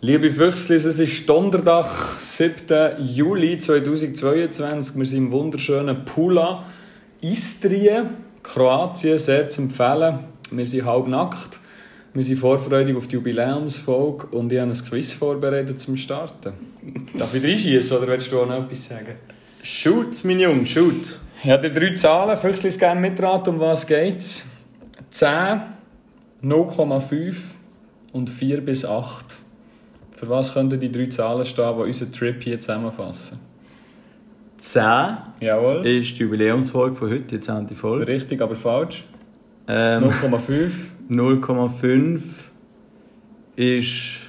Liebe 0.00 0.32
Füchslis, 0.32 0.84
es 0.84 1.00
ist 1.00 1.28
Donnerstag, 1.28 2.20
7. 2.20 3.04
Juli 3.04 3.58
2022. 3.58 4.94
Wir 4.94 5.04
sind 5.04 5.18
im 5.18 5.32
wunderschönen 5.32 6.04
Pula, 6.04 6.62
Istrien, 7.20 8.06
Kroatien, 8.44 9.18
sehr 9.18 9.50
zu 9.50 9.62
empfehlen. 9.62 10.20
Wir 10.52 10.64
sind 10.64 10.86
halb 10.86 11.08
nackt. 11.08 11.58
Wir 12.14 12.22
sind 12.22 12.38
vorfreudig 12.38 12.96
auf 12.96 13.08
die 13.08 13.16
Jubiläumsfolge 13.16 14.28
und 14.28 14.52
ich 14.52 14.60
habe 14.60 14.70
ein 14.70 14.78
Quiz 14.78 15.14
vorbereitet 15.14 15.80
zum 15.80 15.96
Starten. 15.96 16.52
Darf 17.18 17.34
ich 17.34 17.42
reinschießen 17.42 17.98
oder 17.98 18.06
willst 18.06 18.30
du 18.30 18.40
auch 18.40 18.46
noch 18.46 18.66
etwas 18.66 18.86
sagen? 18.86 19.16
Shoot, 19.64 20.22
mein 20.22 20.38
Junge, 20.38 20.64
shoot. 20.64 21.18
Ich 21.42 21.50
habe 21.50 21.72
drei 21.72 21.92
Zahlen. 21.94 22.36
Füchslis 22.36 22.78
gerne 22.78 23.00
mitraten, 23.00 23.54
um 23.54 23.58
was 23.58 23.84
geht's? 23.84 24.46
10, 25.10 25.28
0,5 26.44 27.34
und 28.12 28.30
4 28.30 28.60
bis 28.60 28.84
8. 28.84 29.47
Für 30.18 30.28
was 30.28 30.52
könnten 30.52 30.80
die 30.80 30.90
drei 30.90 31.06
Zahlen 31.06 31.44
stehen, 31.44 31.76
die 31.76 31.82
unseren 31.82 32.12
Trip 32.12 32.42
hier 32.42 32.58
zusammenfassen? 32.58 33.38
10 34.56 34.82
Jawohl. 35.40 35.86
ist 35.86 36.18
die 36.18 36.24
Jubiläumsfolge 36.24 36.96
von 36.96 37.10
heute, 37.10 37.36
die 37.36 37.40
10. 37.40 37.68
Folge. 37.68 38.08
Richtig, 38.08 38.40
aber 38.42 38.56
falsch. 38.56 39.04
Ähm, 39.68 40.02
0,5. 40.02 40.72
0,5 41.08 42.20
ist 43.54 44.28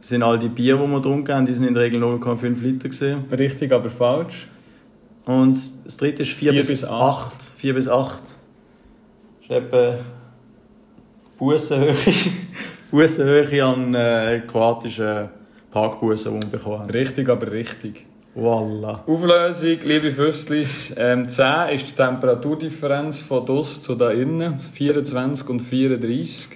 sind 0.00 0.24
all 0.24 0.40
die 0.40 0.48
Bier, 0.48 0.76
die 0.76 0.88
wir 0.88 0.96
getrunken 0.96 1.32
haben, 1.32 1.46
die 1.46 1.54
sind 1.54 1.64
in 1.64 1.74
der 1.74 1.84
Regel 1.84 2.02
0,5 2.02 2.60
Liter 2.60 2.88
gesehen. 2.88 3.26
Richtig, 3.30 3.70
aber 3.70 3.88
falsch. 3.88 4.48
Und 5.26 5.56
das 5.84 5.96
dritte 5.96 6.22
ist 6.22 6.32
4, 6.32 6.50
Vier 6.50 6.60
bis, 6.60 6.68
bis 6.68 6.84
8. 6.84 6.92
acht. 6.92 7.42
4 7.56 7.74
bis 7.74 7.86
8. 7.86 8.22
Das 8.22 8.32
ist 9.42 9.50
etwa 9.50 9.98
Bussenhöhe, 11.38 11.94
Bussenhöhe 12.90 13.64
an 13.64 13.94
äh, 13.94 14.42
kroatischen 14.46 15.28
Parkbussen, 15.70 16.34
die 16.34 16.46
wir 16.46 16.58
bekommen 16.58 16.80
haben. 16.80 16.90
Richtig, 16.90 17.28
aber 17.28 17.50
richtig. 17.50 18.06
Voila. 18.34 19.04
Auflösung, 19.06 19.78
liebe 19.84 20.12
Füchslis. 20.12 20.94
Ähm, 20.96 21.28
10 21.28 21.70
ist 21.74 21.88
die 21.88 21.94
Temperaturdifferenz 21.94 23.20
von 23.20 23.44
DOS 23.46 23.82
zu 23.82 23.94
da 23.94 24.10
innen. 24.10 24.58
24 24.60 25.48
und 25.48 25.60
34. 25.60 26.50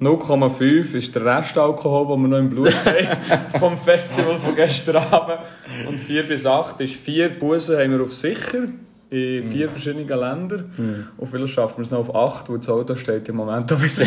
0,5 0.00 0.94
ist 0.94 1.14
der 1.14 1.26
Restalkohol, 1.26 2.08
den 2.08 2.22
wir 2.22 2.28
noch 2.28 2.38
im 2.38 2.48
Blut 2.48 2.74
haben 2.86 3.50
vom 3.58 3.76
Festival 3.76 4.38
von 4.38 4.56
gestern 4.56 4.96
Abend. 4.96 5.40
Und 5.86 5.98
4 5.98 6.22
bis 6.22 6.46
8 6.46 6.80
ist 6.80 6.94
4 6.94 7.38
Busen 7.38 7.78
haben 7.78 7.92
wir 7.92 8.02
auf 8.02 8.14
sicher 8.14 8.68
in 9.10 9.48
vier 9.48 9.68
verschiedenen 9.68 10.08
Ländern. 10.08 11.08
Und 11.16 11.26
vielleicht 11.26 11.52
schaffen 11.52 11.78
wir 11.78 11.82
es 11.82 11.90
noch 11.90 12.08
auf 12.08 12.14
8, 12.14 12.48
wo 12.48 12.56
das 12.56 12.68
Auto 12.68 12.94
steht 12.94 13.28
im 13.28 13.36
Moment 13.36 13.72
auch 13.72 13.82
wieder 13.82 14.06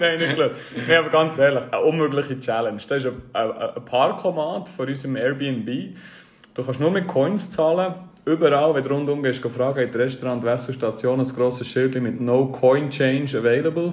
wir 0.00 0.10
haben 0.10 0.18
nicht 0.18 0.36
geschaut. 0.36 0.52
Nee, 0.86 0.96
aber 0.96 1.10
ganz 1.10 1.38
ehrlich, 1.38 1.64
eine 1.70 1.82
unmögliche 1.82 2.38
Challenge. 2.38 2.80
Das 2.88 3.04
ist 3.04 3.06
ein, 3.06 3.20
ein, 3.32 3.52
ein 3.52 3.84
Parkomat 3.84 4.68
von 4.68 4.88
unserem 4.88 5.16
Airbnb. 5.16 5.96
Du 6.54 6.62
kannst 6.62 6.80
nur 6.80 6.90
mit 6.90 7.06
Coins 7.06 7.50
zahlen. 7.50 7.94
Überall, 8.26 8.74
wenn 8.74 8.82
du 8.82 8.88
rundum 8.88 9.22
gehst, 9.22 9.42
geh 9.42 9.50
fragen, 9.50 9.80
in 9.80 9.90
Restaurant, 9.90 10.42
Weststation, 10.42 11.20
ein 11.20 11.28
grosses 11.28 11.66
Schild 11.66 12.00
mit 12.00 12.20
No 12.20 12.46
Coin 12.46 12.88
Change 12.88 13.38
available. 13.38 13.92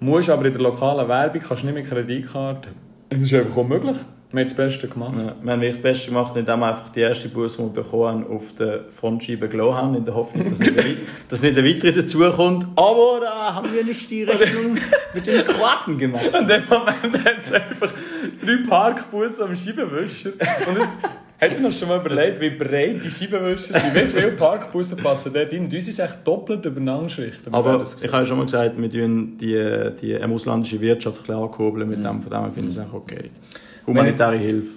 Musst 0.00 0.28
aber 0.28 0.44
in 0.46 0.52
der 0.52 0.60
lokalen 0.60 1.08
Werbung, 1.08 1.40
kannst 1.40 1.64
nicht 1.64 1.74
mit 1.74 1.88
Kreditkarte. 1.88 2.70
Es 3.08 3.22
ist 3.22 3.32
einfach 3.32 3.56
unmöglich. 3.56 3.96
Wir 4.32 4.40
haben 4.42 4.46
das 4.46 4.54
Beste 4.54 4.86
gemacht. 4.86 5.14
Ja, 5.16 5.32
wir 5.42 5.52
haben 5.52 5.60
wirklich 5.60 5.76
das 5.76 5.82
Beste 5.82 6.08
gemacht, 6.08 6.36
indem 6.36 6.60
wir 6.60 6.66
einfach 6.68 6.90
die 6.90 7.00
erste 7.00 7.28
Bus, 7.28 7.56
die 7.56 7.62
wir 7.64 7.68
bekommen 7.70 8.24
haben, 8.24 8.36
auf 8.36 8.54
der 8.54 8.84
Frontscheibe 8.90 9.48
gelassen 9.48 9.74
haben, 9.76 9.94
in 9.96 10.04
der 10.04 10.14
Hoffnung, 10.14 10.48
dass 10.48 10.60
nicht, 10.60 10.78
ein- 10.78 10.98
dass 11.28 11.42
nicht 11.42 11.58
ein 11.58 11.64
weiterer 11.64 11.92
dazukommt. 11.92 12.64
Aber 12.76 13.18
da 13.20 13.54
haben 13.54 13.68
wir 13.74 13.82
nicht 13.84 14.08
die 14.08 14.22
Rechnung 14.22 14.76
mit 15.14 15.26
den 15.26 15.44
Kroaten 15.44 15.98
gemacht. 15.98 16.26
In 16.26 16.46
dem 16.46 16.62
Moment 16.68 17.24
hat 17.24 17.40
es 17.42 17.52
einfach 17.52 17.92
drei 18.44 18.56
Parkbusse 18.68 19.44
am 19.46 19.54
Scheibenwischer. 19.54 20.30
Und 20.30 20.78
ich- 20.78 21.10
Habt 21.42 21.54
ihr 21.54 21.60
noch 21.60 21.72
schon 21.72 21.88
mal 21.88 21.98
überlegt, 21.98 22.38
wie 22.42 22.50
breit 22.50 23.02
die 23.02 23.08
Scheibenwischer 23.10 23.72
sind? 23.80 23.94
Wie 23.94 24.00
viele 24.00 24.32
Parkbusse 24.38 24.94
passen 24.94 25.32
dort 25.32 25.50
rein? 25.50 25.60
Und 25.60 25.72
uns 25.74 25.88
ist 25.88 25.98
echt 25.98 26.18
doppelt 26.24 26.66
übereinander 26.66 27.08
schrichten. 27.08 27.46
Wir 27.50 27.54
Aber 27.54 27.82
ich 27.82 28.12
habe 28.12 28.26
schon 28.26 28.36
mal 28.36 28.44
gesagt, 28.44 28.74
wir 28.76 28.90
tun 28.90 29.38
die, 29.38 29.90
die 30.02 30.12
ähm, 30.12 30.32
ausländische 30.34 30.78
Wirtschaft 30.82 31.20
ein 31.20 31.22
bisschen 31.26 31.42
ankurbeln 31.42 31.88
mit 31.88 32.04
dem. 32.04 32.20
Von 32.20 32.30
dem 32.30 32.52
finde 32.52 32.68
ich 32.70 32.76
es 32.76 32.82
auch 32.82 32.92
okay. 32.92 33.30
Humanitäre 33.90 34.36
Hilfe. 34.36 34.68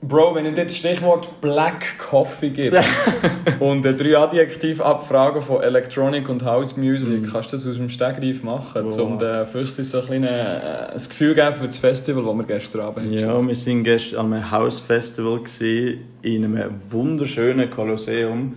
Bro, 0.00 0.36
wenn 0.36 0.46
ich 0.46 0.54
dir 0.54 0.62
das 0.62 0.76
Stichwort 0.76 1.40
Black 1.40 1.98
Coffee 1.98 2.50
gebe 2.50 2.80
und 3.58 3.84
äh, 3.84 3.92
drei 3.94 4.16
Adjektive 4.16 4.84
abfragen 4.84 5.42
von 5.42 5.60
Electronic 5.60 6.28
und 6.28 6.44
House 6.44 6.76
Music, 6.76 7.28
kannst 7.32 7.52
du 7.52 7.56
das 7.56 7.66
aus 7.66 7.78
dem 7.78 7.88
Stegreif 7.90 8.44
machen, 8.44 8.84
Wow. 8.84 8.98
um 9.00 9.18
den 9.18 9.44
Füssen 9.46 9.82
so 9.82 9.98
ein, 9.98 10.04
kleines, 10.06 10.30
äh, 10.30 10.92
ein 10.92 10.96
Gefühl 11.08 11.34
geben 11.34 11.52
für 11.52 11.66
das 11.66 11.78
Festival, 11.78 12.22
das 12.24 12.34
wir 12.36 12.44
gestern 12.44 12.80
Abend 12.82 13.06
haben. 13.06 13.12
Ja, 13.12 13.26
wir 13.44 13.56
waren 13.56 13.82
gestern 13.82 14.20
an 14.26 14.32
einem 14.34 14.50
House-Festival 14.52 15.38
gewesen, 15.40 15.98
in 16.22 16.44
einem 16.44 16.74
wunderschönen 16.90 17.68
Kolosseum. 17.68 18.54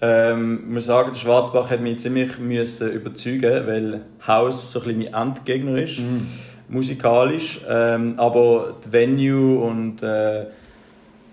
Ähm, 0.00 0.60
ich 0.64 0.74
muss 0.74 0.84
sagen, 0.84 1.10
der 1.12 1.18
Schwarzbach 1.18 1.70
hat 1.70 1.80
mich 1.80 1.98
ziemlich 1.98 2.38
müssen 2.38 2.92
überzeugen, 2.92 3.66
weil 3.66 4.00
House 4.28 4.70
so 4.70 4.80
ein 4.80 4.96
bisschen 4.96 5.12
mein 5.12 5.28
Endgegner 5.28 5.78
ist, 5.82 6.02
musikalisch. 6.68 7.60
Ähm, 7.68 8.14
aber 8.16 8.76
die 8.84 8.92
Venue 8.92 9.60
und 9.60 10.02
äh, 10.02 10.46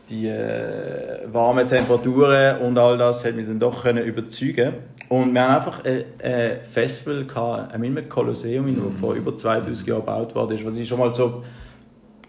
die 0.10 0.28
äh, 0.28 1.20
warmen 1.32 1.66
Temperaturen 1.66 2.60
und 2.60 2.78
all 2.78 2.98
das 2.98 3.26
hat 3.26 3.36
mich 3.36 3.46
dann 3.46 3.60
doch 3.60 3.84
können 3.84 4.06
überzeugen. 4.06 4.74
Und 5.10 5.34
wir 5.34 5.42
haben 5.42 5.56
einfach 5.56 5.84
ein, 5.84 6.04
ein 6.24 6.62
Festival 6.62 7.26
gehabt, 7.26 7.76
in 7.76 7.84
einem 7.84 8.08
Kolosseum, 8.08 8.74
das 8.74 9.00
vor 9.00 9.16
über 9.16 9.36
2000 9.36 9.88
Jahren 9.88 10.02
gebaut 10.02 10.36
worden 10.36 10.56
ist, 10.56 10.66
was 10.66 10.78
ich 10.78 10.88
schon 10.88 11.00
mal 11.00 11.14
so 11.14 11.44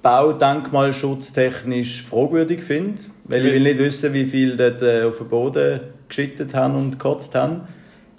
baudenkmalschutztechnisch 0.02 2.02
fragwürdig 2.02 2.62
finde, 2.62 3.02
weil 3.24 3.46
ich 3.46 3.52
will 3.52 3.62
nicht 3.62 3.78
wissen, 3.78 4.12
wie 4.12 4.26
viel 4.26 4.56
dort 4.56 4.82
äh, 4.82 5.04
auf 5.04 5.18
den 5.18 5.28
Boden 5.28 5.80
geschittet 6.08 6.54
haben 6.54 6.74
und 6.74 6.92
gekotzt 6.92 7.34
haben, 7.34 7.62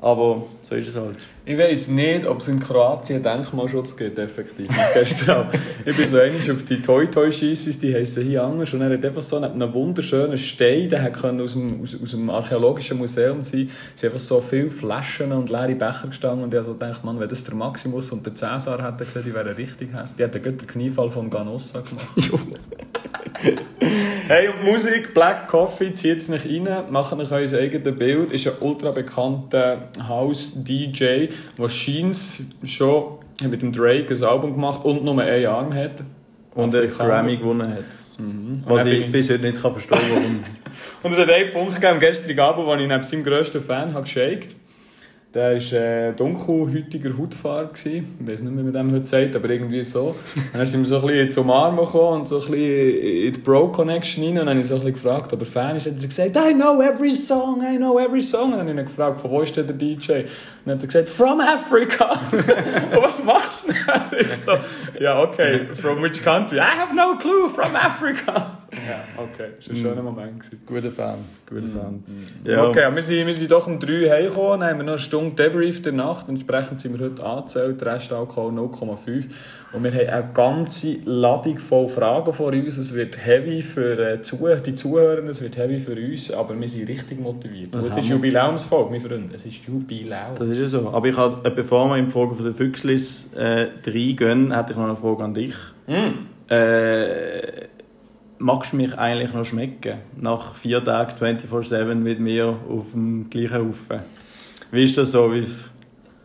aber 0.04 0.46
so 0.64 0.76
ist 0.76 0.90
es 0.90 0.98
halt. 0.98 1.16
Ich 1.46 1.58
weiß 1.58 1.88
nicht, 1.88 2.26
ob 2.26 2.42
es 2.42 2.50
in 2.50 2.60
Kroatien 2.60 3.24
Denkmalschutz 3.24 3.96
gibt, 3.96 4.20
effektiv. 4.20 4.68
Gestern. 4.94 5.48
Ich 5.86 5.96
bin 5.96 6.06
so 6.06 6.18
einmal 6.18 6.52
auf 6.52 6.64
die 6.64 6.82
Toy 6.82 7.08
Toy 7.08 7.32
Scheisses, 7.32 7.80
die 7.80 7.94
heissen 7.94 8.26
hier 8.26 8.44
anders. 8.44 8.74
Und 8.74 8.82
er 8.82 8.92
hat 8.92 9.06
einfach 9.06 9.22
so 9.22 9.38
einen, 9.38 9.74
wunderschönen 9.74 10.38
Stein, 10.38 10.90
der 10.90 11.10
können 11.12 11.40
aus, 11.40 11.54
dem, 11.54 11.82
aus, 11.82 11.98
aus 12.02 12.12
dem 12.12 12.30
archäologischen 12.30 12.98
Museum 12.98 13.44
sein. 13.44 13.70
Es 13.96 14.02
sind 14.02 14.10
einfach 14.10 14.26
so 14.26 14.42
viele 14.42 14.70
Flaschen 14.70 15.32
und 15.32 15.50
leere 15.50 15.76
Becher 15.76 16.08
gestanden. 16.08 16.44
Und 16.44 16.54
ich 16.54 16.58
habe 16.58 16.66
so 16.66 16.74
gedacht, 16.74 17.04
Mann, 17.06 17.20
wenn 17.20 17.30
das 17.30 17.44
der 17.44 17.56
Maximus 17.56 18.12
und 18.12 18.26
der 18.26 18.36
Cäsar 18.36 18.86
hätten 18.86 19.06
gesehen, 19.06 19.24
die 19.26 19.34
wären 19.34 19.56
richtig 19.56 19.94
hässlich. 19.94 20.18
Die 20.18 20.24
hätten 20.24 20.42
gerade 20.42 20.58
den 20.58 20.68
Kniefall 20.68 21.10
vom 21.10 21.30
Ganossa 21.30 21.80
gemacht. 21.80 22.08
Hey, 24.28 24.48
und 24.48 24.64
Musik, 24.64 25.14
Black 25.14 25.48
Coffee, 25.48 25.92
zieht 25.94 26.18
es 26.18 26.30
nicht 26.30 26.46
rein, 26.46 26.86
machen 26.92 27.20
euch 27.20 27.32
euer 27.32 27.60
eigenes 27.60 27.98
Bild. 27.98 28.32
Ist 28.32 28.48
ein 28.48 28.54
ultra 28.62 28.92
bekannter 28.92 29.90
House-DJ, 30.08 31.28
der 31.58 31.70
scheins 31.70 32.50
schon 32.64 33.20
mit 33.44 33.62
dem 33.62 33.72
Drake 33.72 34.14
ein 34.14 34.24
Album 34.24 34.54
gemacht 34.54 34.86
und 34.86 35.04
nur 35.04 35.20
einen 35.22 35.46
Arm 35.48 35.74
hat. 35.74 36.04
Und 36.56 36.76
einen. 36.76 36.92
Grammy 36.92 37.36
gewonnen 37.36 37.70
hat. 37.70 37.84
Und 38.20 38.64
Was 38.66 38.86
ich 38.86 39.00
ich- 39.06 39.12
bis 39.12 39.30
heute 39.30 39.42
nicht 39.44 39.62
kann 39.62 39.74
verstehen 39.74 39.98
warum. 40.10 40.44
Und 41.04 41.12
es 41.12 41.20
hat 41.20 41.30
einen 41.30 41.52
Punkt 41.52 41.76
gegeben 41.76 42.00
gestrigen 42.00 42.40
Abend, 42.40 42.66
wo 42.66 42.74
ich 42.76 42.88
neben 42.88 43.04
seinem 43.04 43.24
grössten 43.24 43.62
Fan 43.62 43.94
habe 43.94 44.04
geshakt 44.04 44.56
Der 45.34 45.56
war 45.56 45.74
äh, 45.74 46.12
dunkelhäutiger 46.14 47.18
Hautfarbe. 47.18 47.74
gewesen. 47.74 48.18
Ich 48.20 48.32
weiß 48.32 48.44
nicht, 48.44 48.56
wie 48.56 48.62
man 48.62 48.72
dem 48.72 48.92
heute 48.94 49.08
sagt, 49.08 49.36
aber 49.36 49.50
irgendwie 49.50 49.82
so. 49.84 50.16
Dann 50.54 50.64
sind 50.64 50.82
wir 50.82 50.88
so 50.88 51.00
ein 51.00 51.08
bisschen 51.08 51.32
zum 51.32 51.50
Arm 51.50 51.76
gekommen 51.76 52.22
und 52.22 52.30
so 52.30 52.36
ein 52.36 52.52
bisschen 52.52 53.00
in 53.00 53.34
die 53.34 53.40
Bro-Connection 53.40 54.24
rein. 54.24 54.32
Und 54.34 54.38
dann 54.46 54.50
habe 54.50 54.60
ich 54.60 54.68
so 54.68 54.76
ein 54.76 54.82
bisschen 54.82 54.94
gefragt, 54.94 55.34
ob 55.34 55.40
er 55.40 55.46
Fan 55.48 55.76
ist. 55.76 55.88
Und 55.88 55.94
er 55.98 56.04
hat 56.04 56.10
gesagt, 56.10 56.38
I 56.38 56.54
know 56.54 56.80
every 56.84 57.10
song, 57.10 57.64
I 57.64 57.78
know 57.78 57.98
every 57.98 58.22
song. 58.22 58.52
Und 58.54 58.60
dann 58.60 58.60
habe 58.60 58.72
ich 58.74 58.78
ihn 58.78 58.86
gefragt, 58.86 59.22
von 59.22 59.32
wo 59.32 59.42
ist 59.42 59.58
der 59.58 59.64
DJ? 59.64 60.12
Und 60.12 60.28
dann 60.66 60.76
hat 60.76 60.84
er 60.84 60.88
gesagt, 60.88 61.10
from 61.10 61.42
Africa. 61.42 62.12
und 62.32 63.04
was 63.04 63.24
machst 63.24 63.70
du 63.70 63.74
denn? 63.74 64.28
Ich 64.32 64.38
so, 64.38 64.52
ja, 65.00 65.20
okay, 65.20 65.62
from 65.74 66.04
which 66.04 66.24
country? 66.24 66.60
I 66.60 66.78
have 66.78 66.94
no 66.94 67.16
clue, 67.18 67.50
from 67.50 67.76
Africa. 67.76 68.56
Ja, 68.88 69.04
okay, 69.18 69.52
das 69.56 69.68
war 69.68 69.76
ein 69.76 69.82
schöner 69.82 70.02
Moment. 70.04 70.40
Gewesen. 70.40 70.62
Guter 70.66 70.92
Fan, 70.92 71.20
guter 71.48 71.68
Fan. 71.68 72.04
Okay, 72.70 72.84
aber 72.84 72.96
wir 72.96 73.02
sind, 73.02 73.28
wir 73.28 73.34
sind 73.34 73.52
doch 73.52 73.68
um 73.68 73.80
3 73.80 74.06
Uhr 74.06 74.12
heimgekommen, 74.12 74.60
dann 74.60 74.70
haben 74.70 74.78
wir 74.80 74.84
noch 74.84 74.94
eine 74.94 75.00
Stunde 75.00 75.36
Debrief 75.36 75.82
der 75.82 75.94
Nacht, 75.94 76.30
entsprechend 76.30 76.82
sind 76.82 76.98
wir 76.98 77.06
heute 77.06 77.24
angezählt, 77.24 77.84
Restalkohol 77.86 78.52
0,5 78.52 79.26
und 79.74 79.84
wir 79.84 79.92
haben 79.92 80.08
eine 80.08 80.30
ganze 80.34 80.98
Ladung 81.06 81.58
voll 81.58 81.88
Fragen 81.88 82.32
vor 82.32 82.52
uns, 82.54 82.78
es 82.78 82.94
wird 82.94 83.18
heavy 83.18 83.62
für 83.62 83.98
äh, 83.98 84.62
die 84.62 84.74
Zuhörer, 84.74 85.24
es 85.28 85.42
wird 85.42 85.58
heavy 85.58 85.80
für 85.80 85.96
uns, 85.96 86.32
aber 86.32 86.60
wir 86.60 86.70
sind 86.70 86.88
richtig 86.88 87.20
motiviert. 87.20 87.74
Es 87.76 87.98
ist. 87.98 88.04
Jubiläumsfolge, 88.08 88.92
meine 88.92 89.02
Freunde, 89.02 89.36
es 89.36 89.46
ist 89.46 89.66
Jubiläum. 89.66 90.36
Das 90.38 90.48
ist 90.50 90.60
ja 90.60 90.68
so. 90.68 90.90
Aber 90.90 91.08
ich 91.08 91.18
habe, 91.18 91.48
äh, 91.48 91.52
bevor 91.52 91.90
wir 91.90 91.98
in 91.98 92.06
die 92.06 92.12
Frage 92.12 92.36
von 92.36 92.46
der 92.46 92.54
Füchslis 92.54 93.34
äh, 93.34 93.70
reingehen, 93.86 94.56
hätte 94.56 94.74
ich 94.74 94.78
noch 94.78 94.86
eine 94.86 94.96
Frage 94.96 95.24
an 95.24 95.34
dich. 95.34 95.56
Äh, 96.50 97.68
magst 98.44 98.74
du 98.74 98.78
mich 98.78 98.98
eigentlich 98.98 99.34
noch 99.34 99.46
schmecken? 99.46 100.00
Nach 100.20 100.56
vier 100.56 100.84
Tagen 100.84 101.14
24-7 101.18 101.96
mit 101.96 102.20
mir 102.20 102.58
auf 102.70 102.92
dem 102.92 103.30
gleichen 103.30 103.54
Haufen? 103.54 104.02
Wie 104.72 104.84
ist 104.84 104.98
das 104.98 105.12
so? 105.12 105.34
Wie, 105.34 105.48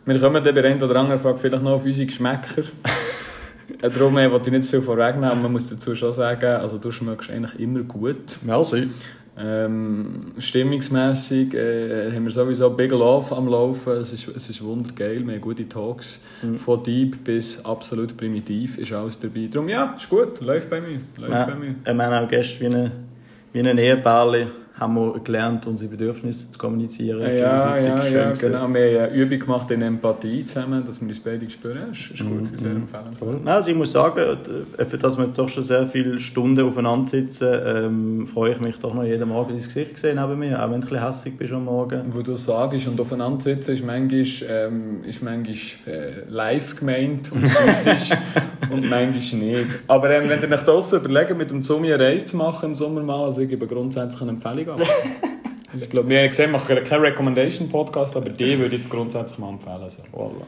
Wir 0.05 0.19
kommen 0.19 0.43
dann 0.43 0.53
bei 0.55 0.63
einen 0.63 0.83
oder 0.83 0.95
anderen 0.97 1.19
Frage 1.19 1.37
vielleicht 1.37 1.63
noch 1.63 1.71
auf 1.71 1.85
unsere 1.85 2.05
Geschmäcker. 2.05 2.63
Äh, 3.83 3.91
Darum 3.91 4.17
äh, 4.17 4.29
wollte 4.31 4.49
ich 4.49 4.55
nicht 4.55 4.63
zu 4.63 4.71
viel 4.71 4.81
vorwegnehmen, 4.81 5.43
man 5.43 5.51
muss 5.51 5.69
dazu 5.69 5.93
schon 5.93 6.11
sagen, 6.11 6.59
also 6.59 6.79
du 6.79 6.91
schmeckst 6.91 7.29
eigentlich 7.29 7.59
immer 7.59 7.81
gut. 7.81 8.37
Merci. 8.41 8.89
Ähm, 9.41 10.33
stimmungsmässig 10.37 11.53
äh, 11.53 12.11
haben 12.11 12.25
wir 12.25 12.31
sowieso 12.31 12.69
Big 12.71 12.91
Love 12.91 13.33
am 13.35 13.47
Laufen. 13.47 13.93
Es 13.93 14.11
ist, 14.11 14.27
es 14.35 14.49
ist 14.49 14.61
wundergeil. 14.63 15.25
Wir 15.25 15.35
haben 15.35 15.41
gute 15.41 15.67
Talks. 15.69 16.21
Von 16.57 16.83
Deep 16.83 17.23
bis 17.23 17.63
absolut 17.63 18.17
primitiv 18.17 18.77
ist 18.77 18.91
alles 18.91 19.17
dabei. 19.19 19.47
Darum, 19.49 19.69
ja, 19.69 19.93
ist 19.97 20.09
gut. 20.09 20.41
Läuft 20.41 20.69
bei 20.69 20.81
mir. 20.81 20.99
Läuft 21.17 21.31
Ja, 21.31 21.45
bei 21.45 21.55
mir. 21.55 21.75
ich 21.87 21.93
meine 21.93 22.21
auch 22.21 22.27
gestern 22.27 22.71
wie 22.73 22.75
ein, 22.75 22.91
wie 23.53 23.59
ein 23.69 23.77
Ehepaar 23.77 24.35
haben 24.79 24.95
wir 24.95 25.19
gelernt, 25.19 25.67
unsere 25.67 25.89
Bedürfnisse 25.89 26.51
zu 26.51 26.57
kommunizieren. 26.57 27.21
Ja, 27.21 27.29
ja, 27.29 27.77
ja, 27.77 27.95
gesehen. 28.29 28.51
genau. 28.51 28.73
Wir 28.73 29.03
haben 29.03 29.13
Übung 29.13 29.39
gemacht 29.39 29.71
in 29.71 29.81
Empathie 29.81 30.43
zusammen, 30.43 30.85
dass 30.85 31.01
wir 31.01 31.07
uns 31.07 31.19
beide 31.19 31.49
spüren. 31.49 31.89
Das 31.89 31.97
ist 31.97 32.19
gut, 32.19 32.29
gewesen, 32.29 32.57
sehr 32.57 32.71
empfehlenswert. 32.71 33.41
Cool. 33.41 33.49
Also 33.49 33.69
ich 33.69 33.75
muss 33.75 33.91
sagen, 33.91 34.37
äh, 34.77 34.85
für 34.85 34.97
das 34.97 35.17
wir 35.17 35.27
doch 35.27 35.49
schon 35.49 35.63
sehr 35.63 35.85
viele 35.87 36.19
Stunden 36.19 36.65
aufeinander 36.65 37.09
sitzen, 37.09 37.49
ähm, 37.65 38.27
freue 38.27 38.53
ich 38.53 38.61
mich 38.61 38.77
doch 38.77 38.93
noch 38.93 39.03
jeden 39.03 39.27
Morgen 39.27 39.49
dein 39.49 39.57
Gesicht 39.57 39.97
zu 39.97 40.01
sehen 40.01 40.19
neben 40.21 40.39
mir, 40.39 40.63
auch 40.63 40.71
wenn 40.71 40.79
du 40.81 40.87
ein 40.87 40.89
bisschen 40.89 41.05
hässig 41.05 41.37
bist 41.37 41.51
am 41.51 41.65
Morgen. 41.65 42.03
Wo 42.11 42.21
du 42.21 42.35
sagst 42.35 42.87
und 42.87 42.99
aufeinander 42.99 43.41
sitzen, 43.41 43.73
ist 43.73 43.85
manchmal, 43.85 44.25
ähm, 44.49 45.03
ist 45.03 45.21
manchmal 45.21 45.55
äh, 45.87 46.11
live 46.29 46.75
gemeint 46.77 47.31
und 47.31 47.47
physisch 47.47 48.11
und 48.71 48.89
manchmal 48.89 49.41
nicht. 49.41 49.65
Aber 49.87 50.09
ähm, 50.11 50.29
wenn 50.29 50.41
ihr 50.41 50.51
euch 50.51 50.61
das 50.61 50.93
überlegt, 50.93 51.37
mit 51.37 51.51
dem 51.51 51.61
Zombie 51.61 51.93
eine 51.93 52.03
Reise 52.03 52.25
zu 52.27 52.37
machen 52.37 52.69
im 52.69 52.75
Sommer 52.75 53.01
mal, 53.01 53.25
also 53.25 53.41
ich 53.41 53.49
gebe 53.49 53.67
grundsätzlich 53.67 54.21
eine 54.21 54.31
Empfehlung 54.31 54.69
ab. 54.69 54.81
Also 55.71 55.85
ich 55.85 55.91
glaube, 55.91 56.09
wir 56.09 56.17
haben 56.21 56.29
gesehen, 56.29 56.45
wir 56.51 56.57
machen 56.59 56.83
keinen 56.83 57.01
Recommendation-Podcast, 57.01 58.17
aber 58.17 58.31
die 58.31 58.57
würde 58.57 58.75
ich 58.75 58.81
jetzt 58.81 58.89
grundsätzlich 58.89 59.37
mal 59.37 59.49
empfehlen. 59.49 59.77
Also. 59.79 60.01
Voilà. 60.11 60.41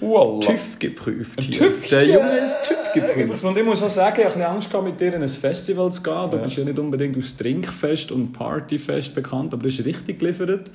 Voila. 0.00 0.40
TÜV 0.40 0.78
geprüft. 0.78 1.42
Hier. 1.42 1.58
TÜV, 1.68 1.88
Der. 1.90 2.06
Junge 2.06 2.38
ist 2.38 2.56
TÜV 2.62 2.92
geprüft. 2.94 3.44
Und 3.44 3.58
ich 3.58 3.64
muss 3.66 3.82
auch 3.82 3.90
sagen, 3.90 4.22
ich 4.26 4.34
habe 4.34 4.46
Angst 4.48 4.70
gehabt, 4.70 4.86
mit 4.86 4.98
dir 4.98 5.12
in 5.12 5.22
ein 5.22 5.28
Festival 5.28 5.92
zu 5.92 6.02
gehen. 6.02 6.30
Du 6.30 6.38
Ja. 6.38 6.42
bist 6.44 6.56
ja 6.56 6.64
nicht 6.64 6.78
unbedingt 6.78 7.18
aus 7.18 7.36
Trinkfest 7.36 8.12
und 8.12 8.32
Partyfest 8.32 9.14
bekannt, 9.14 9.52
aber 9.52 9.62
du 9.64 9.68
hast 9.68 9.84
richtig 9.84 10.18
geliefert. 10.18 10.70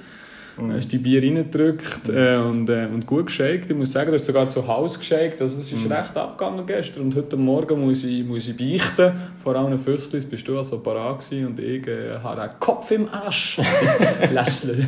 Du 0.57 0.71
hast 0.71 0.91
die 0.91 0.97
Bier 0.97 1.21
reingedrückt 1.21 2.09
äh, 2.09 2.35
und, 2.37 2.67
äh, 2.67 2.87
und 2.87 3.05
gut 3.05 3.27
geshakt. 3.27 3.69
Ich 3.69 3.75
muss 3.75 3.91
sagen, 3.91 4.07
du 4.07 4.13
hast 4.15 4.25
sogar 4.25 4.49
zu 4.49 4.67
Hause 4.67 4.97
geshakt. 4.97 5.39
Also 5.39 5.59
es 5.59 5.71
ist 5.71 5.87
recht 5.87 6.17
abgegangen 6.17 6.65
gestern. 6.65 7.03
Und 7.03 7.15
heute 7.15 7.37
Morgen 7.37 7.79
muss 7.79 8.03
ich, 8.03 8.25
muss 8.25 8.47
ich 8.47 8.57
beichten. 8.57 9.13
Vor 9.43 9.55
allen 9.55 9.77
Füchslis 9.77 10.25
bist 10.25 10.47
du 10.47 10.57
also 10.57 10.79
parat 10.79 11.19
gewesen 11.19 11.45
und 11.45 11.59
ich 11.59 11.85
äh, 11.87 12.17
habe 12.23 12.41
einen 12.41 12.59
Kopf 12.59 12.89
im 12.89 13.07
Arsch. 13.07 13.59
Lässle. 14.33 14.87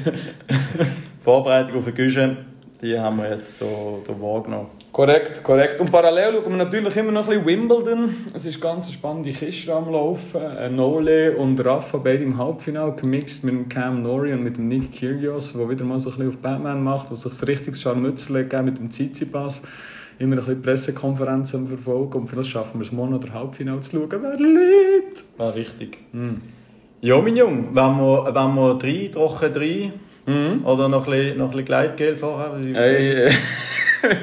Vorbereitung 1.20 1.78
auf 1.78 1.86
die 1.86 1.92
Küche, 1.92 2.38
die 2.82 2.98
haben 2.98 3.18
wir 3.18 3.30
jetzt 3.30 3.60
hier, 3.60 3.68
wahrgenommen. 4.22 4.68
Korrekt, 4.92 5.44
korrekt. 5.44 5.82
Und 5.82 5.92
parallel 5.92 6.36
schauen 6.36 6.52
wir 6.52 6.58
natürlich 6.58 6.96
immer 6.96 7.12
noch 7.12 7.28
ein 7.28 7.44
bisschen 7.44 7.46
Wimbledon. 7.46 8.16
Es 8.34 8.46
ist 8.46 8.62
ganz 8.62 8.88
eine 8.88 8.94
spannende 8.96 9.32
Kiste 9.32 9.74
am 9.74 9.92
Laufen. 9.92 10.42
Äh, 10.42 10.70
Nole 10.70 11.36
und 11.36 11.64
Rafa 11.64 11.98
beide 11.98 12.24
im 12.24 12.38
Halbfinale 12.38 12.94
gemixt 12.94 13.44
mit 13.44 13.54
dem 13.54 13.70
Cam 13.70 14.02
Nori 14.02 14.34
und 14.34 14.44
mit 14.44 14.58
dem 14.58 14.68
Nick 14.68 14.94
Kyrgios, 14.94 15.54
der 15.54 15.70
wieder 15.70 15.84
mal 15.84 16.00
so 16.00 16.10
ein 16.10 16.18
bisschen 16.18 16.30
auf 16.30 16.38
Batman 16.38 16.84
macht, 16.84 17.10
der 17.10 17.18
sich 17.18 17.42
ein 17.42 17.46
richtiges 17.46 17.82
Scharmützel 17.82 18.44
gegeben 18.44 18.66
mit 18.66 18.78
dem 18.78 18.90
Tsitsipas. 18.90 19.62
Immer 20.18 20.38
ein 20.38 20.40
bisschen 20.40 20.62
Pressekonferenzen 20.62 21.68
verfolgen 21.68 22.20
und 22.20 22.28
vielleicht 22.28 22.50
schaffen 22.50 22.80
wir 22.80 22.86
es 22.86 22.92
morgen 22.92 23.12
noch 23.12 23.20
der 23.20 23.34
Halbfinale 23.34 23.82
zu 23.82 23.98
schauen. 23.98 24.22
Wer 24.22 24.36
liegt? 24.36 25.26
War 25.38 25.54
richtig. 25.54 26.00
Ja, 27.02 27.22
mein 27.22 27.38
Junge, 27.38 27.64
wenn 27.72 27.98
wir, 27.98 28.26
wenn 28.34 28.56
wir 28.56 28.78
drei, 28.78 29.10
trocken 29.14 29.54
drei, 29.54 29.92
oder 30.64 30.90
noch 30.90 31.06
ein 31.06 31.12
bisschen, 31.12 31.38
noch 31.38 31.46
ein 31.46 31.52
bisschen 31.52 31.66
Gleitgel 31.66 32.16
vorher? 32.18 32.58
wie 32.62 32.74
Ey, 32.74 33.18
siehst 33.18 33.28
äh, 34.04 34.16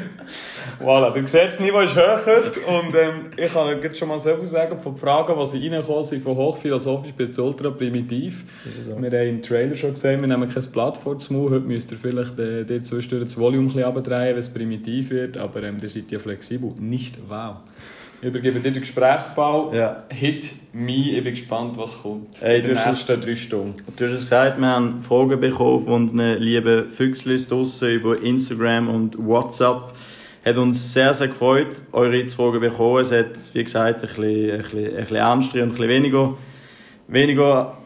voilà, 0.85 1.11
du 1.11 1.21
siehst, 1.21 1.35
das 1.35 1.61
Niveau 1.61 1.81
ist 1.81 1.95
höher 1.95 2.21
und 2.67 2.95
ähm, 2.95 3.31
ich 3.37 3.53
kann 3.53 3.69
jetzt 3.81 3.99
schon 3.99 4.09
mal 4.09 4.21
so 4.21 4.35
viel 4.37 4.47
sagen, 4.47 4.79
von 4.79 4.95
den 4.95 4.99
Fragen, 4.99 5.39
die 5.39 5.47
sie 5.47 5.69
reingekommen 5.69 6.05
sind, 6.05 6.23
von 6.23 6.37
hochphilosophisch 6.37 7.13
bis 7.13 7.33
zu 7.33 7.45
ultra 7.45 7.71
primitiv. 7.71 8.45
Ist 8.65 8.81
es 8.81 8.87
so? 8.87 9.01
Wir 9.01 9.11
haben 9.11 9.29
im 9.29 9.43
Trailer 9.43 9.75
schon 9.75 9.95
gesehen, 9.95 10.21
wir 10.21 10.29
nehmen 10.29 10.49
kein 10.49 10.65
Blatt 10.73 10.97
vor 10.99 11.17
Mund. 11.31 11.51
Heute 11.51 11.67
müsst 11.67 11.93
ihr 11.93 11.99
vielleicht 11.99 12.39
äh, 12.39 12.65
dir 12.65 12.83
zwischendurch 12.83 13.25
das 13.25 13.39
Volume 13.39 13.65
ein 13.65 13.67
bisschen 13.67 13.85
runterdrehen, 13.85 14.31
wenn 14.31 14.39
es 14.39 14.53
primitiv 14.53 15.11
wird, 15.11 15.37
aber 15.37 15.63
ähm, 15.63 15.79
ihr 15.81 15.89
seid 15.89 16.11
ja 16.11 16.19
flexibel. 16.19 16.73
Nicht 16.79 17.19
wow. 17.29 17.57
Ich 18.23 18.29
übergebe 18.29 18.61
dir 18.61 18.73
den 18.73 18.81
Gesprächsball. 18.81 19.77
Ja. 19.77 20.05
Hit 20.11 20.55
me, 20.73 21.11
ich 21.11 21.23
bin 21.23 21.35
gespannt, 21.35 21.77
was 21.77 22.03
kommt. 22.03 22.43
Ey, 22.43 22.63
du 22.63 22.75
hast 22.75 22.87
nächsten 22.87 23.21
drei 23.21 23.35
Stunden. 23.35 23.75
Du 23.97 24.05
hast 24.05 24.13
es 24.13 24.23
gesagt, 24.23 24.59
wir 24.59 24.67
haben 24.67 25.03
Fragen 25.03 25.39
bekommen 25.39 25.85
von 25.85 26.11
einer 26.11 26.37
lieben 26.37 26.91
Füchslis 26.91 27.49
draussen 27.49 27.91
über 27.91 28.21
Instagram 28.21 28.89
und 28.89 29.19
WhatsApp. 29.19 29.93
Hat 30.45 30.57
uns 30.57 30.93
sehr, 30.93 31.13
sehr 31.13 31.29
gefreut, 31.29 31.83
eure 31.93 32.29
Fragen 32.31 32.61
bekommen. 32.61 33.03
Es 33.03 33.13
hat, 33.13 33.37
wie 33.53 33.65
gesagt, 33.65 34.03
ein 34.03 34.09
bisschen, 34.09 34.51
ein 34.51 34.63
bisschen, 34.63 34.87
ein 34.87 34.97
bisschen 34.97 35.17
ernster 35.17 35.63
und 35.63 35.63
ein 35.63 35.69
bisschen 35.73 35.89
weniger, 35.89 36.39
weniger 37.09 37.77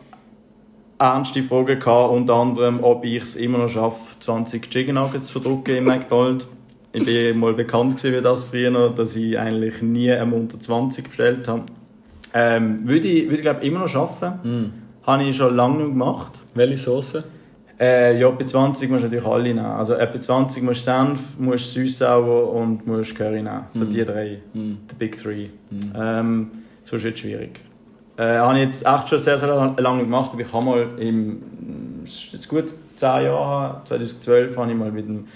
ernste 0.99 1.43
Fragen 1.43 1.81
gehabt. 1.81 2.13
Unter 2.13 2.35
anderem, 2.35 2.85
ob 2.85 3.05
ich 3.05 3.23
es 3.23 3.35
immer 3.35 3.59
noch 3.59 3.69
schaffe, 3.69 3.99
20 4.21 4.71
Chicken 4.71 4.95
Nuggets 4.95 5.27
zu 5.27 5.41
verdrucken 5.41 5.77
im 5.77 5.85
McDonald's. 5.87 6.47
Ich 6.93 7.05
bin 7.05 7.39
mal 7.39 7.55
bekannt 7.55 7.97
gewesen 7.97 8.17
wie 8.17 8.23
das 8.23 8.45
früher, 8.45 8.91
dass 8.91 9.15
ich 9.15 9.39
eigentlich 9.39 9.81
nie 9.83 10.11
einem 10.11 10.33
unter 10.33 10.59
20 10.59 11.07
bestellt 11.07 11.47
habe. 11.47 11.63
Ähm, 12.35 12.87
würde 12.89 13.09
ich, 13.09 13.25
würde 13.25 13.37
ich 13.37 13.43
glaube 13.43 13.65
immer 13.65 13.81
noch 13.81 13.89
schaffen. 13.89 14.73
Habe 15.07 15.25
ich 15.25 15.37
schon 15.37 15.55
lange 15.55 15.79
nicht 15.79 15.91
gemacht. 15.91 16.33
Welche 16.55 16.77
Soße? 16.77 17.25
Äh, 17.79 18.21
ja, 18.21 18.29
bei 18.29 18.45
20 18.45 18.91
musst 18.91 19.05
du 19.05 19.09
natürlich 19.09 19.25
alle 19.27 19.43
nehmen. 19.43 19.65
Also 19.65 19.95
bei 19.97 20.19
20 20.19 20.63
musst 20.63 20.81
du 20.87 20.91
Senf, 20.93 21.39
musst 21.39 21.73
Süßsauer 21.73 22.53
und 22.53 22.87
musst 22.87 23.15
Curry 23.17 23.43
nehmen. 23.43 23.63
So 23.71 23.85
die 23.85 24.05
drei. 24.05 24.39
Die 24.55 24.95
Big 24.99 25.17
Three. 25.17 25.47
Ähm, 25.97 26.51
so 26.85 26.97
ist 26.97 27.05
jetzt 27.05 27.21
schwierig. 27.21 27.61
Äh, 28.17 28.37
habe 28.39 28.59
ich 28.59 28.65
jetzt 28.67 28.87
echt 28.87 29.09
schon 29.09 29.19
sehr, 29.19 29.39
sehr 29.39 29.75
lange 29.79 30.03
gemacht, 30.03 30.31
aber 30.33 30.43
ich 30.43 30.53
habe 30.53 30.65
mal 30.67 30.87
im, 30.99 31.41
das 32.05 32.35
ist 32.35 32.49
gut 32.49 32.67
10 32.97 33.09
Jahre, 33.25 33.81
2012 33.85 34.57
habe 34.59 34.71
ich 34.71 34.77
mal 34.77 34.93
mit 34.93 35.09
einem 35.09 35.27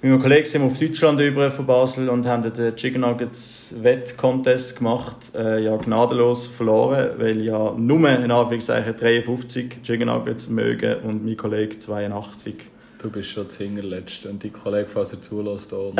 mit 0.00 0.10
meinem 0.12 0.20
Kollegen 0.20 0.46
sind 0.46 0.62
wir 0.62 0.66
auf 0.68 0.78
Deutschland 0.78 1.20
über 1.20 1.50
von 1.50 1.66
Basel 1.66 2.08
und 2.08 2.26
haben 2.26 2.42
den 2.52 2.76
Chicken 2.76 3.00
Nuggets 3.00 3.74
Wettcontest 3.82 4.76
gemacht. 4.78 5.32
Äh, 5.34 5.64
ja, 5.64 5.76
gnadenlos 5.76 6.46
verloren, 6.46 7.10
weil 7.18 7.40
ja 7.44 7.72
nur 7.76 8.08
in 8.08 8.30
Anführungszeichen 8.30 8.96
53 8.96 9.82
Chicken 9.82 10.06
Nuggets 10.06 10.48
mögen 10.48 11.00
und 11.02 11.24
mein 11.24 11.36
Kollege 11.36 11.78
82. 11.78 12.54
Du 13.00 13.10
bist 13.10 13.30
schon 13.30 13.44
das 13.44 13.56
Hinterletzte 13.56 14.28
und 14.28 14.42
dein 14.42 14.52
Kollege, 14.52 14.88
falls 14.88 15.12
er 15.12 15.20
zulässt, 15.20 15.72
auch. 15.72 15.92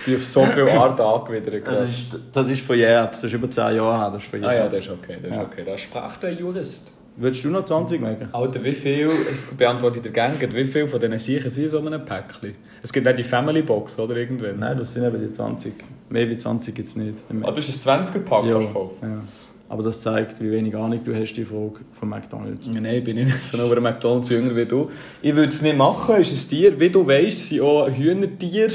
Ich 0.00 0.04
bin 0.06 0.16
auf 0.16 0.22
so 0.22 0.44
viel 0.44 0.68
Art 0.68 1.00
angewidert. 1.00 1.66
Das 1.66 1.84
ist, 1.90 2.16
das 2.32 2.48
ist 2.48 2.60
verjährt, 2.60 3.14
das 3.14 3.24
ist 3.24 3.32
über 3.32 3.50
10 3.50 3.76
Jahre 3.76 3.98
her, 3.98 4.10
das 4.12 4.22
ist. 4.22 4.34
Ah 4.44 4.54
ja, 4.54 4.68
das 4.68 4.82
ist 4.82 4.90
okay, 4.90 5.16
das 5.20 5.30
ist 5.30 5.36
Ja. 5.36 5.42
okay. 5.42 5.62
Da 5.64 5.78
sprach 5.78 6.16
der 6.18 6.32
Jurist. 6.32 6.92
Würdest 7.16 7.44
du 7.44 7.48
noch 7.50 7.64
20 7.64 8.00
mögen? 8.00 8.28
Alter, 8.32 8.64
wie 8.64 8.72
viel, 8.72 9.06
ich 9.06 9.56
beantworte 9.56 10.00
dir 10.00 10.10
gerne, 10.10 10.34
wie 10.52 10.64
viel 10.64 10.88
von 10.88 10.98
diesen 10.98 11.18
Siechen 11.18 11.50
sind 11.50 11.64
in 11.64 11.68
so 11.68 11.78
einem 11.78 12.04
Päckchen? 12.04 12.52
Es 12.82 12.92
gibt 12.92 13.06
auch 13.06 13.14
die 13.14 13.22
Family 13.22 13.62
Box, 13.62 13.98
oder 14.00 14.16
irgendwann? 14.16 14.58
Nein, 14.58 14.76
das 14.76 14.94
sind 14.94 15.04
eben 15.04 15.20
die 15.20 15.30
20. 15.30 15.72
Mehr 16.10 16.28
wie 16.28 16.36
20 16.36 16.74
gibt 16.74 16.88
es 16.88 16.96
nicht. 16.96 17.18
Ah, 17.42 17.52
das 17.52 17.68
ist 17.68 17.86
ein 17.86 18.04
20er-Pack, 18.04 18.46
ja, 18.46 18.60
ja. 18.60 19.22
Aber 19.68 19.82
das 19.82 20.02
zeigt, 20.02 20.42
wie 20.42 20.50
wenig 20.50 20.76
Ahnung 20.76 21.00
du 21.04 21.14
hast, 21.14 21.34
die 21.34 21.44
Frage 21.44 21.80
von 21.92 22.08
McDonalds. 22.08 22.66
Nein, 22.66 22.84
ich 22.84 23.04
bin 23.04 23.16
nicht 23.16 23.44
so 23.44 23.64
über 23.64 23.80
McDonalds 23.80 24.28
jünger 24.28 24.54
wie 24.56 24.66
du. 24.66 24.90
Ich 25.22 25.34
würde 25.34 25.48
es 25.48 25.62
nicht 25.62 25.76
machen, 25.76 26.16
es 26.18 26.32
ist 26.32 26.46
ein 26.46 26.50
Tier, 26.50 26.80
wie 26.80 26.90
du 26.90 27.06
weißt, 27.06 27.48
sind 27.48 27.60
auch 27.60 27.88
Hühnertiere. 27.88 28.72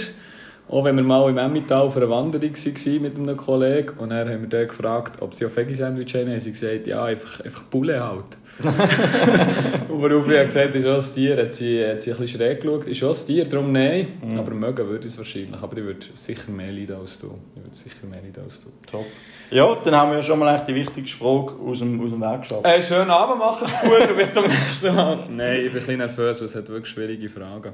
Auch 0.70 0.84
wenn 0.84 0.96
wir 0.96 1.04
mal 1.04 1.28
im 1.28 1.40
Emmental 1.40 1.82
auf 1.82 1.98
einer 1.98 2.10
Wanderung 2.12 2.54
waren 2.54 3.02
mit 3.02 3.18
einem 3.18 3.36
Kollegen 3.38 3.98
und 3.98 4.12
dann 4.12 4.30
haben 4.30 4.42
wir 4.42 4.50
den 4.50 4.68
gefragt, 4.68 5.20
ob 5.20 5.34
sie 5.34 5.48
auch 5.48 5.56
Veggie-Sandwich 5.56 6.14
haben, 6.14 6.30
haben 6.30 6.40
sie 6.40 6.52
gesagt, 6.52 6.86
ja, 6.86 7.06
einfach, 7.06 7.42
einfach 7.42 7.64
Bulle 7.64 8.08
halt. 8.08 8.38
worauf 9.88 10.28
ich 10.28 10.44
gesagt 10.46 10.68
habe, 10.68 10.78
ist 10.78 10.86
auch 10.86 10.96
ein 10.96 11.14
Tier, 11.14 11.38
hat 11.38 11.54
sie, 11.54 11.86
hat 11.86 12.02
sie 12.02 12.12
ein 12.12 12.18
bisschen 12.18 12.40
schräg 12.40 12.62
geschaut, 12.62 12.88
ist 12.88 13.04
auch 13.04 13.18
ein 13.18 13.26
Tier, 13.26 13.46
darum 13.46 13.72
nein, 13.72 14.08
aber 14.38 14.54
mögen 14.54 14.88
würde 14.88 15.08
ich 15.08 15.14
es 15.14 15.18
wahrscheinlich, 15.18 15.62
aber 15.62 15.78
ich 15.78 15.84
würde 15.84 16.06
sicher 16.14 16.52
mehr 16.52 16.72
leiden 16.72 16.98
als 16.98 17.20
du. 17.20 17.28
Ich 17.56 17.64
würde 17.64 17.76
sicher 17.76 18.08
mehr 18.10 18.22
leiden 18.22 18.44
als 18.44 18.60
du. 18.62 18.68
Top. 18.90 19.06
Ja, 19.52 19.76
dann 19.84 19.96
haben 19.96 20.12
wir 20.12 20.18
ja 20.18 20.24
schon 20.24 20.40
mal 20.40 20.56
echt 20.56 20.68
die 20.68 20.76
wichtigste 20.76 21.18
Frage 21.18 21.54
aus 21.66 21.80
dem, 21.80 22.00
aus 22.04 22.12
dem 22.12 22.22
Weg 22.22 22.42
geschafft. 22.42 22.66
Äh, 22.66 22.82
schönen 22.82 23.10
Abend, 23.10 23.40
macht's 23.40 23.82
gut 23.82 24.10
und 24.10 24.18
bis 24.18 24.32
zum 24.32 24.44
nächsten 24.48 24.94
Mal. 24.94 25.26
Nein, 25.30 25.66
ich 25.66 25.72
bin 25.72 25.82
ein 25.82 25.86
bisschen 25.86 25.98
nervös, 25.98 26.40
weil 26.40 26.46
es 26.46 26.56
hat 26.56 26.68
wirklich 26.68 26.92
schwierige 26.92 27.30
Fragen. 27.30 27.74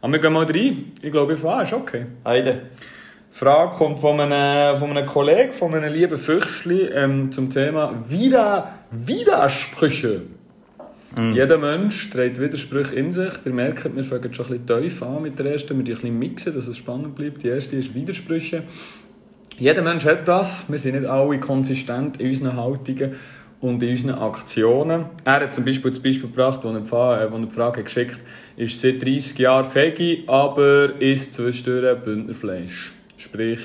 Aber 0.00 0.12
wir 0.12 0.18
gehen 0.18 0.32
mal 0.32 0.44
rein. 0.44 0.92
Ich 1.00 1.12
glaube, 1.12 1.34
ich 1.34 1.38
fahre, 1.38 1.64
ist 1.64 1.72
okay. 1.72 2.06
Heide. 2.24 2.62
Frage 3.30 3.76
kommt 3.76 4.00
von 4.00 4.20
einem, 4.20 4.78
von 4.78 4.90
einem 4.90 5.06
Kollegen, 5.06 5.52
von 5.52 5.74
einem 5.74 5.92
lieben 5.92 6.18
Füchsli, 6.18 6.86
ähm, 6.88 7.32
zum 7.32 7.48
Thema 7.48 7.94
Wider, 8.06 8.74
Widersprüche. 8.92 10.20
Jeder 11.32 11.56
Mensch 11.56 12.10
trägt 12.10 12.38
Widersprüche 12.38 12.94
in 12.94 13.10
sich. 13.10 13.32
Ihr 13.44 13.52
merkt, 13.52 13.84
wir 13.96 14.04
fangen 14.04 14.34
schon 14.34 14.46
ein 14.46 14.60
bisschen 14.60 14.82
tief 14.82 15.02
an 15.02 15.22
mit 15.22 15.38
der 15.38 15.46
ersten. 15.46 15.78
Wir 15.78 15.84
die 15.84 15.92
ein 15.92 15.98
bisschen 15.98 16.18
mixen, 16.18 16.54
dass 16.54 16.68
es 16.68 16.76
spannend 16.76 17.14
bleibt. 17.14 17.42
Die 17.42 17.48
erste 17.48 17.76
ist 17.76 17.94
Widersprüche. 17.94 18.64
Jeder 19.58 19.80
Mensch 19.80 20.04
hat 20.04 20.28
das. 20.28 20.70
Wir 20.70 20.78
sind 20.78 20.94
nicht 20.94 21.06
alle 21.06 21.40
konsistent 21.40 22.20
in 22.20 22.28
unseren 22.28 22.56
Haltungen 22.56 23.14
und 23.62 23.82
in 23.82 23.90
unseren 23.90 24.18
Aktionen. 24.18 25.06
Er 25.24 25.40
hat 25.40 25.54
zum 25.54 25.64
Beispiel 25.64 25.90
das 25.90 26.00
Beispiel 26.00 26.28
gebracht, 26.28 26.60
er 26.62 26.78
die 26.78 26.86
Frage, 26.86 27.22
äh, 27.22 27.32
er 27.32 27.46
die 27.46 27.54
Frage 27.54 27.82
geschickt 27.84 28.14
hat, 28.14 28.20
ist 28.58 28.78
seit 28.78 29.02
30 29.02 29.38
Jahren 29.38 29.74
Veggie, 29.74 30.24
aber 30.26 31.00
isst 31.00 31.32
zwischendurch 31.34 31.98
Bündnerfleisch. 32.00 32.92
Sprich, 33.16 33.62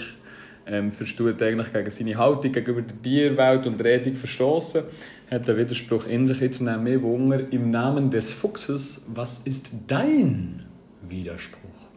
ähm, 0.68 0.92
versteht 0.92 1.42
eigentlich 1.42 1.72
gegen 1.72 1.90
seine 1.90 2.18
Haltung 2.18 2.52
gegenüber 2.52 2.82
der 2.82 3.02
Tierwelt 3.02 3.66
und 3.68 3.80
der 3.80 3.96
Ethik 3.96 4.18
verstoßen. 4.18 4.84
Hat 5.30 5.46
der 5.46 5.58
Widerspruch 5.58 6.08
in 6.08 6.26
sich. 6.26 6.40
Jetzt 6.40 6.62
nehmen 6.62 6.86
wir 6.86 7.02
Wunder 7.02 7.52
im 7.52 7.70
Namen 7.70 8.10
des 8.10 8.32
Fuchses. 8.32 9.12
Was 9.14 9.40
ist 9.40 9.74
dein 9.88 10.64
Widerspruch? 11.02 11.90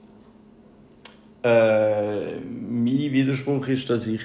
Äh, 1.45 2.41
mein 2.41 3.13
Widerspruch 3.13 3.69
ist, 3.69 3.89
dass 3.89 4.09
ich 4.09 4.23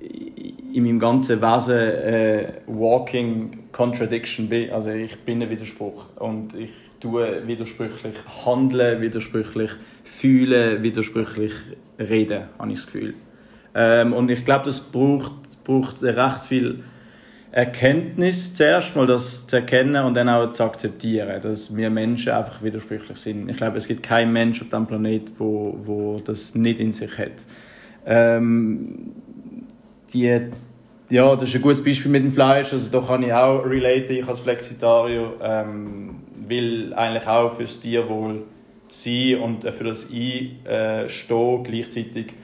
in 0.00 0.82
meinem 0.82 0.98
ganzen 0.98 1.40
Wesen 1.40 1.78
äh, 1.78 2.52
Walking 2.66 3.70
Contradiction 3.70 4.48
bin. 4.48 4.70
Also 4.70 4.90
ich 4.90 5.16
bin 5.20 5.40
ein 5.40 5.48
Widerspruch 5.48 6.16
und 6.16 6.52
ich 6.54 6.72
tue 6.98 7.46
widersprüchlich 7.46 8.16
handeln, 8.44 9.02
widersprüchlich 9.02 9.70
fühlen, 10.02 10.82
widersprüchlich 10.82 11.52
reden, 12.00 12.44
habe 12.58 12.72
ich 12.72 12.78
das 12.78 12.86
Gefühl. 12.86 13.14
Ähm, 13.72 14.12
und 14.12 14.30
ich 14.32 14.44
glaube, 14.44 14.64
das 14.64 14.80
braucht, 14.80 15.62
braucht 15.62 16.02
recht 16.02 16.44
viel 16.44 16.82
Erkenntnis 17.54 18.52
zuerst 18.52 18.96
mal 18.96 19.06
das 19.06 19.46
zu 19.46 19.54
erkennen 19.54 20.04
und 20.04 20.14
dann 20.14 20.28
auch 20.28 20.50
zu 20.50 20.64
akzeptieren, 20.64 21.40
dass 21.40 21.76
wir 21.76 21.88
Menschen 21.88 22.32
einfach 22.32 22.64
widersprüchlich 22.64 23.16
sind. 23.16 23.48
Ich 23.48 23.56
glaube, 23.56 23.76
es 23.76 23.86
gibt 23.86 24.02
keinen 24.02 24.32
Mensch 24.32 24.60
auf 24.60 24.70
diesem 24.70 24.88
Planet, 24.88 25.30
wo, 25.38 25.78
wo 25.84 26.18
das 26.24 26.56
nicht 26.56 26.80
in 26.80 26.92
sich 26.92 27.16
hat. 27.16 27.46
Ähm, 28.06 29.12
die, 30.12 30.40
ja, 31.10 31.36
das 31.36 31.48
ist 31.48 31.54
ein 31.54 31.62
gutes 31.62 31.84
Beispiel 31.84 32.10
mit 32.10 32.24
dem 32.24 32.32
Fleisch. 32.32 32.72
Also 32.72 32.90
da 32.90 33.06
kann 33.06 33.22
ich 33.22 33.32
auch 33.32 33.64
relaten, 33.64 34.16
ich 34.16 34.26
als 34.26 34.40
Flexitarier 34.40 35.34
ähm, 35.40 36.16
will 36.48 36.92
eigentlich 36.94 37.28
auch 37.28 37.52
fürs 37.52 37.78
Tierwohl 37.78 38.42
sein 38.88 39.38
und 39.38 39.62
für 39.62 39.84
das 39.84 40.10
einstehen 40.10 41.62
gleichzeitig 41.62 42.34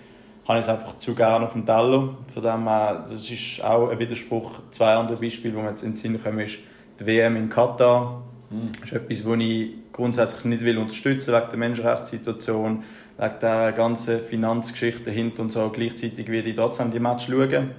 habe 0.50 0.58
ich 0.58 0.66
es 0.66 0.68
einfach 0.68 0.98
zu 0.98 1.14
gerne 1.14 1.44
auf 1.44 1.52
dem 1.52 1.64
Teller. 1.64 2.08
Von 2.26 2.42
dem 2.42 2.68
her, 2.68 3.06
das 3.08 3.30
ist 3.30 3.62
auch 3.62 3.88
ein 3.88 3.98
Widerspruch. 4.00 4.60
Zwei 4.72 4.94
andere 4.94 5.18
Beispiele, 5.18 5.54
die 5.54 5.60
mir 5.60 5.68
jetzt 5.68 5.82
in 5.82 5.90
den 5.90 5.96
Sinn 5.96 6.20
kommen, 6.20 6.40
ist 6.40 6.58
die 6.98 7.06
WM 7.06 7.36
in 7.36 7.48
Katar. 7.48 8.22
Mhm. 8.50 8.72
Das 8.80 8.90
ist 8.90 8.96
etwas, 8.96 9.24
was 9.24 9.38
ich 9.38 9.70
grundsätzlich 9.92 10.44
nicht 10.46 10.62
will 10.62 10.78
unterstützen 10.78 11.34
wegen 11.34 11.48
der 11.50 11.58
Menschenrechtssituation, 11.58 12.82
wegen 13.16 13.34
der 13.40 13.72
ganzen 13.72 14.18
Finanzgeschichte 14.18 15.04
dahinter 15.04 15.42
und 15.42 15.52
so. 15.52 15.70
Gleichzeitig 15.70 16.26
werde 16.26 16.50
ich 16.50 16.56
trotzdem 16.56 16.90
die 16.90 16.98
Match 16.98 17.26
schauen, 17.26 17.70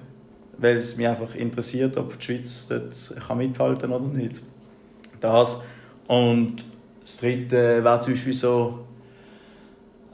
weil 0.58 0.78
es 0.78 0.96
mich 0.96 1.08
einfach 1.08 1.36
interessiert, 1.36 1.98
ob 1.98 2.18
die 2.20 2.24
Schweiz 2.24 2.68
dort 2.70 3.22
kann 3.28 3.38
mithalten 3.38 3.92
oder 3.92 4.08
nicht. 4.08 4.42
Das. 5.20 5.62
Und 6.08 6.64
das 7.02 7.18
dritte 7.18 7.84
wäre 7.84 8.00
zum 8.00 8.14
Beispiel 8.14 8.34
so 8.34 8.80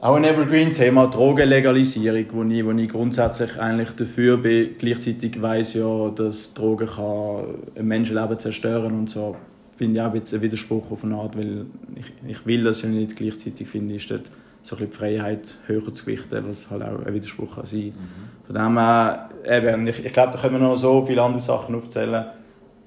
auch 0.00 0.14
ein 0.14 0.24
Evergreen-Thema, 0.24 1.08
Drogenlegalisierung, 1.08 2.26
wo 2.30 2.42
ich, 2.44 2.64
wo 2.64 2.70
ich 2.70 2.88
grundsätzlich 2.88 3.58
eigentlich 3.58 3.90
dafür 3.90 4.36
bin. 4.36 4.74
Gleichzeitig 4.78 5.40
weiß 5.40 5.74
ja, 5.74 6.10
dass 6.10 6.54
Drogen 6.54 6.86
kann 6.86 7.44
ein 7.76 7.86
Menschenleben 7.86 8.38
zerstören 8.38 8.94
und 8.94 9.10
so. 9.10 9.36
Finde 9.76 10.00
ich 10.00 10.06
auch 10.06 10.12
ein 10.12 10.42
Widerspruch 10.42 10.90
auf 10.90 11.04
eine 11.04 11.16
Art, 11.16 11.36
weil 11.36 11.66
ich, 11.96 12.12
ich 12.26 12.46
will 12.46 12.64
das 12.64 12.82
ja 12.82 12.88
nicht. 12.88 13.16
Gleichzeitig 13.16 13.66
finde 13.66 13.94
ich, 13.94 14.08
ist 14.10 14.30
so 14.62 14.76
ein 14.76 14.86
die 14.86 14.96
Freiheit 14.96 15.56
höher 15.66 15.92
zu 15.92 16.04
gewichten, 16.04 16.44
was 16.46 16.70
halt 16.70 16.82
auch 16.82 17.04
ein 17.04 17.14
Widerspruch 17.14 17.56
kann 17.56 17.64
sein. 17.64 17.86
Mhm. 17.86 18.46
Von 18.46 18.54
dem 18.54 18.78
her, 18.78 19.30
eben, 19.44 19.86
ich, 19.86 20.04
ich 20.04 20.12
glaube, 20.12 20.32
da 20.32 20.38
können 20.38 20.60
wir 20.60 20.60
noch 20.60 20.76
so 20.76 21.02
viele 21.02 21.22
andere 21.22 21.42
Sachen 21.42 21.74
aufzählen. 21.74 22.26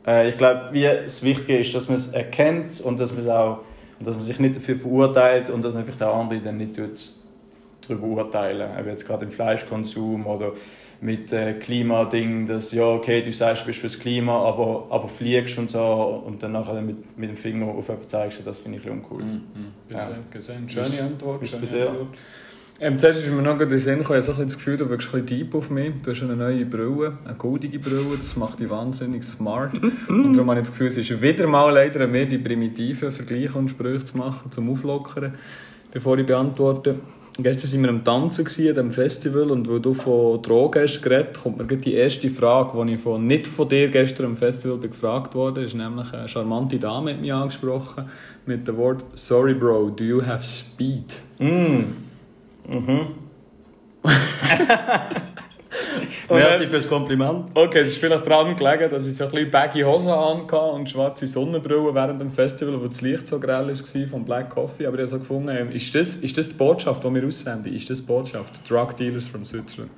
Äh, 0.05 0.29
ich 0.29 0.37
glaube, 0.37 0.69
wie 0.71 0.83
das 0.83 1.23
Wichtige 1.23 1.57
ist, 1.57 1.73
dass 1.75 1.87
man 1.87 1.97
es 1.97 2.13
erkennt 2.13 2.79
und 2.81 2.99
dass 2.99 3.11
man 3.11 3.21
es 3.21 3.27
auch 3.27 3.59
und 4.01 4.07
dass 4.07 4.15
man 4.15 4.25
sich 4.25 4.39
nicht 4.39 4.55
dafür 4.55 4.77
verurteilt 4.77 5.51
und 5.51 5.61
dass 5.63 5.75
man 5.75 5.85
vielleicht 5.85 6.01
auch 6.01 6.19
andere 6.19 6.39
dann 6.39 6.57
nicht 6.57 6.71
darüber 7.87 8.07
urteilen. 8.07 8.79
Eben 8.79 8.89
jetzt 8.89 9.05
gerade 9.05 9.25
im 9.25 9.31
Fleischkonsum 9.31 10.25
oder 10.25 10.53
mit 11.01 11.31
äh, 11.31 11.53
Klimading, 11.53 12.47
dass 12.47 12.71
ja, 12.71 12.83
okay, 12.83 13.21
du 13.21 13.31
sagst, 13.31 13.61
du 13.61 13.67
bist 13.67 13.79
fürs 13.79 13.99
Klima, 13.99 14.43
aber, 14.43 14.87
aber 14.89 15.07
fliegst 15.07 15.55
und 15.59 15.69
so 15.69 16.23
und 16.25 16.41
dann 16.41 16.53
nachher 16.53 16.81
mit, 16.81 17.15
mit 17.15 17.29
dem 17.29 17.37
Finger 17.37 17.67
auf 17.67 17.89
jemanden 17.89 18.09
zeigst, 18.09 18.41
das 18.43 18.57
finde 18.57 18.79
ich 18.79 18.89
uncool. 18.89 19.23
Mhm. 19.23 19.41
Ja. 19.87 20.09
Gesehen, 20.31 20.67
schöne 20.67 21.03
Antwort. 21.03 21.47
Schöne 21.47 21.67
Antwort. 21.67 22.07
Ähm, 22.83 22.97
zuerst 22.97 23.19
ist 23.19 23.31
mir 23.31 23.43
noch 23.43 23.59
gerade 23.59 23.73
in 23.73 23.79
Sinn 23.79 23.99
gekommen, 23.99 24.19
ich 24.19 24.27
habe 24.27 24.43
das 24.43 24.57
Gefühl, 24.57 24.75
du 24.75 24.89
wirkst 24.89 25.13
ein 25.13 25.23
bisschen 25.23 25.39
deep 25.43 25.53
auf 25.53 25.69
mich. 25.69 25.93
Du 26.03 26.09
hast 26.09 26.23
eine 26.23 26.35
neue 26.35 26.65
Brille, 26.65 27.15
eine 27.25 27.35
goldige 27.35 27.77
Brille, 27.77 28.17
das 28.17 28.35
macht 28.35 28.59
dich 28.59 28.71
wahnsinnig 28.71 29.21
smart. 29.21 29.73
und 30.09 30.33
darum 30.33 30.49
habe 30.49 30.61
ich 30.61 30.65
das 30.65 30.71
Gefühl, 30.71 30.87
es 30.87 30.97
ist 30.97 31.21
wieder 31.21 31.45
mal 31.45 31.71
leider 31.71 32.05
an 32.05 32.27
die 32.27 32.39
primitiven 32.39 33.11
Vergleiche 33.11 33.55
und 33.55 33.69
Sprüche 33.69 34.05
zu 34.05 34.17
machen, 34.17 34.49
zum 34.49 34.67
Auflockern, 34.67 35.35
bevor 35.91 36.17
ich 36.17 36.25
beantworte. 36.25 36.95
Gestern 37.37 37.71
waren 37.71 37.83
wir 37.83 37.89
am 37.91 38.03
Tanzen 38.03 38.47
an 38.47 38.51
diesem 38.51 38.89
Festival 38.89 39.51
und 39.51 39.69
weil 39.69 39.79
du 39.79 39.93
von 39.93 40.41
Drogen 40.41 40.81
hast 40.81 41.03
geredet, 41.03 41.37
kommt 41.39 41.59
mir 41.59 41.77
die 41.77 41.93
erste 41.93 42.31
Frage, 42.31 42.83
die 42.83 42.93
ich 42.93 42.99
von, 42.99 43.27
nicht 43.27 43.45
von 43.45 43.69
dir 43.69 43.89
gestern 43.89 44.25
am 44.25 44.35
Festival 44.35 44.79
gefragt 44.79 45.35
wurde, 45.35 45.65
ist 45.65 45.75
nämlich 45.75 46.11
eine 46.13 46.27
charmante 46.27 46.79
Dame 46.79 47.11
mit 47.11 47.21
mir 47.21 47.35
angesprochen 47.35 48.05
mit 48.47 48.67
dem 48.67 48.75
Wort 48.77 49.05
«Sorry 49.13 49.53
Bro, 49.53 49.91
do 49.91 50.03
you 50.03 50.25
have 50.25 50.43
speed?» 50.43 51.19
mm. 51.37 52.09
Mhm. 52.67 53.07
Merci 56.29 56.67
fürs 56.67 56.87
Kompliment. 56.87 57.45
Okay, 57.53 57.79
es 57.79 57.89
ist 57.89 57.97
vielleicht 57.97 58.25
daran 58.25 58.55
gelegen, 58.55 58.89
dass 58.89 59.05
ich 59.05 59.15
so 59.15 59.25
ein 59.25 59.31
bisschen 59.31 59.51
baggy 59.51 59.81
Hosen 59.81 60.11
hatte 60.11 60.57
und 60.57 60.89
schwarze 60.89 61.27
Sonnenbrille 61.27 61.93
während 61.93 62.21
dem 62.21 62.29
Festival, 62.29 62.81
wo 62.81 62.87
das 62.87 63.01
Licht 63.01 63.27
so 63.27 63.39
grell 63.39 63.67
war 63.67 64.07
von 64.07 64.25
Black 64.25 64.49
Coffee. 64.49 64.85
Aber 64.85 64.95
ich 64.95 65.01
habe 65.01 65.07
so 65.09 65.19
gefunden, 65.19 65.49
ähm, 65.49 65.71
ist 65.71 65.93
das, 65.93 66.15
ist 66.15 66.37
das 66.37 66.49
die 66.49 66.55
Botschaft, 66.55 67.03
die 67.03 67.13
wir 67.13 67.27
aussenden? 67.27 67.73
Ist 67.73 67.89
das 67.89 67.99
die 68.01 68.07
Botschaft? 68.07 68.69
Drug 68.69 68.95
Dealers 68.97 69.27
from 69.27 69.45
Switzerland. 69.45 69.91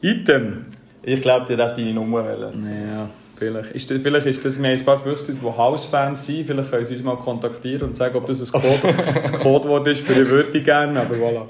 Item. 0.00 0.66
Ich 1.02 1.20
glaube, 1.22 1.46
die 1.48 1.56
darf 1.56 1.74
deine 1.74 1.92
Nummer 1.92 2.24
wählen. 2.24 2.66
Ja. 2.88 3.08
Vielleicht 3.38 3.70
ist, 3.72 3.90
das, 3.90 3.98
vielleicht 4.02 4.26
ist 4.26 4.44
das, 4.44 4.60
wir 4.60 4.68
haben 4.68 4.78
ein 4.78 4.84
paar 4.84 4.98
Füchse, 4.98 5.32
die 5.32 5.40
Hausfans 5.40 6.26
sind, 6.26 6.46
vielleicht 6.46 6.70
können 6.70 6.84
sie 6.84 6.94
uns 6.94 7.02
mal 7.02 7.16
kontaktieren 7.16 7.88
und 7.88 7.96
sagen, 7.96 8.16
ob 8.16 8.26
das 8.26 8.52
ein, 8.52 8.60
Code, 8.60 8.94
ein 9.14 9.38
Codewort 9.38 9.86
ist 9.88 10.06
für 10.06 10.14
die 10.14 10.28
würde 10.28 10.58
ich 10.58 10.64
gerne, 10.64 11.00
aber 11.00 11.14
voilà. 11.14 11.46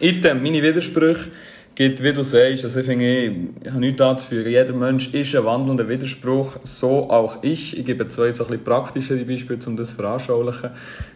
Item, 0.00 0.42
meine 0.42 0.62
Widersprüche 0.62 1.30
gibt, 1.78 2.02
wie 2.02 2.12
du 2.12 2.24
sagst, 2.24 2.64
also 2.64 2.80
ich 2.80 2.86
finde, 2.86 3.04
ich, 3.04 3.32
ich 3.62 3.70
habe 3.70 3.78
nichts 3.78 4.00
anzufügen. 4.00 4.50
Jeder 4.50 4.72
Mensch 4.72 5.14
ist 5.14 5.36
ein 5.36 5.44
wandelnder 5.44 5.88
Widerspruch, 5.88 6.56
so 6.64 7.08
auch 7.08 7.38
ich. 7.42 7.78
Ich 7.78 7.86
gebe 7.86 8.08
zwei 8.08 8.32
so 8.32 8.42
ein 8.42 8.48
bisschen 8.48 8.64
praktischere 8.64 9.24
Beispiele, 9.24 9.60
um 9.64 9.76
das 9.76 9.90
zu 9.90 9.94
veranschaulichen. 9.94 10.70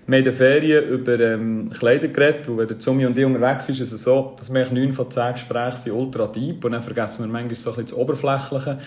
Wir 0.06 0.18
haben 0.18 0.18
in 0.20 0.24
den 0.24 0.34
Ferien 0.34 0.84
über 0.88 1.18
ähm, 1.18 1.68
Kleider 1.70 2.06
geredet, 2.06 2.48
und 2.48 2.58
wenn 2.58 2.68
der 2.68 2.78
Zumi 2.78 3.04
und 3.06 3.18
ich 3.18 3.24
unterwegs 3.24 3.66
sind, 3.66 3.80
ist 3.80 3.90
es 3.90 4.04
so, 4.04 4.34
dass 4.38 4.54
wir 4.54 4.70
neun 4.70 4.92
von 4.92 5.10
zehn 5.10 5.32
Gesprächen 5.32 5.76
sind 5.76 5.92
ultra 5.94 6.28
deep 6.28 6.64
und 6.64 6.70
dann 6.70 6.82
vergessen 6.82 7.24
wir 7.24 7.32
manchmal 7.32 7.56
so 7.56 7.70
ein 7.70 7.76
bisschen 7.76 7.90
das 7.90 7.94
Oberflächliche. 7.94 8.78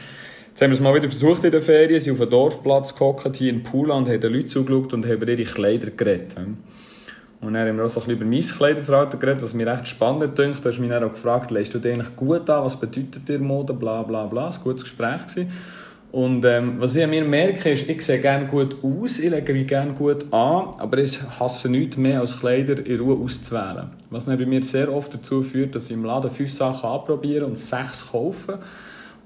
Jetzt 0.55 0.61
haben 0.61 0.69
wir 0.69 0.75
es 0.75 0.79
mal 0.79 0.95
wieder 0.95 1.09
versucht 1.09 1.43
in 1.43 1.51
den 1.51 1.61
Ferien, 1.61 1.99
sind 1.99 2.13
auf 2.13 2.21
einem 2.21 2.29
Dorfplatz 2.29 2.95
gehockt, 2.95 3.35
hier 3.35 3.49
in 3.49 3.61
Pula 3.61 3.93
und 3.95 4.07
haben 4.07 4.21
den 4.21 4.31
Leuten 4.31 4.47
zugeschaut 4.47 4.93
und 4.93 5.05
haben 5.05 5.15
über 5.15 5.27
ihre 5.27 5.43
Kleider 5.43 5.91
geredet. 5.91 6.33
Und 7.41 7.53
dann 7.53 7.67
haben 7.67 7.75
wir 7.75 7.83
auch 7.83 7.89
so 7.89 7.99
ein 7.99 8.05
bisschen 8.05 8.21
über 8.21 8.25
mein 8.25 8.41
Kleiderverhalten 8.41 9.19
geredet, 9.19 9.43
was 9.43 9.53
mir 9.53 9.67
echt 9.67 9.89
spannend 9.89 10.37
dünkt. 10.37 10.63
Du 10.63 10.69
hast 10.69 10.79
mich 10.79 10.87
dann 10.87 11.03
auch 11.03 11.11
gefragt, 11.11 11.51
lässt 11.51 11.73
du 11.73 11.79
dir 11.79 11.91
eigentlich 11.91 12.15
gut 12.15 12.49
an, 12.49 12.63
was 12.63 12.79
bedeutet 12.79 13.27
dir 13.27 13.37
Mode, 13.39 13.73
bla 13.73 14.01
bla 14.03 14.27
bla. 14.27 14.45
Das 14.45 14.55
war 14.55 14.61
ein 14.61 14.63
gutes 14.63 14.83
Gespräch. 14.83 15.45
Und 16.13 16.45
ähm, 16.45 16.75
was 16.79 16.95
ich 16.95 17.03
an 17.03 17.09
mir 17.09 17.25
merke, 17.25 17.71
ist, 17.71 17.89
ich 17.89 18.01
sehe 18.01 18.21
gerne 18.21 18.45
gut 18.45 18.77
aus, 18.81 19.19
ich 19.19 19.29
lege 19.29 19.51
mich 19.51 19.67
gerne 19.67 19.91
gut 19.91 20.23
an, 20.31 20.69
aber 20.77 20.99
ich 20.99 21.21
hasse 21.37 21.69
nichts 21.69 21.97
mehr 21.97 22.21
als 22.21 22.39
Kleider 22.39 22.85
in 22.85 22.97
Ruhe 23.01 23.21
auszuwählen. 23.21 23.89
Was 24.09 24.23
dann 24.23 24.37
bei 24.37 24.45
mir 24.45 24.63
sehr 24.63 24.89
oft 24.89 25.13
dazu 25.13 25.43
führt, 25.43 25.75
dass 25.75 25.87
ich 25.87 25.97
im 25.97 26.05
Laden 26.05 26.31
fünf 26.31 26.53
Sachen 26.53 26.89
anprobiere 26.89 27.45
und 27.45 27.57
sechs 27.57 28.09
kaufe 28.09 28.59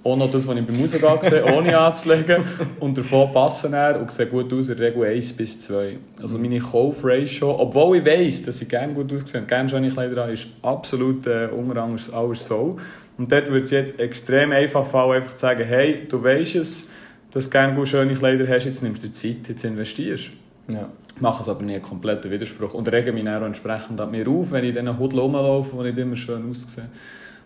auch 0.04 0.16
noch 0.16 0.32
das, 0.32 0.48
was 0.48 0.56
ich 0.56 0.66
beim 0.66 0.80
Rausgehen 0.80 1.22
sehe, 1.22 1.46
ohne 1.46 1.78
anzulegen. 1.78 2.44
Und 2.80 2.98
davon 2.98 3.32
passen 3.32 3.74
er 3.74 4.00
und 4.00 4.12
sieht 4.12 4.30
gut 4.30 4.52
aus, 4.54 4.70
in 4.70 4.78
der 4.78 4.88
Regel 4.88 5.06
1 5.06 5.34
bis 5.34 5.62
2. 5.62 5.96
Also 6.22 6.38
meine 6.38 6.60
Kaufratio, 6.60 7.60
obwohl 7.60 7.98
ich 7.98 8.06
weiss, 8.06 8.44
dass 8.44 8.62
ich 8.62 8.70
gerne 8.70 8.94
gut 8.94 9.14
aussehe 9.14 9.42
und 9.42 9.48
gerne 9.48 9.70
schöne 9.70 9.90
Kleider 9.90 10.24
habe, 10.24 10.34
ist 10.34 10.48
absolut 10.62 11.28
äh, 11.28 11.48
unter 11.48 11.84
alles 11.84 12.46
so. 12.46 12.78
Und 13.18 13.32
dort 13.32 13.48
würde 13.48 13.64
es 13.64 13.72
jetzt 13.72 14.00
extrem 14.00 14.54
einfach 14.54 14.86
fallen, 14.86 15.22
einfach 15.22 15.34
zu 15.34 15.40
sagen, 15.40 15.66
hey, 15.66 16.08
du 16.08 16.24
weißt 16.24 16.56
es, 16.56 16.90
dass 17.32 17.46
du 17.46 17.52
gerne 17.52 17.76
gut 17.76 17.88
schöne 17.88 18.14
Kleider 18.14 18.48
hast, 18.48 18.66
jetzt 18.66 18.82
nimmst 18.82 19.04
du 19.04 19.12
Zeit, 19.12 19.50
jetzt 19.50 19.64
investierst. 19.66 20.30
Ja. 20.70 20.90
Ich 21.16 21.22
mache 21.22 21.42
es 21.42 21.50
aber 21.50 21.64
nie 21.64 21.74
einen 21.74 21.82
kompletten 21.82 22.32
Widerspruch 22.32 22.74
und 22.74 22.90
rege 22.90 23.12
mich 23.12 23.26
dann 23.26 23.44
auch 23.44 23.46
entsprechend 23.46 24.00
an 24.00 24.12
mir 24.12 24.26
auf, 24.30 24.52
wenn 24.52 24.64
ich 24.64 24.70
in 24.70 24.86
diesen 24.86 24.98
Hudel 24.98 25.20
rumlaufe, 25.20 25.76
wo 25.76 25.84
ich 25.84 25.98
immer 25.98 26.16
schön 26.16 26.50
aussehe. 26.50 26.86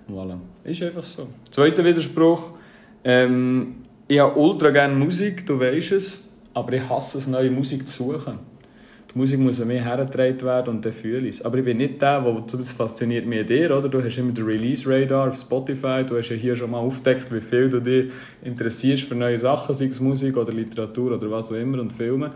Voilà. 0.09 0.37
Ist 0.63 0.83
einfach 0.83 1.03
so. 1.03 1.27
Zweiter 1.49 1.83
Widerspruch. 1.83 2.53
Ähm, 3.03 3.75
ich 4.07 4.19
habe 4.19 4.37
ultra 4.37 4.69
gerne 4.69 4.95
Musik, 4.95 5.45
du 5.45 5.59
weißt 5.59 5.93
es, 5.93 6.29
aber 6.53 6.73
ich 6.73 6.89
hasse 6.89 7.17
es, 7.17 7.27
neue 7.27 7.49
Musik 7.49 7.87
zu 7.87 8.03
suchen. 8.03 8.39
Die 9.13 9.17
Musik 9.17 9.39
muss 9.39 9.61
an 9.61 9.67
mir 9.67 9.83
hergetragen 9.83 10.41
werden 10.41 10.75
und 10.75 10.85
dann 10.85 10.91
fühle 10.91 11.27
ich 11.27 11.35
es. 11.35 11.41
Aber 11.45 11.57
ich 11.57 11.65
bin 11.65 11.77
nicht 11.77 12.01
der, 12.01 12.21
der 12.21 12.43
das 12.57 12.73
fasziniert 12.73 13.25
mich 13.25 13.41
an 13.41 13.47
dir, 13.47 13.77
oder? 13.77 13.87
Du 13.87 14.03
hast 14.03 14.17
immer 14.17 14.31
den 14.31 14.45
Release-Radar 14.45 15.29
auf 15.29 15.35
Spotify, 15.35 16.03
du 16.05 16.17
hast 16.17 16.29
ja 16.29 16.35
hier 16.35 16.55
schon 16.55 16.71
mal 16.71 16.79
aufgedeckt, 16.79 17.31
wie 17.31 17.41
viel 17.41 17.69
du 17.69 17.79
dich 17.79 18.11
interessierst 18.43 19.03
für 19.03 19.15
neue 19.15 19.37
Sachen, 19.37 19.73
sei 19.75 19.85
es 19.85 19.99
Musik 19.99 20.35
oder 20.35 20.51
Literatur 20.51 21.13
oder 21.15 21.29
was 21.29 21.51
auch 21.51 21.55
immer 21.55 21.79
und 21.79 21.93
Filme 21.93 22.31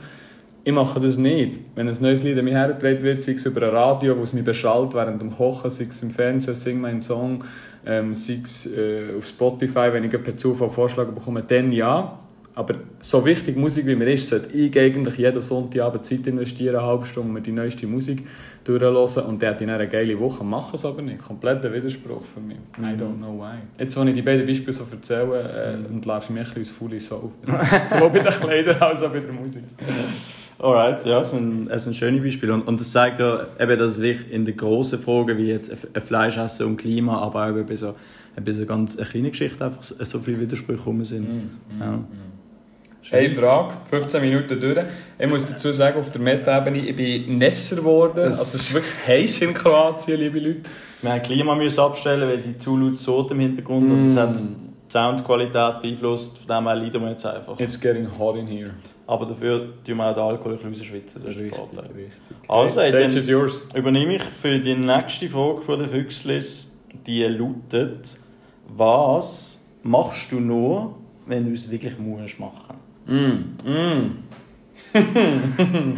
ich 0.68 0.74
mache 0.74 1.00
das 1.00 1.18
nicht. 1.18 1.62
Wenn 1.76 1.88
ein 1.88 1.96
neues 2.02 2.24
Lied 2.24 2.38
an 2.38 2.44
mich 2.44 2.54
hergetragen 2.54 3.02
wird, 3.02 3.24
sei 3.24 3.32
es 3.32 3.46
über 3.46 3.66
ein 3.66 3.74
Radio, 3.74 4.18
wo 4.18 4.24
es 4.24 4.34
mich 4.34 4.44
beschallt 4.44 4.94
während 4.94 5.22
dem 5.22 5.32
Kochen, 5.32 5.70
sei 5.70 5.88
es 5.90 6.04
im 6.04 6.12
Fernsehen, 6.12 6.56
sing 6.56 6.82
meinen 6.82 7.00
Song, 7.00 7.42
ähm, 7.86 8.14
sei 8.14 8.42
es 8.44 8.66
äh, 8.76 9.16
auf 9.18 9.26
Spotify, 9.26 9.94
wenn 9.94 10.04
ich 10.04 10.12
per 10.12 10.36
Zufall 10.36 10.70
Vorschläge 10.70 11.14
bekomme, 11.14 11.42
dann 11.44 11.72
ja. 11.72 12.20
Aber 12.54 12.74
so 13.00 13.26
wichtig 13.26 13.56
Musik 13.56 13.86
wie 13.86 13.96
mir 13.96 14.12
ist, 14.12 14.28
sollte 14.28 14.52
ich 14.52 14.78
eigentlich 14.78 15.18
jeden 15.18 15.40
Sonntagabend 15.40 16.06
Zeit 16.06 16.28
investieren, 16.28 16.76
eine 16.76 16.86
halbe 16.86 17.06
Stunde, 17.06 17.30
um 17.30 17.42
die 17.42 17.54
neueste 17.54 17.88
Musik 17.88 18.28
durchzuhören. 18.66 19.26
Und 19.26 19.42
der 19.42 19.52
hat 19.52 19.62
dann 19.62 19.70
eine 19.70 19.88
geile 19.88 20.20
Woche, 20.20 20.44
mache 20.44 20.76
es 20.76 20.84
aber 20.84 21.02
nicht. 21.02 21.24
Kompletter 21.24 21.72
Widerspruch 21.72 22.24
für 22.24 22.42
mich. 22.42 22.58
I 22.78 23.02
don't 23.02 23.16
know 23.16 23.40
why. 23.40 23.60
Jetzt, 23.80 23.98
wenn 23.98 24.10
ich 24.10 24.16
die 24.16 24.22
beiden 24.22 24.46
Beispiele 24.46 24.74
so 24.74 24.86
erzähle, 24.92 25.80
äh, 25.88 25.94
entlarvst 25.94 26.28
du 26.28 26.34
mich 26.34 26.46
ein 26.46 26.54
bisschen 26.56 26.74
aus 26.74 26.78
Fully 26.78 27.00
Soul. 27.00 27.30
Sowohl 27.90 28.10
bei 28.10 28.20
den 28.20 28.34
Kleidern 28.34 28.82
als 28.82 29.02
auch 29.02 29.14
bei 29.14 29.22
der 29.22 29.32
Musik. 29.32 29.64
Alright, 30.60 31.06
ja, 31.06 31.20
das 31.20 31.32
sind, 31.32 31.68
das 31.68 31.84
sind 31.84 31.96
schöne 31.96 32.20
Beispiele. 32.20 32.54
Und, 32.54 32.68
und 32.68 32.80
das 32.80 32.92
zeigt 32.92 33.20
ja 33.20 33.46
eben, 33.60 33.78
dass 33.78 33.96
sich 33.96 34.32
in 34.32 34.44
den 34.44 34.58
grossen 34.58 35.00
Fragen 35.00 35.38
wie 35.38 35.48
jetzt 35.48 35.72
ein 35.72 36.02
Fleisch 36.02 36.38
essen 36.38 36.66
und 36.66 36.78
Klima, 36.78 37.20
aber 37.20 37.48
auch 37.48 37.66
bei 37.66 37.76
so, 37.76 37.94
bei 38.44 38.52
so 38.52 38.66
ganz 38.66 38.98
eine 38.98 39.06
kleine 39.06 39.30
Geschichte 39.30 39.64
einfach 39.64 39.84
so 39.84 40.20
viele 40.20 40.40
Widersprüche 40.40 40.84
rum 40.84 41.06
sind. 41.06 41.28
Mm, 41.28 41.50
ja. 41.80 42.00
Eine 43.10 43.30
Frage, 43.30 43.74
15 43.90 44.22
Minuten 44.22 44.60
durch. 44.60 44.80
Ich 45.18 45.28
muss 45.28 45.46
dazu 45.46 45.72
sagen, 45.72 46.00
auf 46.00 46.10
der 46.10 46.22
Meta-Ebene, 46.22 46.80
ich 46.80 46.96
bin 46.96 47.38
nässer 47.38 47.78
geworden. 47.78 48.20
Also 48.20 48.42
es 48.42 48.56
ist 48.56 48.74
wirklich 48.74 49.08
heiß 49.08 49.42
in 49.44 49.54
Kroatien, 49.54 50.20
liebe 50.20 50.40
Leute. 50.40 50.62
Wir 51.02 51.12
haben 51.12 51.22
Klima 51.22 51.56
müssen 51.56 51.80
abstellen, 51.80 52.28
weil 52.28 52.40
sie 52.40 52.58
zu 52.58 52.76
laut 52.76 52.98
Sod 52.98 53.32
im 53.32 53.40
Hintergrund 53.40 53.90
und 53.92 54.08
das 54.08 54.16
hat 54.18 54.36
die 54.36 54.92
Soundqualität 54.92 55.82
beeinflusst. 55.82 56.40
Von 56.40 56.48
dem 56.48 56.68
her 56.68 56.76
leiden 56.76 57.02
wir 57.02 57.12
jetzt 57.12 57.26
einfach. 57.26 57.58
It's 57.60 57.80
getting 57.80 58.08
hot 58.18 58.36
in 58.36 58.48
here. 58.48 58.72
Aber 59.08 59.26
dafür 59.26 59.70
tun 59.86 59.98
wir 59.98 60.10
auch 60.10 60.14
den 60.14 60.24
Alkohol 60.24 60.54
ein 60.54 60.70
bisschen 60.70 60.82
rausschwitzen. 60.82 61.24
Das 61.24 61.36
ist 61.36 61.40
der 61.42 61.54
Vorteil. 61.54 61.86
richtig. 61.96 62.12
Also, 62.48 62.82
Hey, 62.82 62.90
stage 62.90 63.18
is 63.18 63.28
yours. 63.30 63.68
übernehme 63.74 64.16
ich 64.16 64.24
für 64.24 64.60
die 64.60 64.76
nächste 64.76 65.30
Frage 65.30 65.62
von 65.62 65.80
der 65.80 65.88
Füchslis. 65.88 66.78
Die 67.06 67.24
lautet: 67.24 68.20
Was 68.76 69.66
machst 69.84 70.32
du 70.32 70.40
nur, 70.42 70.96
wenn 71.26 71.46
du 71.46 71.54
es 71.54 71.72
wirklich 71.72 71.98
musst 71.98 72.38
machen? 72.40 72.76
Mm, 73.06 73.70
mm. 73.70 74.24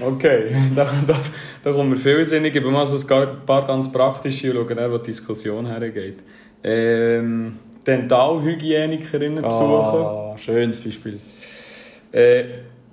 okay, 0.00 0.54
da, 0.76 0.86
da, 1.06 1.14
da 1.62 1.72
kommen 1.72 1.90
wir 1.90 1.96
vielsinnig. 1.96 2.48
Ich 2.48 2.54
gebe 2.54 2.70
mal 2.70 2.86
so 2.86 2.96
ein 3.14 3.28
paar 3.46 3.66
ganz 3.66 3.90
praktische 3.90 4.58
und 4.58 4.68
schauen, 4.68 4.92
wo 4.92 4.98
die 4.98 5.04
Diskussion 5.04 5.66
hergeht. 5.66 6.18
Ähm, 6.62 7.58
Dentalhygienikerinnen 7.86 9.42
besuchen. 9.42 10.00
Ah, 10.02 10.36
schönes 10.36 10.80
Beispiel. 10.82 11.18
Äh, 12.12 12.44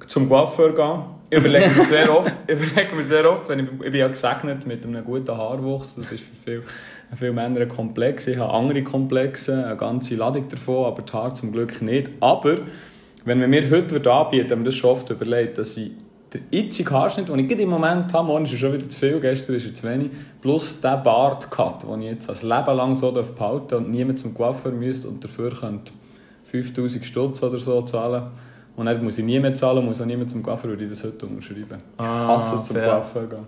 zum 0.06 0.30
Coiffeur 0.30 0.74
gehen. 0.74 1.04
Ich 1.30 1.40
überlege 1.40 1.70
mir 1.70 1.84
sehr 1.84 2.16
oft, 2.16 2.34
überlege 2.48 2.96
mir 2.96 3.04
sehr 3.04 3.30
oft 3.30 3.50
wenn 3.50 3.60
ich, 3.60 3.66
ich 3.66 3.92
bin 3.92 3.96
ja 3.96 4.08
gesegnet 4.08 4.66
mit 4.66 4.86
einem 4.86 5.04
guten 5.04 5.36
Haarwuchs, 5.36 5.96
das 5.96 6.12
ist 6.12 6.24
für 6.24 6.36
viele, 6.46 6.64
viele 7.18 7.34
Männer 7.34 7.62
ein 7.62 7.68
Komplex. 7.68 8.28
Ich 8.28 8.38
habe 8.38 8.54
andere 8.54 8.84
Komplexe, 8.84 9.66
eine 9.66 9.76
ganze 9.76 10.16
Ladung 10.16 10.48
davon, 10.48 10.86
aber 10.86 11.02
die 11.02 11.12
Haare 11.12 11.34
zum 11.34 11.52
Glück 11.52 11.82
nicht. 11.82 12.12
Aber 12.22 12.56
wenn 13.26 13.40
man 13.40 13.50
mir 13.50 13.70
heute 13.70 13.92
würde 13.92 14.14
anbieten, 14.14 14.60
wir 14.60 14.66
das 14.66 14.76
schon 14.76 14.92
oft 14.92 15.10
überlegt, 15.10 15.58
dass 15.58 15.76
ich 15.76 15.92
den 16.34 16.44
jetzigen 16.52 16.92
Haarschnitt, 16.92 17.28
den 17.28 17.40
ich 17.40 17.52
im 17.60 17.70
Moment 17.70 18.14
habe, 18.14 18.28
morgen 18.28 18.46
ist 18.46 18.54
er 18.54 18.60
schon 18.60 18.74
wieder 18.74 18.88
zu 18.88 19.00
viel, 19.00 19.20
gestern 19.20 19.56
ist 19.56 19.66
er 19.66 19.74
zu 19.74 19.90
wenig, 19.90 20.12
plus 20.42 20.80
den 20.80 21.04
Bart-Cut, 21.04 21.84
den 21.84 22.02
ich 22.04 22.12
jetzt 22.12 22.30
ein 22.30 22.50
Leben 22.50 22.78
lang 22.78 22.96
so 22.96 23.12
behalten 23.12 23.68
darf 23.68 23.80
und 23.80 23.90
niemand 23.90 24.20
zum 24.20 24.34
Coiffeur 24.34 24.72
müsste 24.72 25.10
und 25.10 25.24
dafür 25.24 25.50
könnte 25.50 25.92
5000 26.46 27.06
Stutz 27.06 27.44
oder 27.44 27.58
so 27.58 27.82
zahlen. 27.82 28.28
Und 28.78 28.86
dann 28.86 29.04
muss 29.04 29.18
ich 29.18 29.26
nie 29.26 29.40
mehr 29.40 29.54
zahlen, 29.54 29.84
muss 29.84 30.00
auch 30.00 30.06
niemand 30.06 30.30
zum 30.30 30.44
Coiffeur, 30.44 30.70
würde 30.70 30.86
ich 30.86 30.90
das 30.92 31.04
heute 31.04 31.26
unterschreiben. 31.26 31.82
Ah, 31.98 32.04
ich 32.04 32.28
hasse 32.30 32.56
es 32.56 32.64
zum 32.64 32.76
fair. 32.78 32.90
Coiffeur 32.90 33.28
gehen. 33.28 33.46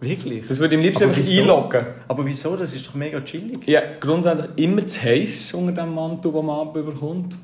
Wirklich? 0.00 0.46
Das 0.46 0.58
würde 0.58 0.74
ich 0.74 0.78
am 0.78 0.84
liebsten 0.84 1.04
Aber 1.04 1.12
einfach 1.12 1.26
wieso? 1.26 1.40
einloggen. 1.42 1.86
Aber 2.08 2.24
wieso? 2.24 2.56
Das 2.56 2.74
ist 2.74 2.86
doch 2.86 2.94
mega 2.94 3.20
chillig. 3.20 3.66
Ja, 3.66 3.82
grundsätzlich 3.98 4.48
immer 4.56 4.86
zu 4.86 5.02
heiß 5.02 5.52
unter 5.54 5.72
dem 5.82 5.94
Mantel, 5.94 6.32
den 6.32 6.46
man 6.46 6.68
abbekommt. 6.68 7.36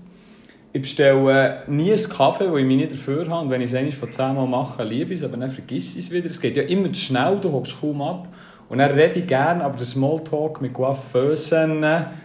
Ich 0.72 0.82
bestelle 0.82 1.62
nie 1.66 1.92
einen 1.92 2.08
Kaffee, 2.08 2.44
den 2.44 2.56
ich 2.58 2.64
mich 2.64 2.76
nicht 2.76 2.92
dafür 2.92 3.28
habe. 3.28 3.44
Und 3.44 3.50
wenn 3.50 3.60
ich 3.60 3.70
es 3.70 3.76
einmal 3.76 3.92
von 3.92 4.10
10 4.12 4.34
Mal 4.34 4.46
mache, 4.46 4.84
liebe 4.84 5.12
ich 5.12 5.20
es, 5.20 5.24
aber 5.26 5.36
dann 5.36 5.50
vergiss 5.50 5.96
ich 5.96 6.06
es 6.06 6.10
wieder. 6.12 6.28
Es 6.28 6.40
geht 6.40 6.56
ja 6.56 6.62
immer 6.62 6.92
zu 6.92 7.00
schnell, 7.00 7.38
du 7.40 7.50
hockst 7.50 7.80
kaum 7.80 8.00
ab. 8.02 8.28
Und 8.68 8.78
dann 8.78 8.92
rede 8.92 9.18
ich 9.18 9.26
gerne, 9.26 9.64
aber 9.64 9.76
der 9.76 9.86
Smalltalk 9.86 10.62
mit 10.62 10.72
Coiffeusen, 10.72 11.84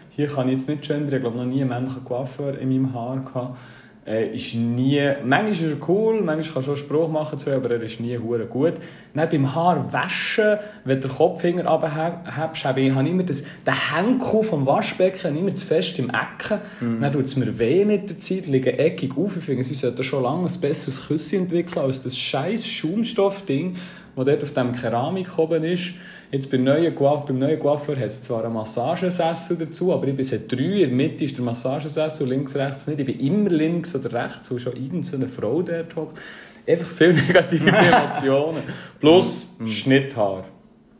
hier 0.09 0.27
kann 0.27 0.47
ich 0.47 0.53
jetzt 0.53 0.69
nicht 0.69 0.87
gendern, 0.87 1.13
ich 1.13 1.21
glaube 1.21 1.37
noch 1.37 1.45
nie 1.45 1.61
einen 1.61 1.69
männlichen 1.69 2.03
Coiffeur 2.03 2.57
in 2.57 2.69
meinem 2.69 2.93
Haar 2.93 3.19
gehabt. 3.19 3.57
Äh, 4.03 4.33
ist 4.33 4.55
nie, 4.55 4.99
manchmal 5.23 5.51
ist 5.51 5.61
er 5.61 5.87
cool, 5.87 6.21
manchmal 6.23 6.41
kann 6.41 6.63
er 6.63 6.63
schon 6.63 6.77
Spruch 6.77 7.07
machen 7.07 7.37
zu, 7.37 7.51
aber 7.51 7.69
er 7.69 7.81
ist 7.83 7.99
nie 7.99 8.17
hure 8.17 8.47
gut. 8.47 8.73
Dann 9.13 9.29
beim 9.29 9.53
Haar 9.53 9.93
waschen, 9.93 10.57
wenn 10.85 10.99
du 10.99 11.07
den 11.07 11.15
Kopfhinger 11.15 11.67
runterhebst, 11.67 12.65
habe 12.65 12.81
ich 12.81 12.95
habe 12.95 13.07
immer 13.07 13.21
das, 13.21 13.43
den 13.43 13.95
Henkel 13.95 14.43
vom 14.43 14.65
Waschbecken 14.65 15.37
immer 15.37 15.53
zu 15.53 15.67
fest 15.67 15.99
im 15.99 16.09
Ecken. 16.09 16.59
Dann 16.99 17.13
tut 17.13 17.25
es 17.25 17.35
mir 17.35 17.59
weh 17.59 17.85
mit 17.85 18.09
der 18.09 18.17
Zeit, 18.17 18.47
liege 18.47 18.79
eckig 18.79 19.15
auf. 19.15 19.37
Ich 19.37 19.43
finde, 19.43 19.63
sie 19.63 19.75
sollten 19.75 20.03
schon 20.03 20.23
lange 20.23 20.47
ein 20.47 20.61
besseres 20.61 21.07
Küsschen 21.07 21.43
entwickeln 21.43 21.85
als 21.85 22.01
das 22.01 22.17
scheiß 22.17 22.65
Schaumstoffding, 22.65 23.75
das 24.15 24.25
dort 24.25 24.41
auf 24.41 24.51
dem 24.51 24.71
Keramik 24.71 25.37
oben 25.37 25.63
ist. 25.63 25.93
Jetzt 26.31 26.49
beim 26.49 26.63
neuen, 26.63 26.95
Coiff- 26.95 27.25
beim 27.25 27.39
neuen 27.39 27.59
Coiffeur 27.59 27.97
hat 27.97 28.09
es 28.09 28.21
zwar 28.21 28.45
einen 28.45 28.53
Massagesessel 28.53 29.57
dazu, 29.57 29.91
aber 29.93 30.07
ich 30.07 30.15
bin 30.15 30.23
seit 30.23 30.49
drei, 30.49 30.63
in 30.63 30.79
der 30.79 30.87
Mitte 30.89 31.25
ist 31.25 31.37
der 31.37 31.43
Massagesessel, 31.43 32.25
links, 32.27 32.55
rechts 32.55 32.87
nicht. 32.87 32.99
Ich 33.01 33.05
bin 33.05 33.19
immer 33.19 33.49
links 33.49 33.93
oder 33.95 34.13
rechts, 34.13 34.49
wo 34.49 34.57
schon 34.57 34.73
irgendeine 34.77 35.27
Frau 35.27 35.61
dort 35.61 35.93
hockt. 35.95 36.17
Einfach 36.65 36.87
viele 36.87 37.13
negative 37.27 37.69
Emotionen. 37.69 38.63
Plus 38.99 39.57
Schnitthaar. 39.65 40.43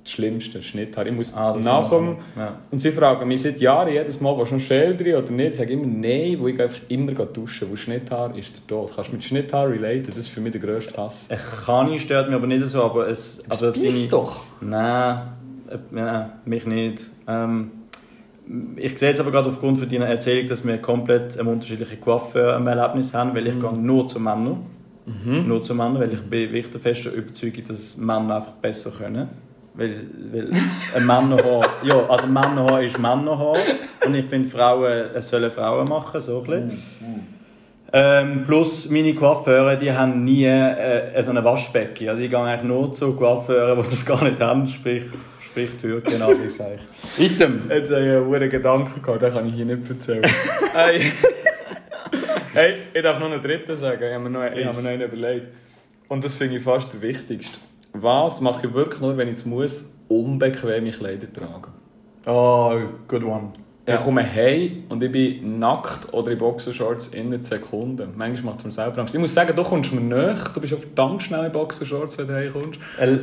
Das 0.04 0.14
Schlimmste, 0.14 0.62
Schnitthaar. 0.62 1.06
Ich 1.06 1.14
muss 1.14 1.34
Ah, 1.36 1.54
das 1.54 1.64
nach 1.64 1.84
ist 1.84 1.92
dem... 1.92 2.18
Ja. 2.36 2.60
Und 2.72 2.80
sie 2.80 2.92
fragen 2.92 3.28
mich 3.28 3.42
seit 3.42 3.60
Jahren 3.62 3.92
jedes 3.92 4.20
Mal, 4.20 4.36
du 4.36 4.54
noch 4.56 4.60
Schäl 4.60 4.96
drin 4.96 5.16
oder 5.16 5.32
nicht? 5.32 5.52
Ich 5.52 5.56
sage 5.58 5.74
immer 5.74 5.86
nein, 5.86 6.38
wo 6.40 6.48
ich 6.48 6.60
einfach 6.60 6.80
immer 6.88 7.12
duschen 7.14 7.70
Wo 7.70 7.76
Schnitthaar 7.76 8.36
ist 8.36 8.56
der 8.56 8.68
Tod. 8.68 8.92
Kannst 8.96 9.12
du 9.12 9.16
mit 9.16 9.24
Schnitthaar 9.24 9.70
relaten? 9.70 10.06
Das 10.08 10.18
ist 10.18 10.30
für 10.30 10.42
mich 10.42 10.54
der 10.54 10.62
grösste 10.62 10.98
Hass. 10.98 11.28
Ich 11.30 11.66
kann 11.66 11.90
nicht, 11.90 12.04
stört 12.04 12.28
mich 12.28 12.36
aber 12.36 12.48
nicht 12.48 12.68
so, 12.68 12.82
aber 12.82 13.08
es... 13.08 13.44
Also 13.48 13.72
beißt 13.72 14.12
doch. 14.12 14.44
Nein, 14.60 15.22
äh, 15.70 15.78
nein, 15.92 16.32
mich 16.46 16.66
nicht. 16.66 17.10
Ähm, 17.28 17.72
ich 18.78 18.98
sehe 18.98 19.10
jetzt 19.10 19.22
aber 19.22 19.32
gerade 19.32 19.50
aufgrund 19.50 19.78
von 19.78 19.88
deiner 19.88 20.08
Erzählung, 20.08 20.48
dass 20.48 20.66
wir 20.66 20.78
komplett 20.80 21.40
ein 21.40 21.46
unterschiedliche 21.46 21.98
Coiffeur-Erlebnis 21.98 23.14
haben, 23.14 23.36
weil 23.36 23.48
ich 23.48 23.60
gehe 23.60 23.80
nur 23.80 24.08
zu 24.08 24.20
Männern. 24.20 24.66
Nur 25.26 25.64
zu 25.64 25.74
Männern, 25.74 26.00
weil 26.00 26.14
ich 26.14 26.22
bin 26.22 26.52
wirklich 26.52 26.72
der 26.72 26.80
festen 26.80 27.14
Überzeugung, 27.14 27.64
dass 27.68 27.98
Männer 27.98 28.38
einfach 28.38 28.52
besser 28.54 28.92
können. 28.92 29.30
Weil, 29.74 30.02
weil 30.32 30.50
ein 30.96 31.06
Männerhaar, 31.06 31.66
ja, 31.84 32.06
also 32.08 32.28
Männerhaar 32.28 32.84
ist 32.84 33.00
Männerhaar 33.00 33.56
und 34.06 34.16
ich 34.16 34.26
finde 34.26 34.50
Frauen, 34.50 35.12
es 35.16 35.30
sollen 35.30 35.50
Frauen 35.50 35.88
machen, 35.88 36.20
so 36.20 36.42
ein 36.42 36.68
bisschen. 36.68 37.28
Ähm, 37.94 38.44
plus 38.44 38.90
meine 38.90 39.14
Coiffeure, 39.14 39.78
die 39.78 39.92
haben 39.92 40.24
nie 40.24 40.46
äh, 40.46 41.22
so 41.22 41.32
eine 41.32 41.44
Waschbecken. 41.44 42.10
Also 42.10 42.22
ich 42.22 42.30
gehe 42.30 42.40
eigentlich 42.40 42.64
nur 42.64 42.94
zu 42.94 43.16
Coiffeuren, 43.16 43.82
die 43.82 43.90
das 43.90 44.06
gar 44.06 44.24
nicht 44.24 44.40
haben, 44.42 44.68
sprich, 44.68 45.04
sprich 45.42 45.70
Türken, 45.80 46.22
Anführungszeichen. 46.22 46.86
Item. 47.18 47.70
Jetzt 47.70 47.92
habe 47.92 48.02
ich 48.02 48.10
einen 48.10 48.26
hohen 48.28 48.50
Gedanken 48.50 49.02
gehabt, 49.02 49.22
den 49.22 49.34
kann 49.34 49.48
ich 49.48 49.54
hier 49.56 49.66
nicht 49.66 49.90
erzählen. 49.90 50.22
hey. 50.74 51.02
hey, 52.54 52.74
ich 52.94 53.02
darf 53.02 53.20
noch 53.20 53.32
einen 53.32 53.42
dritten 53.42 53.76
sagen. 53.76 54.04
Ich 54.04 54.14
habe 54.14 54.24
mir 54.24 54.30
noch, 54.30 54.44
ich 54.44 54.66
habe 54.66 54.76
mir 54.78 54.84
noch 54.84 54.90
einen 54.90 55.02
überlegt. 55.02 55.48
Und 56.08 56.24
das 56.24 56.34
finde 56.34 56.58
ich 56.58 56.64
fast 56.64 56.94
der 56.94 57.02
wichtigste. 57.02 57.58
Was 57.94 58.42
mache 58.42 58.68
ich 58.68 58.74
wirklich 58.74 59.02
nur, 59.02 59.18
wenn 59.18 59.28
ich 59.28 59.36
es 59.36 59.46
muss, 59.46 59.96
unbequeme 60.08 60.92
Kleider 60.92 61.32
tragen? 61.32 61.72
Oh, 62.26 62.74
good 63.08 63.24
one. 63.24 63.50
Ich 63.86 63.96
komme 63.96 64.24
heim 64.24 64.84
und 64.90 65.04
ich 65.04 65.12
bin 65.12 65.60
nackt 65.60 66.14
oder 66.14 66.32
in 66.32 66.38
Boxershorts 66.38 67.10
innerhalb 67.10 67.46
Sekunden. 67.46 68.12
Manchmal 68.16 68.54
macht 68.54 68.60
es 68.60 68.66
mir 68.66 68.72
selber 68.72 69.00
Angst. 69.00 69.14
Ich 69.14 69.20
muss 69.20 69.34
sagen, 69.34 69.56
du 69.56 69.64
kommst 69.64 69.92
mir 69.92 70.02
näher. 70.02 70.38
Du 70.54 70.62
bist 70.62 70.74
auch 70.74 70.80
verdammt 70.80 71.24
schnell 71.24 71.46
in 71.46 71.52
Boxershorts, 71.52 72.18
wenn 72.20 72.28
du 72.28 72.36
heimkommst. 72.36 72.80
Äh, 73.00 73.18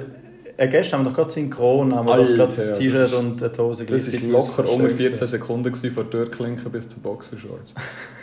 äh, 0.57 0.66
gestern 0.66 0.98
haben 0.98 1.04
wir 1.07 1.11
doch 1.11 1.16
gerade 1.18 1.31
synchron, 1.31 1.94
haben 1.94 2.07
wir 2.07 2.14
Alter, 2.14 2.24
doch 2.31 2.37
gerade 2.37 2.57
das 2.57 2.78
T-Shirt 2.78 3.14
und 3.14 3.40
die 3.40 3.44
Hose 3.44 3.87
Das 3.87 4.09
ist 4.09 4.11
gleichzeitig 4.11 4.28
locker 4.28 4.66
Schön 4.66 4.90
14 4.90 4.96
gewesen. 4.96 5.26
Sekunden 5.28 5.72
gewesen, 5.72 5.92
von 5.92 6.11
der 6.11 6.11
Türklinke 6.11 6.68
bis 6.68 6.88
zu 6.88 7.00
Boxershorts. 7.00 7.74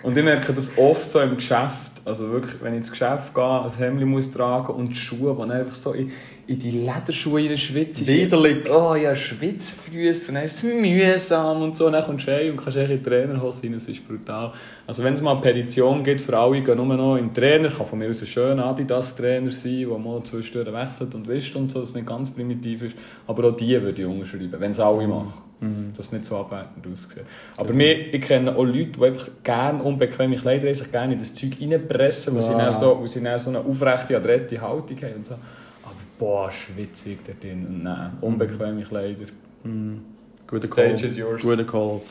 Und 0.04 0.18
ich 0.18 0.24
merke 0.24 0.52
das 0.52 0.78
oft 0.78 1.10
so 1.10 1.22
im 1.22 1.36
Geschäft. 1.36 1.94
Also 2.04 2.30
wirklich, 2.30 2.62
wenn 2.62 2.74
ich 2.74 2.80
ins 2.80 2.92
Geschäft 2.92 3.34
gehe, 3.34 3.62
ein 3.62 3.72
Hemd 3.72 4.06
muss 4.06 4.30
tragen 4.32 4.74
und 4.74 4.90
die 4.90 4.96
Schuhe, 4.96 5.34
die 5.34 5.52
einfach 5.52 5.74
so 5.74 5.94
in, 5.94 6.12
in 6.48 6.60
die 6.60 6.72
Lederschuhe 6.72 7.42
in 7.42 7.50
der 7.50 7.58
Schwitze 7.58 8.06
Widerlich. 8.06 8.70
Oh 8.70 8.94
ja, 8.96 9.16
Schwitzfüße, 9.16 10.30
und 10.30 10.36
dann 10.36 10.44
ist 10.46 10.64
es 10.64 10.74
mühsam 10.74 11.62
und 11.64 11.76
so. 11.76 11.90
Dann 11.90 12.04
kommst 12.04 12.28
du 12.28 12.32
heim 12.32 12.52
und 12.52 12.58
kannst 12.58 12.78
echt 12.78 12.92
in 12.92 13.04
Trainerhose 13.04 13.64
rein, 13.64 13.74
das 13.74 13.88
ist 13.88 14.08
brutal. 14.08 14.52
Also 14.86 15.04
wenn 15.04 15.14
es 15.14 15.22
mal 15.22 15.32
eine 15.32 15.42
Petition 15.42 16.04
gibt 16.04 16.22
für 16.22 16.38
alle, 16.38 16.62
gehen 16.62 16.78
nur 16.78 16.86
noch 16.96 17.18
im 17.18 17.34
Trainer, 17.34 17.70
kann 17.70 17.86
von 17.86 17.98
mir 18.00 18.10
aus 18.10 18.22
ein 18.22 18.28
schöner 18.28 18.66
Adidas-Trainer 18.66 19.50
sein, 19.52 19.88
der 19.90 19.98
mal 19.98 20.22
zwei 20.24 20.42
Stunden 20.42 20.74
wechselt 20.74 21.16
und 21.16 21.28
wischt 21.28 21.56
und 21.56 21.72
so, 21.72 21.80
dass 21.80 21.90
es 21.90 21.96
nicht 21.96 22.08
ganz 22.08 22.30
primitiv 22.32 22.84
ist. 22.84 22.96
Aber 23.28 23.50
auch 23.50 23.56
die 23.56 23.82
würde 23.82 24.02
ich 24.02 24.08
unterschreiben, 24.08 24.54
wenn 24.60 24.72
es 24.72 24.80
alle 24.80 25.08
machen. 25.08 25.42
Dass 25.96 26.08
es 26.08 26.12
nicht 26.12 26.26
so 26.26 26.38
abwertend 26.38 26.86
aussieht. 26.86 27.24
Aber 27.58 27.74
mir, 27.74 28.14
ich 28.14 28.22
kenne 28.22 28.56
auch 28.56 28.64
Leute, 28.64 28.86
die 29.00 29.04
einfach 29.04 29.30
gerne 29.44 29.82
unbequeme 29.82 30.36
Kleider 30.36 30.72
sich 30.72 30.92
gerne 30.92 31.14
in 31.14 31.20
das 31.20 31.34
Zeug 31.34 31.58
reinpressen, 31.60 32.36
weil, 32.36 32.44
sie 32.44 32.54
Ah. 32.54 32.58
dann 32.66 32.74
so, 32.74 33.00
weil 33.00 33.08
sie 33.08 33.24
dann 33.24 33.40
so 33.40 33.50
eine 33.50 33.60
aufrechte, 33.62 34.16
adrette 34.16 34.62
Haltung 34.62 34.98
haben. 35.02 35.16
Und 35.16 35.26
so. 35.26 35.36
Boah, 36.18 36.50
schwitzig 36.52 37.20
dort 37.26 37.44
drin. 37.44 37.82
Nein, 37.84 38.12
unbequeme 38.22 38.84
Kleider. 38.84 39.26
Guter 40.48 40.68
Stage 40.68 40.96
Call. 40.96 41.06
is 41.10 41.18
yours. 41.18 41.42
Guter 41.42 41.64
Call. 41.64 42.02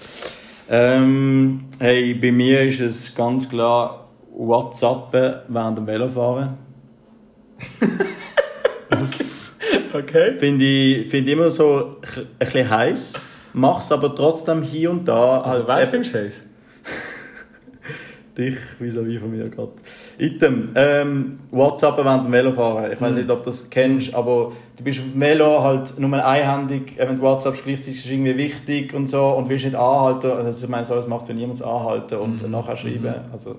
Ähm, 0.68 1.64
hey, 1.78 2.14
bei 2.14 2.32
mir 2.32 2.62
ist 2.62 2.80
es 2.80 3.14
ganz 3.14 3.48
klar 3.48 4.08
WhatsAppen 4.36 5.34
während 5.48 5.78
dem 5.78 5.86
Velofahren. 5.86 6.54
das 8.90 9.56
Okay. 9.92 10.36
finde 10.38 10.64
ich, 10.64 11.08
finde 11.08 11.30
ich 11.30 11.38
immer 11.38 11.50
so 11.50 11.96
ein 12.16 12.26
bisschen 12.38 12.68
heiß. 12.68 13.26
Mach's 13.52 13.92
aber 13.92 14.12
trotzdem 14.14 14.62
hier 14.62 14.90
und 14.90 15.06
da. 15.06 15.40
Also, 15.42 15.68
wer 15.68 15.82
eben- 15.82 15.90
findest 15.90 16.14
du 16.14 16.18
heiß? 16.18 16.42
Dich 18.36 18.56
vis-à-vis 18.80 19.20
von 19.20 19.30
mir 19.30 19.48
gerade. 19.48 19.72
Item, 20.18 20.70
ähm, 20.74 21.38
WhatsApp 21.50 21.96
während 21.98 22.24
dem 22.24 22.32
Velofahren. 22.32 22.90
Ich 22.92 23.00
weiß 23.00 23.14
nicht, 23.14 23.30
ob 23.30 23.38
du 23.38 23.44
das 23.44 23.70
kennst, 23.70 24.12
aber 24.14 24.52
du 24.76 24.82
bist 24.84 24.98
auf 25.00 25.04
dem 25.12 25.20
Velo 25.20 25.62
halt 25.62 25.98
nur 25.98 26.24
einhändig, 26.24 26.94
wenn 26.98 27.16
du 27.16 27.22
WhatsApp 27.22 27.54
gleichzeitig 27.64 28.04
ist 28.04 28.10
irgendwie 28.10 28.36
wichtig 28.36 28.92
und 28.94 29.06
so 29.08 29.24
und 29.36 29.48
willst 29.48 29.64
nicht 29.64 29.76
anhalten. 29.76 30.30
Also 30.32 30.64
ich 30.64 30.70
meine, 30.70 30.84
so 30.84 30.94
das 30.94 31.06
macht 31.08 31.28
ja 31.28 31.34
niemand 31.34 31.62
anhalten 31.62 32.16
und 32.18 32.50
nachher 32.50 32.76
schreiben. 32.76 33.14
Also 33.32 33.56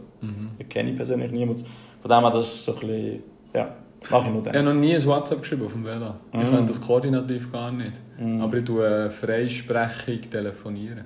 ich 0.60 0.68
kenne 0.70 0.92
ich 0.92 0.98
persönlich 0.98 1.32
niemand. 1.32 1.64
Von 2.02 2.12
dem 2.12 2.20
her, 2.22 2.32
das 2.32 2.48
ist 2.48 2.66
so 2.66 2.74
ein 2.74 2.80
bisschen, 2.80 3.24
ja, 3.54 3.76
mache 4.12 4.28
ich 4.28 4.34
nur 4.34 4.38
Ich 4.40 4.44
dann. 4.52 4.56
habe 4.56 4.66
noch 4.76 4.82
nie 4.82 4.94
ein 4.96 5.06
WhatsApp 5.06 5.42
geschrieben 5.42 5.66
auf 5.66 5.72
dem 5.74 5.86
Velo. 5.86 6.08
Ich 6.34 6.40
Mhm. 6.52 6.56
kann 6.56 6.68
das 6.68 6.82
koordinativ 6.86 7.52
gar 7.52 7.72
nicht. 7.72 7.94
Aber 8.42 8.58
ich 8.58 8.64
tue 8.66 8.86
äh, 8.86 9.10
freisprechig 9.10 10.30
telefonieren. 10.30 11.06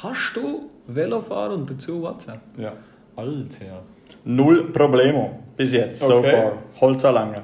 Kannst 0.00 0.34
du 0.36 0.70
Velo 0.86 1.20
fahren 1.20 1.60
und 1.60 1.70
dazu 1.70 2.02
WhatsApp? 2.02 2.40
Ja. 2.56 2.72
Alter. 3.16 3.82
Null 4.24 4.70
Problemo 4.72 5.38
bis 5.56 5.72
jetzt, 5.72 6.00
so 6.00 6.16
Okay. 6.18 6.30
far. 6.30 6.52
Holz 6.80 7.04
anlangen. 7.04 7.40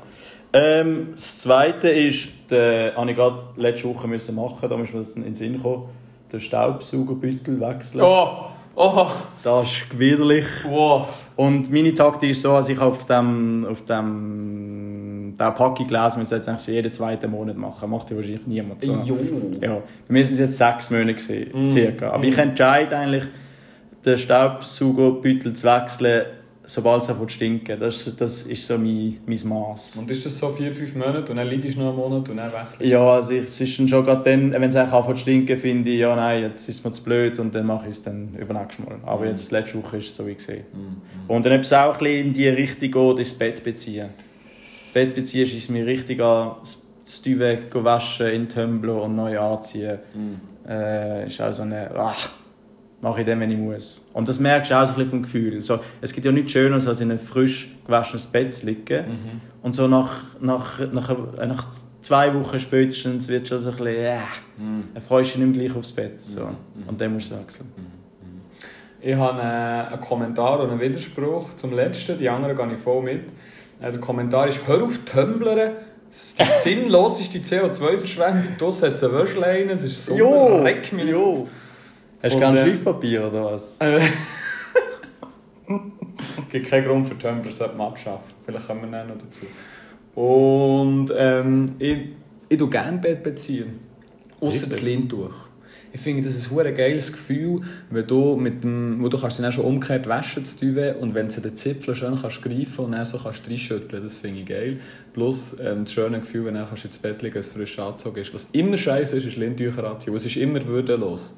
Ähm, 0.52 1.08
das 1.12 1.38
zweite 1.40 1.88
ist, 1.88 2.28
den 2.50 2.94
habe 2.96 3.10
ich 3.10 3.16
gerade 3.16 3.36
letzte 3.56 3.88
Woche 3.88 4.08
müssen 4.08 4.34
machen, 4.34 4.68
da 4.68 4.80
ist 4.80 4.92
mir 4.92 5.00
das 5.00 5.12
in 5.12 5.24
den 5.24 5.34
Sinn 5.34 5.56
gekommen, 5.56 5.88
den 6.32 6.40
Staubsaugerbüttel 6.40 7.60
wechseln. 7.60 8.02
Oh! 8.02 8.28
Oh! 8.74 9.06
Das 9.42 9.64
ist 9.66 9.98
widerlich. 9.98 10.46
Wow! 10.68 11.24
Und 11.36 11.70
meine 11.70 11.92
Taktik 11.92 12.30
ist 12.30 12.42
so, 12.42 12.52
als 12.52 12.68
ich 12.68 12.78
auf 12.80 13.04
dem, 13.06 13.66
auf 13.68 13.84
dem 13.84 15.34
der 15.38 15.50
Packung 15.50 15.86
gelesen, 15.86 16.24
sollten 16.24 16.42
es 16.42 16.48
eigentlich 16.48 16.60
so 16.62 16.72
jeden 16.72 16.92
zweiten 16.92 17.30
Monat 17.30 17.56
machen. 17.56 17.90
Macht 17.90 18.10
ja 18.10 18.16
wahrscheinlich 18.16 18.46
niemand. 18.46 18.82
So. 18.82 18.92
Jo! 19.04 19.16
Ja, 19.60 19.76
bei 20.06 20.12
mir 20.12 20.24
sind 20.24 20.34
es 20.34 20.38
jetzt 20.38 20.58
sechs 20.58 20.90
Monate 20.90 21.14
gewesen, 21.14 21.70
circa. 21.70 22.10
Aber 22.12 22.24
ich 22.24 22.38
entscheide 22.38 22.96
eigentlich, 22.96 23.24
den 24.08 24.18
Staubsaugerbüttel 24.18 25.52
zu 25.54 25.66
wechseln, 25.66 26.22
sobald 26.64 27.02
es 27.02 27.08
anfängt 27.08 27.30
zu 27.30 27.36
stinken. 27.36 27.78
Das, 27.78 28.06
ist- 28.06 28.20
das 28.20 28.42
ist 28.42 28.66
so 28.66 28.76
mein, 28.76 29.18
mein 29.26 29.38
Maß. 29.48 29.96
Und 29.96 30.10
ist 30.10 30.26
das 30.26 30.36
so 30.38 30.48
vier, 30.48 30.72
fünf 30.72 30.94
Monate 30.96 31.30
und 31.32 31.36
dann 31.38 31.46
leidest 31.46 31.76
du 31.76 31.80
noch 31.82 31.88
einen 31.88 31.96
Monat 31.96 32.28
und 32.28 32.36
dann 32.36 32.52
wechselst 32.52 32.80
Ja, 32.82 33.00
also 33.10 33.32
ich, 33.32 33.44
es 33.44 33.60
ist 33.60 33.78
dann 33.78 33.88
schon 33.88 34.04
gerade 34.04 34.22
dann, 34.24 34.52
wenn 34.52 34.62
es 34.68 34.76
anfängt 34.76 35.06
zu 35.16 35.22
stinken, 35.22 35.56
finde 35.56 35.90
ich, 35.90 36.00
ja 36.00 36.14
nein, 36.14 36.42
jetzt 36.42 36.68
ist 36.68 36.84
mir 36.84 36.92
zu 36.92 37.02
blöd 37.02 37.38
und 37.38 37.54
dann 37.54 37.66
mache 37.66 37.86
ich 37.86 37.92
es 37.92 38.02
dann 38.02 38.34
übernächstes 38.38 38.84
Mal. 38.84 38.96
Aber 39.06 39.26
jetzt, 39.26 39.50
letzte 39.50 39.82
Woche 39.82 39.96
ist 39.98 40.08
es 40.08 40.16
so 40.16 40.26
wie 40.26 40.34
gesehen. 40.34 40.64
Und 41.26 41.46
dann, 41.46 41.54
ob 41.54 41.60
es 41.60 41.72
auch 41.72 41.94
ein 41.94 41.98
bisschen 41.98 42.26
in 42.26 42.32
die 42.34 42.48
Richtung 42.48 42.90
geht, 42.90 43.18
ist 43.20 43.32
das 43.32 43.38
Bett 43.38 43.64
beziehen. 43.64 44.08
Bett 44.92 45.14
beziehen 45.14 45.44
ist 45.44 45.70
mir 45.70 45.86
richtig 45.86 46.20
an, 46.20 46.52
das 46.60 46.84
das 47.04 47.22
Duvet 47.22 47.74
waschen, 47.74 48.26
in 48.26 48.48
Tumblr 48.50 49.02
und 49.02 49.16
neu 49.16 49.38
anziehen. 49.40 49.98
Äh, 50.68 51.26
ist 51.26 51.40
auch 51.40 51.50
so 51.52 51.62
eine, 51.62 51.90
ach, 51.96 52.28
mache 53.00 53.20
ich 53.20 53.26
dann, 53.26 53.38
wenn 53.40 53.50
ich 53.50 53.58
muss. 53.58 54.06
Und 54.12 54.28
das 54.28 54.40
merkst 54.40 54.70
du 54.70 54.74
auch 54.74 54.84
so 54.86 54.92
ein 54.92 54.96
bisschen 54.96 55.10
vom 55.10 55.22
Gefühl. 55.22 55.62
So, 55.62 55.78
es 56.00 56.12
gibt 56.12 56.26
ja 56.26 56.32
nichts 56.32 56.52
Schöneres, 56.52 56.86
als 56.88 57.00
in 57.00 57.10
einem 57.10 57.20
frisch 57.20 57.76
gewaschenes 57.86 58.26
Bett 58.26 58.52
zu 58.52 58.66
liegen. 58.66 59.04
Und 59.62 59.74
so 59.76 59.86
nach, 59.86 60.10
nach, 60.40 60.80
nach, 60.92 61.14
nach 61.46 61.66
zwei 62.02 62.34
Wochen 62.34 62.58
spätestens 62.58 63.28
wird 63.28 63.46
schon 63.48 63.58
so 63.58 63.70
ein 63.70 63.76
bisschen, 63.76 63.94
äh, 63.96 64.18
dann 64.94 65.02
freust 65.06 65.34
du 65.34 65.38
dich 65.38 65.46
nicht 65.46 65.56
mehr 65.58 65.66
gleich 65.68 65.78
aufs 65.78 65.92
Bett. 65.92 66.20
So. 66.20 66.48
Und 66.88 67.00
dann 67.00 67.12
musst 67.12 67.30
du 67.30 67.36
wechseln. 67.38 67.66
Ich 69.00 69.14
habe 69.14 69.38
äh, 69.40 69.92
einen 69.92 70.00
Kommentar 70.00 70.58
und 70.60 70.70
einen 70.70 70.80
Widerspruch 70.80 71.54
zum 71.54 71.72
letzten, 71.72 72.18
die 72.18 72.28
anderen 72.28 72.56
gehe 72.56 72.74
ich 72.74 72.80
voll 72.80 73.02
mit. 73.02 73.20
Äh, 73.80 73.92
Der 73.92 74.00
Kommentar 74.00 74.48
ist, 74.48 74.66
hör 74.66 74.82
auf 74.82 74.98
Tumblern, 75.04 75.74
das 76.08 76.16
ist 76.24 76.40
die 76.40 76.44
sinnloseste 76.74 77.38
CO2-Verschwendung, 77.38 78.56
du 78.58 78.72
hat 78.72 78.82
eine 79.04 79.12
Wäschleine, 79.14 79.72
es 79.72 79.84
ist 79.84 80.06
so 80.06 80.16
reck 80.62 80.92
mich. 80.92 81.04
jo. 81.06 81.46
Hast 82.22 82.34
du 82.34 82.38
gerne 82.40 82.60
äh, 82.60 82.64
Schleifpapier 82.64 83.28
oder 83.28 83.44
was? 83.44 83.78
Es 83.80 84.02
gibt 86.50 86.66
keinen 86.66 86.84
Grund 86.84 87.06
für 87.06 87.16
Tumblr, 87.16 87.44
das 87.44 87.58
sollte 87.58 87.76
man 87.76 87.88
abschaffen. 87.88 88.34
Vielleicht 88.44 88.66
kommen 88.66 88.90
wir 88.90 89.04
noch 89.04 89.18
dazu. 89.18 89.46
Und 90.14 91.12
ähm, 91.16 91.76
ich, 91.78 91.98
ich 92.48 92.58
tue 92.58 92.68
gerne 92.68 92.98
Bett 92.98 93.22
beziehen. 93.22 93.78
Außer 94.40 94.66
das? 94.66 94.82
Lindtuch. 94.82 95.48
Ich 95.90 96.00
finde, 96.00 96.22
das 96.22 96.36
ist 96.36 96.52
ein 96.52 96.74
geiles 96.74 97.12
Gefühl, 97.12 97.60
wenn 97.90 98.06
du 98.06 98.36
mit 98.36 98.62
dem, 98.62 99.02
wo 99.02 99.08
du 99.08 99.18
kannst 99.18 99.42
dann 99.42 99.52
schon 99.52 99.64
umgekehrt 99.64 100.06
waschen, 100.06 100.42
Duvet, 100.60 100.96
und 101.00 101.14
wenn 101.14 101.28
du 101.28 101.40
den 101.40 101.56
Zipfel 101.56 101.94
schön 101.94 102.14
kannst 102.20 102.42
greifen 102.42 102.84
und 102.84 102.92
dann 102.92 103.04
so 103.06 103.18
kannst 103.18 103.48
reinschütteln, 103.48 104.02
das 104.02 104.18
finde 104.18 104.40
ich 104.40 104.46
geil. 104.46 104.78
Plus 105.14 105.56
ähm, 105.60 105.84
das 105.84 105.92
schöne 105.92 106.20
Gefühl, 106.20 106.44
wenn 106.44 106.54
du 106.54 106.64
kannst 106.64 106.84
ins 106.84 106.98
Bett 106.98 107.22
liegen, 107.22 107.38
es 107.38 107.48
frisch 107.48 107.78
angezogen 107.78 108.18
ist. 108.18 108.34
Was 108.34 108.48
immer 108.52 108.76
scheiße 108.76 109.16
ist, 109.16 109.24
ist 109.24 109.36
Lindtücher 109.36 109.88
anziehen. 109.88 110.14
Es 110.14 110.26
ist 110.26 110.36
immer 110.36 110.64
würdelos. 110.66 111.34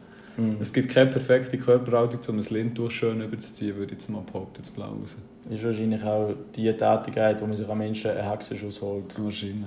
Es 0.61 0.73
gibt 0.73 0.89
keine 0.91 1.11
perfekte 1.11 1.57
Körperhaltung, 1.59 2.21
um 2.29 2.39
ein 2.39 2.45
Lindtuch 2.51 2.91
schön 2.91 3.21
überzuziehen, 3.21 3.77
würde 3.77 3.87
ich 3.95 4.01
jetzt 4.01 4.09
mal 4.09 4.23
behaupten, 4.23 4.59
jetzt 4.59 4.75
blau 4.75 4.87
raus. 5.01 5.17
ist 5.49 5.65
wahrscheinlich 5.65 6.03
auch 6.05 6.35
die 6.55 6.73
Tätigkeit, 6.73 7.41
wo 7.41 7.47
man 7.47 7.57
sich 7.57 7.69
am 7.69 7.79
Menschen 7.79 8.11
einen 8.13 8.29
Hexenschuss 8.29 8.81
holt. 8.83 9.15
Wahrscheinlich. 9.23 9.67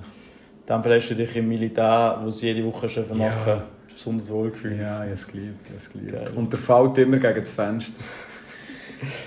Dann 0.66 0.82
vielleicht 0.82 1.10
du 1.10 1.16
dich 1.16 1.36
im 1.36 1.50
Militär, 1.50 2.20
wo 2.24 2.30
sie 2.32 2.48
jede 2.48 2.64
Woche 2.66 2.88
schon 2.90 3.04
machen, 3.18 3.32
Ja. 3.48 3.64
besonders 3.92 4.30
wohlgefühlt. 4.32 4.80
Ja, 4.80 4.86
ich 4.88 4.94
habe 5.02 5.12
es 5.12 5.28
geliebt. 5.28 5.60
ich 5.64 5.70
habe 5.70 5.78
es 5.78 5.92
geliebt. 5.92 6.32
Und 6.36 6.52
der 6.54 6.60
fällt 6.60 6.98
immer 7.00 7.18
gegen 7.18 7.36
das 7.36 7.52
Fenster. 7.52 8.02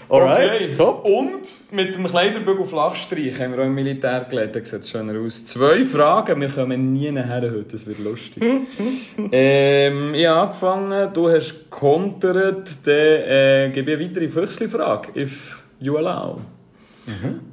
Alright, 0.08 0.54
Okay. 0.54 0.72
top. 0.76 1.04
Und 1.04 1.72
mit 1.72 1.94
dem 1.94 2.04
Kleiderbügel 2.04 2.64
flachstreich 2.64 3.38
haben 3.40 3.52
wir 3.52 3.60
auch 3.60 3.66
im 3.66 3.74
Militär 3.74 4.26
gelernt. 4.28 4.56
Das 4.56 4.70
sieht 4.70 4.86
schöner 4.86 5.18
aus. 5.20 5.46
Zwei 5.46 5.84
Fragen, 5.84 6.40
wir 6.40 6.48
kommen 6.48 6.92
nie 6.92 7.10
nachher 7.10 7.42
heute, 7.42 7.64
das 7.72 7.86
wird 7.86 7.98
lustig. 7.98 8.42
ähm, 9.32 10.14
ich 10.14 10.26
habe 10.26 10.40
angefangen, 10.40 11.12
du 11.12 11.28
hast 11.28 11.70
gekontert, 11.70 12.70
dann 12.84 12.94
äh, 12.94 13.70
gebe 13.72 13.92
ich 13.92 13.98
eine 13.98 14.08
weitere 14.08 14.28
Füchsli-Frage, 14.28 15.20
if 15.20 15.62
you 15.80 15.96
allow. 15.96 16.40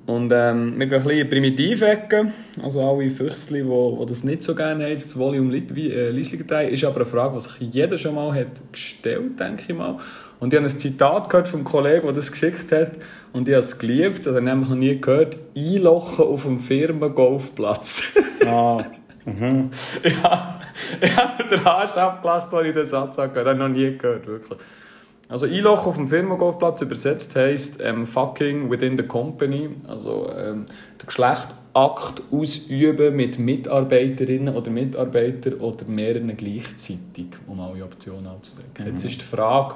Und 0.08 0.32
ähm, 0.34 0.80
wir 0.80 0.88
gehen 0.88 0.98
ein 0.98 1.04
bisschen 1.04 1.10
in 1.20 1.30
Primitivecke. 1.30 2.32
Also 2.64 2.82
alle 2.82 3.08
Füchsli, 3.10 3.62
die, 3.62 3.70
die 4.00 4.06
das 4.08 4.24
nicht 4.24 4.42
so 4.42 4.56
gerne 4.56 4.86
haben, 4.86 4.94
das 4.94 5.18
Volume 5.18 5.56
äh, 5.56 6.10
Liesligertei, 6.10 6.70
ist 6.70 6.84
aber 6.84 6.98
eine 7.02 7.06
Frage, 7.06 7.36
die 7.36 7.42
sich 7.42 7.74
jeder 7.74 7.98
schon 7.98 8.16
mal 8.16 8.34
hat 8.34 8.62
gestellt 8.72 9.40
denke 9.40 9.64
ich 9.68 9.76
mal. 9.76 9.98
Und 10.44 10.52
ich 10.52 10.60
habe 10.60 10.68
ein 10.68 10.78
Zitat 10.78 11.30
gehört 11.30 11.48
vom 11.48 11.64
Kollegen, 11.64 12.04
der 12.04 12.12
das 12.12 12.30
geschickt 12.30 12.70
hat. 12.74 12.98
Und 13.32 13.48
ich 13.48 13.54
habe 13.54 13.64
es 13.64 13.80
geliebt, 13.80 14.28
ich 14.28 14.42
nämlich 14.42 14.68
noch 14.68 14.76
nie 14.76 15.00
gehört. 15.00 15.38
Einlochen 15.56 16.26
auf 16.26 16.44
dem 16.44 16.60
Firmengolfplatz. 16.60 18.12
Ah, 18.46 18.84
ja, 19.26 20.60
ich 21.00 21.16
habe 21.16 21.48
den 21.50 21.66
Arsch 21.66 21.96
abgelacht, 21.96 22.54
als 22.54 22.68
ich 22.68 22.74
den 22.74 22.84
Satz 22.84 23.18
habe 23.20 23.30
gehört 23.30 23.48
habe. 23.48 23.58
noch 23.58 23.70
nie 23.70 23.98
gehört, 23.98 24.28
wirklich. 24.28 24.60
Also 25.30 25.46
Einloch 25.46 25.88
auf 25.88 25.96
dem 25.96 26.10
Firmengolfplatz 26.10 26.82
übersetzt 26.82 27.34
heisst 27.38 27.80
ähm, 27.82 28.06
fucking 28.06 28.70
within 28.70 28.98
the 28.98 29.04
company, 29.04 29.70
also 29.88 30.30
ähm, 30.38 30.66
der 31.00 31.06
Geschlechtakt 31.06 32.22
ausüben 32.34 33.16
mit 33.16 33.40
Mitarbeiterinnen 33.40 34.54
oder 34.54 34.70
Mitarbeitern 34.72 35.54
oder 35.54 35.86
mehreren 35.86 36.36
gleichzeitig, 36.36 37.28
um 37.48 37.62
alle 37.62 37.82
Optionen 37.86 38.28
abzudecken. 38.28 38.88
Jetzt 38.88 39.06
ist 39.06 39.22
die 39.22 39.26
Frage 39.26 39.76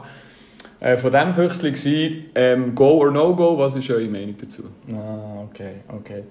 äh, 0.79 0.97
von 0.97 1.11
diesem 1.11 1.33
Füchsli 1.33 1.71
gewesen, 1.71 2.25
ähm, 2.35 2.75
go 2.75 2.99
or 2.99 3.11
no 3.11 3.35
go, 3.35 3.57
was 3.57 3.75
ist 3.75 3.89
eure 3.89 4.07
Meinung 4.07 4.35
dazu? 4.39 4.63
ah, 4.93 5.43
okay, 5.49 5.75
okay. 5.87 6.23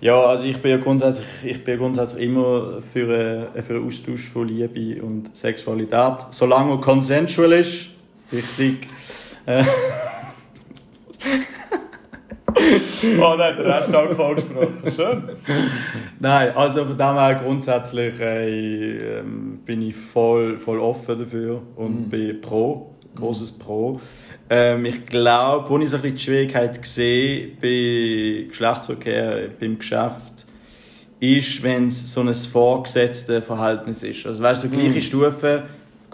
Ja, 0.00 0.14
also 0.22 0.44
ich 0.44 0.58
bin 0.58 0.70
ja 0.70 0.76
grundsätzlich, 0.76 1.26
ich 1.44 1.64
bin 1.64 1.74
ja 1.74 1.80
grundsätzlich 1.80 2.24
immer 2.24 2.80
für, 2.80 3.48
äh, 3.54 3.62
für 3.62 3.74
einen 3.74 3.86
Austausch 3.86 4.28
von 4.28 4.48
Liebe 4.48 5.02
und 5.02 5.36
Sexualität, 5.36 6.26
solange 6.30 6.74
er 6.74 6.80
consensual 6.80 7.52
ist. 7.52 7.90
Wichtig. 8.30 8.86
Äh, 9.46 9.64
Oh, 13.18 13.34
da 13.36 13.48
hat 13.48 13.58
der 13.58 13.66
Rest 13.66 13.94
Alkohol 13.94 14.34
gesprochen, 14.34 14.92
schön. 14.94 15.22
Nein, 16.18 16.54
also 16.54 16.84
von 16.84 16.98
dem 16.98 17.14
her 17.14 17.40
grundsätzlich 17.42 18.20
äh, 18.20 19.18
ähm, 19.20 19.60
bin 19.64 19.82
ich 19.82 19.96
voll, 19.96 20.58
voll 20.58 20.78
offen 20.78 21.18
dafür 21.18 21.62
und 21.76 22.10
bin 22.10 22.40
pro, 22.40 22.94
großes 23.20 23.52
Pro. 23.52 24.00
Ähm, 24.48 24.84
ich 24.84 25.06
glaube, 25.06 25.68
wo 25.70 25.78
ich 25.78 25.90
so 25.90 25.96
ein 25.96 26.02
bisschen 26.02 26.16
die 26.16 26.22
Schwierigkeit 26.22 26.84
sehe 26.84 27.52
bei 27.60 28.48
Geschlechtsverkehr 28.48 29.50
beim 29.60 29.78
Geschäft, 29.78 30.46
ist, 31.20 31.62
wenn 31.62 31.86
es 31.86 32.12
so 32.12 32.22
ein 32.22 32.32
vorgesetztes 32.32 33.44
Verhältnis 33.44 34.02
ist. 34.02 34.26
Also 34.26 34.42
weißt 34.42 34.64
du, 34.64 34.68
so 34.68 34.74
gleiche 34.74 35.02
Stufe, 35.02 35.64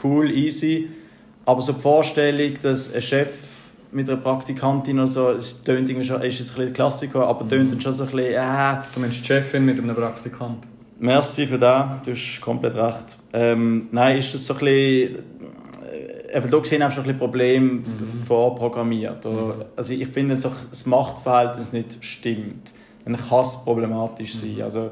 cool, 0.03 0.31
easy. 0.31 0.89
Aber 1.45 1.63
so 1.63 1.73
die 1.73 1.81
Vorstellung, 1.81 2.55
dass 2.61 2.93
ein 2.93 3.01
Chef 3.01 3.31
mit 3.93 4.11
einer 4.11 4.21
Praktikantin 4.21 4.99
oder 4.99 5.09
so, 5.09 5.31
es 5.31 5.63
tönt 5.63 5.89
irgendwie 5.89 6.07
schon, 6.07 6.21
ist 6.23 6.41
jetzt 6.41 6.51
ein 6.51 6.57
bisschen 6.57 6.75
Klassiker, 6.75 7.27
aber 7.27 7.49
tönt 7.49 7.73
dann 7.73 7.81
schon 7.81 7.93
so 7.93 8.05
ein 8.05 8.11
bisschen, 8.11 8.35
äh, 8.35 8.77
Du 8.95 9.01
meinst 9.01 9.21
die 9.21 9.25
Chefin 9.25 9.65
mit 9.65 9.79
einem 9.79 9.95
Praktikant? 9.95 10.67
Merci 10.99 11.47
für 11.47 11.59
das, 11.59 12.03
du 12.05 12.11
hast 12.11 12.41
komplett 12.41 12.75
recht. 12.75 13.19
Ähm, 13.33 13.89
nein, 13.93 14.17
ist 14.17 14.35
das 14.35 14.47
so 14.47 14.55
ein 14.55 14.61
bisschen. 14.61 15.19
Äh, 16.37 16.49
da 16.49 16.59
gesehen 16.59 16.83
auch 16.83 16.91
schon 16.91 17.05
ein 17.05 17.07
bisschen 17.07 17.19
Problem 17.19 17.85
vorprogrammiert. 18.27 19.25
Oder? 19.25 19.67
Also 19.75 19.93
ich 19.93 20.09
finde, 20.09 20.35
dass 20.35 20.43
das 20.69 20.87
Machtverhältnis 20.87 21.73
nicht 21.73 21.99
stimmt. 22.05 22.75
Dann 23.05 23.17
kann 23.17 23.41
es 23.41 23.65
problematisch 23.65 24.35
sein. 24.35 24.63
Also, 24.63 24.91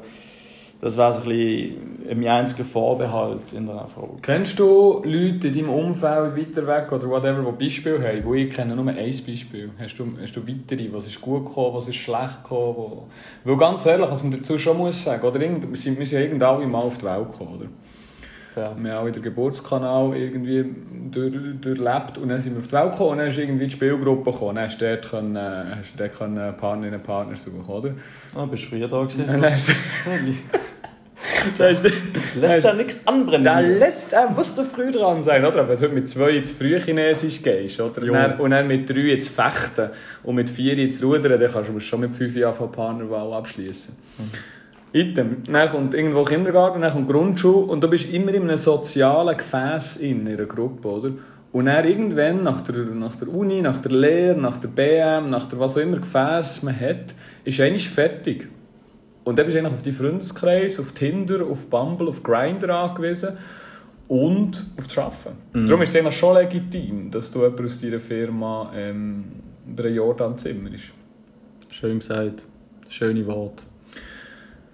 das 0.81 0.97
wäre 0.97 1.11
so 1.11 1.21
ein 1.21 1.25
bisschen 1.25 2.19
mein 2.19 2.27
einziger 2.27 2.63
Vorbehalt 2.63 3.53
in 3.53 3.65
der 3.65 3.87
Frage. 3.87 4.13
Kennst 4.21 4.57
du 4.59 5.01
Leute 5.03 5.47
in 5.47 5.53
deinem 5.53 5.69
Umfeld 5.69 6.37
weiter 6.37 6.67
weg 6.67 6.91
oder 6.91 7.09
whatever, 7.09 7.43
die 7.51 7.65
Beispiele 7.65 8.01
haben? 8.07 8.23
Wo 8.23 8.33
ich 8.33 8.53
kenne 8.53 8.75
nur 8.75 8.87
ein 8.87 8.95
Beispiel. 8.95 9.69
Hast 9.79 9.97
du, 9.97 10.07
hast 10.21 10.35
du 10.35 10.47
weitere? 10.47 10.93
Was 10.93 11.07
ist 11.07 11.19
gut 11.19 11.45
gekommen, 11.45 11.75
was 11.75 11.87
ist 11.87 11.95
schlecht 11.95 12.43
gekommen? 12.43 12.75
Wo... 12.75 13.07
Weil 13.43 13.57
ganz 13.57 13.85
ehrlich, 13.85 14.09
was 14.09 14.23
man 14.23 14.31
dazu 14.31 14.57
schon 14.57 14.77
muss 14.77 15.03
sagen, 15.03 15.25
oder 15.25 15.41
irgend, 15.41 15.69
wir 15.69 15.77
sind 15.77 16.11
ja 16.11 16.19
irgendwann 16.19 16.69
mal 16.69 16.79
auf 16.79 16.97
die 16.97 17.05
Welt 17.05 17.31
gekommen, 17.31 17.55
oder? 17.59 17.65
Fair. 18.55 18.73
Wir 18.79 18.93
haben 18.93 19.07
auch 19.07 19.11
den 19.11 19.21
Geburtskanal 19.21 20.15
irgendwie 20.15 20.65
durch, 21.11 21.33
durchlebt 21.59 22.17
und 22.17 22.29
dann 22.29 22.39
sind 22.39 22.53
wir 22.53 22.59
auf 22.59 22.67
die 22.67 22.71
Welt 22.71 22.91
gekommen 22.91 23.11
und 23.11 23.17
dann 23.17 23.27
ist 23.27 23.37
irgendwie 23.37 23.65
die 23.65 23.71
Spielgruppe 23.71 24.31
gekommen. 24.31 24.55
Dann 24.55 24.63
hast 24.63 24.79
du 24.79 24.85
dort, 24.85 25.09
können, 25.09 25.37
hast 25.37 25.93
du 25.93 25.97
dort 25.97 26.17
können 26.17 26.55
Partnerinnen 26.55 27.01
und 27.01 27.05
Partner 27.05 27.35
suchen, 27.35 27.65
oder? 27.65 27.89
Ah, 28.33 28.45
bist 28.45 28.63
du 28.63 28.67
früher 28.67 28.87
da 28.87 29.03
gewesen? 29.03 29.27
Lässt 32.39 32.63
da 32.63 32.73
nichts 32.73 33.05
anbrennen. 33.05 33.43
Da 33.43 33.59
lässt 33.59 34.13
er, 34.13 34.29
musst 34.29 34.57
du 34.57 34.63
früh 34.63 34.89
dran 34.89 35.21
sein, 35.21 35.43
oder? 35.43 35.67
Wenn 35.67 35.77
du 35.77 35.89
mit 35.89 36.09
zwei 36.09 36.31
ins 36.31 36.51
Frühchinesisch 36.51 37.43
gehst, 37.43 37.81
oder? 37.81 38.01
Und 38.03 38.13
dann, 38.13 38.39
und 38.39 38.51
dann 38.51 38.67
mit 38.67 38.89
drei 38.89 39.11
ins 39.11 39.27
Fechten 39.27 39.89
und 40.23 40.35
mit 40.35 40.49
vier 40.49 40.77
ins 40.77 41.03
Rudern, 41.03 41.39
dann 41.39 41.51
kannst 41.51 41.69
du 41.69 41.79
schon 41.81 41.99
mit 41.99 42.15
fünf 42.15 42.35
Jahren 42.35 42.53
von 42.53 42.71
Partnerwahl 42.71 43.33
abschließen. 43.33 43.97
Item. 44.95 45.43
Dann 45.43 45.69
kommt 45.69 45.93
irgendwo 45.93 46.23
Kindergarten, 46.23 46.81
dann 46.81 46.93
kommt 46.93 47.09
Grundschule 47.09 47.67
und 47.67 47.83
du 47.83 47.89
bist 47.89 48.11
immer 48.13 48.33
in 48.33 48.43
einem 48.43 48.55
sozialen 48.55 49.35
Gefäß 49.35 49.97
in 49.97 50.27
einer 50.27 50.45
Gruppe, 50.45 50.87
oder? 50.87 51.11
Und 51.51 51.65
dann 51.65 51.85
irgendwann, 51.85 52.43
nach 52.43 52.61
der, 52.61 52.85
nach 52.85 53.15
der 53.15 53.27
Uni, 53.27 53.61
nach 53.61 53.77
der 53.77 53.91
Lehre, 53.91 54.37
nach 54.37 54.57
der 54.57 54.69
BM, 54.69 55.29
nach 55.29 55.45
der 55.45 55.59
was 55.59 55.77
auch 55.77 55.81
immer 55.81 55.97
Gefäß 55.97 56.63
man 56.63 56.79
hat, 56.79 57.13
ist 57.43 57.59
eigentlich 57.59 57.89
fertig. 57.89 58.47
Und 59.25 59.37
dann 59.37 59.45
bist 59.45 59.55
du 59.55 59.59
eigentlich 59.59 59.73
auf 59.73 59.81
deinen 59.81 59.95
Freundeskreis, 59.95 60.79
auf 60.79 60.91
Tinder, 60.93 61.45
auf 61.45 61.69
Bumble, 61.69 62.07
auf 62.07 62.23
Grindr 62.23 62.69
angewiesen 62.69 63.37
und 64.07 64.65
auf 64.77 64.87
das 64.87 64.97
Arbeiten. 64.97 65.37
Darum 65.53 65.81
ist 65.81 65.89
es 65.89 65.95
eigentlich 65.95 66.17
schon 66.17 66.35
legitim, 66.35 67.11
dass 67.11 67.31
du 67.31 67.41
jemand 67.41 67.61
aus 67.61 67.81
deiner 67.81 67.99
Firma 67.99 68.71
ähm, 68.75 69.25
über 69.67 69.85
ein 69.85 69.93
Jahr 69.93 70.13
dann 70.15 70.37
Zimmer 70.37 70.71
ist. 70.73 70.91
Schön 71.69 71.99
gesagt. 71.99 72.45
Schöne 72.87 73.25
Worte. 73.25 73.63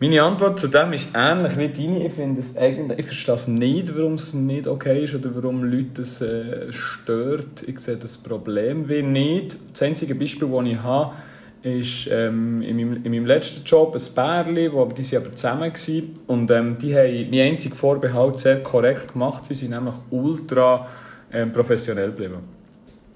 Meine 0.02 0.24
Antwort 0.24 0.60
zu 0.60 0.68
dem 0.68 0.94
ist 0.94 1.10
ähnlich 1.14 1.56
wie 1.58 1.68
deine. 1.68 2.08
Ich 2.08 2.14
finde 2.14 2.40
es 2.40 2.58
eigentlich, 2.58 2.98
ich 2.98 3.06
verstehe 3.06 3.54
nicht, 3.54 3.96
warum 3.96 4.16
es 4.16 4.34
nicht 4.34 4.66
okay 4.66 5.04
ist 5.04 5.14
oder 5.14 5.30
warum 5.36 5.64
Leute 5.64 6.02
es 6.02 6.20
äh, 6.22 6.72
stört. 6.72 7.62
Ich 7.68 7.78
sehe 7.78 7.98
das 7.98 8.18
Problem 8.18 8.90
wie 8.90 9.04
nicht. 9.04 9.58
Das 9.72 9.84
einzige 9.84 10.16
Beispiel, 10.16 10.50
das 10.50 10.66
ich 10.66 10.82
habe, 10.82 11.14
ist 11.62 12.08
ähm, 12.10 12.64
in, 12.64 12.78
meinem, 12.78 13.06
in 13.06 13.12
meinem 13.12 13.28
letzten 13.28 13.64
Job 13.64 13.96
ein 13.96 14.16
Pärchen, 14.16 14.74
wo, 14.74 14.86
die 14.86 15.12
waren 15.12 15.24
aber 15.24 15.36
zusammen 15.36 15.72
gewesen, 15.72 16.16
und 16.26 16.50
ähm, 16.50 16.80
die 16.80 16.96
haben 16.96 17.30
mein 17.30 17.52
einziger 17.52 17.76
Vorbehalt 17.76 18.40
sehr 18.40 18.64
korrekt 18.64 19.14
gemacht. 19.14 19.46
Sie 19.46 19.54
sind 19.54 19.70
nämlich 19.70 19.94
ultra 20.10 20.88
ähm, 21.32 21.54
professionell 21.54 22.08
geblieben. 22.08 22.40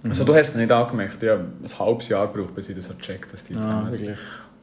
Also 0.07 0.23
du 0.23 0.35
hast 0.35 0.49
es 0.49 0.55
nicht 0.55 0.71
angemerkt. 0.71 1.15
Habe 1.15 1.45
ein 1.63 1.79
halbes 1.79 2.09
Jahr 2.09 2.31
gebraucht, 2.31 2.53
bis 2.53 2.69
ich 2.69 2.75
das 2.75 2.95
gecheckt 2.95 3.33
dass 3.33 3.43
die 3.43 3.53
zusammen 3.53 3.91
sind. 3.91 4.15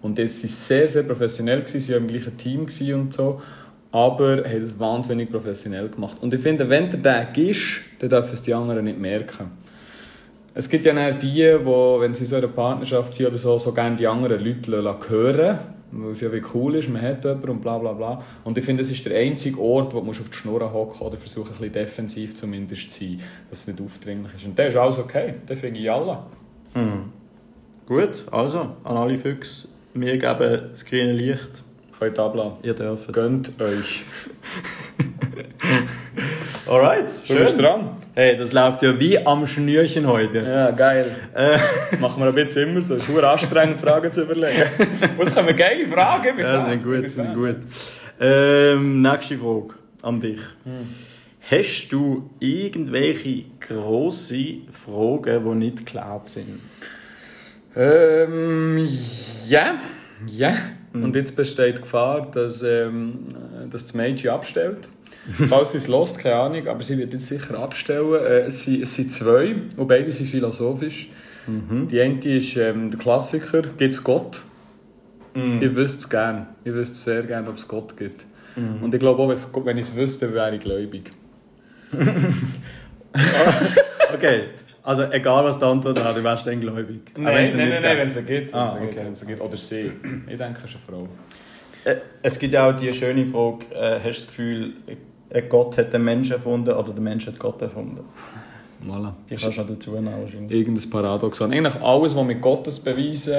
Und 0.02 0.18
das 0.18 0.42
waren 0.42 0.48
sehr, 0.48 0.88
sehr 0.88 1.02
professionell, 1.04 1.60
gewesen. 1.60 1.80
sie 1.80 1.92
waren 1.92 2.02
im 2.02 2.08
gleichen 2.08 2.36
Team 2.36 2.66
und 3.00 3.12
so, 3.14 3.40
aber 3.90 4.44
haben 4.44 4.62
es 4.62 4.78
wahnsinnig 4.78 5.30
professionell 5.30 5.88
gemacht. 5.88 6.16
Und 6.20 6.34
ich 6.34 6.40
finde, 6.40 6.68
wenn 6.68 6.90
der 6.90 7.02
Tag 7.02 7.38
ist, 7.38 7.80
dann 7.98 8.10
dürfen 8.10 8.32
es 8.32 8.42
die 8.42 8.52
anderen 8.52 8.84
nicht 8.84 8.98
merken. 8.98 9.50
Es 10.54 10.68
gibt 10.68 10.84
ja 10.84 10.92
dann 10.92 11.18
die, 11.18 11.32
die, 11.32 11.44
wenn 11.44 12.14
sie 12.14 12.24
so 12.24 12.36
in 12.36 12.44
einer 12.44 12.52
Partnerschaft 12.52 13.14
sind 13.14 13.26
oder 13.26 13.38
so, 13.38 13.56
so 13.56 13.72
gerne 13.72 13.96
die 13.96 14.06
anderen 14.06 14.44
Leute 14.44 14.98
hören 15.08 15.58
weil 15.92 16.12
es 16.12 16.20
ja 16.22 16.32
wie 16.32 16.42
cool 16.54 16.74
ist, 16.76 16.88
man 16.88 17.02
hat 17.02 17.24
jemanden 17.24 17.50
und 17.50 17.60
bla 17.60 17.78
bla 17.78 17.92
bla. 17.92 18.22
Und 18.44 18.56
ich 18.56 18.64
finde, 18.64 18.82
das 18.82 18.90
ist 18.90 19.04
der 19.04 19.18
einzige 19.18 19.60
Ort, 19.60 19.94
wo 19.94 20.00
du 20.00 20.08
auf 20.08 20.28
die 20.28 20.36
Schnur 20.36 20.72
hocken 20.72 21.06
oder 21.06 21.18
versuchen, 21.18 21.48
ein 21.48 21.58
bisschen 21.58 21.72
defensiv 21.72 22.34
zumindest 22.34 22.90
zu 22.90 23.04
sein, 23.04 23.20
dass 23.50 23.60
es 23.60 23.66
nicht 23.68 23.80
aufdringlich 23.80 24.34
ist. 24.34 24.46
Und 24.46 24.58
der 24.58 24.68
ist 24.68 24.76
alles 24.76 24.98
okay, 24.98 25.34
den 25.48 25.56
finde 25.56 25.80
ich 25.80 25.90
alle. 25.90 26.18
Gut, 27.86 28.24
also 28.30 28.60
an 28.84 28.96
alle 28.96 29.18
Füchse, 29.18 29.68
wir 29.94 30.18
geben 30.18 30.62
das 30.70 30.84
grüne 30.84 31.12
Licht. 31.12 31.62
Könnt 31.98 32.18
ablassen. 32.18 32.58
Ihr 32.62 32.74
dürft. 32.74 33.12
Gönnt 33.12 33.60
euch. 33.60 34.04
Alright, 36.66 37.12
Du 37.28 37.38
bist 37.38 37.60
dran. 37.60 37.90
Hey, 38.14 38.36
das 38.36 38.52
läuft 38.52 38.82
ja 38.82 38.98
wie 38.98 39.18
am 39.24 39.46
Schnürchen 39.46 40.06
heute. 40.06 40.38
Ja, 40.38 40.70
geil. 40.70 41.06
Machen 42.00 42.22
wir 42.22 42.28
ein 42.28 42.34
bisschen 42.34 42.70
immer 42.70 42.82
so. 42.82 42.96
Es 42.96 43.08
ist 43.08 43.18
anstrengend, 43.22 43.80
Fragen 43.80 44.10
zu 44.10 44.22
überlegen. 44.22 44.64
Was 45.16 45.34
können 45.34 45.48
wir 45.48 45.54
geile 45.54 45.86
Fragen? 45.86 46.38
Ja, 46.38 46.62
Fan. 46.62 46.70
sind 46.70 46.84
gut, 46.84 47.10
sind 47.10 47.34
gut. 47.34 47.56
Ähm, 48.20 49.00
nächste 49.00 49.38
Frage 49.38 49.74
an 50.02 50.20
dich. 50.20 50.40
Hast 51.50 51.88
du 51.90 52.30
irgendwelche 52.38 53.44
grosse 53.60 54.56
Fragen, 54.72 55.44
die 55.44 55.54
nicht 55.66 55.78
geklärt 55.78 56.26
sind? 56.26 56.60
Ähm, 57.76 58.88
ja. 59.48 59.74
Ja. 60.26 60.54
Und 60.92 61.16
jetzt 61.16 61.34
besteht 61.36 61.78
die 61.78 61.82
Gefahr, 61.82 62.30
dass, 62.30 62.62
ähm, 62.62 63.34
dass 63.70 63.86
das 63.86 63.94
Mädchen 63.94 64.30
abstellt. 64.30 64.88
Falls 65.48 65.72
sie 65.72 65.78
es 65.78 65.88
lässt, 65.88 66.18
keine 66.18 66.34
Ahnung, 66.36 66.66
aber 66.66 66.82
sie 66.82 66.98
wird 66.98 67.12
jetzt 67.12 67.28
sicher 67.28 67.58
abstellen. 67.58 68.12
Äh, 68.14 68.40
es, 68.46 68.64
sind, 68.64 68.82
es 68.82 68.94
sind 68.94 69.12
zwei 69.12 69.54
und 69.76 69.88
beide 69.88 70.10
sind 70.12 70.28
philosophisch. 70.28 71.08
Die 71.44 72.00
eine 72.00 72.20
ist 72.20 72.56
ähm, 72.56 72.92
der 72.92 73.00
Klassiker, 73.00 73.62
gibt 73.62 73.80
es 73.92 74.04
Gott? 74.04 74.40
Ich 75.34 75.74
wüsste 75.74 75.98
es 75.98 76.08
gerne. 76.08 76.46
Ich 76.62 76.72
wüsste 76.72 76.94
sehr 76.94 77.22
gerne, 77.24 77.48
ob 77.48 77.56
es 77.56 77.66
Gott 77.66 77.96
gibt. 77.96 78.24
Und 78.54 78.94
ich 78.94 79.00
glaube 79.00 79.22
auch, 79.22 79.64
wenn 79.64 79.76
ich 79.76 79.88
es 79.88 79.96
wüsste, 79.96 80.32
wäre 80.32 80.54
ich 80.54 80.60
gläubig. 80.60 81.10
Okay, 84.14 84.44
also 84.82 85.04
egal 85.10 85.44
was 85.44 85.58
die 85.58 85.64
Antwort 85.64 86.02
hat, 86.02 86.16
du 86.16 86.24
wärst 86.24 86.46
dann 86.46 86.60
gläubig. 86.60 87.00
Nein, 87.16 87.24
nein, 87.24 87.44
nicht 87.44 87.56
nein, 87.56 87.68
nein, 87.82 87.98
wenn 87.98 88.06
es 88.06 88.26
gibt. 88.26 88.54
Ah, 88.54 88.74
wenn 88.78 89.12
es 89.12 89.20
sie 89.20 89.26
gibt, 89.26 89.40
okay. 89.40 89.40
gibt. 89.40 89.40
Oder 89.42 89.56
sie. 89.56 89.92
Ich 90.30 90.36
denke, 90.38 90.58
es 90.58 90.64
ist 90.70 90.76
eine 90.88 90.98
Frau. 90.98 91.08
Äh, 91.84 91.96
Es 92.22 92.38
gibt 92.38 92.52
ja 92.54 92.68
auch 92.70 92.76
die 92.76 92.92
schöne 92.92 93.26
Frage, 93.26 93.66
äh, 93.74 93.98
hast 94.00 94.04
du 94.04 94.08
das 94.10 94.26
Gefühl, 94.28 94.72
Gott 95.48 95.78
hat 95.78 95.92
den 95.92 96.04
Menschen 96.04 96.32
erfunden 96.34 96.70
oder 96.74 96.92
der 96.92 97.02
Mensch 97.02 97.26
hat 97.26 97.38
Gott 97.38 97.60
erfunden? 97.62 98.00
Voilà. 98.86 99.12
Die 99.30 99.36
kannst 99.36 99.56
du 99.56 99.60
noch 99.62 99.68
dazu 99.68 99.92
nehmen 99.92 100.12
wahrscheinlich. 100.20 100.50
irgendein 100.58 100.90
Paradoxon. 100.90 101.52
Eigentlich 101.52 101.80
alles, 101.80 102.16
was 102.16 102.24
mit 102.24 102.40
Gottes 102.40 102.80
Beweisen 102.80 103.34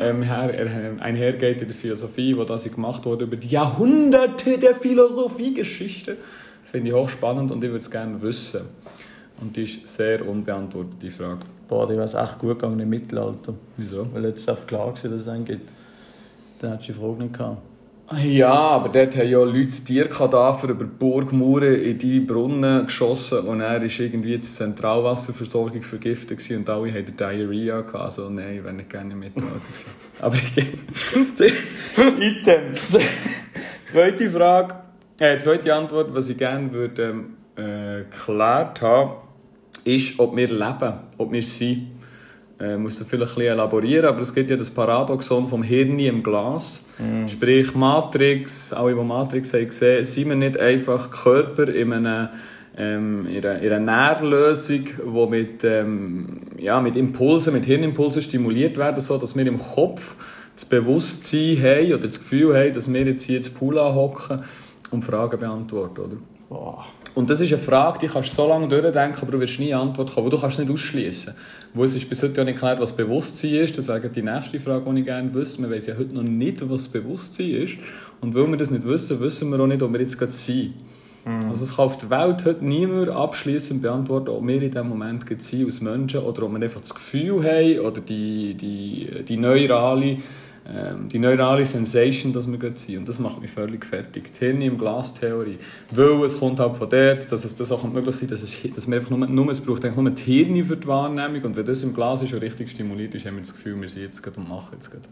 ähm, 0.00 0.22
her, 0.22 0.54
er- 0.54 1.02
einhergeht 1.02 1.60
in 1.60 1.66
der 1.66 1.76
Philosophie, 1.76 2.36
wo 2.36 2.44
das 2.44 2.72
gemacht 2.72 3.04
wurde 3.04 3.24
über 3.24 3.34
die 3.36 3.48
Jahrhunderte 3.48 4.58
der 4.58 4.76
Philosophiegeschichte, 4.76 6.16
finde 6.64 6.90
ich 6.90 6.94
hochspannend 6.94 7.50
und 7.50 7.62
ich 7.64 7.70
würde 7.70 7.80
es 7.80 7.90
gerne 7.90 8.20
wissen. 8.22 8.60
Und 9.40 9.56
die 9.56 9.64
ist 9.64 9.86
sehr 9.86 10.26
unbeantwortet, 10.26 10.94
die 11.00 11.10
Frage. 11.10 11.40
Boah, 11.68 11.86
die 11.86 11.94
wäre 11.94 12.04
es 12.04 12.14
echt 12.14 12.38
gut 12.38 12.58
gegangen 12.58 12.80
im 12.80 12.88
Mittelalter. 12.88 13.54
Wieso? 13.76 14.06
Weil 14.12 14.26
jetzt 14.26 14.48
einfach 14.48 14.66
klar 14.66 14.86
war, 14.86 14.92
dass 14.92 15.04
es 15.04 15.28
einen 15.28 15.44
gibt. 15.44 15.72
Dann 16.60 16.72
hättest 16.72 16.88
du 16.88 16.92
die 16.92 16.98
Frage 16.98 17.22
nicht 17.22 17.36
gehabt. 17.36 17.58
Ja, 18.22 18.52
aber 18.52 18.88
dort 18.88 19.16
haben 19.16 19.28
ja 19.28 19.42
Leute 19.42 19.84
Tierkadaver 19.84 20.68
über 20.68 20.84
Burgmauern 20.84 21.74
in 21.74 21.98
die 21.98 22.20
Brunnen 22.20 22.86
geschossen 22.86 23.40
und 23.40 23.60
er 23.60 23.82
war 23.82 24.00
irgendwie 24.00 24.38
die 24.38 24.42
Zentralwasserversorgung 24.42 25.82
vergiftet 25.82 26.40
und 26.52 26.70
alle 26.70 26.92
hatten 26.92 27.16
Diarrhea 27.16 27.80
gehabt. 27.80 27.96
Also 27.96 28.30
nein, 28.30 28.58
ich 28.58 28.64
wäre 28.64 28.74
nicht 28.74 28.90
gerne 28.90 29.12
im 29.12 29.18
Mittelalter 29.18 29.56
gewesen. 29.56 29.90
Aber 30.20 30.34
ich 30.36 30.54
gehe... 30.54 30.66
Item. 32.20 32.74
Zweite 33.84 34.30
Frage, 34.30 34.74
äh, 35.18 35.38
zweite 35.38 35.74
Antwort, 35.74 36.14
was 36.14 36.28
ich 36.28 36.38
gerne 36.38 36.72
würde 36.72 37.02
ähm, 37.02 37.36
äh, 37.56 38.04
geklärt 38.04 38.82
haben, 38.82 39.12
ist, 39.86 40.18
ob 40.18 40.36
wir 40.36 40.48
leben, 40.48 40.94
ob 41.18 41.32
wir 41.32 41.42
sind. 41.42 41.88
Äh, 42.58 42.78
muss 42.78 42.98
das 42.98 43.06
vielleicht 43.06 43.32
ein 43.32 43.34
bisschen 43.36 43.52
elaborieren, 43.52 44.06
aber 44.06 44.22
es 44.22 44.34
gibt 44.34 44.50
ja 44.50 44.56
das 44.56 44.70
Paradoxon 44.70 45.46
vom 45.46 45.62
Hirn 45.62 45.98
im 45.98 46.22
Glas. 46.22 46.86
Sprich 47.28 47.74
Matrix, 47.74 48.72
alle, 48.72 48.94
die 48.94 49.02
Matrix 49.02 49.52
haben 49.52 49.66
gesehen, 49.66 50.04
sind 50.06 50.28
wir 50.30 50.36
nicht 50.36 50.58
einfach 50.58 51.10
Körper 51.10 51.68
in 51.68 51.92
einer, 51.92 52.32
ähm, 52.78 53.26
in 53.26 53.44
einer, 53.44 53.60
in 53.60 53.72
einer 53.72 54.14
Nährlösung, 54.14 54.84
die 54.86 55.26
mit, 55.30 55.64
ähm, 55.64 56.40
ja, 56.58 56.80
mit 56.80 56.96
Impulsen, 56.96 57.52
mit 57.52 57.66
Hirnimpulsen 57.66 58.22
stimuliert 58.22 58.78
werden, 58.78 59.02
so 59.02 59.18
dass 59.18 59.36
wir 59.36 59.46
im 59.46 59.58
Kopf 59.58 60.16
das 60.54 60.64
Bewusstsein 60.64 61.58
haben 61.62 61.92
oder 61.92 62.06
das 62.06 62.18
Gefühl 62.18 62.56
haben, 62.56 62.72
dass 62.72 62.90
wir 62.90 63.04
jetzt 63.04 63.24
hier 63.24 63.36
ins 63.36 63.50
Pool 63.50 63.78
anhocken 63.78 64.42
und 64.90 65.04
Fragen 65.04 65.38
beantworten, 65.38 66.00
oder? 66.00 66.16
Boah. 66.48 66.86
Und 67.16 67.30
das 67.30 67.40
ist 67.40 67.50
eine 67.50 67.62
Frage, 67.62 67.98
die 68.00 68.08
kannst 68.08 68.32
du 68.32 68.34
so 68.34 68.46
lange 68.46 68.68
durchdenken, 68.68 69.18
aber 69.22 69.32
du 69.32 69.40
wirst 69.40 69.58
nie 69.58 69.72
eine 69.72 69.80
Antwort 69.80 70.12
kommen, 70.12 70.26
wo 70.26 70.28
du 70.28 70.38
kannst 70.38 70.58
es 70.58 70.66
nicht 70.66 70.70
ausschließen. 70.70 71.32
Wo 71.72 71.82
es 71.82 71.96
ist 71.96 72.06
bis 72.10 72.22
heute 72.22 72.42
ja 72.42 72.44
nicht 72.44 72.58
klar, 72.58 72.78
was 72.78 72.92
Bewusstsein 72.92 73.54
ist. 73.54 73.78
Das 73.78 73.88
wäre 73.88 74.06
die 74.10 74.20
nächste 74.20 74.60
Frage, 74.60 74.92
die 74.92 75.00
ich 75.00 75.06
gerne 75.06 75.32
wüsste. 75.32 75.62
Wir 75.62 75.70
wissen 75.70 75.92
ja 75.92 75.96
heute 75.98 76.14
noch 76.14 76.22
nicht, 76.22 76.68
was 76.68 76.88
Bewusstsein 76.88 77.52
ist. 77.52 77.78
Und 78.20 78.34
weil 78.34 78.46
wir 78.48 78.58
das 78.58 78.70
nicht 78.70 78.86
wissen, 78.86 79.18
wissen 79.18 79.50
wir 79.50 79.58
auch 79.58 79.66
nicht, 79.66 79.82
ob 79.82 79.94
wir 79.94 80.00
jetzt 80.02 80.18
gerade 80.18 80.32
sind. 80.32 80.74
Also 81.48 81.64
es 81.64 81.74
kann 81.74 81.86
auf 81.86 81.96
der 81.96 82.10
Welt 82.10 82.44
heute 82.44 82.64
niemand 82.64 83.08
abschließend 83.08 83.80
beantworten, 83.80 84.28
ob 84.28 84.46
wir 84.46 84.62
in 84.62 84.70
diesem 84.70 84.88
Moment 84.88 85.26
gerade 85.26 85.42
sind 85.42 85.64
als 85.64 85.80
Menschen 85.80 86.20
oder 86.20 86.42
ob 86.42 86.52
wir 86.52 86.62
einfach 86.62 86.82
das 86.82 86.94
Gefühl 86.94 87.42
haben 87.42 87.80
oder 87.80 88.00
die, 88.02 88.54
die, 88.54 89.24
die 89.26 89.36
neurale 89.38 90.18
die 91.12 91.18
neurale 91.18 91.64
Sensation, 91.64 92.32
dass 92.32 92.50
wir 92.50 92.58
gerade 92.58 92.76
sind. 92.76 92.98
Und 92.98 93.08
das 93.08 93.20
macht 93.20 93.40
mich 93.40 93.50
völlig 93.50 93.84
fertig. 93.84 94.32
Die 94.32 94.46
Hirn 94.46 94.60
im 94.62 94.76
Glas-Theorie. 94.76 95.58
Weil 95.94 96.24
es 96.24 96.38
kommt 96.38 96.58
halt 96.58 96.76
von 96.76 96.90
dort, 96.90 97.30
dass 97.30 97.44
es 97.44 97.54
das 97.54 97.70
auch 97.70 97.84
möglich 97.84 98.16
sein 98.16 98.28
dass, 98.28 98.42
es, 98.42 98.62
dass 98.74 98.88
wir 98.88 98.96
einfach 98.96 99.10
nur, 99.10 99.28
nur, 99.28 99.48
es 99.50 99.60
braucht 99.60 99.84
eigentlich 99.84 99.96
nur 99.96 100.10
die 100.10 100.22
Hirn 100.22 100.64
für 100.64 100.76
die 100.76 100.86
Wahrnehmung. 100.88 101.42
Und 101.42 101.56
wenn 101.56 101.64
das 101.64 101.82
im 101.84 101.94
Glas 101.94 102.22
ist 102.22 102.32
und 102.32 102.40
richtig 102.40 102.70
stimuliert 102.70 103.14
ist, 103.14 103.26
haben 103.26 103.36
wir 103.36 103.42
das 103.42 103.54
Gefühl, 103.54 103.80
wir 103.80 103.88
sind 103.88 104.02
jetzt 104.02 104.22
gerade 104.22 104.38
und 104.38 104.48
machen 104.48 104.70
jetzt 104.72 104.90
gerade. 104.90 105.04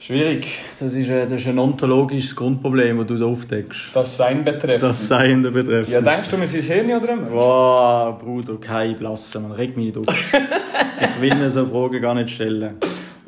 Schwierig. 0.00 0.48
Das 0.78 0.92
ist, 0.92 1.08
ein, 1.08 1.30
das 1.30 1.40
ist 1.40 1.46
ein 1.46 1.58
ontologisches 1.58 2.34
Grundproblem, 2.34 2.98
das 2.98 3.06
du 3.06 3.16
da 3.16 3.26
aufdeckst. 3.26 3.90
Das 3.94 4.16
Sein 4.16 4.44
betreffend. 4.44 4.82
Das 4.82 5.06
Seiende 5.06 5.50
betrifft. 5.50 5.88
Ja, 5.88 6.00
denkst 6.00 6.28
du, 6.28 6.38
wir 6.38 6.48
sind 6.48 6.64
Hirn 6.64 7.02
oder 7.02 7.12
immer? 7.12 7.30
Wow, 7.30 8.18
Bruder, 8.18 8.56
kein 8.60 8.96
Blasse, 8.96 9.38
man 9.40 9.52
regt 9.52 9.76
mich 9.76 9.86
nicht 9.86 9.96
auf. 9.96 10.04
ich 10.34 11.20
will 11.22 11.34
mir 11.36 11.48
so 11.48 11.64
Fragen 11.66 12.02
gar 12.02 12.14
nicht 12.14 12.30
stellen. 12.30 12.74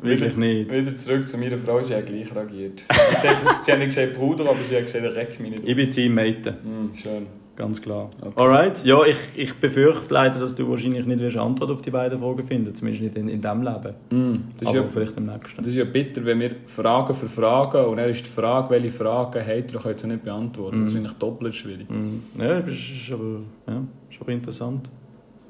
Wirklich 0.01 0.37
wieder, 0.37 0.45
nicht. 0.47 0.73
Wieder 0.73 0.95
zurück 0.95 1.27
zu 1.27 1.37
meiner 1.37 1.57
Frau, 1.57 1.81
sie 1.81 1.95
hat 1.95 2.05
gleich 2.05 2.33
reagiert. 2.35 2.83
Sie 3.21 3.27
hat, 3.27 3.37
sie 3.63 3.71
hat 3.71 3.79
nicht 3.79 3.87
gesagt 3.89 4.15
Bruder, 4.15 4.49
aber 4.49 4.63
sie 4.63 4.75
hat 4.75 4.85
gesagt, 4.85 5.03
reck 5.15 5.39
mich 5.39 5.51
nicht. 5.51 5.63
Ich 5.65 5.75
bin 5.75 5.89
Teammate, 5.91 6.55
Hm, 6.63 6.91
schön. 6.93 7.25
ganz 7.55 7.81
klar. 7.81 8.09
Okay. 8.21 8.39
Alright, 8.39 8.85
ja, 8.85 9.03
ich, 9.03 9.17
ich 9.35 9.53
befürchte 9.55 10.13
leider, 10.13 10.39
dass 10.39 10.53
du 10.53 10.69
wahrscheinlich 10.69 11.03
nicht 11.07 11.19
wirst 11.19 11.35
eine 11.37 11.45
Antwort 11.45 11.71
auf 11.71 11.81
die 11.81 11.89
beiden 11.89 12.19
Fragen 12.19 12.45
finden 12.45 12.75
zumindest 12.75 13.03
nicht 13.05 13.17
in, 13.17 13.27
in 13.27 13.41
diesem 13.41 13.63
Leben. 13.63 13.93
Mm, 14.11 14.43
das, 14.59 14.61
ist 14.61 14.67
Aber 14.67 14.77
ja, 14.77 14.83
vielleicht 14.93 15.17
im 15.17 15.25
nächsten. 15.25 15.57
das 15.57 15.67
ist 15.67 15.75
ja 15.75 15.85
bitter, 15.85 16.23
wenn 16.25 16.39
wir 16.41 16.51
Fragen 16.67 17.15
für 17.15 17.27
Fragen 17.27 17.85
und 17.85 17.97
dann 17.97 18.09
ist 18.09 18.23
die 18.23 18.29
Frage, 18.29 18.69
welche 18.69 18.91
Fragen 18.91 19.43
ihr, 19.47 19.79
könnt 19.79 20.03
ihr 20.03 20.07
nicht 20.09 20.23
beantworten. 20.23 20.79
Das 20.81 20.89
ist 20.89 20.95
eigentlich 20.95 21.13
doppelt 21.13 21.55
schwierig. 21.55 21.89
Mhm. 21.89 22.21
Ja, 22.39 22.59
das 22.59 22.75
ist 22.75 23.11
aber, 23.11 23.39
ja, 23.67 23.81
ist 24.11 24.21
aber 24.21 24.31
interessant. 24.31 24.89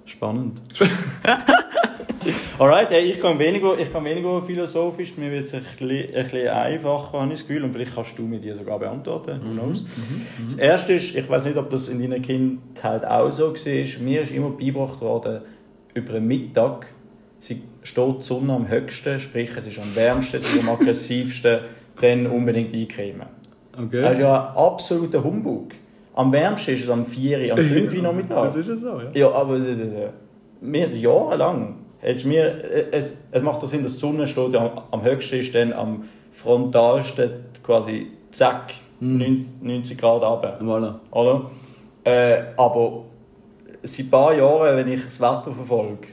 Spannend. 0.05 0.61
Alright, 2.59 2.89
hey, 2.89 3.11
ich 3.11 3.21
kann 3.21 3.39
weniger, 3.39 3.77
ich 3.77 3.91
kann 3.91 4.03
weniger 4.05 4.41
philosophisch, 4.41 5.17
mir 5.17 5.31
wird 5.31 5.45
es 5.45 5.53
ein 5.53 5.61
bisschen, 5.63 6.15
ein 6.15 6.23
bisschen 6.23 6.49
einfacher, 6.49 7.19
habe 7.19 7.33
ich 7.33 7.39
das 7.39 7.47
Gefühl, 7.47 7.63
und 7.63 7.73
vielleicht 7.73 7.95
kannst 7.95 8.17
du 8.17 8.23
mir 8.23 8.39
die 8.39 8.53
sogar 8.53 8.79
beantworten, 8.79 9.39
who 9.43 9.51
knows. 9.51 9.85
Das 10.45 10.55
Erste 10.55 10.93
ist, 10.93 11.15
ich 11.15 11.29
weiß 11.29 11.45
nicht, 11.45 11.57
ob 11.57 11.69
das 11.69 11.87
in 11.87 12.01
deiner 12.01 12.19
Kindheit 12.19 13.05
auch 13.05 13.31
so 13.31 13.53
war, 13.53 14.01
mir 14.03 14.21
ist 14.21 14.31
immer 14.31 14.49
beigebracht 14.49 15.01
worden, 15.01 15.41
über 15.93 16.13
den 16.13 16.27
Mittag 16.27 16.87
sie 17.39 17.61
steht 17.83 18.19
die 18.19 18.23
Sonne 18.23 18.53
am 18.53 18.69
höchsten, 18.69 19.19
sprich 19.19 19.51
es 19.57 19.67
ist 19.67 19.79
am 19.79 19.95
wärmsten, 19.95 20.37
es 20.37 20.53
ist 20.53 20.67
am 20.67 20.73
aggressivsten, 20.75 21.59
dann 22.01 22.27
unbedingt 22.27 22.73
eincremen. 22.73 23.27
Okay. 23.77 24.01
Das 24.01 24.13
ist 24.13 24.19
ja 24.19 24.49
ein 24.49 24.57
absoluter 24.57 25.23
Humbug. 25.23 25.71
Am 26.15 26.31
wärmsten 26.31 26.73
ist 26.73 26.83
es 26.83 26.89
am 26.89 27.05
4 27.05 27.39
Uhr, 27.39 27.51
am 27.53 27.63
5 27.63 27.95
Uhr 27.95 28.01
Nachmittag. 28.01 28.43
Das 28.43 28.55
ist 28.55 28.69
ja 28.69 28.75
so, 28.75 29.01
ja. 29.01 29.11
Ja, 29.13 29.31
aber 29.31 29.55
äh, 29.57 29.71
äh, 29.71 30.09
mir 30.61 30.87
jahrelang. 30.89 31.75
Es, 32.01 32.17
ist 32.17 32.25
mir, 32.25 32.91
es, 32.91 33.27
es 33.31 33.41
macht 33.41 33.61
doch 33.61 33.67
Sinn, 33.67 33.83
dass 33.83 33.93
die 33.93 33.99
Sonne 33.99 34.27
steht 34.27 34.53
ja 34.53 34.59
am, 34.59 34.81
am 34.91 35.03
höchsten 35.03 35.39
ist, 35.39 35.55
dann 35.55 35.73
am 35.73 36.03
frontalsten 36.31 37.31
quasi 37.63 38.07
zack, 38.31 38.73
90 38.99 39.61
90 39.61 39.97
Grad 39.97 40.21
runter. 40.21 40.59
Voilà. 40.61 40.95
Oder? 41.11 41.51
Äh, 42.03 42.43
aber 42.55 43.05
seit 43.83 44.05
ein 44.05 44.09
paar 44.09 44.33
Jahren, 44.33 44.77
wenn 44.77 44.87
ich 44.87 45.05
das 45.05 45.19
Wetter 45.19 45.51
verfolge, 45.51 46.07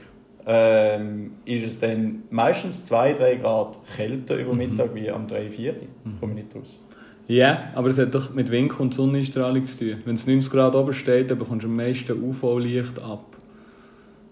ähm, 0.47 1.31
ist 1.45 1.65
es 1.65 1.79
dann 1.79 2.23
meistens 2.29 2.89
2-3 2.91 3.37
Grad 3.37 3.77
kälter 3.95 4.35
über 4.35 4.53
Mittag 4.53 4.93
wie 4.93 5.09
am 5.09 5.27
3-4. 5.27 5.73
Komme 6.19 6.33
ich 6.33 6.45
nicht 6.45 6.55
raus. 6.55 6.79
Ja, 7.27 7.71
aber 7.73 7.89
es 7.89 7.97
hat 7.97 8.13
doch 8.13 8.33
mit 8.35 8.51
Winkel 8.51 8.81
und 8.81 8.93
Sonneneinstrahlung 8.93 9.65
zu 9.65 9.79
tun. 9.79 10.01
Wenn 10.05 10.15
es 10.15 10.27
90 10.27 10.51
Grad 10.51 10.75
oben 10.75 10.93
steht, 10.93 11.31
dann 11.31 11.39
bekommst 11.39 11.63
du 11.63 11.69
am 11.69 11.75
meisten 11.75 12.21
UV-Licht 12.21 13.01
ab. 13.01 13.34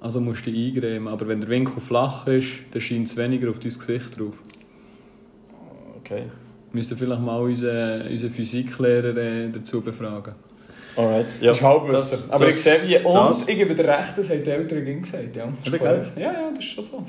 Also 0.04 0.20
musst 0.22 0.46
du 0.46 0.52
dich 0.52 0.76
eingremen. 0.76 1.08
Aber 1.08 1.28
wenn 1.28 1.39
der 1.39 1.50
Winkel 1.50 1.80
flach 1.82 2.28
ist, 2.28 2.50
dann 2.72 2.82
scheint 2.82 3.08
es 3.08 3.18
weniger 3.18 3.50
auf 3.50 3.58
dein 3.60 3.74
Gesicht 3.74 4.20
drauf. 4.20 4.36
Okay. 6.00 6.24
Wir 6.72 6.78
müssten 6.80 6.98
vielleicht 6.98 7.22
mal 7.22 7.39
unseren, 7.39 8.08
unseren 8.10 8.30
Physiklehrer 8.32 9.16
äh, 9.18 9.50
dazu 9.50 9.82
befragen. 9.82 10.34
Alright. 10.96 11.26
Ja, 11.42 11.48
das 11.48 11.58
ist 11.58 11.63
Halbwissen. 11.63 11.92
das- 11.94 12.32
aber 12.32 12.46
das- 12.46 12.56
ich 12.56 12.62
sehe, 12.62 12.78
wie, 12.86 12.98
und 13.06 13.13
das- 13.16 13.48
ich 13.48 13.56
gebe 13.58 13.74
dir 13.74 13.88
recht, 13.88 14.16
das 14.18 14.30
haben 14.30 14.44
die 14.44 14.50
Eltern 14.50 15.02
gesagt. 15.02 15.36
Ja, 15.36 15.48
das 15.66 16.08
ist 16.10 16.18
ja, 16.18 16.32
ja, 16.34 16.50
das 16.54 16.63
ist 16.63 16.72
schon 16.72 16.84
so. 16.84 17.06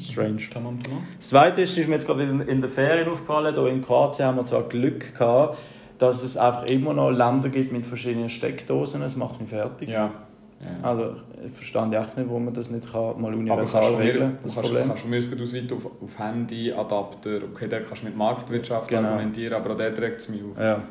Strange. 0.00 0.38
Tamam, 0.50 0.82
tamam. 0.82 1.02
Das 1.18 1.28
Zweite 1.28 1.60
ist, 1.62 1.76
ist 1.76 1.88
mir 1.88 1.96
jetzt 1.96 2.06
gerade 2.06 2.22
in, 2.22 2.40
in 2.42 2.60
der 2.62 2.70
Ferien 2.70 3.08
aufgefallen, 3.08 3.54
hier 3.54 3.66
in 3.66 3.82
Kroatien 3.82 4.26
haben 4.28 4.36
wir 4.36 4.46
zwar 4.46 4.62
Glück 4.68 5.12
gehabt, 5.14 5.58
dass 5.98 6.22
es 6.22 6.36
einfach 6.38 6.64
immer 6.66 6.94
noch 6.94 7.10
Länder 7.10 7.48
gibt 7.50 7.70
mit 7.72 7.84
verschiedenen 7.84 8.30
Steckdosen, 8.30 9.02
es 9.02 9.16
macht 9.16 9.40
mich 9.40 9.50
fertig. 9.50 9.88
Ja. 9.90 10.10
Ja. 10.60 10.88
Also, 10.88 11.14
ich 11.46 11.52
verstehe 11.52 12.00
echt 12.00 12.16
nicht, 12.16 12.28
wo 12.28 12.38
man 12.38 12.52
das 12.52 12.70
nicht 12.70 12.90
kann, 12.90 13.20
mal 13.20 13.28
Aber 13.28 13.38
universal 13.38 13.92
du 13.92 13.98
regeln 13.98 14.18
kann, 14.20 14.38
das 14.42 14.54
du 14.54 14.60
kannst, 14.60 14.70
Problem. 14.70 14.86
kannst 14.88 15.02
von 15.02 15.10
mir 15.10 15.18
aus 15.18 15.32
aus 15.40 15.54
weit 15.54 15.72
auf, 15.72 15.86
auf 16.02 16.18
Handy, 16.18 16.72
Adapter, 16.72 17.38
okay, 17.52 17.68
da 17.68 17.78
kannst 17.80 18.02
du 18.02 18.06
mit 18.06 18.16
Marktwirtschaft 18.16 18.88
Genau. 18.88 19.08
argumentieren, 19.08 19.54
aber 19.54 19.72
auch 19.72 19.76
dort 19.76 19.98
regt 20.00 20.16
es 20.16 20.28
mich 20.28 20.42
auf. 20.42 20.58
Ja, 20.60 20.82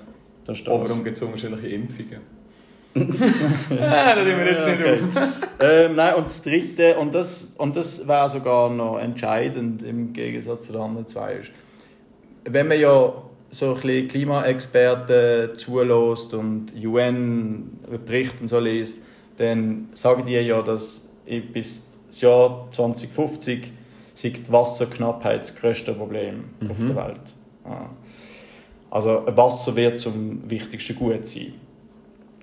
das 0.45 0.62
Oh, 0.67 0.80
das. 0.80 0.89
warum 0.89 1.03
gibt 1.03 1.17
es 1.17 1.23
unterschiedliche 1.23 1.67
Impfungen? 1.67 2.38
ja, 2.97 4.15
das 4.15 4.25
nehmen 4.25 4.39
wir 4.39 4.51
jetzt 4.51 4.67
nicht 4.67 4.80
Okay. 4.80 4.99
auf. 5.13 5.38
ähm, 5.60 5.95
nein, 5.95 6.15
und 6.15 6.25
das 6.25 6.41
Dritte, 6.41 6.97
und 6.97 7.13
das, 7.13 7.56
und 7.58 7.75
das 7.75 8.08
wäre 8.08 8.30
sogar 8.30 8.69
noch 8.69 8.97
entscheidend 8.97 9.84
im 9.84 10.13
Gegensatz 10.13 10.63
zu 10.67 10.71
den 10.71 10.82
anderen 10.82 11.08
zwei, 11.08 11.34
ist, 11.34 11.51
wenn 12.45 12.67
man 12.67 12.80
ja 12.80 13.13
so 13.49 13.75
ein 13.75 13.82
bisschen 13.82 14.08
Klimaexperten 14.08 15.58
zulässt 15.58 16.34
und 16.34 16.73
UN-Berichte 16.84 18.41
und 18.41 18.47
so 18.47 18.60
liest, 18.60 19.01
dann 19.38 19.89
sagen 19.93 20.26
die 20.26 20.34
ja, 20.34 20.62
dass 20.62 21.10
bis 21.54 22.00
das 22.08 22.21
Jahr 22.21 22.67
2050 22.71 23.71
sei 24.13 24.30
die 24.30 24.52
Wasserknappheit 24.52 25.41
das 25.41 25.56
grösste 25.56 25.93
Problem 25.93 26.45
auf 26.67 26.78
der 26.78 26.95
Welt. 26.95 27.36
Ja. 27.65 27.89
Also 28.89 29.23
Wasser 29.28 29.76
wird 29.76 30.00
zum 30.00 30.50
wichtigsten 30.50 30.95
Gut 30.95 31.28
sein. 31.28 31.54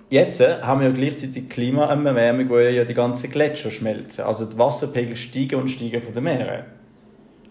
Jetzt 0.09 0.39
äh, 0.39 0.61
haben 0.61 0.81
wir 0.81 0.87
ja 0.87 0.93
gleichzeitig 0.93 1.49
Klimaerwärmung, 1.49 2.49
wo 2.49 2.59
ja 2.59 2.83
die 2.83 2.93
ganzen 2.93 3.31
Gletscher 3.31 3.71
schmelzen. 3.71 4.23
Also 4.23 4.45
die 4.45 4.57
Wasserpegel 4.57 5.15
steigen 5.15 5.59
und 5.59 5.67
steigen 5.67 5.99
von 5.99 6.13
den 6.13 6.23
Meeren. 6.23 6.65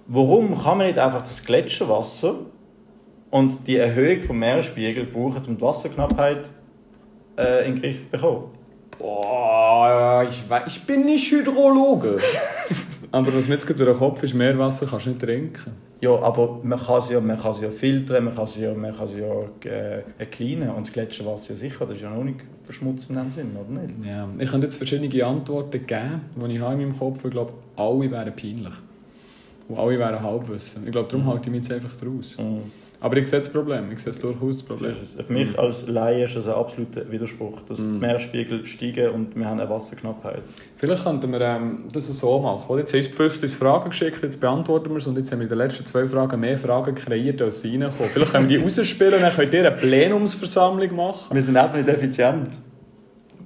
Warum 0.06 0.56
kann 0.62 0.78
man 0.78 0.86
nicht 0.86 0.98
einfach 0.98 1.22
das 1.22 1.44
Gletscherwasser 1.44 2.36
und 3.30 3.66
die 3.66 3.76
Erhöhung 3.76 4.20
vom 4.20 4.38
Meeresspiegel 4.38 5.04
brauchen, 5.06 5.42
um 5.48 5.56
die 5.56 5.62
Wasserknappheit 5.62 6.50
äh, 7.36 7.66
in 7.66 7.74
den 7.74 7.82
Griff 7.82 8.04
zu 8.04 8.10
bekommen? 8.10 8.44
Boah, 8.98 10.24
ich, 10.28 10.48
weiß, 10.48 10.76
ich 10.76 10.82
bin 10.84 11.04
nicht 11.04 11.30
Hydrologe. 11.30 12.18
aber 13.12 13.34
was 13.34 13.48
mir 13.48 13.54
jetzt 13.54 13.68
durch 13.68 13.78
den 13.78 13.94
Kopf 13.94 14.22
ist, 14.22 14.34
Meerwasser 14.34 14.86
kannst 14.86 15.06
du 15.06 15.10
nicht 15.10 15.20
trinken. 15.20 15.72
Ja, 16.00 16.18
aber 16.20 16.60
man 16.62 16.78
kann 16.78 17.00
sie 17.00 17.14
ja, 17.14 17.20
man 17.20 17.40
kann 17.40 17.54
ja 17.62 17.70
filtern, 17.70 18.24
man 18.24 18.34
kann 18.34 18.46
sie 18.46 18.62
ja, 18.62 18.74
man 18.74 18.94
kann 18.94 19.08
ja 19.08 19.70
äh, 19.70 20.26
cleanen 20.26 20.70
und 20.70 20.86
das 20.86 20.92
Gletscherwasser 20.92 21.54
ja 21.54 21.56
sicher, 21.56 21.86
das 21.86 21.96
ist 21.96 22.02
ja 22.02 22.10
noch 22.10 22.24
nicht 22.24 22.40
verschmutzt 22.62 23.08
in 23.08 23.16
dem 23.16 23.32
Sinn, 23.32 23.50
oder 23.56 23.80
nicht? 23.80 24.04
Ja, 24.04 24.28
ich 24.38 24.50
kann 24.50 24.60
jetzt 24.62 24.76
verschiedene 24.76 25.24
Antworten 25.24 25.86
geben, 25.86 26.20
die 26.36 26.54
ich 26.54 26.60
habe 26.60 26.74
in 26.74 26.80
meinem 26.80 26.98
Kopf 26.98 27.18
habe. 27.18 27.28
Ich 27.28 27.34
glaube, 27.34 27.52
alle 27.76 28.10
wären 28.10 28.36
peinlich. 28.36 28.74
Und 29.68 29.78
alle 29.78 29.98
wären 29.98 30.20
Halbwissen. 30.20 30.84
Ich 30.84 30.92
glaube, 30.92 31.08
darum 31.10 31.26
halte 31.26 31.48
ich 31.48 31.52
mich 31.52 31.68
jetzt 31.68 31.72
einfach 31.72 31.96
draus. 31.96 32.36
Mhm. 32.38 32.70
Aber 33.04 33.18
ich 33.18 33.28
sehe 33.28 33.40
das 33.40 33.50
Problem. 33.50 33.92
Ich 33.92 33.98
sehe 33.98 34.12
es 34.12 34.18
durchaus 34.18 34.56
das 34.56 34.62
Problem. 34.62 34.94
Für 34.94 35.30
mich 35.30 35.58
als 35.58 35.86
Laie 35.88 36.24
ist 36.24 36.36
das 36.36 36.48
ein 36.48 36.54
absoluter 36.54 37.02
Widerspruch, 37.12 37.60
dass 37.68 37.80
die 37.80 37.98
Meeresspiegel 37.98 38.64
steigen 38.64 39.10
und 39.10 39.36
wir 39.36 39.44
haben 39.44 39.60
eine 39.60 39.68
Wasserknappheit. 39.68 40.42
Vielleicht 40.76 41.04
könnten 41.04 41.30
wir 41.30 41.40
ähm, 41.42 41.84
das 41.92 42.06
so 42.06 42.38
machen. 42.38 42.64
Oder? 42.66 42.80
Jetzt 42.80 42.94
hast 42.94 43.04
du 43.04 43.10
die 43.10 43.14
Füchse 43.14 43.42
uns 43.42 43.56
Fragen 43.56 43.90
geschickt, 43.90 44.22
jetzt 44.22 44.40
beantworten 44.40 44.88
wir 44.88 44.96
es. 44.96 45.06
Und 45.06 45.18
jetzt 45.18 45.30
haben 45.30 45.40
wir 45.40 45.42
in 45.42 45.50
den 45.50 45.58
letzten 45.58 45.84
zwei 45.84 46.06
Fragen 46.06 46.40
mehr 46.40 46.56
Fragen 46.56 46.94
kreiert, 46.94 47.42
als 47.42 47.60
sie 47.60 47.76
reinkommen. 47.76 48.10
Vielleicht 48.10 48.32
können 48.32 48.48
wir 48.48 48.58
die 48.58 48.64
rausspielen 48.64 49.12
und 49.12 49.20
dann 49.20 49.34
könnt 49.34 49.52
ihr 49.52 49.60
eine 49.60 49.72
Plenumsversammlung 49.72 50.96
machen. 50.96 51.34
Wir 51.34 51.42
sind 51.42 51.58
einfach 51.58 51.76
nicht 51.76 51.88
effizient. 51.90 52.56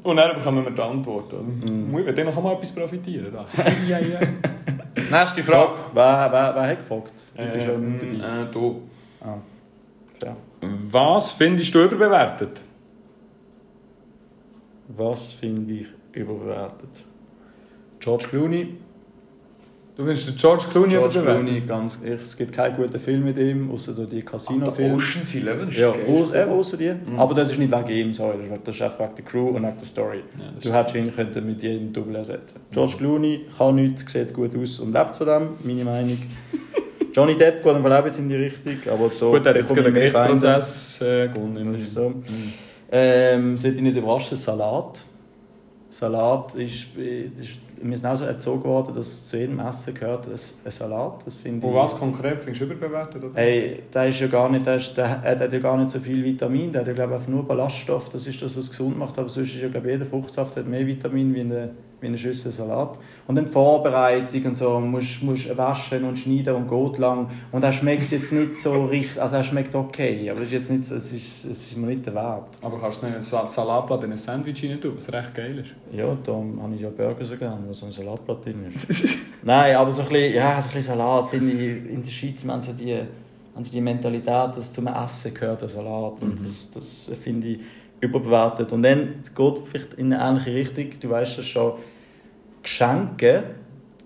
Und 0.05 0.17
dann 0.17 0.37
bekommen 0.37 0.67
wir 0.67 0.71
die 0.71 0.83
Antwort. 0.83 1.35
Oder? 1.35 1.43
Mhm. 1.43 2.15
Dann 2.15 2.33
kann 2.33 2.45
man 2.45 2.53
etwas 2.53 2.71
profitieren. 2.71 3.33
Da. 3.33 3.45
ja, 3.89 3.99
ja. 3.99 4.21
Nächste 5.11 5.43
Frage. 5.43 5.73
Wer, 5.95 6.29
wer, 6.31 6.55
wer 6.55 6.69
hat 6.69 6.79
gefragt? 6.79 7.13
Ähm, 7.37 8.21
dabei. 8.21 8.43
äh, 8.43 8.47
du. 8.53 8.83
Ah. 9.21 9.39
Ja. 10.23 10.37
Was 10.91 11.31
findest 11.33 11.75
du 11.75 11.85
überbewertet? 11.85 12.63
Was 14.89 15.33
finde 15.33 15.75
ich 15.75 15.87
überbewertet? 16.13 16.89
George 18.01 18.27
Clooney, 18.31 18.75
Du 19.97 20.05
findest 20.05 20.29
den 20.29 20.37
George 20.37 20.63
Clooney 20.71 20.91
George 20.91 21.19
überbewertet? 21.19 21.47
Clooney, 21.47 21.67
ganz, 21.67 21.99
ich, 22.05 22.11
es 22.13 22.37
gibt 22.37 22.53
keinen 22.53 22.77
guten 22.77 23.01
Film 23.01 23.25
mit 23.25 23.37
ihm, 23.37 23.69
außer 23.73 23.93
die 24.07 24.23
Casino-Filme. 24.23 24.95
Ocean's 24.95 25.35
Eleven 25.35 25.69
ist 25.71 25.77
Ja, 25.79 25.93
außer 25.93 26.77
die. 26.77 26.93
Aber 27.17 27.35
das 27.35 27.51
ist 27.51 27.59
nicht 27.59 27.73
wegen 27.73 27.89
ihm, 28.09 28.15
sorry. 28.15 28.39
Das 28.65 28.77
ist- 28.77 28.83
einfach 28.83 29.01
wegen 29.01 29.15
der 29.17 29.25
Crew 29.25 29.49
und 29.49 29.55
wegen 29.65 29.77
der 29.77 29.85
Story. 29.87 30.23
das 30.55 30.63
du 30.63 30.73
hättest 30.73 30.95
ihn 30.95 31.13
können 31.13 31.47
mit 31.47 31.63
jedem 31.65 31.93
Double 31.93 32.15
ersetzen 32.15 32.61
George 32.71 32.95
Clooney 32.97 33.47
kann 33.59 33.75
nichts, 33.75 34.13
sieht 34.13 34.33
gut 34.33 34.57
aus 34.57 34.79
und 34.79 34.93
lebt 34.93 35.17
von 35.17 35.27
dem, 35.27 35.49
meine 35.65 35.85
Meinung. 35.85 36.19
Johnny 37.13 37.37
Depp 37.37 37.63
geht 37.63 37.75
einfach 37.75 38.01
auch 38.01 38.07
jetzt 38.07 38.19
in 38.19 38.29
die 38.29 38.37
Richtung, 38.37 38.77
aber 38.93 39.11
so 39.11 39.33
Gut, 39.33 39.47
er 39.47 39.51
hat 39.51 39.61
jetzt 39.61 39.75
gerade 39.75 39.87
einen. 39.87 39.95
Gerichtsprozess 39.95 41.03
äh, 41.03 41.29
gewonnen. 41.29 41.79
Das 41.81 41.93
so. 41.93 42.15
Ähm, 42.91 43.57
sollte 43.57 43.77
ich 43.77 43.83
nicht 43.83 43.97
überraschen, 43.97 44.37
Salat. 44.37 45.05
Salat 45.91 46.55
ist, 46.55 46.97
ist 46.97 47.59
wir 47.83 47.97
sind 47.97 48.07
auch 48.07 48.17
so 48.17 48.25
erzogen 48.25 48.65
worden, 48.65 48.95
dass 48.95 49.27
zu 49.27 49.39
jedem 49.39 49.61
Essen 49.61 49.95
gehört 49.95 50.27
ein, 50.27 50.33
ein 50.33 50.71
Salat. 50.71 51.27
Das 51.27 51.35
finde 51.37 51.67
Und 51.67 51.75
was 51.75 51.99
konkret 51.99 52.41
findest 52.41 52.63
du 52.63 52.65
überbewertet? 52.67 53.23
Oder? 53.25 53.35
Hey, 53.35 53.83
der 53.93 54.09
ist 54.09 54.21
ja 54.21 54.27
gar 54.27 54.49
nicht, 54.49 54.67
der, 54.67 54.77
ist, 54.77 54.97
der, 54.97 55.21
er 55.23 55.39
hat 55.39 55.53
ja 55.53 55.59
gar 55.59 55.77
nicht 55.77 55.91
so 55.91 56.01
viel 56.01 56.25
Vitamin, 56.25 56.73
der 56.73 56.83
hat 56.83 56.89
ja 56.89 56.95
glaube 56.95 57.19
ich 57.21 57.29
nur 57.29 57.47
Ballaststoff, 57.47 58.09
das 58.11 58.27
ist 58.27 58.41
das, 58.43 58.57
was 58.57 58.71
gesund 58.71 58.99
macht, 58.99 59.19
aber 59.19 59.29
sonst 59.29 59.55
ist 59.55 59.63
ja 59.63 59.69
glaube 59.69 59.89
ich, 59.89 59.93
jeder 59.95 60.07
Fruchtsaft 60.07 60.57
hat 60.57 60.67
mehr 60.67 60.87
Vitamin 60.87 61.35
wie 61.35 61.41
eine, 61.41 61.71
wie 62.01 62.07
eine 62.07 62.17
Schüssel 62.19 62.53
Salat. 62.53 62.99
Und 63.27 63.35
dann 63.35 63.47
die 63.47 63.51
Vorbereitung 63.51 64.45
und 64.45 64.57
so, 64.57 64.79
musst, 64.81 65.23
musst 65.23 65.57
waschen 65.57 66.05
und 66.05 66.17
schneiden 66.19 66.55
und 66.55 66.69
geht 66.69 66.99
lang 66.99 67.29
und 67.53 67.65
er 67.65 67.73
schmeckt 67.73 68.11
jetzt 68.13 68.33
nicht 68.33 68.57
so 68.57 68.85
richtig, 68.87 69.21
also 69.21 69.37
er 69.37 69.43
schmeckt 69.43 69.75
okay, 69.75 70.31
aber 70.31 70.41
das 70.41 70.49
ist 70.49 70.53
jetzt 70.55 70.71
nicht, 70.71 70.85
so- 70.87 70.95
es 70.97 71.13
ist, 71.13 71.45
es 71.45 71.67
ist 71.73 71.77
mir 71.77 71.89
nicht 71.89 72.07
der 72.07 72.15
Wert. 72.15 72.45
Aber 72.63 72.79
kannst 72.79 73.03
du 73.03 73.07
nicht 73.07 73.17
ein 73.17 73.47
Salatblatt 73.49 74.05
in 74.05 74.13
ein 74.13 74.17
Sandwich 74.17 74.65
rein 74.65 74.81
tun, 74.81 74.93
was 74.97 75.13
recht 75.13 75.35
geil 75.35 75.59
ist? 75.59 75.71
Ja, 75.97 76.17
da 76.25 76.33
habe 76.33 76.75
ich 76.75 76.81
ja 76.81 76.91
Burger 76.91 77.25
so 77.25 77.37
gerne, 77.37 77.59
wo 77.67 77.73
so 77.73 77.87
ein 77.87 77.93
Salatblatt 77.93 78.45
drin 78.45 78.65
ist. 78.75 79.19
Nein, 79.43 79.75
aber 79.77 79.91
so 79.93 80.03
ein 80.03 80.09
bisschen, 80.09 80.35
ja, 80.35 80.61
so 80.61 80.69
ein 80.69 80.75
bisschen 80.75 80.97
Salat 80.97 81.25
finde 81.27 81.53
ich, 81.53 81.91
in 81.93 82.03
der 82.03 82.11
Schweiz 82.11 82.47
haben 82.47 82.63
sie 82.63 82.75
die, 82.75 82.95
haben 83.55 83.65
sie 83.65 83.71
die 83.73 83.81
Mentalität, 83.81 84.57
dass 84.57 84.73
zum 84.73 84.87
Essen 84.87 85.35
gehört 85.35 85.63
der 85.63 85.69
Salat 85.69 86.21
und 86.23 86.41
das, 86.45 86.71
das 86.71 87.11
finde 87.23 87.49
ich 87.49 87.61
überbewertet. 88.01 88.73
Und 88.73 88.83
dann 88.83 89.15
geht 89.35 89.59
vielleicht 89.65 89.95
in 89.95 90.13
eine 90.13 90.23
ähnliche 90.39 90.55
Richtung, 90.55 90.87
du 91.01 91.11
weißt 91.11 91.39
das 91.39 91.47
schon, 91.47 91.73
Geschenke, 92.63 93.43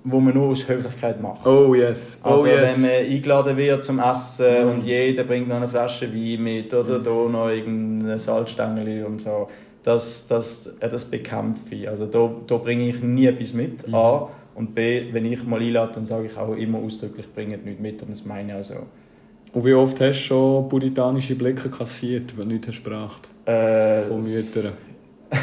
wo 0.05 0.18
man 0.20 0.34
nur 0.34 0.49
aus 0.49 0.68
Höflichkeit 0.68 1.20
macht. 1.20 1.47
Oh 1.47 1.74
yes, 1.74 2.20
oh 2.24 2.28
Also 2.30 2.47
yes. 2.47 2.74
wenn 2.74 2.82
man 2.82 3.12
eingeladen 3.12 3.57
wird 3.57 3.84
zum 3.84 3.99
Essen 4.01 4.64
Mhm. 4.64 4.70
und 4.72 4.84
jeder 4.84 5.24
bringt 5.24 5.49
noch 5.49 5.57
eine 5.57 5.68
Flasche 5.68 6.12
Wein 6.12 6.43
mit 6.43 6.74
oder 6.74 6.99
da 6.99 7.11
noch 7.11 7.49
irgendein 7.49 8.18
Salzstängel 8.18 9.05
und 9.05 9.20
so, 9.20 9.49
das, 9.84 10.26
das, 10.28 10.76
äh, 10.80 10.88
das 10.88 11.05
bekämpfe 11.05 11.74
ich. 11.74 11.88
Also 11.88 12.07
da, 12.07 12.30
da 12.47 12.57
bringe 12.57 12.88
ich 12.88 13.01
nie 13.03 13.26
etwas 13.26 13.55
mit, 13.55 13.86
Mhm. 13.86 13.95
A. 13.95 14.28
Und 14.55 14.74
B, 14.74 15.05
wenn 15.12 15.24
ich 15.24 15.43
mal 15.45 15.61
einlade, 15.61 15.93
dann 15.95 16.05
sage 16.05 16.26
ich 16.26 16.36
auch 16.36 16.55
immer 16.55 16.78
ausdrücklich, 16.78 17.26
bringt 17.32 17.64
nichts 17.64 17.80
mit 17.80 18.03
und 18.03 18.11
das 18.11 18.24
meine 18.26 18.53
ich 18.53 18.59
auch 18.59 18.64
so. 18.64 18.74
Und 19.53 19.64
wie 19.66 19.74
oft 19.74 20.00
hast 20.00 20.18
du 20.20 20.24
schon 20.24 20.68
puritanische 20.68 21.34
Blicke 21.34 21.68
kassiert, 21.68 22.36
wenn 22.38 22.48
du 22.48 22.55
nichts 22.55 22.68
hast 22.68 22.82
gebracht? 22.84 23.28
Äh, 23.44 24.00
Von 24.03 24.22
Müttern. 24.22 24.72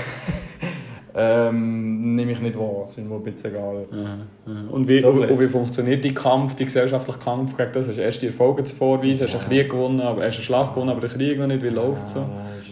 Ähm, 1.15 2.15
nehme 2.15 2.31
ich 2.33 2.39
nicht 2.39 2.57
wahr, 2.57 2.81
das 2.81 2.91
ist 2.91 2.99
mir 2.99 3.15
ein 3.15 3.23
bisschen 3.23 3.49
egal. 3.49 3.85
Aha, 3.91 4.17
aha. 4.45 4.63
Und 4.69 4.87
wie, 4.87 5.01
So 5.01 5.09
und, 5.09 5.39
wie 5.39 5.47
funktioniert 5.47 6.03
die 6.03 6.13
Kampf, 6.13 6.55
die 6.55 6.65
gesellschaftliche 6.65 7.17
Kampf 7.19 7.57
gegen 7.57 7.71
das? 7.73 7.87
Hast 7.89 7.97
du 7.97 8.01
erst 8.01 8.21
die 8.21 8.27
Erfolge 8.27 8.63
zu 8.63 8.75
vorweisen, 8.75 9.23
hast 9.27 9.35
einen 9.35 9.49
Krieg 9.49 9.69
gewonnen, 9.71 9.99
aber 10.01 10.23
hast 10.23 10.35
eine 10.35 10.43
Schlacht 10.43 10.73
gewonnen, 10.75 10.91
aber 10.91 11.01
den 11.01 11.09
Krieg 11.09 11.37
noch 11.39 11.47
nicht, 11.47 11.63
wie 11.63 11.69
läuft 11.69 12.05
es 12.05 12.11
so? 12.13 12.19
Ja, 12.19 12.25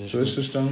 ist- 0.06 0.12
Zwischenstand? 0.12 0.70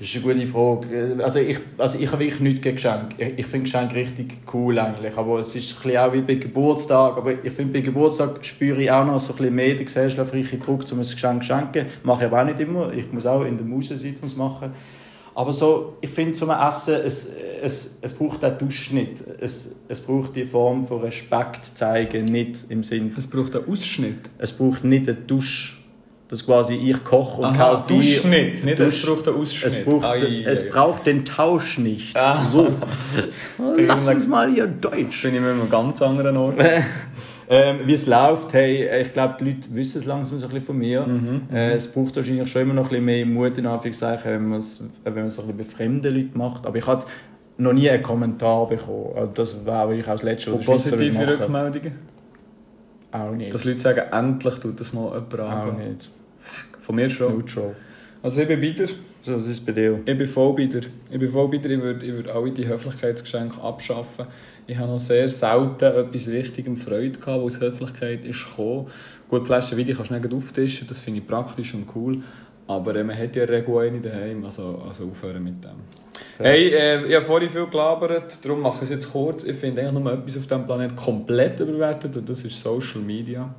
Das 0.00 0.08
ist 0.08 0.24
eine 0.24 0.34
gute 0.34 0.46
Frage. 0.46 1.18
Also 1.24 1.40
ich, 1.40 1.58
also 1.76 1.98
ich 1.98 2.06
habe 2.12 2.22
wirklich 2.22 2.40
nichts 2.40 2.60
gegen 2.60 2.76
Geschenke. 2.76 3.16
Ich, 3.18 3.38
ich 3.40 3.46
finde 3.46 3.64
Geschenke 3.64 3.96
richtig 3.96 4.38
cool 4.54 4.78
eigentlich. 4.78 5.16
Aber 5.16 5.40
es 5.40 5.54
ist 5.56 5.76
ein 5.76 5.82
bisschen 5.82 5.98
auch 5.98 6.12
wie 6.12 6.20
bei 6.20 6.34
Geburtstag. 6.34 7.16
Aber 7.16 7.32
ich 7.32 7.52
finde, 7.52 7.72
bei 7.72 7.80
Geburtstag 7.80 8.44
spüre 8.44 8.80
ich 8.80 8.90
auch 8.90 9.04
noch 9.04 9.18
so 9.18 9.32
ein 9.32 9.38
bisschen 9.38 9.54
mehr 9.56 9.74
den 9.74 9.86
gesellschaftlichen 9.86 10.60
Druck, 10.60 10.84
um 10.92 10.98
ein 10.98 11.02
Geschenk 11.02 11.42
zu 11.42 11.48
schenken. 11.48 11.86
Mache 12.04 12.24
ich 12.24 12.26
aber 12.26 12.42
auch 12.42 12.46
nicht 12.46 12.60
immer. 12.60 12.92
Ich 12.92 13.12
muss 13.12 13.26
auch 13.26 13.44
in 13.44 13.56
der 13.56 13.66
Mausersitz 13.66 14.22
was 14.22 14.36
machen. 14.36 14.72
Aber 15.34 15.52
so, 15.52 15.96
ich 16.00 16.10
finde 16.10 16.32
zum 16.32 16.50
Essen, 16.50 16.94
es, 16.94 17.32
es, 17.62 17.98
es 18.00 18.12
braucht 18.12 18.44
auch 18.44 18.58
Dusch 18.58 18.90
nicht. 18.92 19.22
Es, 19.40 19.76
es 19.88 20.00
braucht 20.00 20.34
die 20.34 20.44
Form 20.44 20.84
von 20.84 21.00
Respekt 21.00 21.64
zeigen, 21.76 22.24
nicht 22.24 22.66
im 22.70 22.82
Sinne 22.82 23.10
von, 23.10 23.18
Es 23.18 23.26
braucht 23.28 23.54
einen 23.54 23.68
Ausschnitt. 23.68 24.30
es 24.38 24.52
braucht 24.52 24.84
nicht 24.84 25.08
einen 25.08 25.26
Dusch. 25.26 25.77
Dass 26.28 26.44
quasi 26.44 26.74
ich 26.74 27.02
koche 27.04 27.40
und 27.40 27.46
Aha, 27.48 27.70
kaufe 27.76 27.94
Duschschnitt, 27.94 28.62
nicht 28.62 28.78
es 28.78 28.94
Dusch- 28.96 29.06
braucht 29.06 29.28
einen 29.28 29.36
Ausschnitt. 29.38 29.64
es, 29.72 29.84
braucht, 29.84 30.04
Ei, 30.04 30.42
es 30.44 30.68
braucht 30.70 31.06
den 31.06 31.24
Tausch 31.24 31.78
nicht. 31.78 32.14
Ah. 32.18 32.42
So. 32.42 32.68
Lass 33.78 34.06
ich 34.08 34.14
uns 34.14 34.28
mal 34.28 34.52
hier 34.52 34.66
Deutsch. 34.66 35.22
bin 35.22 35.34
ich 35.36 35.40
mit 35.40 35.50
einem 35.50 35.70
ganz 35.70 36.02
anderen 36.02 36.36
Ort. 36.36 36.56
Ähm, 37.50 37.78
wie 37.86 37.94
es 37.94 38.06
läuft, 38.06 38.52
hey, 38.52 39.00
ich 39.00 39.14
glaube, 39.14 39.36
die 39.40 39.44
Leute 39.46 39.74
wissen 39.74 40.00
es 40.00 40.04
langsam 40.04 40.38
so 40.38 40.44
ein 40.44 40.50
bisschen 40.50 40.66
von 40.66 40.76
mir. 40.76 41.06
Mhm, 41.06 41.42
Äh, 41.50 41.72
es 41.76 41.90
braucht 41.90 42.14
wahrscheinlich 42.16 42.46
schon 42.52 42.60
immer 42.60 42.74
noch 42.74 42.82
ein 42.84 42.88
bisschen 42.90 43.04
mehr 43.06 43.24
Mut, 43.24 43.56
in 43.56 43.64
Anführungszeichen, 43.64 44.30
wenn 44.32 44.48
man 44.50 44.58
es 44.58 44.84
wenn 45.02 45.14
man 45.14 45.24
es 45.28 45.38
ein 45.38 45.46
bisschen 45.46 45.56
bei 45.56 45.64
fremden 45.64 46.14
Leuten 46.14 46.36
macht. 46.38 46.66
Aber 46.66 46.76
ich 46.76 46.86
habe 46.86 47.02
noch 47.56 47.72
nie 47.72 47.88
einen 47.88 48.02
Kommentar 48.02 48.68
bekommen. 48.68 49.12
Also 49.16 49.30
Das 49.32 49.64
wäre 49.64 49.88
wirklich 49.88 50.06
auch 50.06 50.12
das 50.12 50.22
Letzte, 50.24 50.52
was 50.52 50.58
der 50.66 50.72
positive. 50.72 51.26
Rückmeldungen? 51.26 51.92
Auch 53.12 53.30
nicht. 53.32 53.54
Dass 53.54 53.64
Leute 53.64 53.80
sagen, 53.80 54.02
endlich 54.12 54.54
tut 54.56 54.78
das 54.78 54.92
mal 54.92 55.04
jemand 55.14 55.40
auch 55.40 55.48
angehen. 55.48 55.88
nicht. 55.94 56.10
Von 56.88 56.96
mir 56.96 57.10
schon. 57.10 57.34
Neutral. 57.36 57.76
Also 58.22 58.40
ich 58.40 58.48
bin 58.48 58.62
wieder. 58.62 58.86
So, 59.20 59.36
ist 59.36 59.66
bei 59.66 59.72
dir? 59.72 60.00
Ich 60.06 60.16
bin 60.16 60.26
voll 60.26 60.56
dir. 60.56 60.80
Ich 61.10 61.18
bin 61.18 61.30
voll 61.30 61.50
dir. 61.50 61.70
Ich 61.70 61.82
würde, 61.82 62.06
ich 62.06 62.12
würde 62.14 62.32
alle 62.32 62.50
die 62.50 62.66
Höflichkeitsgeschenke 62.66 63.60
abschaffen. 63.60 64.24
Ich 64.66 64.78
habe 64.78 64.90
noch 64.90 64.98
sehr 64.98 65.28
selten 65.28 65.84
etwas 65.84 66.28
Richtigem 66.28 66.76
Freude 66.76 67.18
gehabt, 67.18 67.42
aus 67.42 67.60
Höflichkeit 67.60 68.24
ist 68.24 68.42
gekommen. 68.42 68.86
Gut, 69.28 69.46
Flaschen 69.46 69.76
Wein 69.76 69.84
kannst 69.84 70.10
du 70.10 70.14
nicht 70.14 70.32
auftischen, 70.32 70.88
das 70.88 70.98
finde 70.98 71.20
ich 71.20 71.26
praktisch 71.26 71.74
und 71.74 71.94
cool. 71.94 72.22
Aber 72.66 72.96
äh, 72.96 73.04
man 73.04 73.18
hat 73.18 73.36
ja 73.36 73.44
Regel 73.44 73.78
eine 73.80 74.00
daheim, 74.00 74.42
also, 74.46 74.82
also 74.88 75.10
aufhören 75.10 75.44
mit 75.44 75.62
dem. 75.62 75.70
Hey, 76.38 76.70
äh, 76.70 77.06
ich 77.06 77.14
habe 77.14 77.24
vorhin 77.26 77.50
viel 77.50 77.66
gelabert, 77.66 78.42
darum 78.42 78.62
mache 78.62 78.76
ich 78.76 78.82
es 78.84 78.90
jetzt 78.90 79.12
kurz. 79.12 79.44
Ich 79.44 79.56
finde 79.56 79.82
eigentlich 79.82 80.02
nur 80.02 80.10
etwas 80.10 80.38
auf 80.38 80.46
diesem 80.46 80.66
Planeten 80.66 80.96
komplett 80.96 81.60
überbewertet 81.60 82.16
und 82.16 82.26
das 82.26 82.44
ist 82.44 82.58
Social 82.58 83.02
Media. 83.02 83.54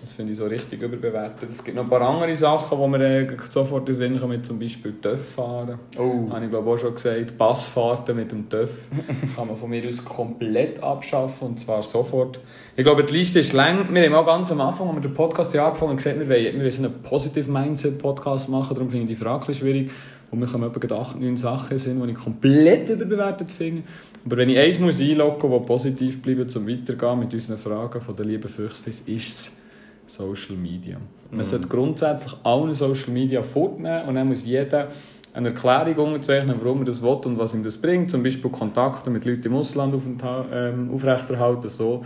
Das 0.00 0.14
finde 0.14 0.32
ich 0.32 0.38
so 0.38 0.46
richtig 0.46 0.80
überbewertet. 0.80 1.50
Es 1.50 1.62
gibt 1.62 1.76
noch 1.76 1.84
ein 1.84 1.90
paar 1.90 2.00
andere 2.00 2.34
Sachen, 2.34 2.80
die 2.80 2.88
mir 2.88 3.04
äh, 3.04 3.36
sofort 3.50 3.80
in 3.80 3.86
den 3.86 3.94
Sinn 3.94 4.20
kommen, 4.20 4.42
zum 4.42 4.58
Beispiel 4.58 4.94
TÜV 5.00 5.34
fahren. 5.34 5.78
Oh. 5.98 6.30
Habe 6.30 6.44
ich 6.44 6.50
glaube 6.50 6.70
auch 6.70 6.78
schon 6.78 6.94
gesagt, 6.94 7.36
Passfahrten 7.36 8.16
mit 8.16 8.32
dem 8.32 8.48
TÜV 8.48 8.88
kann 9.36 9.46
man 9.46 9.56
von 9.56 9.68
mir 9.68 9.86
aus 9.86 10.02
komplett 10.02 10.82
abschaffen 10.82 11.48
und 11.48 11.60
zwar 11.60 11.82
sofort. 11.82 12.40
Ich 12.74 12.84
glaube, 12.84 13.04
die 13.04 13.12
Liste 13.12 13.40
ist 13.40 13.52
lang. 13.52 13.92
Wir 13.92 14.04
haben 14.04 14.14
auch 14.14 14.26
ganz 14.26 14.50
am 14.50 14.62
Anfang, 14.62 14.88
als 14.88 14.96
wir 14.96 15.02
den 15.02 15.14
Podcast 15.14 15.52
hier 15.52 15.62
angefangen 15.62 15.90
haben, 15.90 15.96
gesagt, 15.98 16.18
wir 16.18 16.28
wollen, 16.28 16.44
wir 16.44 16.64
wollen 16.64 16.84
einen 16.84 17.02
Positive 17.02 17.50
Mindset 17.50 17.98
Podcast 17.98 18.48
machen, 18.48 18.74
darum 18.74 18.88
finde 18.88 19.04
ich 19.04 19.18
die 19.18 19.24
Frage 19.24 19.54
schwierig. 19.54 19.90
Und 20.30 20.40
wir 20.40 20.48
kommen 20.48 20.68
etwa 20.68 20.96
8, 20.96 21.20
9 21.20 21.36
Sachen 21.36 21.78
sind, 21.78 22.02
die 22.02 22.10
ich 22.10 22.16
komplett 22.16 22.90
überbewertet 22.90 23.52
finde. 23.52 23.82
Aber 24.24 24.36
wenn 24.38 24.48
ich 24.48 24.58
eins 24.58 24.78
muss 24.78 25.00
einloggen 25.00 25.50
muss, 25.50 25.60
das 25.60 25.66
positiv 25.66 26.22
bleibt, 26.22 26.50
zum 26.50 26.66
Weitergehen 26.66 27.18
mit 27.18 27.34
unseren 27.34 27.58
Fragen 27.58 28.00
von 28.00 28.16
der 28.16 28.24
lieben 28.24 28.48
Füchslis, 28.48 29.00
ist 29.00 29.28
es 29.38 29.62
Social 30.06 30.56
Media. 30.56 30.98
Man 31.30 31.44
sollte 31.44 31.68
grundsätzlich 31.68 32.34
allen 32.42 32.74
Social 32.74 33.10
Media 33.10 33.42
fortnehmen 33.42 34.08
und 34.08 34.14
dann 34.14 34.28
muss 34.28 34.44
jeder 34.44 34.88
eine 35.32 35.48
Erklärung 35.48 36.12
unterzeichnen, 36.12 36.56
warum 36.60 36.80
er 36.80 36.84
das 36.84 37.02
will 37.02 37.18
und 37.24 37.38
was 37.38 37.54
ihm 37.54 37.64
das 37.64 37.76
bringt. 37.76 38.10
Zum 38.10 38.22
Beispiel 38.22 38.50
Kontakte 38.50 39.10
mit 39.10 39.24
Leuten 39.24 39.48
im 39.48 39.54
Ausland 39.54 39.94
aufentha- 39.94 40.46
ähm, 40.52 40.90
aufrechterhalten. 40.94 41.68
So. 41.68 42.04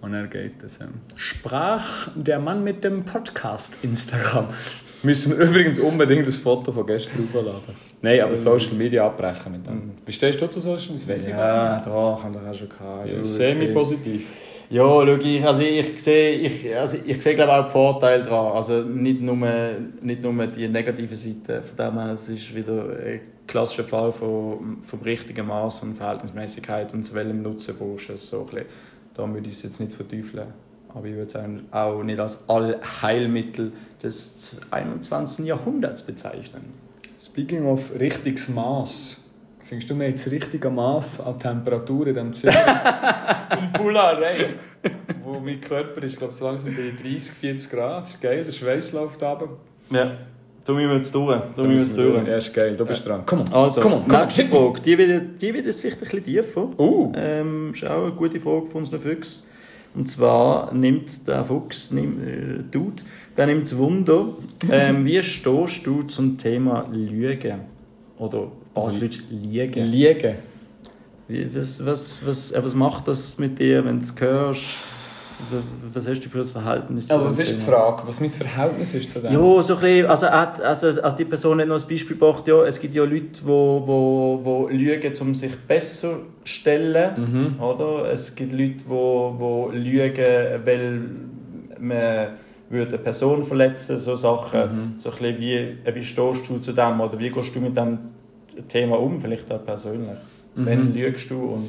Und 0.00 0.12
dann 0.12 0.30
geht 0.30 0.62
es. 0.62 0.80
Ähm, 0.80 1.00
sprach 1.16 2.08
der 2.14 2.38
Mann 2.38 2.62
mit 2.62 2.84
dem 2.84 3.04
Podcast 3.04 3.78
Instagram. 3.82 4.46
Müssen 5.02 5.38
wir 5.38 5.46
übrigens 5.48 5.78
unbedingt 5.78 6.26
das 6.26 6.36
Foto 6.36 6.72
von 6.72 6.86
gestern 6.86 7.28
aufladen. 7.28 7.74
Nein, 8.02 8.20
aber 8.20 8.36
Social 8.36 8.74
Media 8.74 9.06
abbrechen 9.06 9.52
mit 9.52 9.66
dem. 9.66 9.92
Wie 10.04 10.12
stehst 10.12 10.40
du 10.40 10.46
zu 10.48 10.60
Social 10.60 10.92
Media? 10.92 11.16
Das 11.16 11.26
Ja, 11.26 11.80
doch, 11.80 12.22
haben 12.22 12.34
wir 12.34 12.50
auch 12.50 12.54
schon 12.54 12.68
gehabt. 12.68 13.08
Ja, 13.08 13.22
Semi-positiv. 13.22 14.26
Ja, 14.70 14.82
schau, 14.82 15.16
ich, 15.16 15.46
also 15.46 15.62
ich 15.62 16.02
sehe, 16.02 16.32
ich, 16.32 16.76
also 16.76 16.98
ich 17.02 17.22
sehe 17.22 17.34
glaube 17.34 17.54
auch 17.54 17.66
die 17.66 17.72
Vorteile 17.72 18.22
daran. 18.22 18.52
Also 18.52 18.82
nicht 18.82 19.22
nur, 19.22 19.36
nicht 20.02 20.22
nur 20.22 20.46
die 20.46 20.68
negative 20.68 21.16
Seite. 21.16 21.62
Von 21.62 21.76
dem 21.76 21.98
her, 21.98 22.12
es 22.12 22.28
ist 22.28 22.54
wieder 22.54 22.84
ein 23.02 23.20
klassischer 23.46 23.84
Fall 23.84 24.12
von, 24.12 24.78
vom 24.82 25.00
richtigen 25.00 25.46
Maß 25.46 25.84
und 25.84 25.96
Verhältnismäßigkeit 25.96 26.92
und 26.92 27.04
zu 27.04 27.14
welchem 27.14 27.40
Nutzen 27.40 27.76
brauchst 27.78 28.10
du 28.10 28.12
es. 28.12 28.28
So 28.28 28.40
ein 28.40 28.46
bisschen. 28.46 28.66
Da 29.14 29.26
würde 29.32 29.48
ich 29.48 29.54
es 29.54 29.62
jetzt 29.62 29.80
nicht 29.80 29.92
verteufeln. 29.92 30.48
Aber 30.94 31.06
ich 31.06 31.14
würde 31.14 31.26
es 31.26 31.72
auch- 31.72 32.02
nicht 32.02 32.18
als 32.18 32.48
Allheilmittel 32.48 33.72
des 34.02 34.60
21. 34.70 35.46
Jahrhunderts 35.46 36.02
bezeichnen. 36.02 36.72
Speaking 37.20 37.66
of 37.66 37.90
richtiges 37.98 38.48
Maß. 38.48 39.24
Findest 39.62 39.90
du, 39.90 39.98
wir 39.98 40.06
haben 40.06 40.12
das 40.14 40.30
richtige 40.30 40.70
Maß 40.70 41.20
an 41.26 41.38
Temperatur 41.38 42.06
in 42.06 42.14
diesem 42.14 42.34
Zimmer? 42.34 42.54
Im 43.76 43.94
erreicht. 43.96 44.46
Wo 45.22 45.38
mein 45.40 45.60
Körper 45.60 46.02
ist, 46.02 46.16
glaube 46.16 46.32
ich, 46.32 46.38
so 46.38 46.46
langsam 46.46 46.74
bei 46.74 46.90
30, 47.02 47.32
40 47.32 47.70
Grad. 47.70 48.02
Das 48.02 48.10
ist 48.14 48.20
geil, 48.22 48.44
der 48.44 48.52
Schweiß 48.52 48.92
läuft 48.94 49.22
runter. 49.22 49.48
Ja. 49.90 50.12
da 50.64 50.72
müssen 50.72 50.88
wir 50.88 50.96
jetzt 50.96 51.14
durch. 51.14 51.40
Da 51.54 51.62
müssen 51.64 51.68
wir 51.68 51.76
jetzt 51.76 51.98
durch. 51.98 52.28
Ja, 52.28 52.36
ist 52.36 52.54
geil, 52.54 52.76
du 52.78 52.86
bist 52.86 53.06
dran. 53.06 53.22
Komm 53.26 53.44
Also, 53.52 53.80
komm 53.80 54.04
komm 54.08 54.10
nächste 54.22 54.46
Frage. 54.46 54.80
Die 54.80 54.96
wird, 54.98 55.42
die 55.42 55.54
wird 55.54 55.66
jetzt 55.66 55.80
vielleicht 55.80 55.98
ein 55.98 56.04
bisschen 56.04 56.24
tiefer. 56.24 56.68
Uh. 56.78 57.12
Ähm, 57.14 57.72
ist 57.74 57.84
auch 57.84 58.04
eine 58.04 58.12
gute 58.12 58.40
Frage 58.40 58.66
von 58.66 58.80
unseren 58.80 59.00
Füchsen. 59.00 59.44
Und 59.94 60.10
zwar 60.10 60.72
nimmt 60.72 61.26
der 61.26 61.44
Fuchs, 61.44 61.90
nimmt, 61.90 62.26
äh, 62.26 62.62
Dude, 62.70 63.02
der 63.36 63.46
nimmt 63.46 63.64
das 63.64 63.76
Wunder, 63.76 64.28
ähm, 64.70 65.04
wie 65.04 65.22
stehst 65.22 65.86
du 65.86 66.02
zum 66.04 66.38
Thema 66.38 66.86
Lügen? 66.92 67.60
Oder 68.18 68.48
Baselisch 68.74 69.22
Liegen? 69.30 69.90
Liegen. 69.90 70.34
Wie, 71.28 71.54
was, 71.54 71.84
was, 71.84 72.26
was, 72.26 72.52
äh, 72.52 72.64
was 72.64 72.74
macht 72.74 73.08
das 73.08 73.38
mit 73.38 73.58
dir, 73.58 73.84
wenn 73.84 73.98
du 73.98 74.04
es 74.04 74.14
hörst? 74.18 74.64
Was 75.94 76.06
hast 76.08 76.20
du 76.24 76.28
für 76.28 76.38
ein 76.40 76.44
Verhältnis 76.44 77.10
Also, 77.10 77.24
zu 77.24 77.28
was 77.30 77.36
dem 77.36 77.42
ist 77.44 77.52
die? 77.54 77.70
Frage? 77.70 78.02
Was 78.06 78.20
mein 78.20 78.28
Verhältnis 78.28 78.94
ist 78.94 79.10
zu 79.10 79.20
dem? 79.20 79.32
Ja, 79.32 79.62
so 79.62 79.74
ein 79.74 79.80
bisschen, 79.80 80.06
also, 80.06 80.26
hat, 80.26 80.60
also, 80.60 80.86
also 81.00 81.16
die 81.16 81.24
Person 81.24 81.60
hat 81.60 81.68
noch 81.68 81.80
ein 81.80 81.88
Beispiel 81.88 82.16
gebracht, 82.16 82.48
ja, 82.48 82.64
es 82.64 82.80
gibt 82.80 82.94
ja 82.94 83.04
Leute, 83.04 83.26
die 83.26 83.44
wo, 83.46 83.82
wo, 83.86 84.40
wo 84.42 84.68
lügen, 84.68 85.12
um 85.20 85.34
sich 85.34 85.56
besser 85.56 86.18
zu 86.18 86.22
stellen, 86.44 87.54
Mhm. 87.56 87.62
oder? 87.62 88.10
Es 88.10 88.34
gibt 88.34 88.52
Leute, 88.52 88.64
die 88.78 88.88
wo, 88.88 89.34
wo 89.38 89.70
lügen, 89.72 90.26
weil 90.64 91.00
man 91.78 92.28
würde 92.70 92.88
eine 92.94 92.98
Person 92.98 93.46
verletzen, 93.46 93.96
so 93.98 94.16
Sachen. 94.16 94.60
Mhm. 94.60 94.98
So 94.98 95.10
ein 95.10 95.16
bisschen 95.18 95.38
wie, 95.40 95.76
wie 95.94 96.04
stehst 96.04 96.48
du 96.50 96.58
zu 96.58 96.72
dem, 96.72 97.00
oder 97.00 97.18
wie 97.18 97.30
gehst 97.30 97.54
du 97.54 97.60
mit 97.60 97.76
dem 97.76 97.98
Thema 98.66 98.96
um, 98.98 99.20
vielleicht 99.20 99.50
auch 99.52 99.64
persönlich? 99.64 100.16
Mhm. 100.54 100.66
Wenn 100.66 100.94
lügst 100.94 101.30
du 101.30 101.36
und, 101.38 101.66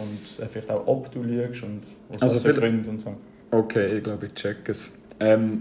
und 0.00 0.44
äh, 0.44 0.48
vielleicht 0.48 0.70
auch, 0.70 0.86
ob 0.86 1.10
du 1.12 1.22
lügst 1.22 1.62
und 1.62 1.82
aus 2.14 2.22
Also 2.22 2.34
was 2.36 2.42
für 2.42 2.54
Gründen 2.54 2.88
und 2.88 3.00
so. 3.00 3.14
Okay, 3.50 3.98
ich 3.98 4.02
glaube, 4.04 4.26
ich 4.26 4.34
check 4.34 4.68
es. 4.68 5.00
Ähm, 5.20 5.60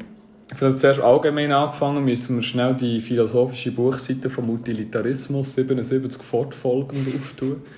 vielleicht 0.56 0.80
zuerst 0.82 1.00
allgemein 1.00 1.52
angefangen, 1.52 2.04
müssen 2.04 2.38
wir 2.38 2.44
schnell 2.44 2.74
die 2.74 3.00
philosophische 3.00 3.72
Buchseite 3.72 4.30
vom 4.30 4.50
Utilitarismus 4.50 5.54
77 5.54 6.22
fortfolgend 6.22 7.08
auftun. 7.16 7.62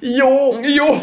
Jo! 0.00 0.58
Jo! 0.62 0.96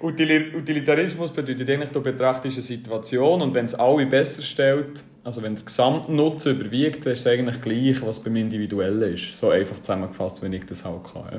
Utili- 0.00 0.54
Utilitarismus 0.56 1.30
bedeutet 1.30 1.68
eigentlich, 1.70 1.90
du 1.90 2.00
betrachtest 2.00 2.56
eine 2.56 2.62
Situation 2.62 3.40
und 3.42 3.54
wenn 3.54 3.66
es 3.66 3.74
alle 3.74 4.04
besser 4.06 4.42
stellt, 4.42 5.02
also 5.22 5.42
wenn 5.42 5.54
der 5.54 5.64
Gesamtnutzen 5.64 6.58
überwiegt, 6.58 7.06
dann 7.06 7.12
ist 7.12 7.20
es 7.20 7.26
eigentlich 7.26 7.60
gleich, 7.62 8.04
was 8.04 8.18
beim 8.20 8.34
Individuellen 8.36 9.14
ist. 9.14 9.36
So 9.38 9.50
einfach 9.50 9.78
zusammengefasst, 9.78 10.42
wenn 10.42 10.52
ich 10.54 10.64
das 10.66 10.84
halt 10.84 11.04
kann. 11.04 11.22
ja. 11.32 11.38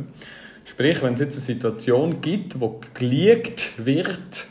Sprich, 0.66 1.02
wenn 1.02 1.14
es 1.16 1.20
jetzt 1.20 1.36
eine 1.36 1.42
Situation 1.42 2.22
gibt, 2.22 2.60
wo 2.60 2.80
geliegt 2.94 3.86
wird, 3.86 4.48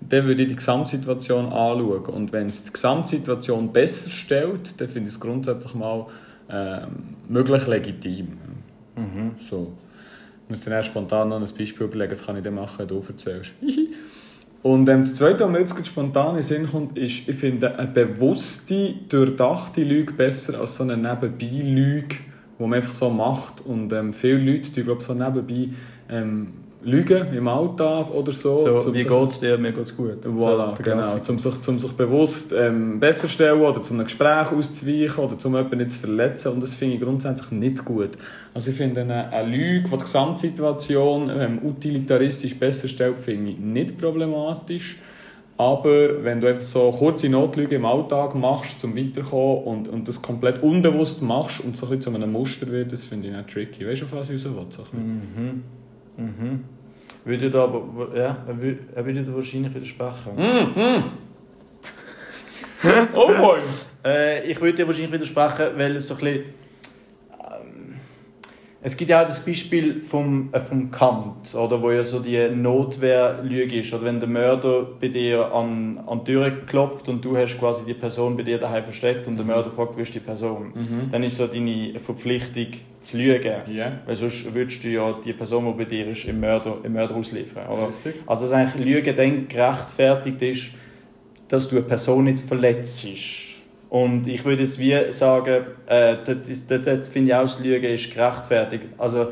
dann 0.00 0.26
würde 0.26 0.42
ich 0.42 0.48
die 0.48 0.56
Gesamtsituation 0.56 1.46
anschauen. 1.46 2.06
Und 2.06 2.32
wenn 2.32 2.46
es 2.46 2.64
die 2.64 2.72
Gesamtsituation 2.72 3.72
besser 3.72 4.10
stellt, 4.10 4.80
dann 4.80 4.88
finde 4.88 5.08
ich 5.08 5.14
es 5.14 5.20
grundsätzlich 5.20 5.74
mal 5.74 6.06
ähm, 6.50 6.88
möglich 7.28 7.66
legitim. 7.66 8.38
So. 9.38 9.72
Ich 10.44 10.50
muss 10.50 10.64
dann 10.64 10.74
erst 10.74 10.88
spontan 10.90 11.28
noch 11.28 11.40
ein 11.40 11.58
Beispiel 11.58 11.86
überlegen, 11.86 12.10
das 12.10 12.24
kann 12.24 12.36
ich 12.36 12.42
dann 12.42 12.54
machen, 12.54 12.78
wenn 12.78 12.88
du 12.88 13.02
erzählst. 13.06 13.52
Und 14.62 14.88
ähm, 14.88 15.02
das 15.02 15.14
Zweite, 15.14 15.44
was 15.44 15.50
mir 15.50 15.60
jetzt 15.60 15.86
spontan 15.86 16.30
in 16.30 16.34
den 16.36 16.42
Sinn 16.42 16.66
kommt, 16.66 16.98
ist, 16.98 17.28
ich 17.28 17.36
finde 17.36 17.78
eine 17.78 17.88
bewusste, 17.88 18.94
durchdachte 19.08 19.82
Lüge 19.82 20.12
besser 20.12 20.58
als 20.60 20.76
so 20.76 20.82
eine 20.82 20.96
Nebenbei-Lüge, 20.96 22.16
die 22.58 22.62
man 22.62 22.74
einfach 22.74 22.92
so 22.92 23.10
macht. 23.10 23.64
Und 23.66 23.92
ähm, 23.92 24.12
viele 24.12 24.38
Leute, 24.52 24.70
die 24.70 24.82
glaube 24.82 25.02
so 25.02 25.14
nebenbei 25.14 25.68
ähm, 26.08 26.48
lügen 26.82 27.32
im 27.34 27.48
Alltag 27.48 28.10
oder 28.12 28.30
so. 28.32 28.58
So, 28.80 28.88
um 28.88 28.94
wie 28.94 29.00
sich- 29.00 29.08
geht's 29.08 29.40
dir? 29.40 29.58
Mir 29.58 29.72
geht's 29.72 29.96
gut. 29.96 30.24
Voilà, 30.24 30.76
So, 30.76 30.82
genau. 30.82 31.14
Um 31.28 31.38
sich, 31.38 31.68
um 31.68 31.78
sich 31.80 31.92
bewusst 31.92 32.54
ähm, 32.56 33.00
besser 33.00 33.22
zu 33.22 33.28
stellen 33.30 33.60
oder 33.60 33.82
zum 33.82 33.98
Gespräch 34.04 34.52
auszuweichen 34.52 35.24
oder 35.24 35.36
zum 35.38 35.54
jemanden 35.56 35.78
nicht 35.78 35.90
zu 35.92 35.98
verletzen. 35.98 36.52
Und 36.52 36.62
das 36.62 36.74
finde 36.74 36.94
ich 36.96 37.00
grundsätzlich 37.02 37.50
nicht 37.50 37.84
gut. 37.84 38.10
Also 38.54 38.70
ich 38.70 38.76
finde 38.76 39.00
eine, 39.00 39.32
eine 39.32 39.50
Lüge, 39.50 39.88
die 39.88 39.96
die 39.96 40.04
Gesamtsituation 40.04 41.30
ähm, 41.30 41.58
utilitaristisch 41.64 42.54
besser 42.54 42.88
stellt, 42.88 43.18
finde 43.18 43.52
ich 43.52 43.58
nicht 43.58 43.98
problematisch. 43.98 44.96
Aber 45.58 46.22
wenn 46.22 46.40
du 46.40 46.48
einfach 46.48 46.60
so 46.60 46.90
kurze 46.90 47.30
Notlüge 47.30 47.76
im 47.76 47.86
Alltag 47.86 48.34
machst, 48.34 48.78
zum 48.78 48.94
Weiterkommen 48.94 49.64
und, 49.64 49.88
und 49.88 50.06
das 50.06 50.20
komplett 50.20 50.62
unbewusst 50.62 51.22
machst 51.22 51.60
und 51.60 51.76
so 51.76 51.86
ein 51.86 51.96
bisschen 51.96 52.12
zu 52.12 52.14
einem 52.14 52.32
Muster 52.32 52.66
wird, 52.66 52.92
das 52.92 53.04
finde 53.04 53.28
ich 53.28 53.34
nicht 53.34 53.48
tricky. 53.48 53.86
Weißt 53.86 54.02
du, 54.02 54.04
auf 54.04 54.12
was 54.12 54.28
ich 54.28 54.44
raus 54.44 54.54
will? 54.54 54.64
So. 54.68 54.82
Mhm. 54.92 55.62
Mhm. 56.18 56.64
Würde 57.24 57.50
da 57.50 57.64
aber, 57.64 58.16
ja, 58.16 58.44
er 58.46 59.04
würde, 59.04 59.22
dir 59.22 59.34
wahrscheinlich 59.34 59.74
widersprechen. 59.74 60.32
Oh 63.14 63.32
boy! 63.40 63.58
Äh, 64.04 64.50
ich 64.50 64.60
würde 64.60 64.76
dir 64.76 64.86
wahrscheinlich 64.86 65.12
widersprechen, 65.12 65.76
weil 65.76 65.96
es 65.96 66.06
so 66.06 66.14
ein 66.14 66.20
bisschen, 66.20 66.44
es 68.86 68.96
gibt 68.96 69.10
ja 69.10 69.20
auch 69.20 69.26
das 69.26 69.44
Beispiel 69.44 70.00
vom, 70.00 70.48
äh, 70.52 70.60
vom 70.60 70.92
Kant, 70.92 71.52
oder, 71.56 71.82
wo 71.82 71.90
ja 71.90 72.04
so 72.04 72.20
die 72.20 72.48
Notwehrlüge 72.48 73.80
ist. 73.80 73.92
Oder 73.92 74.04
wenn 74.04 74.20
der 74.20 74.28
Mörder 74.28 74.86
bei 75.00 75.08
dir 75.08 75.52
an, 75.52 75.98
an 76.06 76.20
die 76.20 76.30
Tür 76.30 76.52
klopft 76.64 77.08
und 77.08 77.24
du 77.24 77.36
hast 77.36 77.58
quasi 77.58 77.84
die 77.84 77.94
Person 77.94 78.36
bei 78.36 78.44
dir 78.44 78.58
daheim 78.58 78.84
versteckt 78.84 79.26
und 79.26 79.38
der 79.38 79.44
Mörder 79.44 79.72
fragt, 79.72 79.96
wo 79.96 80.00
ist 80.00 80.14
die 80.14 80.20
Person, 80.20 80.72
dann 81.10 81.24
ist 81.24 81.36
so 81.36 81.48
deine 81.48 81.98
Verpflichtung 81.98 82.68
zu 83.00 83.18
lügen. 83.18 83.56
Ja. 83.74 83.90
Weil 84.06 84.14
sonst 84.14 84.54
würdest 84.54 84.84
du 84.84 84.88
ja 84.88 85.18
die 85.24 85.32
Person, 85.32 85.66
die 85.66 85.84
bei 85.84 85.84
dir 85.84 86.06
ist, 86.06 86.24
im 86.26 86.38
Mörder, 86.38 86.76
im 86.84 86.92
Mörder 86.92 87.16
ausliefern. 87.16 87.66
Oder? 87.66 87.88
Richtig. 87.88 88.22
Also 88.24 88.44
dass 88.44 88.52
eigentlich 88.52 88.84
Lüge 88.84 89.14
dann 89.14 89.48
gerechtfertigt 89.48 90.42
ist, 90.42 90.66
dass 91.48 91.66
du 91.66 91.78
eine 91.78 91.86
Person 91.86 92.22
nicht 92.22 92.38
verletzt. 92.38 93.04
Und 93.88 94.26
ich 94.26 94.44
würde 94.44 94.62
jetzt 94.62 94.78
wie 94.78 95.12
sagen, 95.12 95.64
äh, 95.86 96.16
dort, 96.24 96.48
dort, 96.68 96.86
dort 96.86 97.06
finde 97.06 97.30
ich 97.30 97.34
auch, 97.34 97.42
das 97.42 97.60
Lügen 97.60 97.92
ist 97.92 98.12
gerechtfertigt. 98.12 98.86
Also, 98.98 99.28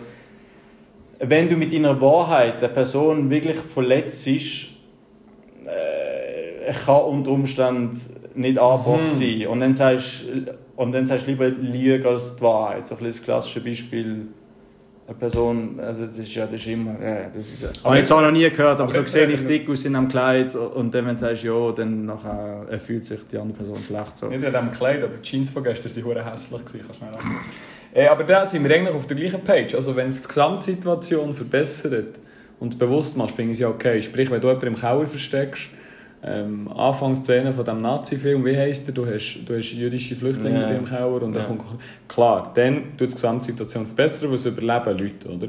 wenn 1.18 1.48
du 1.48 1.56
mit 1.56 1.72
deiner 1.72 2.00
Wahrheit 2.00 2.62
eine 2.62 2.72
Person 2.72 3.30
wirklich 3.30 3.56
verletzt, 3.56 4.26
ist, 4.26 4.68
äh, 5.64 6.72
kann 6.84 7.02
unter 7.02 7.30
Umständen 7.32 7.98
nicht 8.34 8.58
angebracht 8.58 9.14
sein. 9.14 9.46
Und 9.46 9.60
dann 9.60 9.74
sagst 9.74 10.24
und 10.76 10.92
dann 10.92 11.06
sagst 11.06 11.26
du 11.26 11.30
lieber 11.30 11.48
Lüge 11.48 12.08
als 12.08 12.36
die 12.36 12.42
Wahrheit. 12.42 12.86
So 12.86 12.96
ein 12.96 13.04
das 13.04 13.22
klassische 13.22 13.60
Beispiel, 13.60 14.26
eine 15.06 15.16
Person, 15.16 15.78
also 15.80 16.06
das 16.06 16.18
ist 16.18 16.34
ja 16.34 16.46
das 16.46 16.54
ist 16.54 16.66
immer, 16.66 16.98
ja, 17.00 17.28
das 17.34 17.48
ist 17.52 17.62
ja. 17.62 17.68
Habe 17.84 17.98
ich 17.98 18.04
zwar 18.04 18.22
noch 18.22 18.30
nie 18.30 18.48
gehört, 18.48 18.80
aber, 18.80 18.84
aber 18.84 18.90
so 18.90 19.04
sehe 19.04 19.26
sag 19.26 19.34
ich 19.34 19.44
dick 19.44 19.68
aus 19.68 19.84
in 19.84 19.94
einem 19.96 20.08
Kleid 20.08 20.54
und 20.54 20.94
dann, 20.94 21.06
wenn 21.06 21.14
du 21.14 21.20
sagst 21.20 21.42
ja, 21.42 21.72
dann 21.72 22.06
nachher 22.06 22.66
äh, 22.70 22.78
fühlt 22.78 23.04
sich 23.04 23.20
die 23.30 23.36
andere 23.36 23.58
Person 23.58 23.76
schlecht. 23.86 24.18
So. 24.18 24.28
Nicht 24.28 24.42
in 24.42 24.52
diesem 24.52 24.72
Kleid, 24.72 25.04
aber 25.04 25.16
die 25.16 25.22
Jeans 25.22 25.50
von 25.50 25.62
gestern 25.62 25.94
waren 25.94 26.04
hure 26.04 26.32
hässlich. 26.32 26.64
gewesen, 26.64 26.84
Kannst 26.86 27.00
du 27.02 28.00
äh, 28.00 28.08
aber 28.08 28.24
da 28.24 28.44
sind 28.44 28.64
wir 28.64 28.74
eigentlich 28.74 28.94
auf 28.94 29.06
der 29.06 29.16
gleichen 29.16 29.40
Page. 29.42 29.74
Also 29.74 29.94
wenn 29.94 30.08
es 30.08 30.22
die 30.22 30.28
Gesamtsituation 30.28 31.32
verbessert 31.32 32.18
und 32.58 32.72
es 32.72 32.78
bewusst 32.78 33.16
machst, 33.16 33.36
finde 33.36 33.52
ich 33.52 33.58
es 33.58 33.60
ja 33.60 33.68
okay. 33.68 34.02
Sprich, 34.02 34.30
wenn 34.30 34.40
du 34.40 34.48
jemanden 34.48 34.68
im 34.68 34.76
Keller 34.76 35.06
versteckst, 35.06 35.68
ähm, 36.26 36.68
Anfangsszene 36.68 37.52
von 37.52 37.64
diesem 37.64 37.82
Nazi-Film, 37.82 38.44
wie 38.44 38.56
heisst 38.56 38.86
der? 38.86 38.94
Du 38.94 39.06
hast, 39.06 39.40
du 39.44 39.56
hast 39.56 39.72
jüdische 39.72 40.16
Flüchtlinge 40.16 40.60
mit 40.60 40.70
dir 40.70 40.76
im 40.76 40.84
Keller 40.84 41.22
und 41.22 41.36
Ja. 41.36 41.42
kommt... 41.42 41.62
Klar, 42.08 42.50
dann 42.54 42.96
tut 42.96 43.10
die 43.10 43.14
Gesamtsituation 43.14 43.86
verbessern, 43.86 44.28
weil 44.28 44.36
es 44.36 44.46
überleben 44.46 44.98
Leute, 44.98 45.28
oder? 45.28 45.48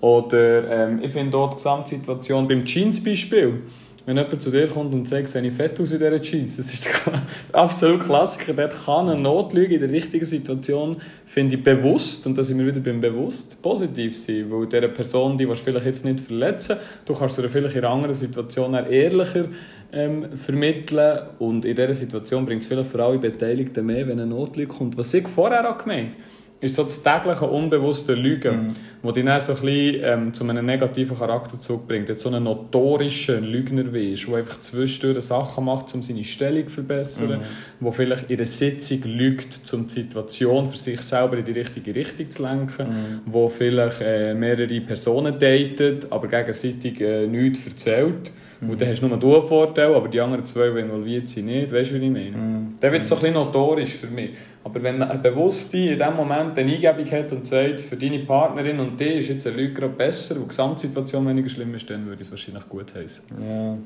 Oder 0.00 0.70
ähm, 0.88 1.00
ich 1.02 1.10
finde 1.10 1.36
auch 1.36 1.50
die 1.50 1.56
Gesamtsituation 1.56 2.46
beim 2.46 2.64
Jeans-Beispiel. 2.64 3.62
Wenn 4.06 4.18
jemand 4.18 4.40
zu 4.40 4.52
dir 4.52 4.68
kommt 4.68 4.94
und 4.94 5.08
sagt, 5.08 5.28
sehe 5.28 5.42
ich 5.42 5.52
fett 5.52 5.80
aus 5.80 5.90
in 5.90 5.98
dieser 5.98 6.22
Jeans, 6.22 6.56
das 6.56 6.72
ist 6.72 6.86
der 6.86 7.12
absolute 7.52 8.04
Klassiker. 8.04 8.54
Dort 8.54 8.84
kann 8.84 9.08
eine 9.08 9.20
Notlüge 9.20 9.74
in 9.74 9.80
der 9.80 9.90
richtigen 9.90 10.24
Situation, 10.24 10.98
finde 11.24 11.56
ich, 11.56 11.62
bewusst, 11.64 12.24
und 12.24 12.38
da 12.38 12.44
sind 12.44 12.60
wir 12.60 12.66
wieder 12.68 12.78
beim 12.78 13.00
bewusst, 13.00 13.60
positiv 13.60 14.16
sein. 14.16 14.46
Weil 14.48 14.66
dieser 14.68 14.86
Person, 14.86 15.36
die 15.36 15.48
willst 15.48 15.62
vielleicht 15.62 15.86
jetzt 15.86 16.04
nicht 16.04 16.20
verletzen, 16.20 16.76
du 17.04 17.14
kannst 17.14 17.34
sie 17.34 17.48
vielleicht 17.48 17.74
in 17.74 17.84
einer 17.84 17.92
anderen 17.92 18.14
Situation 18.14 18.74
ehrlicher 18.74 19.46
ähm, 19.92 20.36
vermitteln. 20.36 21.22
Und 21.40 21.64
in 21.64 21.74
dieser 21.74 21.94
Situation 21.94 22.46
bringt 22.46 22.62
es 22.62 22.68
vielleicht 22.68 22.90
für 22.90 23.04
alle 23.04 23.18
Beteiligten 23.18 23.84
mehr, 23.84 24.06
wenn 24.06 24.20
eine 24.20 24.26
Notlüge 24.26 24.72
kommt. 24.72 24.96
Was 24.96 25.12
ich 25.14 25.26
vorher 25.26 25.68
auch 25.68 25.78
gemeint 25.78 26.16
ist 26.60 26.74
so 26.74 26.84
das 26.84 27.02
tägliche 27.02 27.44
unbewusste 27.44 28.14
Lügen, 28.14 28.74
wo 29.02 29.12
dich 29.12 29.24
dann 29.24 29.40
so 29.40 29.52
ein 29.52 29.60
bisschen 29.60 30.00
ähm, 30.02 30.34
zu 30.34 30.48
einem 30.48 30.64
negativen 30.64 31.16
Charakterzug 31.16 31.86
bringt. 31.86 32.08
Jetzt 32.08 32.22
so 32.22 32.30
einen 32.30 32.44
notorischen 32.44 33.44
Lügner 33.44 33.92
wirst, 33.92 34.26
der 34.26 34.36
einfach 34.36 34.60
zwischendurch 34.60 35.24
Sachen 35.24 35.64
macht, 35.64 35.94
um 35.94 36.02
seine 36.02 36.24
Stellung 36.24 36.66
zu 36.66 36.74
verbessern, 36.74 37.42
wo 37.78 37.90
vielleicht 37.90 38.30
in 38.30 38.38
der 38.38 38.46
Sitzung 38.46 39.02
lügt, 39.04 39.60
um 39.74 39.86
die 39.86 39.92
Situation 39.92 40.66
für 40.66 40.78
sich 40.78 41.00
selber 41.02 41.36
in 41.36 41.44
die 41.44 41.52
richtige 41.52 41.94
Richtung 41.94 42.30
zu 42.30 42.42
lenken, 42.42 43.20
wo 43.26 43.48
vielleicht 43.48 44.00
äh, 44.00 44.34
mehrere 44.34 44.80
Personen 44.80 45.38
datet, 45.38 46.10
aber 46.10 46.26
gegenseitig 46.26 47.00
äh, 47.00 47.26
nichts 47.26 47.66
erzählt. 47.66 48.32
Und 48.60 48.80
dann 48.80 48.88
hast 48.88 49.02
nur 49.02 49.16
du 49.18 49.34
einen 49.34 49.46
Vorteil, 49.46 49.94
aber 49.94 50.08
die 50.08 50.20
anderen 50.20 50.44
zwei, 50.44 50.70
die 50.70 50.80
involviert 50.80 51.28
sind, 51.28 51.46
nicht. 51.46 51.72
Weißt 51.72 51.90
du, 51.90 52.00
wie 52.00 52.06
ich 52.06 52.10
meine? 52.10 52.32
Dann 52.80 52.92
wird 52.92 53.02
es 53.02 53.08
so 53.08 53.16
ein 53.16 53.20
bisschen 53.20 53.34
notorisch 53.34 53.94
für 53.94 54.06
mich. 54.06 54.30
Aber 54.66 54.82
wenn 54.82 55.00
ein 55.00 55.22
Bewusste 55.22 55.78
in 55.78 55.96
dem 55.96 56.16
Moment 56.16 56.58
eine 56.58 56.72
Eingebung 56.72 57.08
hat 57.12 57.32
und 57.32 57.46
sagt, 57.46 57.80
für 57.80 57.94
deine 57.94 58.18
Partnerin 58.18 58.80
und 58.80 58.98
dich 58.98 59.18
ist 59.18 59.28
jetzt 59.28 59.46
eine 59.46 59.58
Lüge 59.58 59.74
gerade 59.74 59.92
besser 59.92 60.34
und 60.34 60.42
die 60.42 60.48
Gesamtsituation 60.48 61.24
weniger 61.28 61.48
schlimm 61.48 61.72
ist, 61.76 61.88
dann 61.88 62.04
würde 62.04 62.20
ich 62.20 62.26
es 62.26 62.32
wahrscheinlich 62.32 62.68
gut 62.68 62.92
heißen. 62.92 63.24
Ja. 63.40 63.78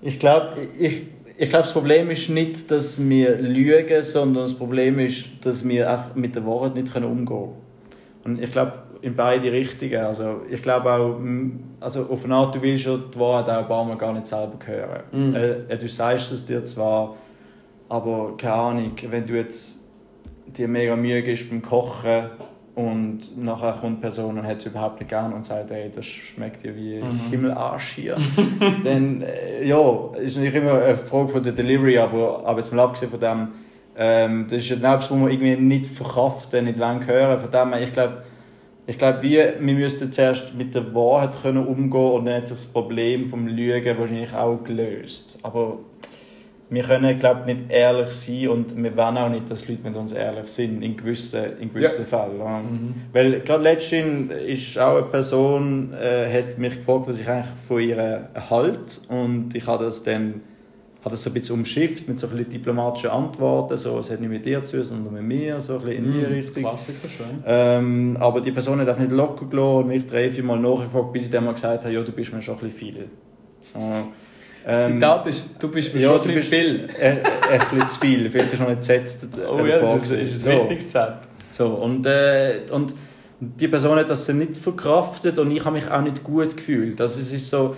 Ich 0.00 0.20
glaube, 0.20 0.52
ich, 0.78 1.02
ich 1.36 1.48
glaube, 1.50 1.64
das 1.64 1.72
Problem 1.72 2.10
ist 2.10 2.30
nicht, 2.30 2.70
dass 2.70 3.08
wir 3.08 3.38
lügen, 3.38 4.04
sondern 4.04 4.44
das 4.44 4.54
Problem 4.54 5.00
ist, 5.00 5.30
dass 5.42 5.68
wir 5.68 5.90
einfach 5.90 6.14
mit 6.14 6.36
der 6.36 6.46
Wahrheit 6.46 6.76
nicht 6.76 6.94
umgehen 6.94 7.26
können. 7.26 7.52
Und 8.22 8.40
ich 8.40 8.52
glaube, 8.52 8.74
in 9.02 9.16
beide 9.16 9.50
Richtungen. 9.50 9.98
Also 9.98 10.42
ich 10.48 10.62
glaube 10.62 10.92
auch, 10.92 11.18
also 11.80 12.04
auf 12.04 12.24
eine 12.24 12.36
Art, 12.36 12.54
du 12.54 12.62
willst 12.62 12.84
ja 12.84 12.96
die 12.96 13.18
Wahrheit 13.18 13.48
auch 13.48 13.62
ein 13.62 13.66
paar 13.66 13.84
Mal 13.84 13.96
gar 13.96 14.12
nicht 14.12 14.28
selber 14.28 14.58
hören. 14.64 15.02
Mhm. 15.10 15.34
Äh, 15.34 15.76
du 15.76 15.88
sagst 15.88 16.30
es 16.30 16.46
dir 16.46 16.62
zwar, 16.62 17.16
aber 17.88 18.36
keine 18.36 18.54
Ahnung, 18.54 18.92
wenn 19.10 19.26
du 19.26 19.34
jetzt 19.34 19.77
dir 20.56 20.68
mega 20.68 20.96
Mühe 20.96 21.22
gibst 21.22 21.50
beim 21.50 21.62
Kochen 21.62 22.30
und 22.74 23.36
nachher 23.36 23.72
kommt 23.72 23.98
die 23.98 24.02
Person 24.02 24.38
und 24.38 24.46
hat 24.46 24.58
es 24.58 24.66
überhaupt 24.66 25.00
nicht 25.00 25.08
gern 25.08 25.32
und 25.32 25.44
sagt, 25.44 25.72
ey, 25.72 25.90
das 25.92 26.06
schmeckt 26.06 26.62
dir 26.62 26.76
wie 26.76 27.02
mhm. 27.02 27.30
Himmelarsch 27.30 27.94
hier. 27.96 28.16
dann, 28.84 29.22
äh, 29.22 29.64
ja, 29.66 30.10
ist 30.20 30.36
natürlich 30.36 30.54
immer 30.54 30.74
eine 30.74 30.96
Frage 30.96 31.28
von 31.28 31.42
der 31.42 31.52
Delivery, 31.52 31.98
aber, 31.98 32.46
aber 32.46 32.58
jetzt 32.58 32.72
mal 32.72 32.82
abgesehen 32.82 33.10
von 33.10 33.18
dem, 33.18 33.48
ähm, 33.96 34.46
das 34.48 34.58
ist 34.58 34.70
etwas, 34.70 35.10
was 35.10 35.18
man 35.18 35.28
irgendwie 35.28 35.56
nicht 35.56 35.86
verkraften, 35.86 36.66
nicht 36.66 36.78
hören 36.78 37.40
Von 37.40 37.50
dem 37.50 37.72
her, 37.72 37.82
ich 37.82 37.92
glaube, 37.92 38.22
ich 38.86 38.96
glaube, 38.96 39.22
wir, 39.22 39.54
wir 39.58 39.74
müssten 39.74 40.12
zuerst 40.12 40.54
mit 40.54 40.74
der 40.74 40.94
Wahrheit 40.94 41.42
können 41.42 41.66
umgehen 41.66 42.12
und 42.12 42.24
dann 42.26 42.36
hat 42.36 42.46
sich 42.46 42.56
das 42.56 42.66
Problem 42.66 43.26
vom 43.26 43.48
Lügen 43.48 43.98
wahrscheinlich 43.98 44.34
auch 44.34 44.62
gelöst. 44.62 45.40
Aber 45.42 45.80
wir 46.70 46.82
können, 46.82 47.18
glaube 47.18 47.46
nicht 47.46 47.70
ehrlich 47.70 48.10
sein 48.10 48.48
und 48.48 48.82
wir 48.82 48.96
wollen 48.96 49.16
auch 49.16 49.30
nicht, 49.30 49.50
dass 49.50 49.68
Leute 49.68 49.82
mit 49.84 49.96
uns 49.96 50.12
ehrlich 50.12 50.48
sind, 50.48 50.82
in 50.82 50.96
gewissen, 50.96 51.58
in 51.60 51.72
gewissen 51.72 52.06
ja. 52.10 52.18
Fällen. 52.18 52.38
Mhm. 52.38 52.94
Weil 53.12 53.40
gerade 53.40 53.62
letztens 53.62 54.32
ist 54.32 54.78
auch 54.78 54.96
eine 54.96 55.06
Person, 55.06 55.94
äh, 55.94 56.30
hat 56.30 56.58
mich 56.58 56.76
gefragt, 56.76 57.08
was 57.08 57.20
ich 57.20 57.28
eigentlich 57.28 57.46
von 57.66 57.80
ihr 57.80 58.28
halte 58.50 59.00
und 59.08 59.54
ich 59.54 59.66
habe 59.66 59.84
das 59.84 60.02
dann 60.02 60.42
hat 61.04 61.12
das 61.12 61.22
so 61.22 61.30
ein 61.30 61.34
bisschen 61.34 61.54
umschifft 61.54 62.08
mit 62.08 62.18
so 62.18 62.26
ein 62.26 62.36
bisschen 62.36 62.50
diplomatischen 62.50 63.10
Antworten, 63.10 63.76
so, 63.78 63.98
es 64.00 64.10
hat 64.10 64.20
nicht 64.20 64.30
mit 64.30 64.44
dir 64.44 64.62
zu 64.62 64.78
tun, 64.78 64.84
sondern 64.84 65.14
mit 65.14 65.22
mir, 65.22 65.60
so 65.60 65.74
ein 65.74 65.80
bisschen 65.80 66.04
in 66.04 66.12
die 66.12 66.18
mm, 66.18 66.24
Richtung. 66.24 66.62
Klassiker, 66.64 67.08
schön. 67.08 67.42
Ähm, 67.46 68.16
aber 68.18 68.40
die 68.40 68.50
Person 68.50 68.80
hat 68.80 68.88
auch 68.88 68.98
nicht 68.98 69.12
locker 69.12 69.46
gelassen 69.46 69.76
und 69.76 69.88
mich 69.88 70.06
drei, 70.06 70.28
vier 70.30 70.42
Mal 70.42 70.58
nachgefragt, 70.58 71.12
bis 71.12 71.26
ich 71.26 71.30
dann 71.30 71.44
mal 71.44 71.54
gesagt 71.54 71.84
habe, 71.84 71.94
ja, 71.94 72.02
du 72.02 72.10
bist 72.10 72.32
mir 72.32 72.42
schon 72.42 72.54
ein 72.54 72.60
bisschen 72.60 72.78
viel. 72.78 73.08
So, 73.72 73.78
das 74.68 74.86
ähm, 74.86 74.94
Zitat 74.94 75.26
ist, 75.26 75.50
du 75.58 75.68
bist 75.68 75.94
mir 75.94 76.00
ja, 76.02 76.08
schon 76.08 76.28
ein 76.28 76.34
bisschen 76.34 76.42
viel. 76.42 76.88
Äh, 77.00 77.08
äh, 77.08 77.16
ein 77.52 77.58
bisschen 77.60 77.88
zu 77.88 78.00
viel, 78.00 78.30
vielleicht 78.30 78.52
ist 78.52 78.60
noch 78.60 78.68
ein 78.68 78.82
Z 78.82 79.02
Oh 79.50 79.64
ja, 79.64 79.78
das 79.78 80.10
ist, 80.10 80.10
ist 80.10 80.46
ein 80.46 80.58
so. 80.58 80.62
wichtiges 80.62 80.90
Z. 80.90 81.14
So, 81.56 81.68
und, 81.68 82.04
äh, 82.04 82.60
und 82.70 82.92
die 83.40 83.66
Person 83.66 83.98
hat 83.98 84.10
das 84.10 84.28
nicht 84.28 84.58
verkraftet 84.58 85.38
und 85.38 85.50
ich 85.52 85.64
habe 85.64 85.76
mich 85.76 85.90
auch 85.90 86.02
nicht 86.02 86.22
gut 86.22 86.54
gefühlt. 86.54 87.00
Also 87.00 87.18
es 87.18 87.32
ist 87.32 87.48
so, 87.48 87.76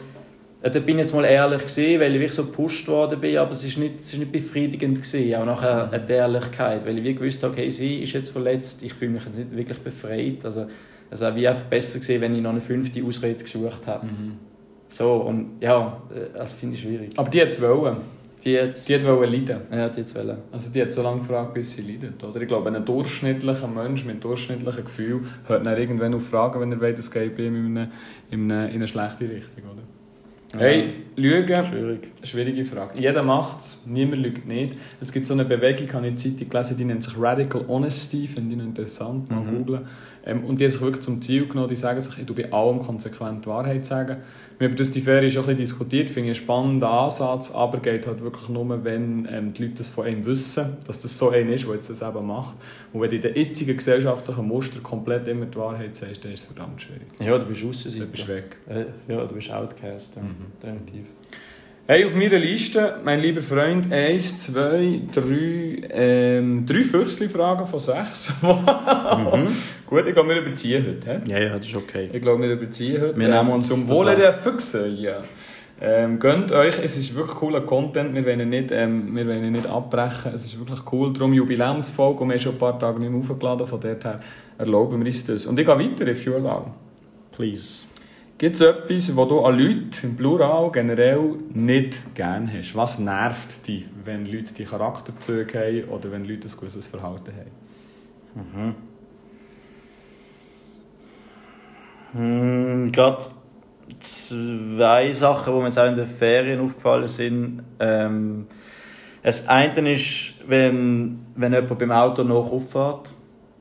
da 0.63 0.69
bin 0.69 0.99
ich 0.99 1.05
jetzt 1.05 1.15
mal 1.15 1.25
ehrlich 1.25 1.63
gesehen, 1.63 2.01
weil 2.01 2.13
ich 2.13 2.21
wirklich 2.21 2.35
so 2.35 2.47
gepusht 2.47 2.89
worden 2.89 3.21
bin, 3.21 3.39
aber 3.39 3.53
es 3.53 3.63
ist 3.63 3.79
nicht, 3.79 4.01
es 4.01 4.13
ist 4.13 4.19
nicht 4.19 4.33
befriedigend 4.33 5.01
gesehen, 5.01 5.41
auch 5.41 5.47
nachher 5.47 5.93
eine 5.93 6.11
Ehrlichkeit, 6.11 6.85
weil 6.85 6.99
ich 6.99 7.05
wie 7.05 7.15
gewusst 7.15 7.41
habe, 7.45 7.53
okay, 7.53 7.71
sie 7.71 8.03
ist 8.03 8.15
jetzt 8.15 8.31
verletzt, 8.31 8.83
ich 8.83 8.95
fühle 8.95 9.13
mich 9.13 9.25
jetzt 9.25 9.39
nicht 9.39 9.55
wirklich 9.55 9.79
befreit, 9.79 10.45
also 10.45 10.67
es 11.09 11.21
wäre 11.21 11.37
wie 11.37 11.47
einfach 11.47 11.63
besser 11.63 12.01
gewesen, 12.01 12.21
wenn 12.21 12.35
ich 12.35 12.43
noch 12.43 12.51
eine 12.51 12.61
fünfte 12.61 13.05
Ausrede 13.05 13.45
gesucht 13.45 13.87
hätte. 13.87 14.07
Mhm. 14.07 14.50
So, 14.91 15.13
und 15.15 15.61
ja, 15.61 16.03
das 16.35 16.53
finde 16.53 16.75
ich 16.75 16.83
schwierig. 16.83 17.13
Aber 17.17 17.31
die 17.31 17.41
hat 17.41 17.49
es 17.49 17.63
wollen. 17.63 17.97
Die 18.45 18.59
hat, 18.59 18.89
die 18.89 19.07
wollen 19.07 19.31
leiden. 19.31 19.61
Ja, 19.71 19.89
die 19.89 20.01
hat 20.01 20.15
wollen. 20.15 20.39
Also 20.51 20.71
die 20.71 20.83
hat 20.83 20.93
so 20.93 21.03
lange 21.03 21.21
gefragt, 21.21 21.55
bis 21.55 21.73
sie 21.73 21.83
leidet. 21.83 22.23
Oder 22.25 22.41
ich 22.41 22.49
glaube, 22.49 22.75
ein 22.75 22.85
durchschnittlicher 22.85 23.69
Mensch 23.69 24.05
mit 24.05 24.23
durchschnittlichem 24.25 24.85
Gefühl 24.85 25.21
hört 25.47 25.65
dann 25.65 25.79
irgendwann 25.79 26.15
auf 26.15 26.27
Fragen, 26.27 26.61
wenn 26.61 26.73
er 26.73 26.81
weiß, 26.81 26.99
es 26.99 27.11
geht 27.11 27.37
bei 27.37 27.45
ihm 27.45 27.55
in 27.55 27.79
eine, 27.79 27.91
in 28.31 28.51
eine, 28.51 28.69
in 28.69 28.77
eine 28.77 28.89
schlechte 28.89 29.29
Richtung. 29.29 29.63
Oder? 29.65 29.83
Hey, 30.59 30.95
Lügen, 31.15 31.65
Schwierig. 31.67 32.09
schwierige 32.25 32.65
Frage. 32.65 33.01
Jeder 33.01 33.23
macht 33.23 33.61
es, 33.61 33.83
niemand 33.87 34.23
lügt 34.23 34.49
nicht. 34.49 34.75
Es 35.01 35.13
gibt 35.13 35.27
so 35.27 35.35
eine 35.35 35.45
Bewegung, 35.45 35.87
ich 35.87 35.95
habe 35.95 36.09
in 36.09 36.17
der 36.17 36.25
Zeitung 36.25 36.49
gelesen, 36.49 36.77
die 36.77 36.85
nennt 36.85 37.05
sich 37.05 37.17
Radical 37.17 37.65
Honesty, 37.69 38.27
finde 38.27 38.57
ich 38.57 38.61
interessant, 38.61 39.31
mal 39.31 39.43
mhm. 39.43 39.59
googlen. 39.59 39.87
Ähm, 40.27 40.45
und 40.45 40.61
die 40.61 40.65
haben 40.65 40.71
sich 40.71 40.81
wirklich 40.81 41.03
zum 41.03 41.23
Ziel 41.23 41.47
genommen, 41.47 41.69
die 41.69 41.77
sagen 41.77 42.01
sich, 42.01 42.19
ich 42.19 42.27
tu 42.27 42.35
bei 42.35 42.53
allem 42.53 42.81
konsequent 42.81 43.45
die 43.45 43.49
Wahrheit 43.49 43.85
sagen. 43.85 44.19
Wir 44.59 44.69
haben 44.69 44.77
das 44.77 44.91
die 44.91 45.01
Ferie 45.01 45.31
schon 45.31 45.45
ein 45.45 45.57
bisschen 45.57 45.79
diskutiert, 45.79 46.11
finde 46.11 46.31
ich 46.31 46.39
einen 46.39 46.45
spannenden 46.45 46.89
Ansatz, 46.89 47.51
aber 47.51 47.79
geht 47.79 48.07
halt 48.07 48.21
wirklich 48.23 48.49
nur, 48.49 48.85
wenn 48.85 49.27
ähm, 49.31 49.55
die 49.55 49.63
Leute 49.65 49.77
das 49.77 49.89
von 49.89 50.07
einem 50.07 50.25
wissen, 50.27 50.77
dass 50.87 50.99
das 50.99 51.17
so 51.17 51.31
ein 51.31 51.51
ist, 51.51 51.67
der 51.67 51.75
jetzt 51.75 51.89
das 51.89 52.03
eben 52.03 52.27
macht. 52.27 52.57
Und 52.93 53.01
wenn 53.01 53.11
du 53.11 53.17
in 53.17 53.23
den 53.23 53.35
jetzigen 53.35 53.77
gesellschaftlichen 53.77 54.47
Muster 54.47 54.81
komplett 54.81 55.27
immer 55.29 55.47
die 55.47 55.57
Wahrheit 55.57 55.97
sagst, 55.97 56.25
dann 56.25 56.33
ist 56.33 56.41
es 56.41 56.47
verdammt 56.47 56.83
schwierig. 56.83 57.07
Ja, 57.19 57.39
du 57.39 57.47
bist 57.47 57.65
Aussenseiter. 57.65 58.05
Du 58.05 58.11
bist 58.11 58.29
weg. 58.29 58.57
Äh, 58.69 58.85
ja, 59.09 59.25
du 59.25 59.35
bist 59.35 59.51
Outcast, 59.51 60.17
ja. 60.17 60.23
mhm. 60.23 60.53
definitiv. 60.63 61.07
Hey, 61.91 62.05
auf 62.05 62.15
meiner 62.15 62.39
Liste, 62.39 63.01
mein 63.03 63.19
lieber 63.21 63.41
Freund, 63.41 63.93
eins, 63.93 64.45
zwei, 64.45 65.01
drei, 65.13 65.89
ähm, 65.91 66.65
drei 66.65 66.83
Füchsli-Fragen 66.85 67.67
von 67.67 67.81
sechs. 67.81 68.33
mhm. 68.43 69.49
Gut, 69.89 70.07
ich 70.07 70.15
glaube, 70.15 70.29
wir 70.29 70.41
überziehen 70.41 70.87
heute. 70.87 71.21
He? 71.25 71.33
Ja, 71.33 71.39
ja, 71.41 71.59
das 71.59 71.67
ist 71.67 71.75
okay. 71.75 72.09
Ich 72.13 72.23
glaube, 72.23 72.45
wir 72.45 72.53
überziehen 72.53 73.03
heute. 73.03 73.19
Wir 73.19 73.27
nehmen 73.27 73.51
uns 73.51 73.67
zum 73.67 73.89
Wohle 73.89 74.15
der 74.15 74.33
Füchse. 74.33 74.87
Ja. 74.87 75.21
Ähm, 75.81 76.21
gönnt 76.21 76.53
euch, 76.53 76.77
es 76.81 76.97
ist 76.97 77.13
wirklich 77.17 77.37
cooler 77.37 77.63
Content, 77.63 78.15
wir 78.15 78.25
wollen 78.25 78.49
nicht, 78.49 78.71
ähm, 78.71 79.17
wir 79.17 79.27
wollen 79.27 79.51
nicht 79.51 79.67
abbrechen, 79.67 80.31
es 80.33 80.45
ist 80.45 80.61
wirklich 80.61 80.81
cool, 80.93 81.13
darum 81.13 81.33
Jubiläumsfolge 81.33 82.21
und 82.21 82.29
wir 82.29 82.35
haben 82.35 82.41
schon 82.41 82.53
ein 82.53 82.59
paar 82.59 82.79
Tage 82.79 83.01
nicht 83.01 83.11
mehr 83.11 83.19
aufgeladen, 83.19 83.67
von 83.67 83.81
daher 83.81 84.21
erlauben 84.59 85.01
wir 85.01 85.07
uns 85.07 85.27
das. 85.27 85.45
Und 85.45 85.59
ich 85.59 85.67
gehe 85.67 85.77
weiter, 85.77 86.07
if 86.07 86.25
you 86.25 86.37
allow. 86.37 86.71
Please. 87.33 87.90
Gibt 88.41 88.55
es 88.55 88.63
etwas, 88.63 89.15
was 89.19 89.29
du 89.29 89.41
an 89.41 89.59
Leuten 89.59 89.91
im 90.03 90.17
Plural 90.17 90.73
generell 90.73 91.35
nicht 91.53 92.15
gerne 92.15 92.51
hast? 92.51 92.75
Was 92.75 92.99
nervt 92.99 93.69
dich, 93.69 93.87
wenn 94.03 94.25
Leute 94.25 94.55
die 94.55 94.65
Charakterzüge 94.65 95.59
haben 95.59 95.85
oder 95.91 96.11
wenn 96.11 96.25
Leute 96.25 96.49
ein 96.49 96.57
gewisses 96.59 96.87
Verhalten 96.87 97.33
haben? 97.37 98.75
Mhm. 102.15 102.19
Hm, 102.19 102.93
Gerade 102.93 103.27
zwei 104.01 105.13
Sachen, 105.13 105.53
die 105.53 105.59
mir 105.59 105.67
jetzt 105.67 105.79
auch 105.79 105.89
in 105.89 105.97
den 105.97 106.07
Ferien 106.07 106.61
aufgefallen 106.61 107.09
sind. 107.09 107.63
Ähm, 107.79 108.47
das 109.23 109.49
eine 109.49 109.93
ist, 109.93 110.37
wenn, 110.49 111.27
wenn 111.35 111.53
jemand 111.53 111.79
beim 111.79 111.93
Auto 111.93 112.25
noch 112.25 112.51
auffährt 112.51 113.13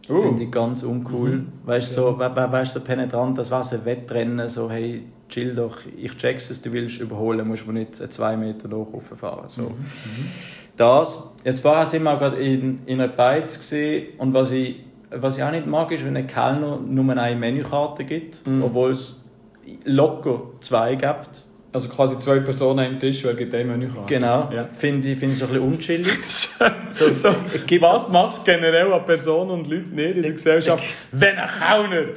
Uh. 0.09 0.23
Finde 0.23 0.43
ich 0.43 0.51
ganz 0.51 0.83
uncool. 0.83 1.29
Mhm. 1.29 1.47
Weißt 1.65 1.95
du, 1.95 2.01
so, 2.01 2.19
we 2.19 2.51
weißt, 2.51 2.73
so 2.73 2.79
penetrant, 2.79 3.37
das 3.37 3.51
war 3.51 3.63
ein 3.71 3.85
Wettrennen, 3.85 4.49
so, 4.49 4.69
hey, 4.69 5.03
chill 5.29 5.53
doch, 5.53 5.77
ich 5.97 6.17
check's 6.17 6.49
es, 6.49 6.61
du 6.61 6.73
willst 6.73 6.99
überholen, 6.99 7.47
musst 7.47 7.67
du 7.67 7.71
nicht 7.71 7.95
zwei 7.95 8.35
Meter 8.35 8.67
noch 8.67 8.91
fahren. 9.01 9.45
So. 9.47 9.63
Mhm. 9.63 9.75
Das. 10.75 11.35
Jetzt 11.43 11.59
vorher 11.59 11.85
sind 11.85 12.03
wir 12.03 12.17
gerade 12.17 12.37
in, 12.37 12.79
in 12.85 12.99
einer 12.99 13.11
Beiz 13.11 13.59
gesehen 13.59 14.13
und 14.17 14.33
was 14.33 14.51
ich, 14.51 14.77
was 15.11 15.37
ich 15.37 15.43
auch 15.43 15.51
nicht 15.51 15.67
mag, 15.67 15.91
ist, 15.91 16.05
wenn 16.05 16.17
ein 16.17 16.27
Kellner 16.27 16.79
nur 16.79 17.15
eine 17.15 17.35
Menükarte 17.35 18.03
gibt, 18.03 18.45
mhm. 18.47 18.63
obwohl 18.63 18.91
es 18.91 19.21
locker 19.85 20.41
zwei 20.61 20.95
gibt. 20.95 21.45
Also 21.71 21.87
quasi 21.89 22.19
zwei 22.19 22.39
Personen 22.39 22.93
am 22.93 22.99
Tisch, 22.99 23.23
wer 23.23 23.35
gibt 23.35 23.53
eine 23.53 23.65
Menükarte. 23.65 24.11
Genau, 24.11 24.49
ja. 24.51 24.65
finde 24.65 25.09
ich, 25.09 25.19
find 25.19 25.33
ich 25.33 25.37
so 25.37 25.45
ein 25.45 25.51
bisschen 25.51 25.67
unchillig. 25.67 26.07
so, 26.91 27.13
so, 27.13 27.29
was 27.81 28.09
machst 28.09 28.39
du 28.39 28.51
generell 28.51 28.91
an 28.91 29.05
Personen 29.05 29.51
und 29.51 29.67
Leuten 29.67 29.95
nicht 29.95 30.15
in 30.15 30.23
der 30.23 30.31
Gesellschaft, 30.31 30.83
wenn 31.11 31.37
ein 31.37 31.49
Kellner... 31.49 32.07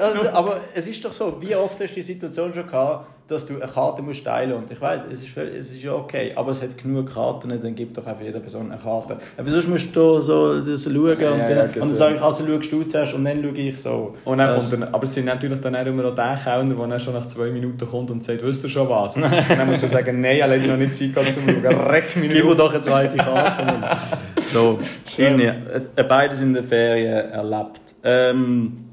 also, 0.00 0.28
aber 0.30 0.60
es 0.74 0.86
ist 0.86 1.04
doch 1.04 1.12
so, 1.12 1.40
wie 1.40 1.54
oft 1.54 1.80
hast 1.80 1.90
du 1.90 1.94
die 1.94 2.02
Situation 2.02 2.52
schon 2.52 2.66
gehabt, 2.66 3.06
dass 3.30 3.46
du 3.46 3.54
eine 3.54 3.70
Karte 3.70 4.02
musst 4.02 4.24
teilen 4.24 4.50
musst. 4.50 4.62
Und 4.62 4.72
ich 4.72 4.80
weiß, 4.80 5.02
es 5.10 5.22
ist, 5.22 5.36
es 5.36 5.70
ist 5.70 5.82
ja 5.82 5.92
okay, 5.92 6.32
aber 6.34 6.50
es 6.50 6.60
hat 6.62 6.76
genug 6.76 7.12
Karten, 7.12 7.48
dann 7.48 7.74
gibt 7.74 7.96
doch 7.96 8.04
einfach 8.04 8.24
jeder 8.24 8.40
Person 8.40 8.72
eine 8.72 8.80
Karte. 8.80 9.18
Aber 9.36 9.50
sonst 9.50 9.68
musst 9.68 9.94
du 9.94 10.20
so 10.20 10.60
das 10.60 10.84
schauen 10.84 10.94
und, 10.94 11.18
ja, 11.18 11.48
ja, 11.48 11.54
dann, 11.54 11.66
und 11.66 11.76
dann 11.76 11.94
sage 11.94 12.16
ich, 12.16 12.22
also 12.22 12.44
schaust 12.44 12.72
du 12.72 12.82
zuerst 12.82 13.14
und 13.14 13.24
dann 13.24 13.42
schaue 13.42 13.52
ich 13.52 13.80
so. 13.80 14.16
Und 14.24 14.38
dann 14.38 14.48
kommt 14.52 14.72
dann, 14.72 14.82
aber 14.82 15.04
es 15.04 15.14
sind 15.14 15.26
natürlich 15.26 15.60
dann 15.60 15.74
immer 15.74 16.02
noch 16.02 16.14
der 16.14 16.38
Kellner, 16.42 16.74
der 16.74 16.86
dann 16.86 17.00
schon 17.00 17.14
nach 17.14 17.26
zwei 17.26 17.50
Minuten 17.50 17.86
kommt 17.86 18.10
und 18.10 18.24
sagt, 18.24 18.44
weißt 18.44 18.64
du 18.64 18.68
schon 18.68 18.88
was? 18.88 19.16
Und 19.16 19.22
dann 19.48 19.66
musst 19.68 19.82
du 19.82 19.88
sagen, 19.88 20.20
nein, 20.20 20.36
ich 20.36 20.42
habe 20.42 20.58
noch 20.58 20.76
nicht 20.76 20.94
Zeit 20.94 21.14
gehabt 21.14 21.32
zum 21.32 21.48
Schauen. 21.48 21.80
Reck 21.88 22.16
mich 22.16 22.30
Gib 22.30 22.44
mir 22.44 22.56
doch 22.56 22.72
eine 22.72 22.80
zweite 22.80 23.16
Karte. 23.16 23.39
so, 24.52 24.78
Disney, 25.16 25.44
äh, 25.44 26.04
beides 26.04 26.40
in 26.40 26.54
der 26.54 26.64
Ferien 26.64 27.30
erlebt. 27.30 27.80
Ähm, 28.02 28.86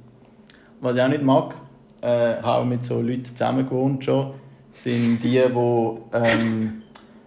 was 0.82 0.96
ich 0.96 1.02
auch 1.02 1.08
nicht 1.08 1.24
mag, 1.24 1.56
äh, 2.02 2.36
habe 2.42 2.62
auch 2.62 2.66
mit 2.66 2.86
so 2.86 3.02
Leuten 3.02 3.26
zusammen 3.26 3.68
gewohnt 3.68 4.04
schon, 4.04 4.32
sind 4.72 5.24
die, 5.24 5.30
die 5.30 5.38
ähm, 5.38 6.82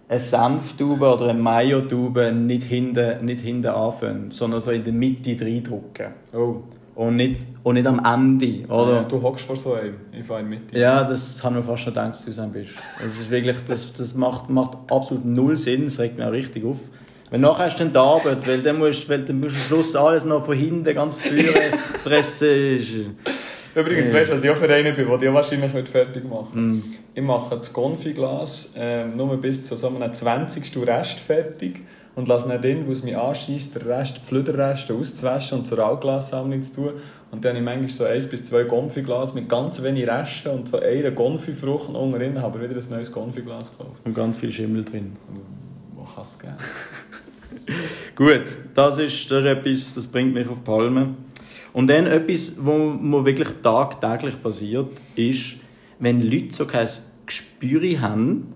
eine 0.07 0.19
Senftube 0.19 1.13
oder 1.13 1.29
eine 1.29 1.41
Mayo-Tube 1.41 2.33
nicht 2.33 2.63
hinten, 2.63 3.25
nicht 3.25 3.41
hinten 3.41 3.67
anfangen, 3.67 4.31
sondern 4.31 4.59
so 4.59 4.71
in 4.71 4.83
der 4.83 4.93
Mitte 4.93 5.37
reindrücken. 5.39 6.07
Oh. 6.33 6.57
Und 6.95 7.15
nicht, 7.15 7.39
und 7.63 7.75
nicht 7.75 7.87
am 7.87 8.03
Ende, 8.03 8.67
oder? 8.67 8.95
Ja, 8.95 9.03
du 9.03 9.21
hockst 9.21 9.45
vor 9.45 9.55
so 9.55 9.73
einem, 9.75 9.95
ich 10.11 10.25
fahre 10.25 10.41
in 10.41 10.49
der 10.49 10.59
Mitte. 10.59 10.77
Ja, 10.77 11.03
das 11.03 11.41
haben 11.41 11.55
wir 11.55 11.63
fast 11.63 11.83
schon 11.83 11.93
gedacht, 11.93 12.11
dass 12.11 12.25
du 12.25 12.33
sein 12.33 12.51
bist. 12.51 12.71
Das 13.01 13.19
ist 13.19 13.31
wirklich, 13.31 13.57
das, 13.65 13.93
das 13.93 14.13
macht, 14.15 14.49
macht 14.49 14.77
absolut 14.89 15.23
null 15.23 15.57
Sinn, 15.57 15.85
das 15.85 15.97
regt 15.99 16.17
mich 16.17 16.25
auch 16.25 16.31
richtig 16.31 16.65
auf. 16.65 16.77
Wenn 17.31 17.41
nachher 17.41 17.65
hast 17.67 17.79
du 17.79 17.85
dann 17.85 17.93
die 17.93 17.97
Arbeit, 17.97 18.45
weil 18.45 18.61
dann 18.61 18.77
musst, 18.77 19.07
weil 19.07 19.21
dann 19.21 19.39
musst 19.39 19.55
du 19.55 19.59
am 19.59 19.65
Schluss 19.67 19.95
alles 19.95 20.25
noch 20.25 20.45
von 20.45 20.55
hinten 20.55 20.93
ganz 20.93 21.17
führen, 21.17 21.73
fressen. 22.03 23.15
Übrigens, 23.75 24.09
Ja. 24.09 24.15
weißt 24.15 24.31
du, 24.31 24.35
was 24.35 24.43
ich 24.43 24.49
auch 24.49 24.57
für 24.57 24.69
einen 24.73 24.93
bin, 24.95 25.07
den 25.07 25.21
ich 25.21 25.29
auch 25.29 25.33
wahrscheinlich 25.33 25.73
nicht 25.73 25.87
fertig 25.87 26.25
mache? 26.29 26.59
Mm. 26.59 26.83
Ich 27.15 27.23
mache 27.23 27.55
das 27.55 27.71
Konfiglas 27.71 28.73
ähm, 28.77 29.15
nur 29.15 29.37
bis 29.37 29.63
zu 29.63 29.77
so 29.77 29.87
einem 29.87 30.13
20. 30.13 30.85
Rest 30.85 31.19
fertig 31.19 31.79
und 32.15 32.27
lasse 32.27 32.49
dann 32.49 32.61
den, 32.61 32.85
wo 32.85 32.91
es 32.91 33.03
mich 33.03 33.15
anschießt, 33.15 33.75
den 33.75 33.83
Rest, 33.83 34.17
die 34.17 34.25
Flüderreste 34.25 34.93
auszuwaschen 34.93 35.59
und 35.59 35.65
zur 35.65 35.79
Altglassammlung 35.79 36.61
zu 36.61 36.73
tun. 36.75 36.91
Und 37.31 37.45
dann 37.45 37.51
habe 37.51 37.59
ich 37.59 37.65
manchmal 37.65 37.87
so 37.87 38.03
eins 38.03 38.27
bis 38.27 38.43
zwei 38.43 38.65
Konfiglas 38.65 39.33
mit 39.33 39.47
ganz 39.47 39.81
wenig 39.81 40.05
Resten 40.05 40.49
und 40.49 40.67
so 40.67 40.81
einer 40.81 41.11
Konfifrucht 41.11 41.87
und 41.87 41.95
unten 41.95 42.19
drin 42.19 42.41
habe 42.41 42.59
ich 42.61 42.69
wieder 42.69 42.81
ein 42.81 42.89
neues 42.89 43.09
Konfiglas 43.09 43.71
gekauft. 43.71 44.01
Und 44.03 44.13
ganz 44.13 44.35
viel 44.35 44.51
Schimmel 44.51 44.83
drin. 44.83 45.15
Wo 45.95 46.03
kann 46.03 46.23
es 46.23 46.37
geben? 46.37 46.55
Gut, 48.15 48.43
das 48.73 48.97
ist, 48.97 49.31
das 49.31 49.39
ist 49.39 49.45
etwas, 49.45 49.93
das 49.93 50.07
bringt 50.07 50.33
mich 50.33 50.47
auf 50.47 50.59
die 50.59 50.63
Palme. 50.63 51.15
Und 51.73 51.87
dann 51.87 52.07
etwas, 52.07 52.57
wo, 52.59 52.95
wo 52.99 53.25
wirklich 53.25 53.49
tagtäglich 53.63 54.41
passiert, 54.41 54.89
ist, 55.15 55.57
wenn 55.99 56.21
Leute 56.21 56.53
so 56.53 56.65
kein 56.65 56.87
Gespür 57.25 58.01
haben 58.01 58.53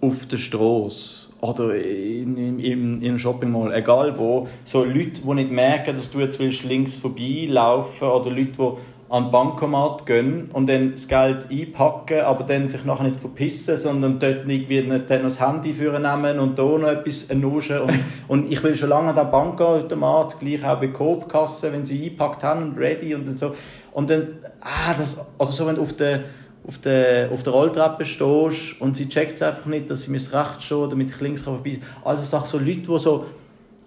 auf 0.00 0.26
der 0.26 0.38
Straße 0.38 1.30
oder 1.40 1.74
in, 1.74 2.36
in, 2.36 2.58
in, 2.58 3.02
in 3.02 3.18
Shopping 3.18 3.50
Mall, 3.50 3.72
egal 3.72 4.16
wo, 4.18 4.48
so 4.64 4.84
Leute, 4.84 5.22
die 5.22 5.34
nicht 5.34 5.50
merken, 5.50 5.94
dass 5.94 6.10
du 6.10 6.20
jetzt 6.20 6.38
willst 6.38 6.64
links 6.64 6.96
vorbeilaufen 6.96 8.08
oder 8.08 8.30
Leute, 8.30 8.52
die 8.52 8.72
an 9.12 9.24
den 9.24 9.30
Bankomat 9.30 10.06
gehen 10.06 10.48
und 10.54 10.70
dann 10.70 10.92
das 10.92 11.06
Geld 11.06 11.46
einpacken, 11.50 12.22
aber 12.22 12.44
dann 12.44 12.70
sich 12.70 12.86
nachher 12.86 13.04
nicht 13.04 13.20
verpissen, 13.20 13.76
sondern 13.76 14.18
dort 14.18 14.48
irgendwie 14.48 14.80
nicht 14.80 15.10
dann 15.10 15.24
das 15.24 15.38
Handy 15.38 15.72
nehmen 15.72 16.38
und 16.38 16.58
da 16.58 16.62
noch 16.62 16.88
etwas 16.88 17.28
nuschen. 17.34 17.80
Und, 17.80 17.92
und 18.28 18.50
ich 18.50 18.64
will 18.64 18.74
schon 18.74 18.88
lange 18.88 19.10
an 19.10 19.16
den 19.16 19.30
Bankautomat, 19.30 20.40
gleich 20.40 20.64
auch 20.64 20.80
bei 20.80 20.88
Coop-Kasse, 20.88 21.74
wenn 21.74 21.84
sie 21.84 22.02
eingepackt 22.02 22.42
haben 22.42 22.70
und 22.70 22.78
ready 22.78 23.14
und 23.14 23.28
dann 23.28 23.36
so. 23.36 23.54
Und 23.92 24.08
dann, 24.08 24.28
ah, 24.62 24.94
das, 24.96 25.30
oder 25.38 25.52
so, 25.52 25.66
wenn 25.66 25.76
du 25.76 25.82
auf 25.82 25.92
der, 25.92 26.20
auf 26.66 26.78
der, 26.78 27.30
auf 27.30 27.42
der 27.42 27.52
Rolltreppe 27.52 28.06
stehst 28.06 28.80
und 28.80 28.96
sie 28.96 29.10
checkt 29.10 29.34
es 29.34 29.42
einfach 29.42 29.66
nicht, 29.66 29.90
dass 29.90 30.04
sie 30.04 30.10
müssen 30.10 30.34
rechts 30.34 30.64
stehen, 30.64 30.88
damit 30.88 31.10
ich 31.10 31.20
links 31.20 31.42
vorbei 31.42 31.80
Also 32.02 32.24
Sachen, 32.24 32.46
so 32.46 32.58
Leute, 32.58 32.76
die 32.76 32.98
so, 32.98 33.26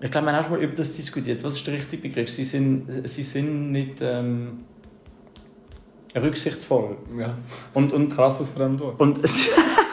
ich 0.02 0.12
glaube, 0.12 0.28
wir 0.28 0.34
haben 0.34 0.40
auch 0.42 0.48
schon 0.48 0.58
mal 0.58 0.64
über 0.64 0.76
das 0.76 0.96
diskutiert. 0.96 1.44
Was 1.44 1.56
ist 1.56 1.66
der 1.66 1.74
richtige 1.74 2.04
Begriff? 2.04 2.30
Sie 2.30 2.46
sind, 2.46 2.86
sie 3.06 3.24
sind 3.24 3.72
nicht 3.72 3.98
ähm, 4.02 4.66
rücksichtsvoll. 6.16 6.98
Ja. 7.18 7.38
Und, 7.74 7.94
und, 7.94 8.10
Krasses 8.10 8.50
Fremdwort. 8.50 9.00
und 9.00 9.24
es, 9.24 9.50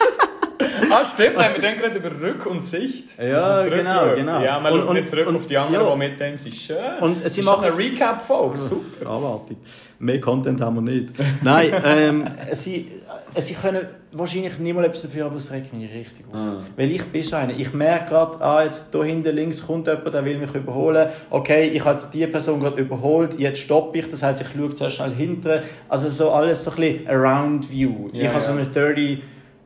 Ah, 0.91 1.05
stimmt, 1.05 1.37
nein, 1.37 1.51
wir 1.53 1.61
denken 1.61 1.81
gerade 1.81 1.97
über 1.97 2.11
Rück 2.21 2.45
und 2.45 2.63
Sicht. 2.63 3.09
Ja, 3.19 3.63
genau, 3.67 4.15
genau. 4.15 4.41
Ja, 4.41 4.59
man 4.59 4.73
Und- 4.73 4.93
nicht 4.93 5.07
zurück 5.07 5.27
und- 5.27 5.35
auf 5.37 5.45
die 5.45 5.57
anderen, 5.57 5.85
ja. 5.85 5.91
die 5.93 5.97
mit 5.97 6.19
dem 6.19 6.37
sind. 6.37 6.55
Schön. 6.55 6.77
Und 7.01 7.29
sie 7.29 7.41
machen 7.41 7.65
es- 7.67 7.77
eine 7.77 7.91
Recap-Folge. 7.91 8.57
Super. 8.57 9.09
Abartig. 9.09 9.57
Mehr 9.99 10.19
Content 10.19 10.59
haben 10.61 10.75
wir 10.75 10.81
nicht. 10.93 11.13
Nein, 11.41 11.71
ähm, 11.85 12.25
sie, 12.51 12.91
sie 13.37 13.53
können 13.53 13.85
wahrscheinlich 14.11 14.59
nicht 14.59 14.75
mal 14.75 14.83
etwas 14.83 15.03
dafür, 15.03 15.27
aber 15.27 15.37
es 15.37 15.49
regt 15.51 15.73
mich 15.73 15.89
richtig 15.93 16.25
auf. 16.29 16.35
Ah. 16.35 16.57
Weil 16.75 16.91
ich 16.91 17.03
bin 17.05 17.23
so 17.23 17.35
einer. 17.37 17.53
Ich 17.57 17.73
merke 17.73 18.09
gerade, 18.09 18.41
ah, 18.41 18.63
jetzt 18.63 18.89
hier 18.91 19.03
hinten 19.05 19.33
links 19.35 19.65
kommt 19.65 19.87
jemand, 19.87 20.13
der 20.13 20.25
will 20.25 20.37
mich 20.37 20.53
überholen. 20.53 21.07
Okay, 21.29 21.67
ich 21.69 21.81
habe 21.85 21.91
jetzt 21.93 22.13
die 22.13 22.27
Person 22.27 22.59
gerade 22.59 22.81
überholt, 22.81 23.39
jetzt 23.39 23.59
stoppe 23.59 23.99
ich. 23.99 24.09
Das 24.09 24.21
heisst, 24.23 24.41
ich 24.41 24.47
schaue 24.55 24.75
zuerst 24.75 24.97
schnell 24.97 25.11
hinten. 25.11 25.61
Also 25.87 26.09
so 26.09 26.31
alles 26.31 26.63
so 26.63 26.71
ein 26.71 26.75
bisschen 26.77 27.07
around 27.07 27.71
view. 27.71 28.09
Ja, 28.11 28.23
ich 28.23 28.29
habe 28.29 28.41
so 28.41 28.51
ja. 28.51 28.57
eine 28.57 28.67
30, 28.67 29.19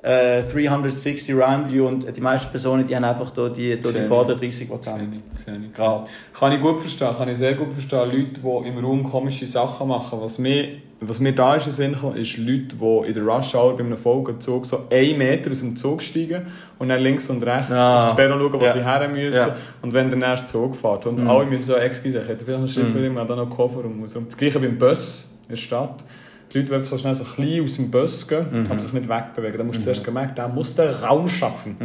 äh, 0.03 0.43
360 0.43 1.33
round 1.35 1.69
view 1.71 1.87
und 1.87 2.15
die 2.15 2.21
meisten 2.21 2.49
Personen, 2.49 2.87
die 2.87 2.95
haben 2.95 3.03
einfach 3.03 3.31
hier 3.33 3.49
die, 3.49 3.61
hier 3.63 3.77
die 3.77 3.89
ich. 3.89 4.05
vorderen 4.07 4.39
30 4.39 4.69
Prozent. 4.69 5.13
Ich, 5.13 5.21
ich. 5.53 5.73
Grad. 5.73 6.09
Kann 6.37 6.51
ich 6.51 6.61
gut 6.61 6.79
verstehen, 6.79 7.13
kann 7.17 7.27
ich 7.29 7.37
sehr 7.37 7.55
gut 7.55 7.73
verstehen. 7.73 7.99
Leute, 8.11 8.39
die 8.63 8.67
im 8.69 8.77
Raum 8.85 9.03
komische 9.03 9.47
Sachen 9.47 9.87
machen. 9.87 10.19
Was 10.21 10.37
mir, 10.37 10.67
was 11.01 11.19
mir 11.19 11.33
da 11.33 11.55
ist 11.55 11.65
in 11.67 11.73
Sinn 11.73 11.93
gekommen, 11.93 12.15
ist 12.17 12.37
Leute, 12.37 12.75
die 12.79 13.07
in 13.07 13.13
der 13.13 13.23
Rush 13.23 13.55
Hour 13.55 13.75
bei 13.75 13.83
einem 13.83 13.97
Folgenzug 13.97 14.65
so 14.65 14.85
einen 14.91 15.17
Meter 15.17 15.51
aus 15.51 15.59
dem 15.61 15.75
Zug 15.75 16.01
steigen 16.03 16.45
und 16.77 16.89
dann 16.89 17.01
links 17.01 17.29
und 17.29 17.43
rechts 17.43 17.71
Ah. 17.71 18.03
aufs 18.05 18.15
Perron 18.15 18.39
schauen, 18.39 18.53
wo 18.61 18.65
Ja. 18.65 18.73
sie 18.73 18.83
her 18.85 19.09
müssen. 19.09 19.35
Ja. 19.35 19.55
Und 19.81 19.93
wenn 19.93 20.09
der 20.09 20.19
nächste 20.19 20.47
Zug 20.47 20.75
fährt. 20.75 21.05
Und 21.07 21.19
Mhm. 21.21 21.29
alle 21.29 21.45
müssen 21.47 21.63
so, 21.63 21.75
excuse, 21.75 22.19
ich 22.21 22.27
hätte 22.27 22.45
vielleicht 22.45 22.61
noch 22.61 22.69
Schritt 22.69 22.89
für 22.89 23.03
ihn, 23.05 23.15
da 23.15 23.35
noch 23.35 23.49
Koffer 23.49 23.83
und 23.83 23.99
muss. 23.99 24.15
Und 24.15 24.27
das 24.27 24.37
gleiche 24.37 24.59
beim 24.59 24.77
Bus 24.77 25.37
in 25.43 25.49
der 25.49 25.57
Stadt. 25.57 26.03
Die 26.53 26.59
Leute 26.59 26.71
wollen 26.71 26.81
so 26.81 26.97
schnell 26.97 27.15
so 27.15 27.23
klein 27.23 27.61
aus 27.63 27.75
dem 27.75 27.91
Bus 27.91 28.27
gehen, 28.27 28.45
Mhm. 28.51 28.65
aber 28.71 28.79
sich 28.79 28.93
nicht 28.93 29.09
wegbewegen. 29.09 29.57
Da 29.57 29.63
musst 29.63 29.79
du 29.79 29.83
zuerst 29.83 30.11
merken, 30.11 30.35
der 30.35 30.47
muss 30.47 30.75
den 30.75 30.89
Raum 30.89 31.27
schaffen. 31.27 31.75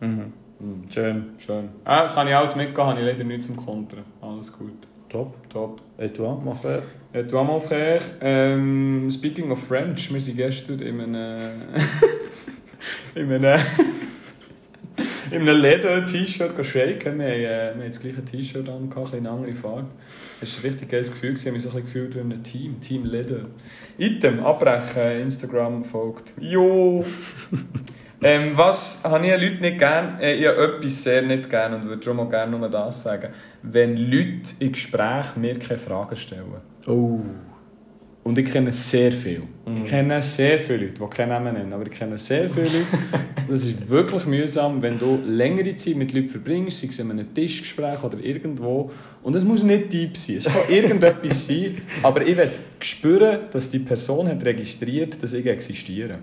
Mhm. 0.00 0.08
Mhm. 0.08 0.32
Mhm. 0.60 0.84
Schön. 0.90 1.24
Schön. 1.38 1.68
Ah, 1.84 2.06
kann 2.06 2.26
ich 2.28 2.34
alles 2.34 2.56
mitgehen, 2.56 2.86
habe 2.86 3.00
ich 3.00 3.06
leider 3.06 3.24
nichts 3.24 3.46
zum 3.46 3.56
Kontern. 3.56 4.00
Alles 4.20 4.52
gut. 4.52 4.72
Top. 5.08 5.34
Top. 5.48 5.80
Et 5.98 6.12
toi, 6.16 6.34
mon 6.42 6.54
frère? 6.54 6.82
Et 7.12 7.28
toi, 7.30 7.44
mon 7.44 7.60
frère, 7.60 8.00
ähm, 8.20 9.08
speaking 9.10 9.50
of 9.52 9.62
French, 9.62 10.12
wir 10.12 10.20
sind 10.20 10.36
gestern 10.36 10.80
in 10.80 11.00
einem... 11.00 11.38
in 13.14 13.32
einem... 13.32 13.60
in 15.30 15.42
einem 15.42 15.60
Leder-T-Shirt 15.60 16.64
shaken. 16.66 17.18
Wir 17.18 17.26
haben, 17.26 17.40
äh, 17.44 17.74
wir 17.76 17.82
haben 17.82 17.88
das 17.88 18.00
gleiche 18.00 18.24
T-Shirt 18.24 18.68
an, 18.68 18.90
eine 19.12 19.30
andere 19.30 19.52
Farbe. 19.54 19.86
Es 20.40 20.56
war 20.56 20.64
ein 20.64 20.70
richtig 20.70 20.90
geiles 20.90 21.10
Gefühl, 21.10 21.34
ich 21.34 21.40
habe 21.40 21.52
mich 21.52 21.62
so 21.62 21.68
ein 21.70 21.74
bisschen 21.74 21.84
gefühlt 21.84 22.14
wie 22.14 22.18
in 22.20 22.32
einem 22.32 22.42
Team, 22.42 22.80
Team 22.80 23.04
Leder. 23.04 23.46
Item, 23.98 24.40
abbrechen, 24.44 25.22
Instagram 25.22 25.84
folgt. 25.84 26.34
Jo! 26.40 27.04
ähm, 28.22 28.52
was 28.54 29.04
habe 29.04 29.26
ich 29.26 29.32
an 29.32 29.40
Leuten 29.40 29.60
nicht 29.60 29.78
gern? 29.78 30.18
Äh, 30.20 30.34
ich 30.34 30.46
habe 30.46 30.76
etwas 30.76 31.02
sehr 31.02 31.22
nicht 31.22 31.48
gern 31.48 31.74
und 31.74 31.88
würde 31.88 32.04
darum 32.04 32.20
auch 32.20 32.30
gerne 32.30 32.58
nur 32.58 32.68
das 32.68 33.02
sagen. 33.02 33.32
Wenn 33.62 33.96
Leute 33.96 34.50
in 34.58 34.72
Gesprächen 34.72 35.40
mir 35.40 35.58
keine 35.58 35.78
Fragen 35.78 36.16
stellen. 36.16 36.44
Oh. 36.86 37.20
Und 38.24 38.38
ich 38.38 38.46
kenne 38.46 38.72
sehr 38.72 39.12
viel. 39.12 39.40
Mhm. 39.66 39.84
Ich 39.84 39.90
kenne 39.90 40.22
sehr 40.22 40.58
viele 40.58 40.86
Leute, 40.86 40.94
die 40.98 41.14
keinen 41.14 41.28
Namen 41.28 41.52
nennen, 41.52 41.72
aber 41.74 41.86
ich 41.86 41.92
kenne 41.92 42.16
sehr 42.16 42.48
viele 42.48 42.64
Leute. 42.64 42.84
das 43.48 43.66
ist 43.66 43.88
wirklich 43.88 44.24
mühsam, 44.24 44.80
wenn 44.80 44.98
du 44.98 45.20
längere 45.26 45.76
Zeit 45.76 45.96
mit 45.96 46.14
Leuten 46.14 46.28
verbringst, 46.28 46.80
sei 46.80 46.88
es 46.88 46.98
in 46.98 47.10
einem 47.10 47.34
Tischgespräch 47.34 48.02
oder 48.02 48.18
irgendwo. 48.18 48.90
Und 49.22 49.36
es 49.36 49.44
muss 49.44 49.62
nicht 49.62 49.92
deep 49.92 50.16
sein, 50.16 50.36
es 50.38 50.44
kann 50.44 50.62
irgendetwas 50.70 51.46
sein, 51.46 51.82
aber 52.02 52.26
ich 52.26 52.36
will 52.36 52.50
spüren, 52.80 53.40
dass 53.50 53.70
die 53.70 53.80
Person 53.80 54.26
hat 54.28 54.42
registriert, 54.42 55.22
dass 55.22 55.34
ich 55.34 55.44
existiere. 55.44 56.18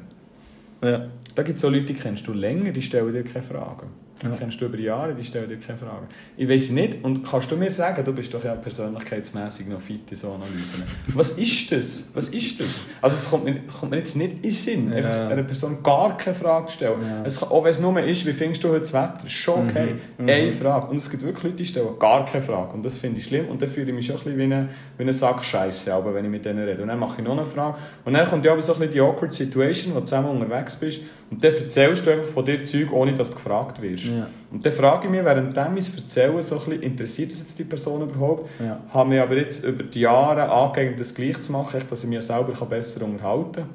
Ja. 0.84 1.08
Da 1.36 1.43
gibt 1.43 1.60
es 1.60 1.66
auch 1.66 1.70
Leute, 1.70 1.86
die 1.86 1.93
kennst 1.93 2.26
du 2.26 2.34
länger, 2.34 2.72
die 2.72 2.82
stellen 2.82 3.14
dir 3.14 3.24
keine 3.24 3.43
Fragen. 3.43 3.89
Ja. 4.24 4.30
kennst 4.38 4.60
du 4.62 4.66
über 4.66 4.78
Jahre, 4.78 5.14
die 5.16 5.24
stellen 5.24 5.48
dir 5.50 5.58
keine 5.58 5.78
Fragen. 5.78 6.08
Ich 6.38 6.48
weiß 6.48 6.72
nicht, 6.72 7.04
und 7.04 7.24
kannst 7.28 7.50
du 7.52 7.56
mir 7.58 7.70
sagen, 7.70 8.04
du 8.04 8.14
bist 8.14 8.34
doch 8.34 8.44
ja 8.44 8.56
persönlichkeitsmässig 8.56 9.68
noch 9.68 9.82
fit 9.82 10.02
in 10.10 10.16
so 10.16 10.28
Analysen. 10.34 10.84
Was 11.14 11.32
ist 11.38 11.72
das? 11.72 12.12
Was 12.14 12.30
ist 12.30 12.60
das? 12.60 12.82
Also 13.02 13.16
es 13.18 13.30
kommt 13.30 13.46
mir, 13.46 13.62
es 13.68 13.74
kommt 13.80 13.92
mir 13.92 13.98
jetzt 13.98 14.16
nicht 14.16 14.36
in 14.36 14.42
den 14.42 14.52
Sinn, 14.52 14.94
Ja. 14.96 15.28
einer 15.30 15.44
Person 15.44 15.82
gar 15.84 16.16
keine 16.18 16.36
Frage 16.36 16.68
zu 16.68 16.74
stellen. 16.74 17.02
Ja. 17.02 17.24
Es 17.26 17.40
kann, 17.40 17.50
auch 17.50 17.64
wenn 17.64 17.72
es 17.72 17.80
nur 17.80 18.00
ist, 18.02 18.26
wie 18.26 18.34
findest 18.34 18.64
du 18.64 18.70
heute 18.70 18.82
das 18.82 18.94
Wetter, 18.94 19.22
ist 19.26 19.32
schon 19.32 19.68
okay. 19.68 19.96
Mhm. 20.18 20.24
Mhm. 20.26 20.30
Eine 20.30 20.52
Frage. 20.52 20.88
Und 20.88 20.98
es 20.98 21.10
gibt 21.10 21.24
wirklich 21.24 21.44
Leute, 21.44 21.56
die 21.58 21.66
stellen 21.66 22.00
gar 22.00 22.26
keine 22.26 22.44
Frage. 22.44 22.74
Und 22.74 22.86
das 22.86 22.98
finde 22.98 23.20
ich 23.20 23.26
schlimm. 23.26 23.48
Und 23.50 23.62
dann 23.62 23.70
fühle 23.70 23.88
ich 23.90 23.94
mich 23.96 24.06
schon 24.06 24.16
ein 24.18 24.24
bisschen 24.24 24.38
wie 24.38 24.54
ein 24.54 24.70
wie 24.98 25.04
eine 25.04 25.14
Sack 25.14 25.44
Scheiße, 25.44 25.94
aber 25.94 26.14
wenn 26.14 26.26
ich 26.26 26.32
mit 26.32 26.46
denen 26.46 26.64
rede. 26.64 26.82
Und 26.84 26.90
dann 26.90 27.00
mache 27.00 27.22
ich 27.22 27.28
noch 27.28 27.38
eine 27.38 27.46
Frage. 27.46 27.78
Und 28.06 28.14
dann 28.14 28.28
kommt 28.28 28.46
ja 28.46 28.52
aber 28.52 28.62
so 28.62 28.74
ein 28.74 28.80
bisschen 28.80 28.94
die 28.94 29.00
awkward 29.02 29.34
Situation, 29.34 29.96
wo 29.96 30.00
du 30.00 30.06
zusammen 30.06 30.30
unterwegs 30.30 30.76
bist. 30.76 31.02
Und 31.32 31.42
dann 31.42 31.54
erzählst 31.54 32.06
du 32.06 32.12
einfach 32.12 32.28
von 32.28 32.44
dir 32.44 32.64
Zeug, 32.66 32.92
ohne 32.92 33.14
dass 33.14 33.30
du 33.30 33.36
gefragt 33.36 33.82
wirst. 33.82 34.04
Ja. 34.04 34.28
Und 34.52 34.66
dann 34.66 34.74
frage 34.74 35.06
ich 35.06 35.12
mich, 35.12 35.24
während 35.24 35.58
ich 35.58 35.88
es 35.88 35.96
erzähle, 35.96 36.42
so 36.42 36.56
ein 36.56 36.60
bisschen, 36.66 36.82
interessiert 36.84 37.32
das 37.32 37.40
jetzt 37.40 37.58
die 37.58 37.64
Person 37.64 38.02
überhaupt? 38.02 38.50
Ja. 38.60 38.82
Habe 38.90 39.10
mich 39.10 39.22
aber 39.22 39.38
jetzt 39.38 39.64
über 39.64 39.84
die 39.84 40.02
Jahre 40.02 40.50
angeeignet, 40.50 41.00
das 41.00 41.16
gleich 41.16 41.42
zu 41.42 41.54
machen, 41.54 41.82
dass 41.90 42.04
ich 42.04 42.10
mich 42.10 42.22
selber 42.22 42.54
besser 42.66 43.06
unterhalten 43.06 43.52
kann. 43.54 43.70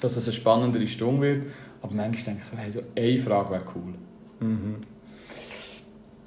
Dass 0.00 0.16
es 0.16 0.26
eine 0.26 0.32
spannendere 0.32 0.86
Stunde 0.86 1.20
wird. 1.20 1.48
Aber 1.82 1.94
manchmal 1.94 2.34
denke 2.36 2.42
ich 2.44 2.50
so, 2.50 2.56
hey, 2.56 2.72
so 2.72 2.80
eine 2.96 3.18
Frage 3.18 3.50
wäre 3.50 3.62
cool. 3.74 4.48
Mhm. 4.48 4.76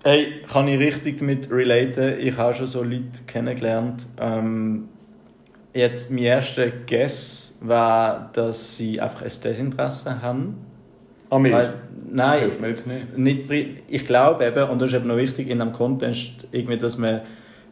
Hey, 0.04 0.41
kann 0.47 0.68
ich 0.68 0.80
richtig 0.80 1.18
damit 1.18 1.49
relaten? 1.49 2.20
Ich 2.20 2.38
habe 2.38 2.54
schon 2.54 2.68
so 2.68 2.84
Leute 2.84 3.24
kennengelernt. 3.26 4.06
Ähm, 4.20 4.89
jetzt 5.74 6.11
mein 6.11 6.24
erster 6.24 6.67
Guess 6.88 7.57
war, 7.61 8.30
dass 8.34 8.78
sie 8.78 8.99
einfach 8.99 9.21
ein 9.21 9.32
Desinteresse 9.43 10.21
haben. 10.21 10.57
An 11.30 11.41
mir? 11.41 11.53
Weil, 11.53 11.63
Das 11.63 11.74
nein, 12.11 12.39
hilft 12.39 12.61
mir 12.61 12.69
jetzt 12.69 12.88
nicht. 12.88 13.17
nicht, 13.17 13.82
ich 13.88 14.05
glaube 14.05 14.45
eben, 14.45 14.69
und 14.69 14.82
das 14.82 14.91
ist 14.91 14.97
eben 14.97 15.07
noch 15.07 15.17
wichtig 15.17 15.49
in 15.49 15.61
einem 15.61 15.74
Kontext, 15.74 16.47
irgendwie, 16.51 16.78
dass 16.78 16.97
man 16.97 17.21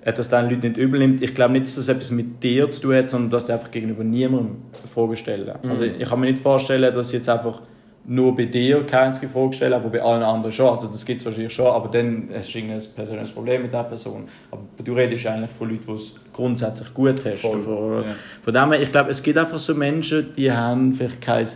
äh, 0.04 0.14
dass 0.14 0.30
den 0.30 0.50
Leute 0.50 0.68
nicht 0.68 0.78
übel 0.78 1.00
nimmt. 1.00 1.22
Ich 1.22 1.36
glaube 1.36 1.54
nicht, 1.54 1.68
dass 1.68 1.76
das 1.76 1.88
etwas 1.88 2.12
mit 2.12 2.42
dir 2.44 2.70
zu 2.72 2.82
tun 2.82 2.96
hat, 2.96 3.10
sondern 3.10 3.30
dass 3.30 3.46
die 3.46 3.52
einfach 3.52 3.70
gegenüber 3.70 4.04
niemandem 4.04 4.58
Fragen 4.92 5.16
stellen. 5.16 5.54
Mhm. 5.62 5.70
Also 5.70 5.84
ich 5.84 6.10
kann 6.10 6.20
mir 6.20 6.26
nicht 6.32 6.42
vorstellen, 6.42 6.94
dass 6.94 7.10
sie 7.10 7.18
jetzt 7.18 7.30
einfach 7.30 7.62
nur 8.06 8.36
bei 8.36 8.46
dir 8.46 8.84
keine 8.84 9.14
Frage 9.14 9.54
stellen, 9.54 9.74
aber 9.74 9.90
bei 9.90 10.02
allen 10.02 10.24
anderen 10.24 10.52
schon. 10.52 10.68
Also 10.70 10.88
das 10.88 11.06
gibt 11.06 11.20
es 11.22 11.26
wahrscheinlich 11.26 11.54
schon, 11.54 11.68
aber 11.68 11.88
dann 11.88 12.30
hast 12.34 12.54
du 12.54 12.58
irgendein 12.58 12.82
persönliches 12.96 13.32
Problem 13.32 13.62
mit 13.62 13.72
dieser 13.72 13.84
Person. 13.84 14.24
Aber 14.50 14.62
du 14.84 14.94
redest 14.94 15.28
eigentlich 15.28 15.52
von 15.52 15.70
Leuten, 15.70 15.86
die 15.88 15.94
es 15.94 16.16
grundsätzlich 16.34 16.94
gut 16.94 17.24
hast. 17.26 17.42
Voll. 17.42 17.60
Von, 17.62 17.94
Ja. 18.04 18.04
von 18.42 18.54
dem 18.54 18.72
her, 18.72 18.82
ich 18.82 18.92
glaube, 18.92 19.12
es 19.12 19.22
gibt 19.22 19.38
einfach 19.38 19.60
so 19.60 19.76
Menschen, 19.76 20.34
die 20.36 20.52
haben 20.52 20.94
vielleicht 20.94 21.22
kein 21.22 21.48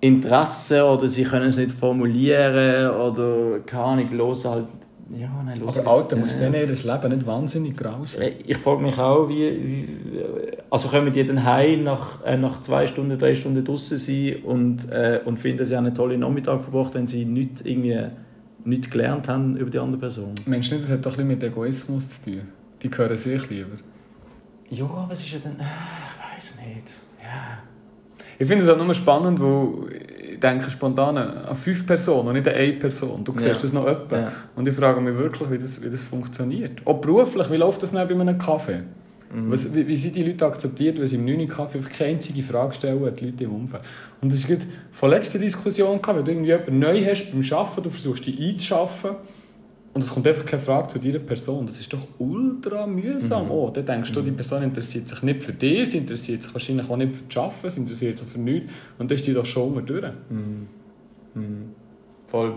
Interesse 0.00 0.84
oder 0.84 1.08
sie 1.08 1.24
können 1.24 1.48
es 1.48 1.56
nicht 1.56 1.70
formulieren 1.70 2.90
oder 2.90 3.60
keine 3.60 3.84
Ahnung, 3.84 4.10
hören 4.10 4.44
halt 4.44 4.66
Ja, 5.10 5.42
nein, 5.44 5.58
los. 5.60 5.78
Aber 5.78 5.90
Alter, 5.90 6.16
muss 6.16 6.38
denen 6.38 6.54
ihr 6.54 6.66
das 6.66 6.84
Leben 6.84 7.08
nicht 7.10 7.26
wahnsinnig 7.26 7.76
grau 7.76 8.04
sein? 8.06 8.32
Ich 8.46 8.56
frage 8.56 8.82
mich 8.82 8.98
auch, 8.98 9.28
wie, 9.28 9.50
wie 9.50 9.88
also 10.70 10.88
kommen 10.88 11.12
die 11.12 11.24
dann 11.24 11.44
heim 11.44 11.84
nach, 11.84 12.24
äh, 12.24 12.36
nach 12.36 12.62
zwei 12.62 12.86
Stunden, 12.86 13.18
drei 13.18 13.34
Stunden 13.34 13.64
draußen 13.64 13.98
sein 13.98 14.36
und, 14.44 14.90
äh, 14.90 15.20
und 15.24 15.38
finden 15.38 15.64
sie 15.64 15.76
einen 15.76 15.94
tollen 15.94 16.20
Nachmittag 16.20 16.62
verbracht, 16.62 16.94
wenn 16.94 17.06
sie 17.06 17.24
nicht 17.24 17.64
irgendwie 17.66 18.06
nicht 18.64 18.90
gelernt 18.90 19.28
haben 19.28 19.56
über 19.56 19.70
die 19.70 19.78
andere 19.78 20.00
Person. 20.00 20.32
Meinst 20.46 20.70
du 20.70 20.76
nicht, 20.76 20.88
das 20.88 20.96
hat 20.96 21.04
doch 21.04 21.12
ein 21.12 21.16
bisschen 21.16 21.28
mit 21.28 21.42
Egoismus 21.42 22.22
zu 22.22 22.30
tun? 22.30 22.42
Die 22.82 22.90
gehören 22.90 23.16
sich 23.16 23.50
lieber. 23.50 23.76
Ja, 24.70 24.86
aber 24.86 25.12
es 25.12 25.20
ist 25.20 25.32
ja 25.32 25.38
dann, 25.42 25.60
äh, 25.60 25.62
ich 25.62 26.36
weiß 26.36 26.54
nicht, 26.56 27.02
ja. 27.22 27.58
Ich 28.38 28.48
finde 28.48 28.64
es 28.64 28.70
auch 28.70 28.76
nur 28.76 28.94
spannend, 28.94 29.38
weil 29.40 30.03
denke 30.38 30.70
spontan 30.70 31.16
an 31.18 31.54
fünf 31.54 31.86
Personen 31.86 32.28
und 32.28 32.34
nicht 32.34 32.48
an 32.48 32.54
eine 32.54 32.72
Person. 32.74 33.24
Du 33.24 33.32
siehst 33.32 33.46
Ja. 33.46 33.52
das 33.52 33.72
noch 33.72 33.86
öppe. 33.86 34.16
Ja. 34.16 34.32
Und 34.56 34.68
ich 34.68 34.74
frage 34.74 35.00
mich 35.00 35.16
wirklich, 35.16 35.50
wie 35.50 35.58
das, 35.58 35.82
wie 35.82 35.90
das 35.90 36.02
funktioniert. 36.02 36.80
Auch 36.84 37.00
beruflich, 37.00 37.50
wie 37.50 37.56
läuft 37.56 37.82
das 37.82 37.92
nicht 37.92 38.08
bei 38.08 38.14
einem 38.14 38.38
Kaffee? 38.38 38.82
Mhm. 39.34 39.50
Was, 39.50 39.74
wie, 39.74 39.86
wie 39.86 39.94
sind 39.96 40.14
die 40.14 40.22
Leute 40.22 40.46
akzeptiert, 40.46 40.98
wenn 40.98 41.06
sie 41.06 41.16
im 41.16 41.24
9. 41.24 41.48
Kaffee 41.48 41.80
keine 41.80 42.10
einzige 42.12 42.42
Frage 42.42 42.72
stellen 42.74 43.04
an 43.04 43.14
die 43.16 43.26
Leute 43.26 43.44
im 43.44 43.52
Umfeld? 43.54 43.82
Und 44.20 44.30
das 44.30 44.38
ist 44.38 44.46
gerade 44.48 44.62
von 44.92 45.10
letzter 45.10 45.38
Diskussion 45.38 46.00
gehabt, 46.00 46.18
wenn 46.18 46.24
du 46.24 46.30
irgendwie 46.32 46.50
jemanden 46.50 46.78
neu 46.78 47.04
hast 47.04 47.32
beim 47.32 47.42
Arbeiten, 47.58 47.82
du 47.82 47.90
versuchst 47.90 48.26
dich 48.26 48.40
einzuschaffen 48.40 49.10
und 49.94 50.02
es 50.02 50.12
kommt 50.12 50.26
einfach 50.26 50.44
keine 50.44 50.60
Frage 50.60 50.88
zu 50.88 50.98
dieser 50.98 51.20
Person. 51.20 51.66
Das 51.66 51.78
ist 51.78 51.92
doch 51.92 52.04
ultra 52.18 52.84
mühsam. 52.84 53.48
Oh, 53.48 53.70
dann 53.70 53.86
denkst 53.86 54.10
du, 54.10 54.22
die 54.22 54.32
Person 54.32 54.64
interessiert 54.64 55.08
sich 55.08 55.22
nicht 55.22 55.44
für 55.44 55.52
dich, 55.52 55.90
sie 55.90 55.98
interessiert 55.98 56.42
sich 56.42 56.52
wahrscheinlich 56.52 56.90
auch 56.90 56.96
nicht 56.96 57.14
für 57.14 57.22
das 57.28 57.36
Arbeiten, 57.36 57.70
sie 57.70 57.80
interessiert 57.80 58.18
sich 58.18 58.28
für 58.28 58.40
nichts. 58.40 58.72
Und 58.98 59.08
dann 59.08 59.14
ist 59.14 59.24
die 59.24 59.32
doch 59.32 59.46
schon 59.46 59.72
mal 59.72 59.84
durch. 59.84 60.04
Voll. 62.26 62.54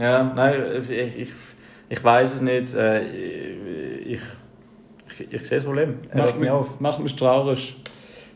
Ja, 0.00 0.32
nein, 0.34 0.54
ich, 0.82 0.90
ich, 0.90 1.28
ich 1.88 2.04
weiß 2.04 2.34
es 2.34 2.40
nicht. 2.40 2.74
Äh, 2.74 3.02
ich, 4.14 4.20
ich, 5.20 5.32
ich 5.32 5.46
sehe 5.46 5.58
das 5.58 5.64
Problem. 5.64 5.94
Macht 6.12 6.34
mich 6.34 6.40
mich, 6.40 6.50
auf. 6.50 6.80
macht 6.80 6.98
mich 6.98 7.14
traurig. 7.14 7.76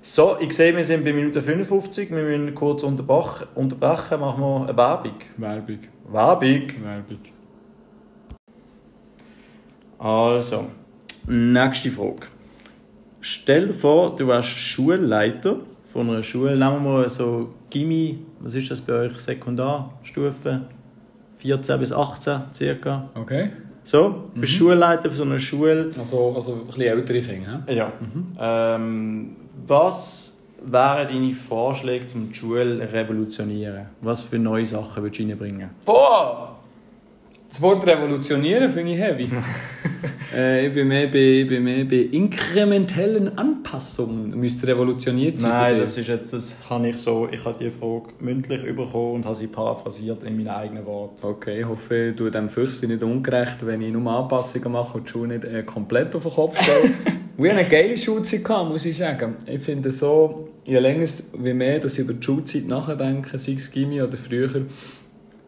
So, 0.03 0.37
ich 0.39 0.53
sehe, 0.53 0.77
wir 0.77 0.85
sind 0.85 1.05
bei 1.05 1.13
Minute 1.13 1.43
55. 1.43 2.11
Wir 2.11 2.23
müssen 2.23 2.55
kurz 2.55 2.85
unterbrechen. 2.85 3.49
unterbrechen. 3.57 4.21
Machen 4.21 4.41
wir 4.41 4.69
eine 4.69 4.77
Werbung. 4.77 5.15
Werbung. 5.37 5.79
Werbung. 6.13 6.85
Werbung. 6.85 7.34
Also, 10.05 10.67
nächste 11.27 11.91
Frage. 11.91 12.27
Stell 13.23 13.69
dir 13.69 13.73
vor, 13.73 14.15
du 14.15 14.29
wärst 14.29 14.51
Schulleiter 14.51 15.57
von 15.81 16.11
einer 16.11 16.23
Schule. 16.23 16.51
Nehmen 16.51 16.85
wir 16.85 16.93
mal 16.93 17.09
so 17.09 17.55
Gimmi, 17.71 18.19
was 18.41 18.55
ist 18.55 18.71
das 18.71 18.83
bei 18.83 18.93
euch? 18.93 19.19
Sekundarstufe? 19.19 20.61
14 21.39 21.81
bis 21.81 21.91
18 21.91 22.41
circa. 22.53 23.09
Okay. 23.15 23.49
So, 23.83 24.29
du 24.35 24.43
bist 24.43 24.53
Schulleiter 24.53 25.05
von 25.05 25.13
so 25.17 25.23
einer 25.23 25.39
Schule. 25.39 25.91
Also, 25.99 26.35
also 26.37 26.53
ein 26.53 26.67
bisschen 26.67 26.83
ältere 26.83 27.21
Kinder. 27.23 27.63
hä? 27.67 27.75
Ja. 27.75 27.91
Ähm, 28.39 29.37
was 29.67 30.45
wären 30.67 31.09
deine 31.09 31.33
Vorschläge, 31.33 32.05
um 32.15 32.29
die 32.29 32.35
Schule 32.35 32.87
zu 32.87 32.95
revolutionieren? 32.95 33.87
Was 34.03 34.21
für 34.21 34.39
neue 34.39 34.67
Sachen 34.67 35.03
würdest 35.03 35.19
du 35.23 35.29
reinbringen? 35.29 35.71
Boah! 35.87 36.59
Das 37.55 37.63
Wort 37.63 37.87
revolutionieren 37.87 38.69
finde 38.69 38.95
ich 38.95 38.99
heavy. 38.99 39.31
äh, 40.37 40.67
ich, 40.67 40.75
bin 40.75 40.89
mehr 40.89 41.07
bei, 41.07 41.19
ich 41.19 41.47
bin 41.47 41.63
mehr 41.63 41.85
bei 41.85 42.09
inkrementellen 42.11 43.39
Anpassungen. 43.39 44.37
Müsste 44.41 44.67
revolutioniert 44.67 45.39
sein 45.39 45.53
Nein, 45.53 45.79
das 45.79 45.97
ist 45.97 46.09
jetzt, 46.09 46.33
das 46.33 46.57
habe 46.69 46.89
ich 46.89 46.97
so, 46.97 47.29
ich 47.31 47.45
habe 47.45 47.57
die 47.63 47.71
Frage 47.71 48.07
mündlich 48.19 48.63
bekommen 48.63 49.15
und 49.15 49.25
habe 49.25 49.37
sie 49.37 49.47
paraphrasiert 49.47 50.25
in 50.25 50.37
meinen 50.37 50.49
eigenen 50.49 50.85
Worten. 50.85 51.25
Okay, 51.25 51.61
ich 51.61 51.65
hoffe, 51.65 52.09
ich 52.09 52.17
tue 52.17 52.29
dem 52.33 52.49
Fürsten 52.49 52.91
nicht 52.91 53.05
ungerecht, 53.05 53.65
wenn 53.65 53.83
ich 53.83 53.93
nur 53.93 54.11
Anpassungen 54.11 54.73
mache 54.73 54.99
und 54.99 55.07
die 55.07 55.13
Schule 55.13 55.39
nicht 55.39 55.45
äh, 55.45 55.63
komplett 55.63 56.17
auf 56.17 56.25
den 56.25 56.33
Kopf 56.33 56.61
stelle. 56.61 56.93
Wir 57.37 57.51
hatten 57.51 57.61
eine 57.61 57.69
geile 57.69 57.97
Schulzeit, 57.97 58.49
muss 58.69 58.85
ich 58.85 58.97
sagen. 58.97 59.37
Ich 59.47 59.63
finde 59.63 59.93
so, 59.93 60.49
je 60.67 60.79
länger 60.81 61.07
wie 61.39 61.55
mehr 61.55 61.79
dass 61.79 61.99
ich 61.99 62.05
über 62.05 62.15
die 62.15 62.23
Schulzeit 62.23 62.67
nachdenke, 62.67 63.39
sei 63.39 63.53
es 63.53 63.71
Gimmi 63.71 64.03
oder 64.03 64.17
früher, 64.17 64.67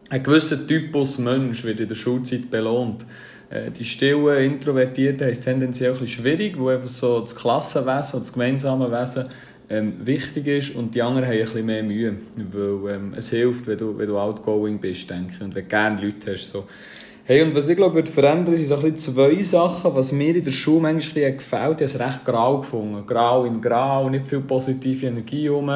ein 0.09 0.23
gewisser 0.23 0.65
Typus 0.65 1.17
Mensch 1.17 1.63
wird 1.63 1.79
in 1.79 1.87
der 1.87 1.95
Schulzeit 1.95 2.49
belohnt. 2.49 3.05
Äh, 3.49 3.71
Die 3.71 3.85
stillen, 3.85 4.37
Introvertierten 4.37 5.27
es 5.29 5.41
tendenziell 5.41 5.91
bisschen 5.91 6.07
schwierig, 6.07 6.57
wo 6.57 6.69
einfach 6.69 6.87
so 6.87 7.19
das 7.19 7.35
Klassenwesen 7.35 8.21
das 8.21 8.33
gemeinsame 8.33 8.91
Wesen 8.91 9.25
ähm, 9.69 9.93
wichtig 10.05 10.47
ist 10.47 10.75
und 10.75 10.95
die 10.95 11.01
anderen 11.01 11.27
haben 11.27 11.37
bisschen 11.37 11.65
mehr 11.65 11.83
Mühe, 11.83 12.15
weil 12.51 12.95
ähm, 12.95 13.13
es 13.17 13.29
hilft, 13.31 13.67
wenn 13.67 13.77
du, 13.77 13.97
wenn 13.97 14.07
du 14.07 14.17
outgoing 14.17 14.79
bist, 14.79 15.09
denke 15.09 15.33
ich, 15.35 15.41
und 15.41 15.55
wenn 15.55 15.63
du 15.63 15.69
gerne 15.69 16.01
Leute 16.01 16.31
hast. 16.31 16.49
So. 16.49 16.65
Hey, 17.25 17.41
und 17.41 17.53
was 17.53 17.67
ich 17.67 17.75
glaube, 17.75 17.95
wird 17.95 18.07
verändern, 18.07 18.55
sind 18.55 18.67
so 18.67 18.77
ein 18.77 18.95
zwei 18.95 19.41
Sachen, 19.41 19.93
was 19.93 20.13
mir 20.13 20.33
in 20.33 20.45
der 20.45 20.51
Schule 20.51 20.79
manchmal 20.79 21.33
gefällt. 21.33 21.81
Ich 21.81 21.93
habe 21.93 21.99
es 21.99 21.99
recht 21.99 22.23
grau 22.23 22.59
gefunden. 22.59 23.05
Grau 23.05 23.43
in 23.43 23.59
grau, 23.59 24.09
nicht 24.09 24.29
viel 24.29 24.39
positive 24.39 25.07
Energie 25.07 25.49
rum. 25.49 25.69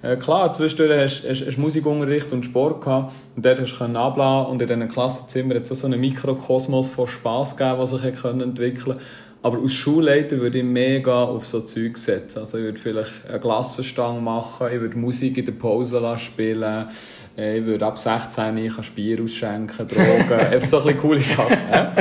Äh, 0.00 0.16
klar, 0.16 0.52
zwischendurch 0.52 1.24
hast 1.28 1.56
du 1.56 1.60
Musikunterricht 1.60 2.32
und 2.32 2.44
Sport 2.44 2.82
gehabt 2.82 3.12
und 3.34 3.44
dort 3.44 3.60
hast 3.60 3.78
du 3.78 3.84
abladen 3.84 4.52
und 4.52 4.62
in 4.62 4.68
diesen 4.68 4.88
Klassenzimmern 4.88 5.56
hat 5.56 5.68
es 5.68 5.80
so 5.80 5.86
einen 5.88 6.00
Mikrokosmos 6.00 6.88
von 6.88 7.08
Spass 7.08 7.56
gegeben, 7.56 7.78
der 7.78 7.86
sich 7.88 8.24
entwickeln 8.24 9.00
aber 9.42 9.58
als 9.58 9.72
Schulleiter 9.72 10.38
würde 10.40 10.58
ich 10.58 10.64
mega 10.64 11.22
auf 11.22 11.46
so 11.46 11.60
Zeug 11.60 11.96
setzen. 11.96 12.40
Also 12.40 12.58
ich 12.58 12.64
würde 12.64 12.78
vielleicht 12.78 13.12
eine 13.28 13.38
Glassenstange 13.38 14.20
machen, 14.20 14.68
ich 14.72 14.80
würde 14.80 14.98
Musik 14.98 15.38
in 15.38 15.44
der 15.44 15.52
Pause 15.52 16.02
spielen, 16.18 16.88
äh, 17.36 17.58
ich 17.58 17.64
würde 17.64 17.86
ab 17.86 17.98
16 17.98 18.58
ich 18.58 18.74
kann 18.74 18.84
Bier 18.96 19.22
ausschenken, 19.22 19.86
Drogen, 19.86 20.32
einfach 20.32 20.68
so 20.68 20.78
ein 20.78 20.82
bisschen 20.84 20.98
coole 20.98 21.20
Sachen. 21.20 21.56
Ja? 21.70 21.94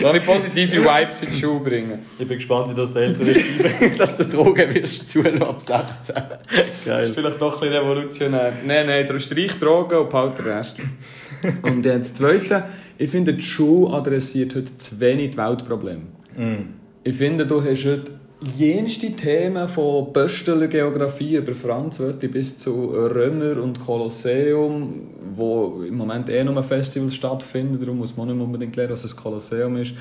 Da 0.00 0.14
ich 0.14 0.24
positive 0.24 0.82
Vibes 0.82 1.22
in 1.22 1.30
die 1.30 1.38
Schule 1.38 1.60
bringen. 1.60 1.98
Ich 2.18 2.26
bin 2.26 2.38
gespannt, 2.38 2.70
wie 2.70 2.74
das 2.74 2.92
der 2.92 3.02
Eltern 3.02 3.28
ist. 3.28 3.98
Dass 3.98 4.16
du 4.18 4.24
Drogen 4.24 4.74
wirst 4.74 5.08
zulassen 5.08 5.42
ab 5.42 5.60
16. 5.60 6.14
Das 6.14 6.24
Geil. 6.84 7.04
ist 7.04 7.14
vielleicht 7.14 7.40
doch 7.40 7.54
ein 7.54 7.60
bisschen 7.60 7.84
revolutionär. 7.84 8.52
Nein, 8.66 8.86
nein, 8.86 9.06
du 9.06 9.20
streich 9.20 9.56
Drogen 9.60 9.98
und 9.98 10.10
behalt 10.10 10.38
den 10.38 10.44
Rest. 10.46 10.78
und 11.62 11.86
äh, 11.86 11.98
das 11.98 12.14
Zweite, 12.14 12.64
ich 12.98 13.10
finde, 13.10 13.34
die 13.34 13.42
Schule 13.42 13.94
adressiert 13.94 14.56
heute 14.56 14.76
zu 14.76 14.98
wenig 14.98 15.30
die 15.30 15.36
Weltprobleme. 15.36 16.02
Ich 17.02 17.16
finde, 17.16 17.46
du 17.46 17.64
hast 17.64 17.86
heute 17.86 18.12
jenste 18.58 19.12
Themen 19.12 19.66
von 19.68 20.12
Bösteler 20.12 20.66
Geografie 20.66 21.36
über 21.36 21.54
Franz 21.54 21.98
Wörthi 21.98 22.28
bis 22.28 22.58
zu 22.58 22.90
Römer 22.90 23.62
und 23.62 23.80
Kolosseum, 23.80 25.08
wo 25.34 25.82
im 25.82 25.96
Moment 25.96 26.28
eh 26.28 26.44
nur 26.44 26.62
Festivals 26.62 27.14
stattfinden, 27.14 27.78
darum 27.78 27.96
muss 27.96 28.18
man 28.18 28.28
nicht 28.28 28.38
unbedingt 28.38 28.76
lernen, 28.76 28.92
was 28.92 29.10
ein 29.10 29.16
Kolosseum 29.16 29.78
ist. 29.78 29.94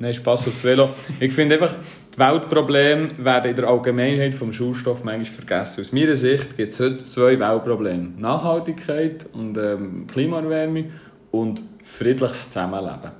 Nein, 0.00 0.12
Spass 0.12 0.48
aufs 0.48 0.64
Velo. 0.64 0.88
Ich 1.20 1.32
finde 1.32 1.54
einfach, 1.54 1.76
die 2.12 2.18
Weltprobleme 2.18 3.10
werden 3.18 3.50
in 3.50 3.56
der 3.56 3.68
Allgemeinheit 3.68 4.34
vom 4.34 4.52
Schulstoff 4.52 5.04
manchmal 5.04 5.26
vergessen. 5.26 5.82
Aus 5.82 5.92
meiner 5.92 6.16
Sicht 6.16 6.56
gibt 6.56 6.72
es 6.72 6.80
heute 6.80 7.04
zwei 7.04 7.38
Weltprobleme. 7.38 8.14
Nachhaltigkeit 8.18 9.24
und 9.34 9.56
ähm, 9.56 10.08
Klimaerwärmung 10.08 10.86
und 11.30 11.62
friedliches 11.84 12.48
Zusammenleben. 12.48 13.19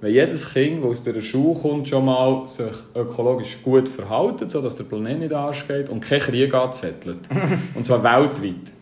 Wenn 0.00 0.12
jedes 0.12 0.52
Kind, 0.52 0.82
das 0.84 0.90
aus 0.90 1.02
dieser 1.02 1.20
Schule 1.20 1.58
kommt, 1.60 1.88
schon 1.88 2.04
mal 2.04 2.46
sich 2.46 2.66
ökologisch 2.94 3.58
gut 3.64 3.88
verhält, 3.88 4.48
sodass 4.48 4.76
der 4.76 4.84
Planet 4.84 5.18
nicht 5.18 5.32
ansteht 5.32 5.88
und 5.88 6.00
kein 6.00 6.20
Krieg 6.20 6.54
anzettelt, 6.54 7.18
und 7.74 7.84
zwar 7.84 8.02
weltweit, 8.04 8.72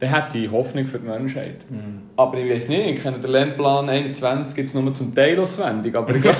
dann 0.00 0.10
hat 0.12 0.32
die 0.34 0.48
Hoffnung 0.48 0.86
für 0.86 0.98
die 0.98 1.06
Menschheit. 1.06 1.64
Aber 2.16 2.38
ich 2.38 2.48
weiß 2.52 2.68
nicht, 2.68 2.86
ich 2.86 3.02
kenne 3.02 3.18
den 3.18 3.30
Lernplan 3.32 3.88
21 3.88 4.54
gibt 4.56 4.68
es 4.68 4.74
nur 4.74 4.94
zum 4.94 5.12
Teil 5.14 5.38
auswendig, 5.40 5.94
aber 5.96 6.14
ich 6.14 6.22
glaube, 6.22 6.36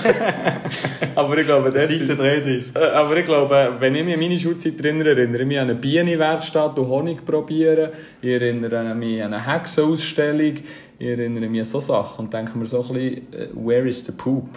aber 1.16 1.38
ich 1.38 1.46
glaube, 1.46 1.72
sind- 1.80 2.08
33. 2.18 2.76
äh, 2.76 2.78
aber 2.78 3.16
ich 3.16 3.24
glaube, 3.24 3.74
wenn 3.78 3.94
ich 3.96 4.04
mich 4.04 4.14
an 4.14 4.20
meine 4.20 4.38
Schulzeit 4.38 4.80
erinnere, 4.84 5.10
erinnere 5.10 5.42
ich 5.42 5.48
mich 5.48 5.58
an 5.58 5.70
eine 5.70 5.78
Bienenwerkstatt 5.78 6.78
und 6.78 6.86
Honig 6.88 7.24
probieren. 7.24 7.90
Ich 8.22 8.30
erinnere 8.30 8.94
mich 8.94 9.22
an 9.22 9.34
eine 9.34 9.44
Hexenausstellung. 9.44 10.54
Ich 10.98 11.06
erinnere 11.06 11.48
mich 11.48 11.60
an 11.60 11.64
so 11.64 11.80
Sachen 11.80 12.24
und 12.24 12.34
denke 12.34 12.58
mir 12.58 12.66
so 12.66 12.82
ein 12.82 12.88
bisschen, 12.88 13.32
äh, 13.32 13.48
where 13.54 13.88
is 13.88 14.04
the 14.04 14.12
poop? 14.12 14.48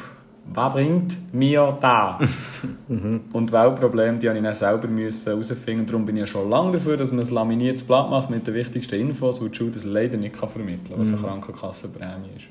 Was 0.54 0.74
bringt 0.74 1.34
mir 1.34 1.78
da? 1.80 2.20
Und 2.88 3.50
die 3.50 3.54
Weltprobleme, 3.54 4.18
die 4.18 4.28
habe 4.28 4.40
ich 4.40 4.44
dann 4.44 4.54
selber 4.54 4.88
herausfinden. 4.90 5.86
Darum 5.86 6.04
bin 6.04 6.18
ich 6.18 6.22
ja 6.22 6.28
schon 6.28 6.50
lange 6.50 6.72
dafür, 6.72 6.98
dass 6.98 7.12
man 7.12 7.24
ein 7.24 7.32
laminiertes 7.34 7.84
Blatt 7.84 8.10
macht 8.10 8.30
mit 8.32 8.48
den 8.48 8.56
wichtigsten 8.56 8.96
Infos, 8.96 9.40
die 9.40 9.56
Schule 9.56 9.72
das 9.72 9.86
leider 9.86 10.18
nicht 10.18 10.38
kann 10.38 10.50
vermitteln 10.50 10.90
kann, 10.90 11.00
was 11.00 11.10
eine 11.10 11.22
Krankenkassenprämie 11.22 12.32
ist. 12.36 12.48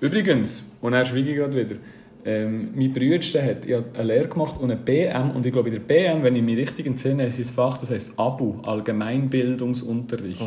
Übrigens, 0.00 0.72
und 0.80 0.92
dann 0.92 1.04
schweige 1.04 1.30
ich 1.30 1.36
gerade 1.36 1.54
wieder, 1.56 1.76
ähm, 2.24 2.70
mein 2.74 2.92
Bruder 2.92 3.42
hat 3.42 3.66
ja 3.66 3.82
eine 3.92 4.02
Lehre 4.04 4.28
gemacht 4.28 4.54
und 4.58 4.70
eine 4.70 4.80
BM 4.80 5.32
und 5.32 5.44
ich 5.44 5.52
glaube 5.52 5.68
in 5.68 5.74
der 5.74 5.82
BM, 5.82 6.22
wenn 6.22 6.36
ich 6.36 6.42
mich 6.42 6.56
richtig 6.56 6.86
entsinne, 6.86 7.26
ist 7.26 7.36
sein 7.36 7.54
Fach, 7.54 7.76
das 7.76 7.90
heisst 7.90 8.18
ABU, 8.18 8.60
Allgemeinbildungsunterricht. 8.62 10.40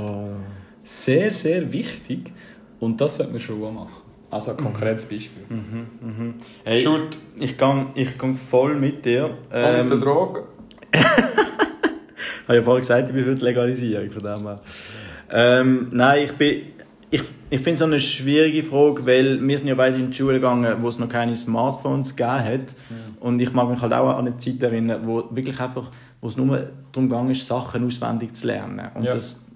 Sehr, 0.90 1.32
sehr 1.32 1.74
wichtig 1.74 2.32
und 2.80 3.02
das 3.02 3.18
sollte 3.18 3.34
man 3.34 3.42
schon 3.42 3.60
machen. 3.60 3.90
Also 4.32 4.52
ein 4.52 4.58
konkretes 4.58 5.04
Beispiel. 5.04 5.44
Hey, 6.64 6.82
Schuld. 6.82 7.18
ich 7.38 7.58
gehe 7.58 7.86
ich 7.96 8.18
gang 8.18 8.38
voll 8.38 8.76
mit 8.76 9.04
dir. 9.04 9.26
Auch 9.26 9.32
mit 9.52 9.52
der 9.52 9.80
Ähm, 9.92 10.00
Droge. 10.00 10.44
habe 12.48 12.56
ja 12.56 12.62
vorhin 12.62 12.82
gesagt, 12.82 13.10
ich 13.10 13.16
bin 13.16 13.26
für 13.26 13.36
die 13.36 13.44
Legalisierung 13.44 14.10
von 14.12 14.24
dem 14.24 14.42
her. 14.44 14.62
Ähm, 15.30 15.90
nein, 15.92 16.24
ich 16.24 16.32
bin, 16.32 16.62
ich, 17.10 17.24
ich 17.50 17.60
finde 17.60 17.74
es 17.74 17.82
eine 17.82 18.00
schwierige 18.00 18.64
Frage, 18.64 19.06
weil 19.06 19.46
wir 19.46 19.58
sind 19.58 19.68
ja 19.68 19.76
beide 19.76 19.98
in 19.98 20.12
die 20.12 20.16
Schule 20.16 20.36
gegangen, 20.36 20.74
wo 20.80 20.88
es 20.88 21.00
noch 21.00 21.10
keine 21.10 21.36
Smartphones 21.36 22.16
gegeben 22.16 22.46
hat. 22.46 22.76
Mhm. 22.90 23.18
Und 23.20 23.40
ich 23.42 23.52
mag 23.52 23.70
mich 23.70 23.82
halt 23.82 23.92
auch 23.92 24.10
an 24.10 24.28
eine 24.28 24.38
Zeit 24.38 24.64
erinnern, 24.64 25.02
wo 25.04 25.26
wirklich 25.32 25.60
einfach, 25.60 25.92
wo 26.22 26.30
es 26.30 26.38
nur 26.38 26.70
darum 26.94 27.10
ging, 27.10 27.34
Sachen 27.34 27.86
auswendig 27.86 28.36
zu 28.38 28.48
lernen. 28.48 28.88
Und 28.96 29.04
ja. 29.04 29.12
das 29.12 29.47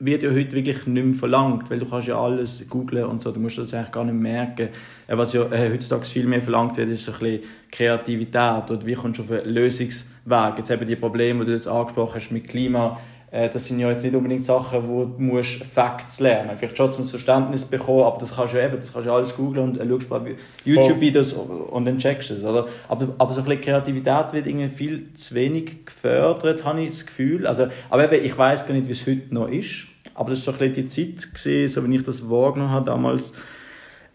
wird 0.00 0.22
ja 0.22 0.30
heute 0.30 0.52
wirklich 0.52 0.86
nicht 0.86 1.04
mehr 1.04 1.14
verlangt, 1.14 1.70
weil 1.70 1.78
du 1.78 1.86
kannst 1.86 2.06
ja 2.06 2.20
alles 2.20 2.68
googlen 2.68 3.04
und 3.04 3.22
so, 3.22 3.32
du 3.32 3.40
musst 3.40 3.58
das 3.58 3.74
eigentlich 3.74 3.90
gar 3.90 4.04
nicht 4.04 4.14
merken. 4.14 4.68
Äh, 5.06 5.16
was 5.16 5.32
ja 5.32 5.42
äh, 5.50 5.70
heutzutage 5.72 6.04
viel 6.04 6.26
mehr 6.26 6.42
verlangt 6.42 6.76
wird, 6.76 6.88
ist 6.90 7.04
so 7.04 7.12
ein 7.12 7.18
bisschen 7.18 7.42
Kreativität 7.70 8.70
oder 8.70 8.86
wie 8.86 8.94
kommst 8.94 9.18
du 9.18 9.24
auf 9.24 9.30
einen 9.30 9.52
Lösungsweg. 9.52 10.58
Jetzt 10.58 10.70
eben 10.70 10.86
die 10.86 10.96
Probleme, 10.96 11.40
die 11.40 11.46
du 11.46 11.52
jetzt 11.52 11.66
angesprochen 11.66 12.14
hast 12.14 12.30
mit 12.30 12.48
Klima, 12.48 12.98
äh, 13.30 13.48
das 13.50 13.66
sind 13.66 13.78
ja 13.78 13.90
jetzt 13.90 14.02
nicht 14.02 14.14
unbedingt 14.14 14.44
Sachen, 14.44 14.88
wo 14.88 15.04
du 15.04 15.20
musst 15.20 15.64
Facts 15.64 16.20
lernen 16.20 16.56
Vielleicht 16.56 16.76
schon 16.76 16.92
zum 16.92 17.04
Verständnis 17.04 17.64
bekommen, 17.64 18.04
aber 18.04 18.18
das 18.18 18.34
kannst 18.34 18.54
du 18.54 18.62
eben, 18.62 18.76
das 18.76 18.92
kannst 18.92 19.06
du 19.06 19.12
alles 19.12 19.36
googeln 19.36 19.70
und 19.70 19.78
äh, 19.78 19.86
schaust 19.86 20.08
bei 20.08 20.36
YouTube-Videos 20.64 21.32
und 21.32 21.84
dann 21.84 21.98
checkst 21.98 22.30
du 22.30 22.34
es. 22.34 22.44
Oder? 22.44 22.66
Aber, 22.88 23.08
aber 23.18 23.32
so 23.32 23.40
ein 23.40 23.46
bisschen 23.46 23.60
Kreativität 23.60 24.32
wird 24.32 24.46
irgendwie 24.46 24.68
viel 24.68 25.12
zu 25.12 25.34
wenig 25.34 25.84
gefördert, 25.84 26.64
habe 26.64 26.80
ich 26.80 26.90
das 26.90 27.06
Gefühl. 27.06 27.46
Also, 27.46 27.66
aber 27.90 28.10
eben, 28.10 28.24
ich 28.24 28.36
weiß 28.36 28.66
gar 28.66 28.74
nicht, 28.74 28.88
wie 28.88 28.92
es 28.92 29.06
heute 29.06 29.34
noch 29.34 29.48
ist. 29.48 29.87
Aber 30.18 30.30
das 30.30 30.44
war 30.48 30.54
so 30.54 30.60
ein 30.64 30.72
bisschen 30.72 30.88
die 31.14 31.24
Zeit, 31.28 31.70
so 31.70 31.88
wie 31.88 31.94
ich 31.94 32.02
das 32.02 32.28
wahrgenommen 32.28 32.72
habe 32.72 32.86
damals. 32.86 33.34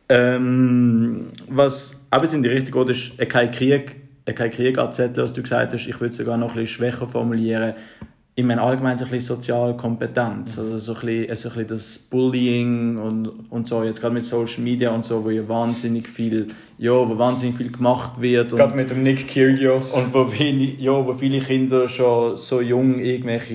Ähm, 0.09 1.29
was 1.47 2.07
auch 2.11 2.21
in 2.21 2.43
die 2.43 2.49
Richtung 2.49 2.85
geht, 2.85 2.97
ist 2.97 3.29
kein 3.29 3.49
Krieg, 3.51 3.95
kein 4.25 4.51
Krieg 4.51 4.77
erzählt, 4.77 5.15
was 5.15 5.31
du 5.31 5.41
gesagt 5.41 5.71
hast. 5.71 5.87
Ich 5.87 6.01
würde 6.01 6.09
es 6.09 6.17
sogar 6.17 6.35
noch 6.35 6.49
ein 6.49 6.55
bisschen 6.55 6.75
schwächer 6.75 7.07
formulieren 7.07 7.75
ich 8.35 8.43
meine 8.43 8.63
allgemein 8.63 8.97
so 8.97 9.05
ein 9.05 9.11
bisschen 9.11 9.35
soziale 9.35 9.75
Kompetenz, 9.75 10.57
also 10.57 10.75
so 10.79 10.95
ein 10.95 11.01
bisschen, 11.01 11.35
so 11.35 11.49
ein 11.49 11.53
bisschen 11.53 11.67
das 11.67 11.99
Bullying 11.99 12.97
und, 12.97 13.27
und 13.51 13.67
so, 13.67 13.83
jetzt 13.83 14.01
gerade 14.01 14.15
mit 14.15 14.23
Social 14.23 14.63
Media 14.63 14.89
und 14.89 15.05
so, 15.05 15.23
wo 15.23 15.29
ja 15.29 15.47
wahnsinnig 15.47 16.09
viel, 16.09 16.47
ja, 16.79 16.93
wo 16.93 17.15
wahnsinnig 17.15 17.57
viel 17.57 17.71
gemacht 17.71 18.19
wird. 18.19 18.49
Gerade 18.49 18.71
und, 18.71 18.75
mit 18.75 18.89
dem 18.89 19.03
Nick 19.03 19.27
Kyrgios. 19.27 19.91
Und 19.91 20.11
wo 20.15 20.25
viele, 20.25 20.81
ja, 20.81 21.05
wo 21.05 21.13
viele 21.13 21.39
Kinder 21.41 21.87
schon 21.87 22.35
so 22.35 22.59
jung 22.59 22.97
irgendwelche, 22.97 23.53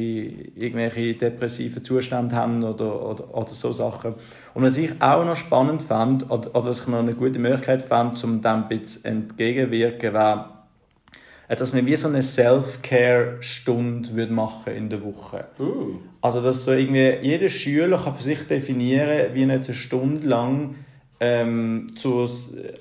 irgendwelche 0.55 1.15
depressive 1.15 1.83
Zustände 1.83 2.37
haben 2.37 2.63
oder, 2.63 3.05
oder, 3.05 3.35
oder 3.37 3.53
so 3.53 3.73
Sachen. 3.73 4.15
Und 4.55 4.63
was 4.63 4.77
ich 4.77 4.93
auch 5.03 5.25
noch 5.25 5.37
spannend 5.37 5.83
fand, 5.83 6.31
oder, 6.31 6.55
oder 6.55 6.67
was 6.67 6.83
ich 6.83 6.87
noch 6.87 7.01
eine 7.01 7.15
gute 7.15 7.41
Möglichkeit 7.41 7.83
fand, 7.83 8.23
um 8.23 8.41
dem 8.41 8.47
ein 8.47 8.69
bisschen 8.69 9.05
entgegenwirken, 9.07 10.13
war, 10.13 10.58
dass 11.57 11.73
man 11.73 11.87
wie 11.87 11.97
so 11.97 12.09
eine 12.09 12.23
Self-Care-Stunde 12.23 14.27
machen 14.27 14.75
in 14.75 14.91
der 14.91 15.03
Woche. 15.03 15.41
Uh. 15.59 15.95
Also, 16.21 16.43
dass 16.43 16.65
so 16.65 16.73
irgendwie 16.73 17.17
jeder 17.23 17.49
Schüler 17.49 17.99
kann 17.99 18.15
für 18.15 18.23
sich 18.23 18.47
definieren, 18.47 19.35
wie 19.35 19.45
er 19.45 19.51
eine 19.51 19.75
Stunde 19.75 20.29
lang 20.29 20.75
ähm, 21.21 21.93
zu, 21.97 22.29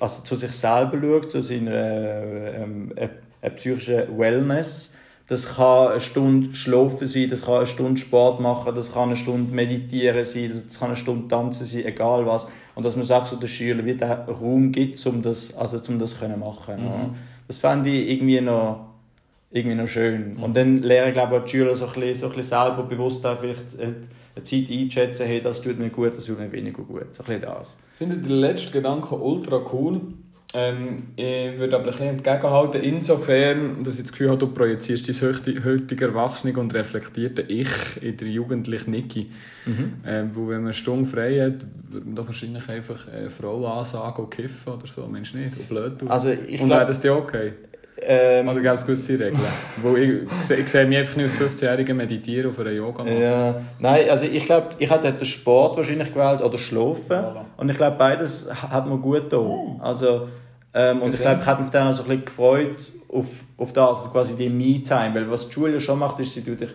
also 0.00 0.22
zu 0.22 0.36
sich 0.36 0.52
selber 0.52 1.00
schaut, 1.00 1.30
zu 1.30 1.42
seiner 1.42 1.72
ähm, 1.72 2.92
äh, 2.94 3.08
äh, 3.40 3.50
psychischen 3.50 4.18
Wellness. 4.18 4.96
Das 5.28 5.56
kann 5.56 5.88
eine 5.88 6.00
Stunde 6.00 6.54
schlafen 6.54 7.06
sein, 7.06 7.28
das 7.28 7.42
kann 7.42 7.56
eine 7.56 7.66
Stunde 7.66 8.00
Sport 8.00 8.40
machen, 8.40 8.74
das 8.74 8.94
kann 8.94 9.10
eine 9.10 9.16
Stunde 9.16 9.54
meditieren 9.54 10.24
sein, 10.24 10.50
das 10.50 10.78
kann 10.78 10.88
eine 10.88 10.96
Stunde 10.96 11.28
tanzen 11.28 11.66
sein, 11.66 11.84
egal 11.84 12.26
was. 12.26 12.50
Und 12.74 12.84
dass 12.84 12.96
man 12.96 13.02
es 13.02 13.10
einfach 13.10 13.28
so 13.28 13.36
den 13.36 13.48
Schülern 13.48 13.84
wie 13.84 13.94
den 13.94 14.10
Raum 14.10 14.72
gibt, 14.72 15.04
um 15.06 15.20
das, 15.20 15.54
also 15.56 15.80
um 15.88 15.98
das 15.98 16.18
können 16.18 16.40
machen. 16.40 16.82
Mhm. 16.82 17.14
Das 17.48 17.58
fand 17.58 17.86
ich 17.86 18.08
irgendwie 18.08 18.40
noch, 18.40 18.86
irgendwie 19.50 19.76
noch 19.76 19.88
schön. 19.88 20.34
Mhm. 20.34 20.42
Und 20.42 20.56
dann 20.56 20.82
lernen, 20.82 21.12
glaube 21.12 21.38
ich, 21.38 21.42
die 21.44 21.50
Schüler 21.50 21.74
so 21.74 21.86
ein 21.86 21.92
bisschen, 21.92 22.14
so 22.14 22.26
ein 22.26 22.36
bisschen 22.36 22.58
selber 22.58 22.82
bewusst 22.84 23.26
auch 23.26 23.38
vielleicht 23.38 23.78
eine 23.80 24.42
Zeit 24.42 24.70
einschätzen, 24.70 25.26
hey, 25.26 25.40
das 25.42 25.60
tut 25.60 25.78
mir 25.78 25.90
gut, 25.90 26.16
das 26.16 26.26
tut 26.26 26.38
mir 26.38 26.52
weniger 26.52 26.82
gut. 26.82 27.14
So 27.14 27.24
ein 27.24 27.26
bisschen 27.26 27.40
das. 27.40 27.78
Ich 27.92 27.98
finde 27.98 28.18
den 28.18 28.36
letzten 28.36 28.72
Gedanken 28.72 29.14
ultra 29.20 29.60
cool. 29.72 30.00
Ähm, 30.54 31.08
ich 31.16 31.58
würde 31.58 31.76
aber 31.76 31.84
ein 31.84 31.90
bisschen 31.90 32.06
entgegenhalten, 32.06 32.82
insofern, 32.82 33.84
dass 33.84 33.96
ich 33.96 34.04
das 34.04 34.12
Gefühl 34.12 34.30
habe, 34.30 34.38
du 34.38 34.46
projizierst 34.46 35.06
dein 35.06 35.64
heutige 35.64 36.06
Erwachsene 36.06 36.58
und 36.58 36.72
reflektierte 36.74 37.42
Ich 37.42 37.68
in 38.00 38.16
der 38.16 38.28
jugendlichen 38.28 38.92
Niki. 38.92 39.30
Mhm. 39.66 39.92
Ähm, 40.06 40.30
wo 40.32 40.48
wenn 40.48 40.62
man 40.62 40.72
Stunde 40.72 41.08
frei 41.08 41.38
hat, 41.40 41.66
würde 41.90 42.06
man 42.06 42.14
doch 42.14 42.26
wahrscheinlich 42.26 42.66
einfach 42.66 43.08
eine 43.08 43.28
Frau 43.28 43.66
ansagen 43.66 44.24
und 44.24 44.30
kiffen 44.30 44.72
oder 44.72 44.86
so, 44.86 45.06
Mensch 45.06 45.34
nicht, 45.34 45.54
und 45.58 45.68
blöd. 45.68 46.02
Also 46.08 46.30
ich 46.30 46.60
und 46.62 46.70
wäre 46.70 46.86
das 46.86 47.00
dir 47.00 47.14
okay? 47.14 47.52
Ähm, 48.00 48.48
also 48.48 48.60
gibt 48.60 48.74
es 48.74 48.86
gewisse 48.86 49.12
Regeln? 49.12 49.38
Wo 49.82 49.96
ich, 49.96 50.22
ich 50.50 50.68
sehe 50.68 50.86
mich 50.86 50.98
einfach 50.98 51.16
nicht 51.16 51.40
als 51.40 51.54
15-Jähriger 51.54 51.94
meditieren 51.94 52.50
auf 52.50 52.58
einer 52.60 52.70
yoga 52.70 53.02
-Matte. 53.02 53.18
Ja, 53.18 53.60
nein, 53.78 54.08
also 54.08 54.26
ich 54.26 54.44
glaube, 54.44 54.68
ich 54.78 54.90
hätte 54.90 55.12
den 55.12 55.24
Sport 55.24 55.76
wahrscheinlich 55.76 56.12
gewählt 56.12 56.40
oder 56.40 56.58
Schlafen. 56.58 57.16
Voilà. 57.16 57.44
Und 57.56 57.68
ich 57.70 57.76
glaube, 57.76 57.96
beides 57.96 58.50
hat 58.52 58.86
mir 58.86 58.98
gut 58.98 59.30
getan. 59.30 59.40
Uh. 59.40 59.78
Also, 59.80 60.28
ähm, 60.74 61.02
und 61.02 61.12
ich 61.12 61.20
glaube, 61.20 61.40
ich 61.40 61.46
hätte 61.46 61.62
mich 61.62 61.70
dann 61.70 61.88
auch 61.88 61.92
so 61.92 62.02
ein 62.02 62.08
bisschen 62.08 62.24
gefreut 62.24 62.92
auf, 63.08 63.26
auf 63.56 63.72
das, 63.72 64.00
auf 64.00 64.12
quasi 64.12 64.36
die 64.36 64.48
Me-Time. 64.48 65.14
Weil 65.14 65.30
was 65.30 65.48
die 65.48 65.54
Schule 65.54 65.80
schon 65.80 65.98
macht, 65.98 66.20
ist, 66.20 66.34
sie 66.34 66.44
tut 66.44 66.60
dich 66.60 66.70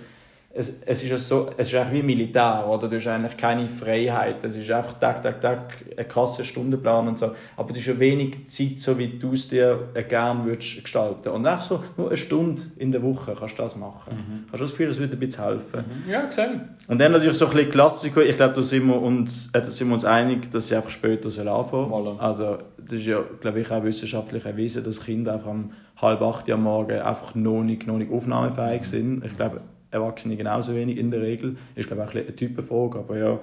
es, 0.56 0.82
es 0.86 1.02
ist 1.04 1.10
ja 1.10 1.18
so, 1.18 1.50
es 1.58 1.74
ist 1.74 1.92
wie 1.92 2.04
Militär, 2.04 2.66
oder? 2.70 2.88
Du 2.88 2.96
hast 2.98 3.08
eigentlich 3.08 3.36
keine 3.38 3.66
Freiheit. 3.66 4.44
Es 4.44 4.56
ist 4.56 4.70
einfach 4.70 5.00
Tag, 5.00 5.24
Tag, 5.24 5.42
Tag, 5.42 5.84
ein 5.98 6.08
krasser 6.08 6.44
Stundenplan 6.44 7.08
und 7.08 7.18
so. 7.18 7.32
Aber 7.58 7.74
du 7.74 7.80
hast 7.80 7.88
ja 7.88 7.98
wenig 7.98 8.48
Zeit, 8.48 8.80
so 8.80 9.00
wie 9.00 9.08
du 9.08 9.34
es 9.34 9.50
dir 9.50 9.90
gerne 10.08 10.46
würdest 10.46 10.84
gestalten. 10.84 11.30
Und 11.30 11.48
einfach 11.48 11.64
so, 11.64 11.84
nur 11.98 12.10
eine 12.10 12.18
Stunde 12.18 12.62
in 12.78 12.92
der 12.92 13.02
Woche 13.02 13.36
kannst 13.38 13.58
du 13.58 13.64
das 13.64 13.76
machen. 13.76 14.14
Mhm. 14.14 14.44
Hast 14.52 14.60
du 14.60 14.64
das 14.66 14.72
Gefühl, 14.72 14.88
das 14.90 15.00
würde 15.00 15.14
ein 15.14 15.20
bisschen 15.20 15.44
helfen? 15.44 15.86
Mhm. 16.06 16.12
Ja, 16.12 16.22
gesehen. 16.24 16.62
Und 16.88 17.02
dann 17.02 17.14
natürlich 17.14 17.38
so 17.38 17.48
ein 17.48 17.54
bisschen 17.54 17.72
Klassiker. 17.72 18.24
Ich 18.24 18.38
glaube, 18.38 18.54
da 18.54 18.62
sind 18.62 18.86
wir 18.86 19.02
uns, 19.02 19.50
äh, 19.56 19.62
da 19.62 19.72
sind 19.72 19.88
wir 19.88 19.96
uns 19.96 20.06
einig, 20.06 20.52
dass 20.52 20.68
sie 20.68 20.76
einfach 20.76 20.92
später 20.92 21.32
soll 21.32 21.48
anfangen 21.48 21.92
voilà. 21.92 22.20
Also, 22.20 22.60
das 22.78 23.00
ist 23.00 23.08
ja, 23.08 23.24
glaube 23.42 23.62
ich, 23.62 23.72
auch 23.72 23.84
wissenschaftlich 23.84 24.46
erwiesen, 24.46 24.84
dass 24.84 25.04
Kinder 25.04 25.34
einfach 25.34 25.50
um 25.50 25.72
halb 26.00 26.22
acht 26.22 26.48
Uhr 26.48 26.54
am 26.54 26.64
Morgen 26.64 27.00
einfach 27.00 27.34
noch 27.34 27.64
nicht, 27.64 27.88
noch 27.88 27.98
nicht 27.98 28.12
aufnahmefähig 28.12 28.82
mhm. 28.82 28.86
sind. 28.86 29.26
Ich 29.26 29.36
glaube, 29.36 29.62
Erwachsene 29.94 30.36
genauso 30.36 30.76
wenig 30.76 30.98
in 30.98 31.12
der 31.12 31.22
Regel. 31.22 31.58
Ist 31.76 31.88
glaube 31.88 32.04
ich 32.04 32.10
auch 32.10 32.16
eine 32.16 32.36
Typenfrage, 32.36 33.00
aber 33.00 33.18
ja. 33.18 33.40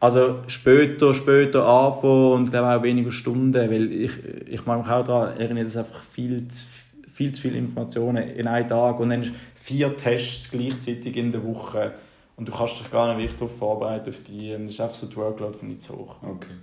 Also 0.00 0.38
später, 0.46 1.12
später 1.12 1.66
anfangen 1.66 2.32
und 2.32 2.50
glaube 2.50 2.74
auch 2.74 2.82
weniger 2.82 3.12
Stunden, 3.12 3.52
weil 3.52 3.92
ich, 3.92 4.12
ich 4.48 4.64
mag 4.64 4.78
mich 4.78 4.88
auch 4.88 5.04
daran 5.04 5.38
erinnern, 5.38 5.64
dass 5.64 5.76
einfach 5.76 6.02
viel 6.02 6.48
zu, 6.48 6.64
viel 7.12 7.32
zu 7.32 7.42
viele 7.42 7.58
Informationen 7.58 8.28
in 8.30 8.46
einem 8.46 8.66
Tag 8.66 8.98
und 8.98 9.10
dann 9.10 9.30
vier 9.54 9.94
Tests 9.96 10.50
gleichzeitig 10.50 11.16
in 11.16 11.32
der 11.32 11.44
Woche 11.44 11.92
und 12.36 12.48
du 12.48 12.52
kannst 12.52 12.80
dich 12.80 12.90
gar 12.90 13.08
nicht 13.08 13.18
wirklich 13.18 13.38
darauf 13.38 13.58
vorbereiten 13.58 14.08
auf 14.08 14.22
die, 14.22 14.52
das 14.52 14.72
ist 14.72 14.80
einfach 14.80 14.94
so 14.94 15.06
die 15.06 15.16
Workload 15.16 15.58
von 15.58 15.68
nicht 15.68 15.82
zu 15.82 15.92
hoch. 15.92 16.16
Okay. 16.22 16.54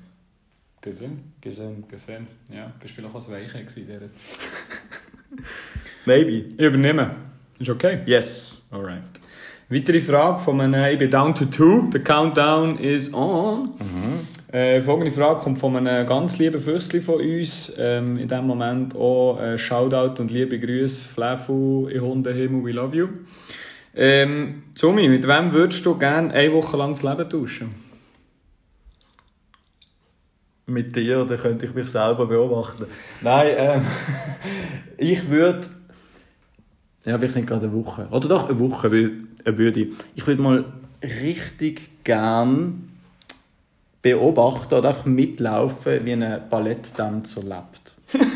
Gesehen? 0.82 1.34
Gesehen. 1.40 1.84
Gesehen, 1.88 2.28
ja. 2.52 2.72
Bist 2.80 2.98
du 2.98 3.02
vielleicht 3.02 3.16
auch 3.16 3.28
ein 3.28 3.34
Weiche 3.34 3.60
in 3.60 3.68
dieser 3.68 4.00
Zeit? 4.00 4.40
Maybe. 6.06 6.56
Ich 6.58 6.60
übernehme. 6.60 7.16
Ist 7.60 7.70
okay? 7.70 8.00
Yes. 8.08 8.68
Alright. 8.72 9.04
Weitere 9.70 10.00
Frage 10.00 10.40
von 10.40 10.62
einem, 10.62 10.94
ich 10.94 10.98
bin 10.98 11.10
down 11.10 11.36
to 11.36 11.44
two, 11.44 11.90
the 11.92 12.00
countdown 12.00 12.80
is 12.80 13.14
on. 13.14 13.72
Mhm. 13.78 14.54
Äh, 14.54 14.82
folgende 14.82 15.12
Frage 15.12 15.42
kommt 15.42 15.58
von 15.58 15.76
einem 15.76 16.08
ganz 16.08 16.40
lieben 16.40 16.62
Fürsli 16.62 17.02
von 17.02 17.16
uns. 17.16 17.74
Ähm, 17.78 18.18
in 18.18 18.30
diesem 18.30 18.48
Moment 18.48 18.96
auch 18.96 19.38
äh, 19.42 19.58
Shoutout 19.58 20.22
und 20.22 20.32
liebe 20.32 20.58
Grüße, 20.58 21.10
Flefu, 21.10 21.90
in 21.90 22.00
Hundehimmel, 22.00 22.64
we 22.64 22.72
love 22.72 22.96
you. 22.96 23.08
Ähm, 23.94 24.64
Zumi, 24.74 25.10
mit 25.10 25.28
wem 25.28 25.52
würdest 25.52 25.86
du 25.86 25.98
gerne 25.98 26.34
eine 26.34 26.54
Woche 26.54 26.78
lang 26.78 26.92
das 26.92 27.04
Leben 27.04 27.30
tauschen? 27.30 27.76
Mit 30.66 30.96
dir, 30.96 31.26
da 31.26 31.36
könnte 31.36 31.66
ich 31.66 31.74
mich 31.74 31.88
selber 31.88 32.26
beobachten. 32.26 32.86
Nein, 33.20 33.54
ähm, 33.58 33.82
ich 34.98 35.30
würde 35.30 35.68
ja, 37.08 37.18
vielleicht 37.18 37.36
nicht 37.36 37.48
gerade 37.48 37.68
eine 37.68 37.74
Woche. 37.74 38.08
Oder 38.12 38.28
doch 38.28 38.50
eine 38.50 38.60
Woche 38.60 38.92
würde 38.92 39.80
ich. 39.80 39.88
Ich 40.16 40.28
würde 40.28 40.42
mal 40.42 40.66
richtig 41.02 42.04
gern 42.04 42.90
beobachten 44.02 44.74
oder 44.74 44.90
einfach 44.90 45.06
mitlaufen, 45.06 46.06
wie 46.06 46.14
ein 46.14 46.42
Balletttänzer 46.50 47.42
lebt. 47.42 47.96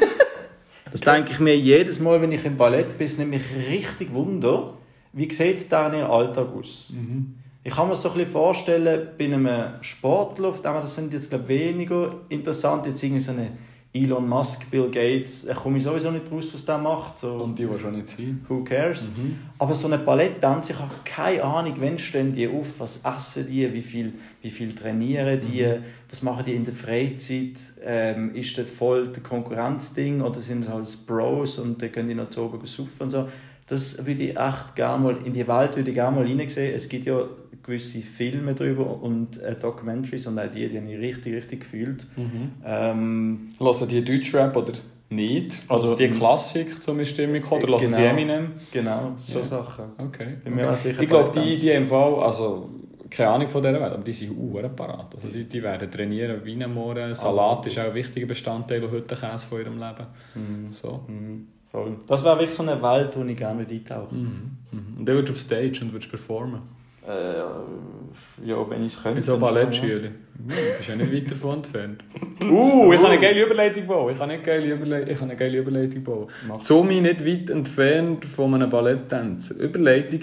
das 0.91 1.01
denke 1.01 1.31
ich 1.31 1.39
mir 1.39 1.57
jedes 1.57 1.99
Mal, 1.99 2.21
wenn 2.21 2.31
ich 2.31 2.45
im 2.45 2.57
Ballett 2.57 2.97
bin, 2.97 3.29
mich 3.29 3.43
richtig 3.69 4.13
Wunder, 4.13 4.73
wie 5.13 5.31
sieht 5.31 5.71
dein 5.71 6.03
Alltag 6.03 6.47
aus? 6.57 6.91
Mhm. 6.93 7.35
Ich 7.63 7.75
kann 7.75 7.89
mir 7.89 7.95
so 7.95 8.09
ein 8.09 8.15
bisschen 8.15 8.31
vorstellen, 8.31 9.09
bei 9.17 9.25
einem 9.25 9.81
Sportler, 9.81 10.53
das 10.63 10.93
finde 10.93 11.09
ich 11.09 11.21
jetzt 11.21 11.29
glaube 11.29 11.47
weniger 11.49 12.15
interessant, 12.29 12.87
jetzt 12.87 13.03
irgendwie 13.03 13.21
so 13.21 13.33
eine 13.33 13.51
Elon 13.93 14.27
Musk, 14.27 14.71
Bill 14.71 14.89
Gates, 14.89 15.45
ich 15.49 15.55
komme 15.55 15.81
sowieso 15.81 16.11
nicht 16.11 16.31
raus, 16.31 16.49
was 16.53 16.65
der 16.65 16.77
macht. 16.77 17.17
So, 17.17 17.33
und 17.43 17.59
die, 17.59 17.67
schon 17.77 17.91
nicht 17.91 18.07
sein. 18.07 18.45
Who 18.47 18.63
cares? 18.63 19.09
Mhm. 19.17 19.37
Aber 19.59 19.75
so 19.75 19.87
eine 19.87 19.97
Balletttänzer, 19.97 20.73
ich 20.73 20.79
habe 20.79 20.91
keine 21.03 21.43
Ahnung, 21.43 21.73
wann 21.77 21.97
stehen 21.97 22.31
die 22.31 22.47
auf, 22.47 22.79
was 22.79 23.03
essen 23.03 23.47
die, 23.47 23.71
wie 23.73 23.81
viel, 23.81 24.13
wie 24.41 24.49
viel 24.49 24.73
trainieren 24.73 25.41
die, 25.41 25.63
mhm. 25.63 25.83
was 26.09 26.21
machen 26.23 26.45
die 26.45 26.53
in 26.53 26.63
der 26.63 26.73
Freizeit, 26.73 27.59
ähm, 27.83 28.33
ist 28.33 28.57
das 28.57 28.69
voll 28.69 29.07
das 29.07 29.23
Konkurrenzding 29.23 30.21
oder 30.21 30.39
sind 30.39 30.65
das 30.65 30.71
als 30.73 30.95
Bros 30.95 31.59
und 31.59 31.81
dann 31.81 31.91
können 31.91 32.07
die 32.07 32.15
noch 32.15 32.29
zu 32.29 32.43
oben 32.43 32.65
saufen 32.65 33.03
und 33.03 33.09
so. 33.09 33.27
Das 33.67 34.05
würde 34.05 34.23
ich 34.23 34.37
echt 34.37 34.75
gerne 34.75 35.03
mal, 35.03 35.17
in 35.25 35.33
die 35.33 35.45
Welt 35.45 35.75
würde 35.75 35.89
ich 35.91 35.95
gerne 35.95 36.15
mal 36.15 36.25
hineinsehen. 36.25 36.73
Es 36.73 36.87
gibt 36.87 37.05
ja 37.05 37.25
gewisse 37.63 37.99
Filme 37.99 38.53
darüber 38.53 39.01
und 39.01 39.41
äh, 39.41 39.55
Documentaries 39.55 40.27
und 40.27 40.39
auch 40.39 40.49
die, 40.51 40.67
die 40.69 40.77
habe 40.79 40.91
ich 40.91 40.97
richtig, 40.99 41.33
richtig 41.35 41.59
gefühlt. 41.61 42.07
Mhm. 42.15 42.51
Ähm, 42.65 43.47
Hören 43.59 43.87
die 43.87 44.03
Deutschrap 44.03 44.55
oder 44.55 44.73
nicht? 45.09 45.57
Oder- 45.69 45.79
Also 45.79 45.95
die 45.95 46.09
Klassik 46.09 46.81
zum 46.81 47.03
Stimmung 47.05 47.43
oder 47.43 47.67
hören 47.67 47.79
sie 47.79 47.87
Genau. 47.97 48.09
Eminem? 48.09 48.51
genau, 48.71 49.13
so 49.17 49.39
Ja. 49.39 49.45
Sachen. 49.45 49.85
Okay. 49.97 50.37
Okay. 50.45 50.65
auch 50.65 50.85
Ich 51.01 51.09
glaube, 51.09 51.39
die, 51.39 51.55
die 51.55 51.69
im 51.69 51.87
Fall, 51.87 52.15
also 52.23 52.69
keine 53.09 53.29
Ahnung 53.31 53.49
von 53.49 53.61
dieser 53.61 53.73
Welt, 53.81 53.91
aber 53.93 54.03
die 54.03 54.13
sind 54.13 54.37
uhr 54.37 54.61
parat. 54.69 55.13
Also 55.15 55.27
die, 55.27 55.43
die 55.43 55.61
werden 55.61 55.91
trainieren 55.91 56.39
wie 56.45 56.63
ein 56.63 56.73
Mohren. 56.73 57.13
Salat 57.13 57.65
ist 57.65 57.77
auch 57.77 57.83
ein 57.83 57.93
wichtiger 57.93 58.25
Bestandteil 58.25 58.81
und 58.83 58.91
heute 58.91 59.13
Käse 59.15 59.45
von 59.47 59.59
ihrem 59.59 59.77
Leben. 59.77 60.05
Mhm. 60.35 60.71
So. 60.71 61.01
Mhm. 61.07 61.47
Voll. 61.69 61.97
Das 62.07 62.23
wäre 62.23 62.37
wirklich 62.37 62.55
so 62.55 62.63
eine 62.63 62.81
Welt, 62.81 63.15
wo 63.17 63.23
ich 63.23 63.35
gerne 63.37 63.65
eintauchen 63.69 64.57
Mhm. 64.71 64.77
Mhm. 64.79 64.97
Und 64.99 65.05
dann 65.05 65.15
würdest 65.15 65.29
du 65.29 65.33
auf 65.33 65.39
Stage 65.39 65.79
und 65.85 65.91
würdest 65.93 66.09
performen. 66.09 66.61
Äh, 67.07 68.47
Ja, 68.47 68.69
wenn 68.69 68.85
ich 68.85 69.01
könnte. 69.01 69.21
So 69.21 69.37
Ballettschüler. 69.37 70.09
Du 70.33 70.55
bist 70.77 70.89
ja 70.89 70.95
nicht 70.95 71.13
weit 71.13 71.31
davon 71.31 71.57
entfernt. 71.57 72.03
Uh, 72.43 72.91
ich 72.91 72.99
kann 72.99 73.11
eine 73.11 73.21
geile 73.21 73.45
Überleitung 73.45 73.85
bauen. 73.85 74.11
Ich 74.11 74.17
kann, 74.17 74.31
eine 74.31 74.41
geile 74.41 74.73
Überle 74.73 75.07
ich 75.07 75.19
kann 75.19 75.29
eine 75.29 75.37
geile 75.37 75.59
Überleitung 75.59 76.03
bauen. 76.03 76.27
Zumi 76.61 76.99
nicht 76.99 77.23
weit 77.23 77.51
entfernt 77.51 78.25
von 78.25 78.55
einem 78.55 78.67
Balletttänzer. 78.67 79.59
Überleitung. 79.59 80.21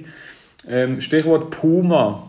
Ähm, 0.68 1.00
Stichwort 1.00 1.50
Puma. 1.50 2.28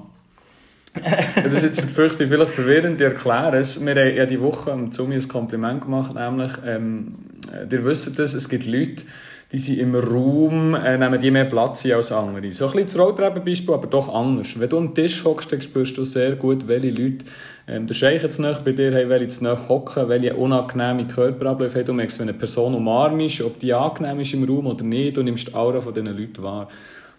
das 0.93 1.53
ist 1.53 1.63
jetzt 1.63 1.81
für 1.81 2.07
dich 2.07 2.17
vielleicht 2.17 2.51
verwirrend, 2.51 3.01
ich 3.01 3.07
erkläre 3.07 3.57
es. 3.57 3.83
Wir 3.83 3.95
haben 3.95 4.15
ja 4.15 4.25
die 4.27 4.39
Woche 4.39 4.71
am 4.71 4.91
Zumi 4.91 5.15
ein 5.15 5.27
Kompliment 5.27 5.81
gemacht, 5.81 6.13
nämlich, 6.13 6.51
ähm, 6.65 7.15
äh, 7.51 7.73
ihr 7.73 7.83
wisst 7.83 8.19
es, 8.19 8.33
es 8.35 8.47
gibt 8.47 8.67
Leute, 8.67 9.03
die 9.51 9.57
sind 9.57 9.79
im 9.79 9.95
Raum, 9.95 10.75
äh, 10.75 10.97
nehmen 10.97 11.19
die 11.19 11.31
mehr 11.31 11.45
Platz 11.45 11.83
ein 11.85 11.93
als 11.93 12.11
andere. 12.11 12.51
So 12.51 12.65
ein 12.65 12.71
bisschen 12.71 12.85
das 12.85 12.99
Rolltreppenbeispiel, 12.99 13.73
aber 13.73 13.87
doch 13.87 14.13
anders. 14.13 14.59
Wenn 14.59 14.69
du 14.69 14.77
am 14.77 14.93
Tisch 14.93 15.23
hockst, 15.23 15.51
dann 15.51 15.59
spürst 15.59 15.97
du 15.97 16.03
sehr 16.03 16.35
gut, 16.35 16.67
welche 16.67 16.91
Leute 16.91 17.25
ähm, 17.67 17.87
der 17.87 17.95
Scheich 17.95 18.21
jetzt 18.21 18.39
nicht 18.39 18.63
bei 18.63 18.73
dir 18.73 18.91
haben, 18.91 19.09
welche 19.09 19.27
zu 19.29 19.43
nahe 19.43 19.67
hocken, 19.67 20.07
welche 20.07 20.35
unangenehme 20.35 21.07
Körperabläufe 21.07 21.79
haben. 21.79 21.85
Du 21.85 21.93
merkst, 21.93 22.19
wenn 22.19 22.29
eine 22.29 22.37
Person 22.37 22.75
umarmst, 22.75 23.41
ob 23.41 23.59
die 23.59 23.73
angenehm 23.73 24.19
ist 24.19 24.33
im 24.33 24.43
Raum 24.43 24.67
oder 24.67 24.83
nicht, 24.83 25.17
du 25.17 25.23
nimmst 25.23 25.47
die 25.47 25.55
Aura 25.55 25.81
von 25.81 25.95
diesen 25.95 26.15
Leuten 26.15 26.43
wahr. 26.43 26.67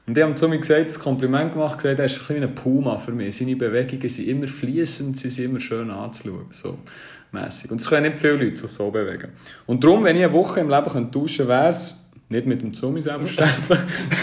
Und 0.07 0.17
die 0.17 0.23
haben 0.23 0.37
zu 0.37 0.49
mir 0.49 0.59
gesagt, 0.59 0.87
das 0.87 0.99
Kompliment 1.01 1.53
gemacht, 1.53 1.79
gesagt, 1.79 1.99
er 1.99 2.05
ist 2.05 2.31
ein 2.31 2.43
ein 2.43 2.55
Puma 2.55 2.99
für 2.99 3.13
mich. 3.13 3.37
Seine 3.37 3.57
Bewegungen 3.57 4.09
sind 4.09 4.29
immer 4.29 4.47
fließend, 4.47 5.19
sie 5.19 5.31
sind 5.31 5.47
immer 5.47 5.61
schön 5.61 5.91
anzuschauen. 5.91 6.47
So 6.51 6.79
mässig. 7.33 7.71
Und 7.71 7.81
es 7.81 7.89
können 7.89 8.11
nicht 8.11 8.21
viele 8.21 8.35
Leute 8.35 8.57
sich 8.57 8.71
so 8.71 8.91
bewegen. 8.91 9.31
Und 9.67 9.85
darum, 9.85 10.05
wenn 10.05 10.17
ich 10.17 10.25
eine 10.25 10.33
Woche 10.33 10.61
im 10.61 10.69
Leben 10.69 10.85
tauschen 10.85 11.13
könnte, 11.13 11.49
wäre 11.49 11.69
es 11.69 12.10
nicht 12.31 12.47
mit 12.47 12.63
dem 12.63 12.73
Zumi 12.73 13.03
selbstverständlich. 13.03 13.79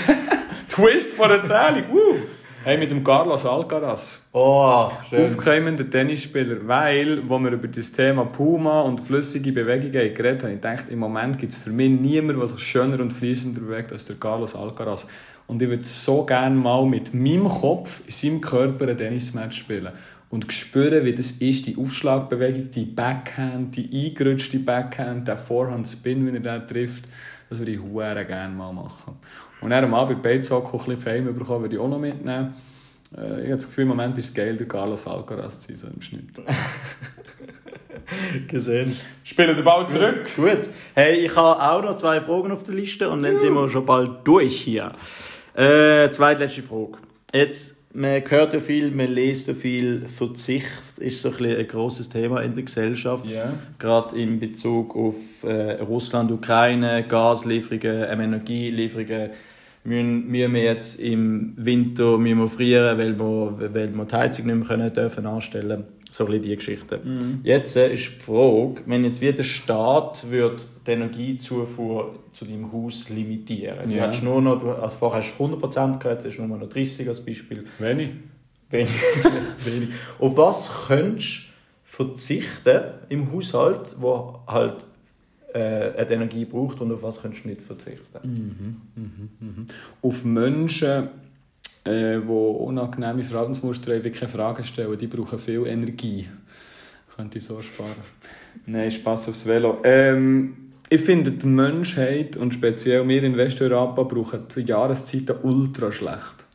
Twist 0.70 1.14
von 1.14 1.28
der 1.28 1.38
Erzählung. 1.38 1.84
Woo! 1.92 2.16
Hey, 2.64 2.78
mit 2.78 2.90
dem 2.92 3.04
Carlos 3.04 3.46
Alcaraz. 3.46 4.22
Oh, 4.34 4.90
schön. 5.10 5.24
Aufkeimender 5.24 5.90
Tennisspieler. 5.90 6.68
Weil, 6.68 7.28
wo 7.28 7.38
wir 7.40 7.52
über 7.52 7.68
das 7.68 7.92
Thema 7.92 8.26
Puma 8.26 8.82
und 8.82 9.00
flüssige 9.00 9.52
Bewegungen 9.52 9.92
geredet 9.92 10.44
haben, 10.44 10.56
ich 10.56 10.62
dachte, 10.62 10.92
im 10.92 11.00
Moment 11.00 11.38
gibt 11.38 11.54
es 11.54 11.58
für 11.58 11.70
mich 11.70 11.90
niemanden, 11.90 12.40
der 12.40 12.48
sich 12.48 12.60
schöner 12.60 13.00
und 13.00 13.12
fließender 13.12 13.62
bewegt 13.62 13.92
als 13.92 14.06
der 14.06 14.16
Carlos 14.18 14.56
Alcaraz. 14.56 15.06
Und 15.48 15.62
ich 15.62 15.70
würde 15.70 15.84
so 15.84 16.26
gerne 16.26 16.56
mal 16.56 16.86
mit 16.86 17.14
meinem 17.14 17.48
Kopf 17.48 18.02
in 18.06 18.12
seinem 18.12 18.42
Körper 18.42 18.88
ein 18.88 18.98
Tennismatch 18.98 19.60
spielen. 19.60 19.90
Und 20.30 20.52
spüren, 20.52 21.06
wie 21.06 21.14
das 21.14 21.32
ist, 21.32 21.68
die 21.68 21.78
Aufschlagbewegung, 21.78 22.72
die 22.72 22.86
Backhand, 22.86 23.78
die 23.78 24.08
eingerutschte 24.08 24.60
Backhand, 24.60 25.28
der 25.28 25.38
Vorhand-Spin, 25.38 26.26
wie 26.26 26.36
er 26.36 26.60
den 26.60 26.68
trifft. 26.68 27.06
Das 27.50 27.60
würde 27.60 27.72
ich 27.72 27.80
hure 27.80 28.26
gerne 28.26 28.54
mal 28.54 28.74
machen. 28.74 29.18
Und 29.62 29.70
dann 29.70 29.84
am 29.84 29.94
Abend 29.94 30.22
bei 30.22 30.36
Beizock 30.36 30.66
ein 30.66 30.72
bisschen 30.72 31.00
Fame 31.00 31.34
bekommen, 31.34 31.62
würde 31.62 31.76
ich 31.76 31.82
auch 31.82 31.88
noch 31.88 32.00
mitnehmen. 32.00 32.54
Äh, 33.16 33.22
ich 33.22 33.44
habe 33.44 33.50
das 33.50 33.68
Gefühl, 33.68 33.84
im 33.84 33.90
Moment 33.90 34.18
ist 34.18 34.30
es 34.30 34.34
geil, 34.34 34.58
der 34.58 34.68
Carlos 34.68 35.08
Alcaraz 35.08 35.62
zu 35.62 35.76
sein, 35.76 35.78
so 35.78 35.88
im 35.96 36.02
Schnitt. 36.02 36.30
gesehen. 38.48 38.98
Spielen 39.24 39.56
den 39.56 39.66
Ball 39.66 39.88
zurück. 39.88 40.36
Gut. 40.36 40.70
Hey, 40.94 41.26
ich 41.26 41.36
habe 41.36 41.62
auch 41.62 41.84
noch 41.84 41.96
zwei 41.96 42.22
Fragen 42.22 42.52
auf 42.52 42.64
der 42.64 42.74
Liste 42.74 43.10
und 43.10 43.24
dann 43.24 43.40
sind 43.40 43.54
wir 43.54 43.70
schon 43.70 43.86
bald 43.86 44.26
durch 44.26 44.62
hier. 44.62 44.94
Äh, 45.54 46.10
zweitletzte 46.12 46.64
Frage. 46.64 46.98
Jetzt, 47.34 47.77
man 47.94 48.22
hört 48.30 48.54
ja 48.54 48.60
viel, 48.60 48.92
man 48.92 49.12
liest 49.12 49.48
ja 49.48 49.54
viel. 49.54 50.06
Verzicht 50.08 50.68
ist 50.98 51.22
so 51.22 51.30
ein, 51.30 51.46
ein 51.46 51.68
grosses 51.68 52.10
Thema 52.10 52.42
in 52.42 52.56
der 52.56 52.64
Gesellschaft. 52.64 53.30
Ja. 53.30 53.54
Gerade 53.80 54.20
in 54.20 54.40
Bezug 54.40 54.96
auf 54.96 55.44
äh, 55.44 55.74
Russland, 55.82 56.32
Ukraine, 56.32 57.06
Gaslieferungen, 57.08 58.06
ähm, 58.10 58.22
Energielieferungen. 58.22 59.30
Müssen, 59.84 60.28
müssen 60.28 60.54
wir 60.54 60.64
jetzt 60.64 61.00
im 61.00 61.54
Winter 61.56 62.18
müssen 62.18 62.40
wir 62.40 62.50
frieren, 62.50 62.98
weil 62.98 63.18
wir, 63.18 63.74
weil 63.74 63.96
wir 63.96 64.06
die 64.06 64.16
Heizung 64.16 64.48
nicht 64.48 64.56
mehr 64.56 64.68
können, 64.68 64.94
dürfen 64.94 65.26
anstellen 65.26 65.86
So 66.18 66.26
ein 66.26 66.42
die 66.42 66.56
Geschichte. 66.56 67.00
Jetzt 67.44 67.76
äh, 67.78 67.94
ist 67.94 68.08
die 68.16 68.20
Frage, 68.24 68.82
wenn 68.88 69.04
jetzt 69.04 69.22
wie 69.22 69.32
der 69.32 69.44
Staat 69.44 70.32
wird 70.32 70.68
die 70.88 70.92
Energiezufuhr 70.92 72.16
zu 72.32 72.46
deinem 72.46 72.72
Haus 72.74 73.10
limitieren. 73.10 73.88
Du 73.90 73.96
Ja. 73.96 74.08
hast 74.08 74.24
nur 74.24 74.42
noch, 74.42 74.60
du- 74.60 74.72
also 74.72 74.98
vorher 74.98 75.22
hast 75.22 75.38
du 75.38 75.44
100% 75.46 76.00
gehört, 76.00 76.24
jetzt 76.24 76.32
hast 76.32 76.38
du 76.44 76.48
nur 76.48 76.58
noch 76.58 76.70
30 76.70 77.08
als 77.08 77.24
Beispiel. 77.24 77.66
Wenig. 77.78 78.10
Wenig. 78.72 78.90
Wenig. 79.66 79.90
Auf 80.18 80.36
was 80.38 80.72
könntest 80.88 81.38
du 81.38 81.42
verzichten 81.84 82.82
im 83.10 83.32
Haushalt, 83.32 83.96
wo 84.00 84.40
halt 84.48 84.86
äh, 85.54 85.60
eine 85.60 86.10
Energie 86.12 86.46
braucht 86.46 86.82
und 86.82 86.92
auf 86.92 87.04
was 87.04 87.22
könntest 87.22 87.46
du 87.46 87.50
nicht 87.50 87.62
verzichten? 87.62 88.78
Auf 90.02 90.26
Menschen, 90.26 91.10
äh, 91.88 92.20
die 92.20 92.28
unangenehme 92.28 93.24
Verhaltensmuster 93.24 94.00
keine 94.00 94.32
Fragen 94.32 94.64
stellen, 94.64 94.98
die 94.98 95.08
brauchen 95.08 95.40
viel 95.40 95.66
Energie. 95.66 96.28
Könnte 97.16 97.40
ich 97.40 97.44
so 97.44 97.62
sparen. 97.62 97.92
Nein, 98.66 98.92
Spass 98.92 99.28
aufs 99.30 99.46
Velo. 99.46 99.80
Ähm, 99.84 100.68
ich 100.90 101.02
finde, 101.02 101.32
die 101.32 101.46
Menschheit 101.46 102.38
und 102.38 102.54
speziell 102.54 103.08
wir 103.08 103.24
in 103.24 103.36
Westeuropa 103.36 104.04
brauchen 104.04 104.44
die 104.56 104.62
Jahreszeiten 104.62 105.36
ultra 105.44 105.92
schlecht. 105.92 106.46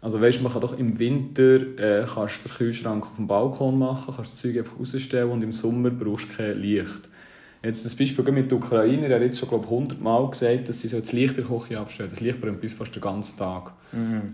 Also 0.00 0.20
weißt, 0.20 0.42
man 0.42 0.50
kann 0.50 0.62
doch 0.62 0.78
im 0.78 0.98
Winter 0.98 1.60
äh, 1.78 2.06
kannst 2.06 2.44
du 2.44 2.48
den 2.48 2.56
Kühlschrank 2.56 3.06
auf 3.06 3.16
dem 3.16 3.26
Balkon 3.26 3.78
machen, 3.78 4.14
kannst 4.16 4.32
das 4.32 4.36
Zeug 4.38 4.58
einfach 4.58 4.78
rausstellen 4.78 5.30
und 5.30 5.44
im 5.44 5.52
Sommer 5.52 5.90
brauchst 5.90 6.30
du 6.30 6.36
kein 6.36 6.58
Licht. 6.58 7.09
Jetzt 7.62 7.84
das 7.84 7.94
Beispiel 7.94 8.24
mit 8.32 8.50
den 8.50 8.56
Ukrainern, 8.56 9.10
er 9.10 9.16
hat 9.16 9.22
jetzt 9.22 9.38
schon 9.38 9.48
glaube 9.50 9.66
ich, 9.66 9.70
100 9.70 10.00
Mal 10.00 10.30
gesagt, 10.30 10.68
dass 10.68 10.80
sie 10.80 10.88
so 10.88 10.98
das 10.98 11.12
Licht 11.12 11.36
in 11.36 11.46
der 11.46 11.58
Küche 11.58 11.78
abstellen. 11.78 12.08
Das 12.08 12.20
Licht 12.20 12.40
brennt 12.40 12.60
bis 12.60 12.72
fast 12.72 12.94
den 12.94 13.02
ganzen 13.02 13.38
Tag. 13.38 13.72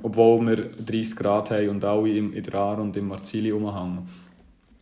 Obwohl 0.03 0.47
wir 0.47 0.57
30 0.57 1.17
Grad 1.17 1.51
haben 1.51 1.69
und 1.71 1.85
alle 1.85 2.09
im, 2.09 2.33
in 2.33 2.43
der 2.43 2.55
Aar 2.55 2.79
und 2.79 2.97
im 2.97 3.09
Marzili 3.09 3.51
rumhängen. 3.51 4.09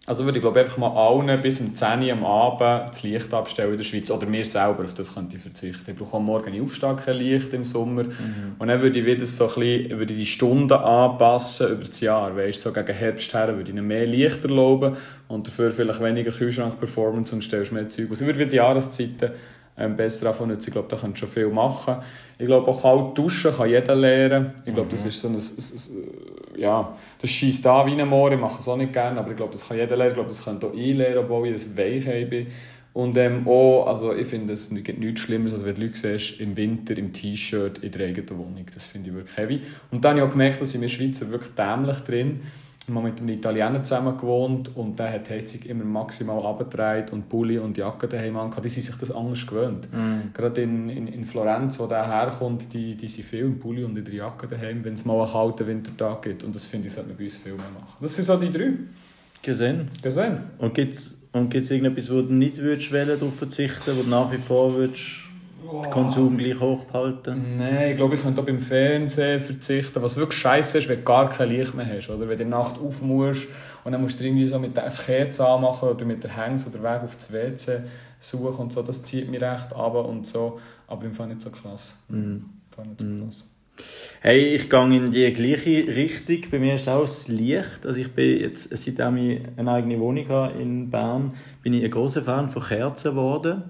Also 0.06 0.26
würde 0.26 0.38
ich 0.38 0.42
glaube 0.42 0.60
einfach 0.60 0.76
mal 0.76 0.90
allen 0.90 1.40
bis 1.40 1.60
um 1.60 1.74
10 1.74 2.02
Uhr 2.02 2.12
am 2.12 2.24
Abend 2.24 2.90
das 2.90 3.02
Licht 3.02 3.32
abstellen 3.32 3.70
in 3.70 3.78
der 3.78 3.84
Schweiz. 3.84 4.10
Oder 4.10 4.26
mir 4.26 4.44
selber, 4.44 4.84
auf 4.84 4.92
das 4.92 5.14
könnte 5.14 5.36
ich 5.36 5.42
verzichten. 5.42 5.90
Ich 5.90 5.96
brauche 5.96 6.18
am 6.18 6.26
Morgen 6.26 6.52
ich 6.52 6.60
aufstehe 6.60 6.94
kein 6.94 7.16
Licht 7.16 7.54
im 7.54 7.64
Sommer. 7.64 8.04
Und 8.58 8.68
dann 8.68 8.82
würde 8.82 8.98
ich 8.98 9.06
wieder 9.06 9.24
so 9.24 9.44
ein 9.44 9.54
bisschen, 9.54 9.98
würde 9.98 10.12
ich 10.12 10.20
die 10.20 10.26
Stunden 10.26 10.72
anpassen 10.74 11.72
über 11.72 11.84
das 11.84 12.00
Jahr. 12.00 12.36
Weißt, 12.36 12.60
so 12.60 12.70
gegen 12.70 12.92
Herbst 12.92 13.32
her 13.32 13.48
würde 13.48 13.62
ich 13.62 13.68
ihnen 13.70 13.86
mehr 13.86 14.06
Licht 14.06 14.44
erlauben 14.44 14.94
und 15.28 15.46
dafür 15.46 15.70
vielleicht 15.70 16.02
weniger 16.02 16.32
Kühlschrank-Performance 16.32 17.34
und 17.34 17.42
stellst 17.42 17.72
mehr 17.72 17.88
Zeug 17.88 18.10
aus. 18.10 18.20
Ich 18.20 18.26
würde 18.26 18.38
wieder 18.38 18.50
die 18.50 18.56
Jahreszeiten 18.56 19.30
ähm, 19.78 19.96
besser 19.96 20.26
davon 20.26 20.50
nutzen. 20.50 20.68
Ich 20.68 20.72
glaube, 20.72 20.88
da 20.88 20.96
könnt 20.96 21.16
ihr 21.16 21.20
schon 21.20 21.28
viel 21.28 21.48
machen. 21.48 21.96
Ich 22.38 22.46
glaube, 22.46 22.68
auch 22.68 22.82
kalt 22.82 23.16
duschen 23.16 23.52
kann 23.52 23.70
jeder 23.70 23.94
lernen. 23.94 24.52
Ich 24.64 24.74
glaube, 24.74 24.90
das 24.90 25.06
ist 25.06 25.20
so 25.20 25.28
ein, 25.28 25.34
ein, 25.34 25.40
ein 25.40 26.33
ja, 26.58 26.96
das 27.20 27.30
schießt 27.30 27.66
an 27.66 27.86
wie 27.86 28.00
ein 28.00 28.08
Moor. 28.08 28.32
Ich 28.32 28.40
mache 28.40 28.58
es 28.58 28.68
auch 28.68 28.76
nicht 28.76 28.92
gerne, 28.92 29.18
aber 29.18 29.30
ich 29.30 29.36
glaube, 29.36 29.52
das 29.52 29.68
kann 29.68 29.76
jeder 29.76 29.96
lernen. 29.96 30.10
Ich 30.10 30.14
glaube, 30.14 30.28
das 30.28 30.44
könnt 30.44 30.64
auch 30.64 30.74
ich 30.74 30.94
lernen, 30.94 31.18
obwohl 31.18 31.48
ich 31.48 31.54
das 31.54 31.76
weich 31.76 32.04
bin. 32.28 32.46
Und 32.92 33.16
ähm, 33.16 33.48
auch, 33.48 33.86
also 33.86 34.14
ich 34.14 34.28
finde, 34.28 34.52
es 34.52 34.70
gibt 34.70 35.00
nichts 35.00 35.20
Schlimmes, 35.20 35.52
als 35.52 35.64
wenn 35.64 35.74
du 35.74 35.82
Leute 35.82 35.96
siehst, 35.96 36.40
im 36.40 36.56
Winter 36.56 36.96
im 36.96 37.12
T-Shirt 37.12 37.78
in 37.78 37.90
der 37.90 38.06
eigenen 38.06 38.38
Wohnung. 38.38 38.66
Das 38.72 38.86
finde 38.86 39.10
ich 39.10 39.16
wirklich 39.16 39.36
heavy. 39.36 39.60
Und 39.90 40.04
dann 40.04 40.10
habe 40.12 40.20
ich 40.20 40.26
auch 40.26 40.30
gemerkt, 40.30 40.62
dass 40.62 40.68
ich 40.70 40.76
in 40.76 40.82
der 40.82 40.88
Schweiz 40.88 41.20
wirklich 41.20 41.54
dämlich 41.54 41.98
drin 41.98 42.40
habe 42.88 43.08
mit 43.08 43.18
einem 43.18 43.28
Italiener 43.30 43.82
zusammen 43.82 44.16
gewohnt 44.16 44.76
und 44.76 44.98
der 44.98 45.12
hat 45.12 45.28
die 45.28 45.34
Heizung 45.34 45.62
immer 45.62 45.84
maximal 45.84 46.44
abgedreht 46.44 47.12
und 47.12 47.28
Pulli 47.28 47.58
und 47.58 47.76
Jacke 47.76 48.08
daheim 48.08 48.36
angehabt. 48.36 48.64
Die 48.64 48.68
sind 48.68 48.82
sich 48.82 48.96
das 48.96 49.10
anders 49.10 49.46
gewöhnt. 49.46 49.88
Gerade 50.34 50.62
in, 50.62 50.88
in, 50.88 51.06
in 51.08 51.24
Florenz, 51.24 51.78
wo 51.80 51.86
der 51.86 52.06
herkommt, 52.06 52.72
die, 52.74 52.94
die 52.94 53.08
sind 53.08 53.24
viel 53.24 53.44
im 53.44 53.58
Pulli 53.58 53.84
und 53.84 53.96
in 53.96 54.04
der 54.04 54.14
Jacke 54.14 54.46
daheim, 54.46 54.84
wenn 54.84 54.94
es 54.94 55.04
mal 55.04 55.20
einen 55.20 55.30
kalten 55.30 55.66
Wintertag 55.66 56.22
gibt. 56.22 56.42
Und 56.42 56.54
das 56.54 56.66
finde 56.66 56.88
ich, 56.88 56.94
sollte 56.94 57.10
man 57.10 57.18
bei 57.18 57.24
uns 57.24 57.36
viel 57.36 57.52
mehr 57.52 57.70
machen. 57.78 57.96
Das 58.00 58.14
sind 58.14 58.24
so 58.24 58.36
die 58.36 58.50
drei. 58.50 58.72
Gesehen. 59.42 59.90
Gesehen? 60.02 60.38
Und 60.58 60.74
gibt 60.74 60.94
es 60.94 61.20
und 61.34 61.50
gibt's 61.50 61.70
irgendetwas, 61.70 62.10
wo 62.10 62.22
du 62.22 62.32
nicht 62.32 62.58
würdest 62.58 62.92
darauf 62.92 63.34
verzichten 63.34 63.96
wo 63.96 64.02
du 64.02 64.08
nach 64.08 64.30
wie 64.32 64.38
vor 64.38 64.74
würdest 64.74 65.24
den 65.72 65.90
Konsum 65.90 66.36
gleich 66.36 66.60
hochbehalten 66.60 67.56
Nein, 67.56 67.90
ich 67.90 67.96
glaube, 67.96 68.14
ich 68.14 68.22
könnte 68.22 68.40
auch 68.40 68.46
beim 68.46 68.58
Fernsehen 68.58 69.40
verzichten. 69.40 70.02
Was 70.02 70.16
wirklich 70.16 70.40
scheiße 70.40 70.78
ist, 70.78 70.88
wenn 70.88 70.98
du 70.98 71.04
gar 71.04 71.28
kein 71.28 71.48
Licht 71.48 71.74
mehr 71.74 71.86
hast. 71.86 72.10
Oder 72.10 72.28
wenn 72.28 72.38
du 72.38 72.44
Nacht 72.44 72.78
auf 72.78 73.02
musst 73.02 73.46
und 73.84 73.92
dann 73.92 74.00
musst 74.00 74.18
du 74.20 74.24
irgendwie 74.24 74.46
so 74.46 74.58
mit 74.58 74.76
der 74.76 74.88
Kerze 74.88 75.46
anmachen 75.46 75.88
oder 75.88 76.04
mit 76.04 76.22
der 76.22 76.36
Hängs 76.36 76.66
oder 76.66 76.82
Weg 76.82 77.02
auf 77.04 77.14
das 77.14 77.32
WC 77.32 77.80
suchen 78.18 78.64
und 78.64 78.72
so. 78.72 78.82
Das 78.82 79.02
zieht 79.02 79.30
mich 79.30 79.40
recht 79.40 79.72
ab 79.72 79.94
und 79.94 80.26
so. 80.26 80.60
Aber 80.86 81.04
im 81.04 81.12
Fall 81.12 81.28
nicht 81.28 81.42
so 81.42 81.50
krass. 81.50 81.96
Mhm. 82.08 82.44
Nicht 82.86 83.00
so 83.00 83.24
krass. 83.24 83.44
Hey, 84.20 84.54
ich 84.54 84.70
gehe 84.70 84.96
in 84.96 85.10
die 85.10 85.32
gleiche 85.32 85.86
Richtung. 85.96 86.50
Bei 86.50 86.58
mir 86.58 86.76
ist 86.76 86.88
auch 86.88 87.02
das 87.02 87.28
Licht. 87.28 87.84
Also 87.84 88.00
ich 88.00 88.12
bin 88.12 88.40
jetzt, 88.40 88.74
seitdem 88.76 89.16
ich 89.16 89.40
eine 89.56 89.72
eigene 89.72 89.98
Wohnung 89.98 90.28
habe 90.28 90.60
in 90.60 90.90
Bern, 90.90 91.32
bin 91.62 91.74
ich 91.74 91.84
ein 91.84 91.90
großer 91.90 92.22
Fan 92.22 92.48
von 92.48 92.62
Kerzen 92.62 93.10
geworden. 93.10 93.64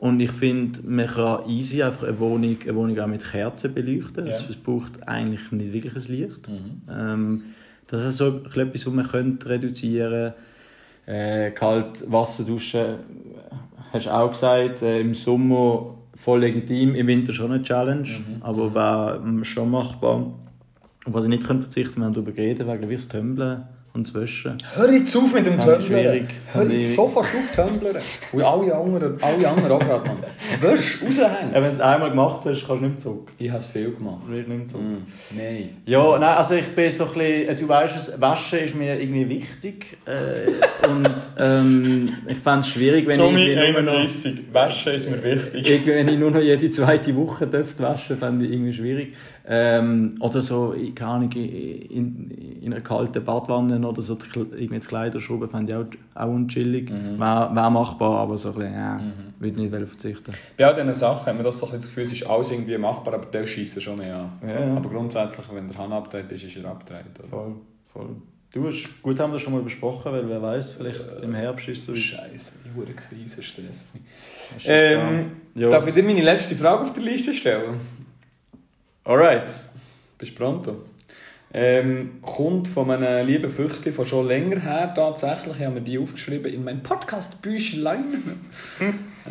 Und 0.00 0.18
ich 0.18 0.32
finde, 0.32 0.80
man 0.86 1.06
kann 1.06 1.46
easy 1.46 1.82
einfach 1.82 2.04
eine 2.04 2.18
Wohnung, 2.18 2.56
eine 2.62 2.74
Wohnung 2.74 2.98
auch 2.98 3.06
mit 3.06 3.22
Kerzen 3.22 3.74
beleuchten. 3.74 4.26
Ja. 4.26 4.32
Es 4.32 4.56
braucht 4.56 5.06
eigentlich 5.06 5.52
nicht 5.52 5.74
wirklich 5.74 5.94
ein 5.94 6.12
Licht. 6.16 6.48
Mhm. 6.48 6.82
Ähm, 6.90 7.42
das 7.86 8.04
ist 8.04 8.16
so 8.16 8.28
etwas, 8.28 8.86
was 8.86 8.94
man 8.94 9.06
könnte 9.06 9.50
reduzieren 9.50 10.32
könnte. 11.04 11.46
Äh, 11.46 11.50
kalt 11.50 12.10
Wasser 12.10 12.44
duschen, 12.44 12.94
hast 13.92 14.06
du 14.06 14.10
auch 14.10 14.32
gesagt, 14.32 14.80
äh, 14.80 15.00
im 15.00 15.12
Sommer 15.12 15.98
voll 16.14 16.40
legitim, 16.40 16.94
im 16.94 17.06
Winter 17.06 17.34
schon 17.34 17.52
eine 17.52 17.62
Challenge, 17.62 18.08
mhm. 18.08 18.42
aber 18.42 18.74
wäre 18.74 19.44
schon 19.44 19.70
machbar. 19.70 20.16
Und 21.04 21.14
was 21.14 21.24
ich 21.24 21.30
nicht 21.30 21.42
verzichten 21.42 21.74
könnte, 21.74 21.98
wir 22.00 22.04
haben 22.06 22.14
darüber 22.14 22.32
geredet, 22.32 22.66
wegen 22.66 22.90
das 22.90 23.08
Tumblen 23.08 23.64
und 23.92 24.14
Waschen. 24.14 24.58
Hör 24.74 24.92
jetzt 24.92 25.16
auf 25.16 25.34
mit 25.34 25.46
dem 25.46 25.58
Tumblern. 25.58 26.28
Hör 26.52 26.70
jetzt 26.70 26.94
sofort 26.94 27.26
auf 27.26 27.56
Tumblern. 27.56 27.96
Und 28.32 28.42
alle 28.42 28.74
anderen, 28.74 29.22
alle 29.22 29.48
anderen 29.48 29.72
auch 29.72 29.80
gerade, 29.80 30.08
Mann. 30.08 30.18
Wäsch 30.60 31.02
raushängen. 31.02 31.52
Ja, 31.52 31.54
wenn 31.54 31.64
du 31.64 31.70
es 31.70 31.80
einmal 31.80 32.10
gemacht 32.10 32.40
hast, 32.44 32.66
kannst 32.66 32.68
du 32.68 32.74
nicht 32.74 32.82
mehr 32.82 32.98
zurück. 32.98 33.28
Ich 33.38 33.48
habe 33.48 33.58
es 33.58 33.66
viel 33.66 33.92
gemacht. 33.92 34.22
Ich 34.30 34.36
nicht 34.36 34.48
mehr 34.48 34.64
zurück. 34.64 34.84
Mm. 34.84 35.36
Nein. 35.36 35.70
Ja, 35.86 36.18
nein, 36.18 36.36
also 36.36 36.54
ich 36.54 36.68
bin 36.68 36.92
so 36.92 37.04
ein 37.04 37.14
bisschen, 37.14 37.48
äh, 37.48 37.56
du 37.56 37.68
weißt 37.68 37.96
es, 37.96 38.20
Waschen 38.20 38.58
ist 38.60 38.74
mir 38.76 39.00
irgendwie 39.00 39.28
wichtig. 39.28 39.98
Äh, 40.06 40.88
und 40.88 41.10
ähm, 41.38 42.12
ich 42.28 42.38
fände 42.38 42.60
es 42.60 42.68
schwierig, 42.68 43.08
wenn 43.08 43.16
Zombie 43.16 43.50
ich... 43.50 43.58
31, 43.58 44.38
Waschen 44.52 44.92
ist 44.92 45.10
mir 45.10 45.22
wichtig. 45.22 45.86
wenn 45.86 46.08
ich 46.08 46.18
nur 46.18 46.30
noch 46.30 46.40
jede 46.40 46.70
zweite 46.70 47.14
Woche 47.16 47.46
dürfte 47.46 47.82
waschen, 47.82 48.16
fände 48.16 48.44
ich 48.44 48.52
irgendwie 48.52 48.72
schwierig. 48.72 49.14
Ähm, 49.46 50.16
oder 50.20 50.42
so, 50.42 50.74
keine 50.94 51.10
Ahnung, 51.10 51.32
in, 51.32 52.30
in 52.60 52.72
einer 52.72 52.82
kalten 52.82 53.24
Badwanne 53.24 53.86
oder 53.86 54.02
so 54.02 54.16
irgendwie 54.34 54.78
die 54.78 54.86
Kleider 54.86 55.20
schrauben, 55.20 55.48
fände 55.48 55.72
ich 55.72 55.78
auch, 55.78 56.22
auch 56.22 56.28
unchillig. 56.28 56.90
Mhm. 56.90 57.18
Wäre 57.18 57.54
wär 57.54 57.70
machbar, 57.70 58.18
aber 58.18 58.36
so 58.36 58.50
ein 58.50 58.54
bisschen, 58.54 58.74
ja, 58.74 58.94
mhm. 58.98 59.34
würde 59.38 59.60
nicht 59.60 59.88
verzichten. 59.88 60.32
Bei 60.56 60.66
all 60.66 60.74
diesen 60.74 60.92
Sachen 60.92 61.26
haben 61.26 61.38
wir 61.38 61.44
das, 61.44 61.58
so 61.58 61.66
das 61.66 61.86
Gefühl, 61.86 62.04
es 62.04 62.12
ist 62.12 62.26
alles 62.26 62.52
irgendwie 62.52 62.76
machbar, 62.78 63.14
aber 63.14 63.26
der 63.26 63.46
schießt 63.46 63.82
schon 63.82 63.96
mehr 63.96 64.16
an. 64.16 64.48
Ja. 64.48 64.76
Aber 64.76 64.88
grundsätzlich, 64.90 65.46
wenn 65.52 65.68
der 65.68 65.78
Hahn 65.78 65.92
abdreht 65.92 66.30
ist, 66.32 66.44
ist 66.44 66.56
er 66.56 66.70
abgedreht. 66.70 67.06
Voll, 67.28 67.56
voll. 67.86 68.16
Du 68.52 68.66
hast, 68.66 69.00
gut 69.00 69.20
haben 69.20 69.30
wir 69.30 69.34
das 69.34 69.42
schon 69.42 69.52
mal 69.52 69.62
besprochen, 69.62 70.10
weil 70.10 70.28
wer 70.28 70.42
weiß, 70.42 70.72
vielleicht 70.72 71.12
äh, 71.12 71.22
im 71.22 71.34
Herbst 71.34 71.68
ist 71.68 71.86
so. 71.86 71.94
Scheiße, 71.94 72.54
die 72.64 72.76
hohe 72.76 72.84
Krise 72.86 73.42
stresst 73.44 73.94
mich. 73.94 74.02
Ähm, 74.66 75.30
ja. 75.54 75.68
Darf 75.68 75.86
ich 75.86 75.94
dir 75.94 76.02
meine 76.02 76.22
letzte 76.22 76.56
Frage 76.56 76.82
auf 76.82 76.92
der 76.92 77.04
Liste 77.04 77.32
stellen? 77.32 77.78
Alright. 79.04 79.50
Bist 80.18 80.32
du 80.32 80.36
pronto? 80.36 80.76
Ähm, 81.52 82.20
kommt 82.22 82.68
von 82.68 82.90
einem 82.90 83.26
lieben 83.26 83.50
Füchsli 83.50 83.90
von 83.92 84.04
schon 84.06 84.28
länger 84.28 84.60
her 84.60 84.92
tatsächlich. 84.94 85.56
Ich 85.56 85.64
habe 85.64 85.76
mir 85.76 85.80
die 85.80 85.98
aufgeschrieben 85.98 86.52
in 86.52 86.62
mein 86.62 86.82
Podcast-Büchlein. 86.82 88.22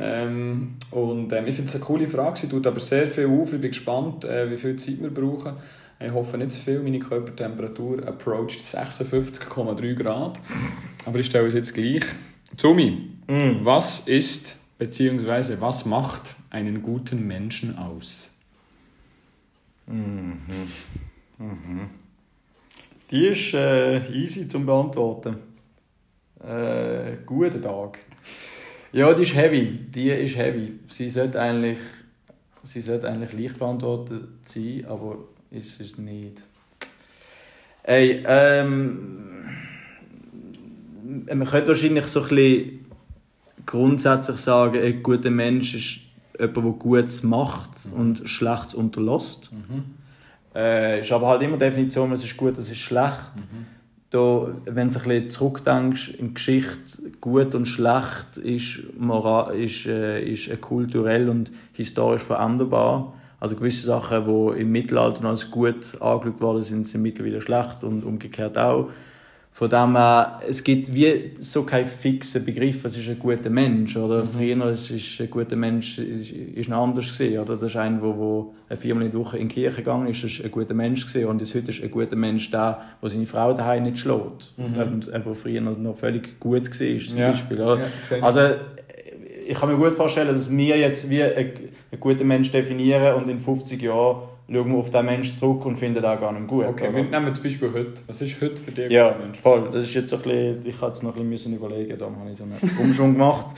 ähm, 0.02 0.76
und 0.92 1.32
ähm, 1.32 1.48
ich 1.48 1.56
finde 1.56 1.70
es 1.70 1.76
eine 1.76 1.84
coole 1.86 2.08
Frage. 2.08 2.40
Sie 2.40 2.50
tut 2.50 2.66
aber 2.66 2.80
sehr 2.80 3.08
viel 3.08 3.28
auf. 3.28 3.54
Ich 3.54 3.62
bin 3.62 3.70
gespannt, 3.70 4.26
äh, 4.26 4.50
wie 4.50 4.58
viel 4.58 4.76
Zeit 4.76 5.02
wir 5.02 5.14
brauchen. 5.14 5.54
Ich 6.00 6.12
hoffe 6.12 6.38
nicht 6.38 6.52
zu 6.52 6.62
viel. 6.62 6.80
Meine 6.80 7.00
Körpertemperatur 7.00 8.06
approacht 8.08 8.60
56,3 8.60 9.94
Grad. 9.94 10.40
Aber 11.06 11.20
ich 11.20 11.28
stelle 11.28 11.48
es 11.48 11.54
jetzt 11.54 11.74
gleich. 11.74 12.04
Zumi, 12.58 13.12
mm. 13.28 13.64
was 13.64 14.08
ist 14.08 14.60
bzw. 14.80 15.58
was 15.60 15.86
macht 15.86 16.34
einen 16.50 16.82
guten 16.82 17.28
Menschen 17.28 17.78
aus? 17.78 18.39
Mhm. 19.90 20.38
Mhm. 21.40 21.90
Die 23.10 23.28
ist 23.28 23.54
äh, 23.56 24.08
easy 24.12 24.48
zum 24.48 24.66
Beantworten. 24.66 25.38
Äh, 26.40 27.18
guten 27.26 27.62
Tag. 27.62 27.98
Ja, 28.92 29.14
die 29.14 29.24
ist 29.24 29.34
heavy. 29.36 29.80
Die 29.90 30.10
ist 30.10 30.38
heavy. 30.38 30.80
Sie 30.90 31.10
sollte 31.10 31.42
eigentlich, 31.42 31.80
sie 32.62 32.82
sollte 32.82 33.10
eigentlich 33.10 33.34
leicht 33.34 33.58
beantwortet 33.58 34.28
sein, 34.46 34.86
aber 34.88 35.18
ist 35.50 35.82
es 35.82 35.98
nicht. 35.98 36.44
Ey, 37.82 38.24
ähm, 38.28 39.50
man 41.26 41.48
könnte 41.48 41.70
wahrscheinlich 41.70 42.06
so 42.06 42.22
ein 42.22 42.30
bisschen 42.30 42.86
grundsätzlich 43.66 44.38
sagen, 44.38 44.80
ein 44.80 45.02
guter 45.02 45.32
Mensch 45.32 45.74
ist 45.74 46.09
jemand, 46.40 46.56
der 46.56 46.64
Gutes 46.64 47.24
macht 47.24 47.88
und 47.96 48.28
Schlechtes 48.28 48.74
unterlässt. 48.74 49.52
Mhm. 49.52 49.84
Äh, 50.56 51.02
ist 51.02 51.12
aber 51.12 51.28
halt 51.28 51.42
immer 51.42 51.58
Definition, 51.58 52.10
was 52.12 52.24
ist 52.24 52.36
gut, 52.36 52.58
was 52.58 52.72
ist 52.72 52.78
schlecht. 52.78 53.36
Mhm. 53.36 53.66
Da, 54.10 54.48
wenn 54.66 54.90
du 54.90 54.98
ein 54.98 55.04
bisschen 55.04 55.30
zurückdenkst 55.30 56.10
in 56.18 56.30
die 56.30 56.34
Geschichte, 56.34 57.12
gut 57.22 57.54
und 57.54 57.68
schlecht 57.68 58.38
ist, 58.38 58.80
moral, 58.98 59.56
ist, 59.56 59.86
äh, 59.86 60.24
ist 60.24 60.48
äh, 60.48 60.58
kulturell 60.58 61.30
und 61.30 61.52
historisch 61.74 62.24
veränderbar. 62.24 63.14
Also 63.40 63.56
gewisse 63.56 63.86
Sachen, 63.86 64.26
die 64.26 64.62
im 64.62 64.72
Mittelalter 64.72 65.24
als 65.26 65.52
gut 65.52 66.02
angeschaut 66.02 66.42
worden 66.42 66.64
sind, 66.64 66.88
sind 66.88 67.04
mittlerweile 67.04 67.40
schlecht 67.40 67.84
und 67.84 68.04
umgekehrt 68.04 68.58
auch. 68.58 68.90
Von 69.60 69.70
dem 69.70 69.98
her, 69.98 70.40
es 70.48 70.64
gibt 70.64 70.94
wie 70.94 71.34
so 71.42 71.64
keinen 71.64 71.86
fixen 71.86 72.46
Begriff, 72.46 72.86
was 72.86 72.96
ist 72.96 73.10
ein 73.10 73.20
guter 73.20 73.50
Mensch, 73.50 73.98
oder? 73.98 74.24
Mhm. 74.24 74.30
Früher 74.30 74.72
ist, 74.72 74.90
ist 74.90 75.20
ein 75.20 75.30
guter 75.30 75.58
Mensch 75.58 75.98
ist, 75.98 76.32
ist 76.32 76.72
anders 76.72 77.10
gesehen, 77.10 77.42
oder? 77.42 77.58
Das 77.58 77.70
ist 77.70 77.76
einer, 77.76 78.00
der, 78.00 78.46
der 78.70 78.78
viermal 78.78 79.04
in 79.04 79.12
der 79.12 79.20
Woche 79.20 79.38
in 79.38 79.50
die 79.50 79.56
Kirche 79.56 79.82
gegangen 79.82 80.08
ist, 80.08 80.24
ist 80.24 80.46
ein 80.46 80.50
guter 80.50 80.74
Mensch 80.74 81.04
gesehen 81.04 81.28
und 81.28 81.42
heute 81.42 81.72
ist 81.72 81.84
ein 81.84 81.92
guter 81.92 82.16
Mensch 82.16 82.50
der, 82.52 82.80
der 83.02 83.10
seine 83.10 83.26
Frau 83.26 83.52
daheim 83.52 83.84
nicht 83.84 83.98
schlägt. 83.98 84.54
Mhm. 84.56 84.82
Und 84.82 85.12
einfach 85.12 85.36
früher 85.36 85.60
noch, 85.60 85.78
noch 85.78 85.98
völlig 85.98 86.40
gut 86.40 86.66
war, 86.66 87.00
zum 87.00 87.18
ja. 87.18 87.32
Beispiel, 87.32 87.60
oder? 87.60 87.80
Ja, 87.80 88.22
also, 88.22 88.40
ich 89.46 89.60
kann 89.60 89.70
mir 89.70 89.76
gut 89.76 89.92
vorstellen, 89.92 90.30
dass 90.30 90.50
wir 90.50 90.78
jetzt 90.78 91.10
wie 91.10 91.22
einen, 91.22 91.36
einen 91.92 92.00
guten 92.00 92.26
Mensch 92.26 92.50
definieren 92.50 93.16
und 93.16 93.28
in 93.28 93.40
50 93.40 93.82
Jahren 93.82 94.22
schauen 94.52 94.72
wir 94.72 94.78
auf 94.78 94.90
diesen 94.90 95.06
Menschen 95.06 95.38
zurück 95.38 95.66
und 95.66 95.78
finden 95.78 96.02
das 96.02 96.20
gar 96.20 96.32
nicht 96.32 96.48
gut. 96.48 96.66
Okay, 96.66 96.94
wir 96.94 97.04
nehmen 97.04 97.34
zum 97.34 97.44
Beispiel 97.44 97.72
heute. 97.74 98.02
Was 98.08 98.22
ist 98.22 98.42
heute 98.42 98.58
für 98.58 98.72
dich 98.72 98.92
ja, 98.92 99.16
Mensch? 99.20 99.40
voll. 99.40 99.70
Das 99.72 99.88
ist 99.88 99.94
jetzt 99.94 100.14
ein 100.14 100.20
bisschen, 100.22 100.66
ich 100.66 100.82
habe 100.82 100.88
jetzt 100.88 101.04
noch 101.04 101.16
ein 101.16 101.30
bisschen 101.30 101.56
überlegen, 101.56 101.98
da 101.98 102.06
habe 102.06 102.32
ich 102.32 102.38
so 102.38 102.44
einen 102.44 102.58
Umschwung 102.80 103.14
gemacht. 103.14 103.48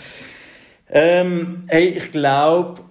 Ähm, 0.93 1.63
hey, 1.68 1.88
ich 1.88 2.11
glaube, 2.11 2.81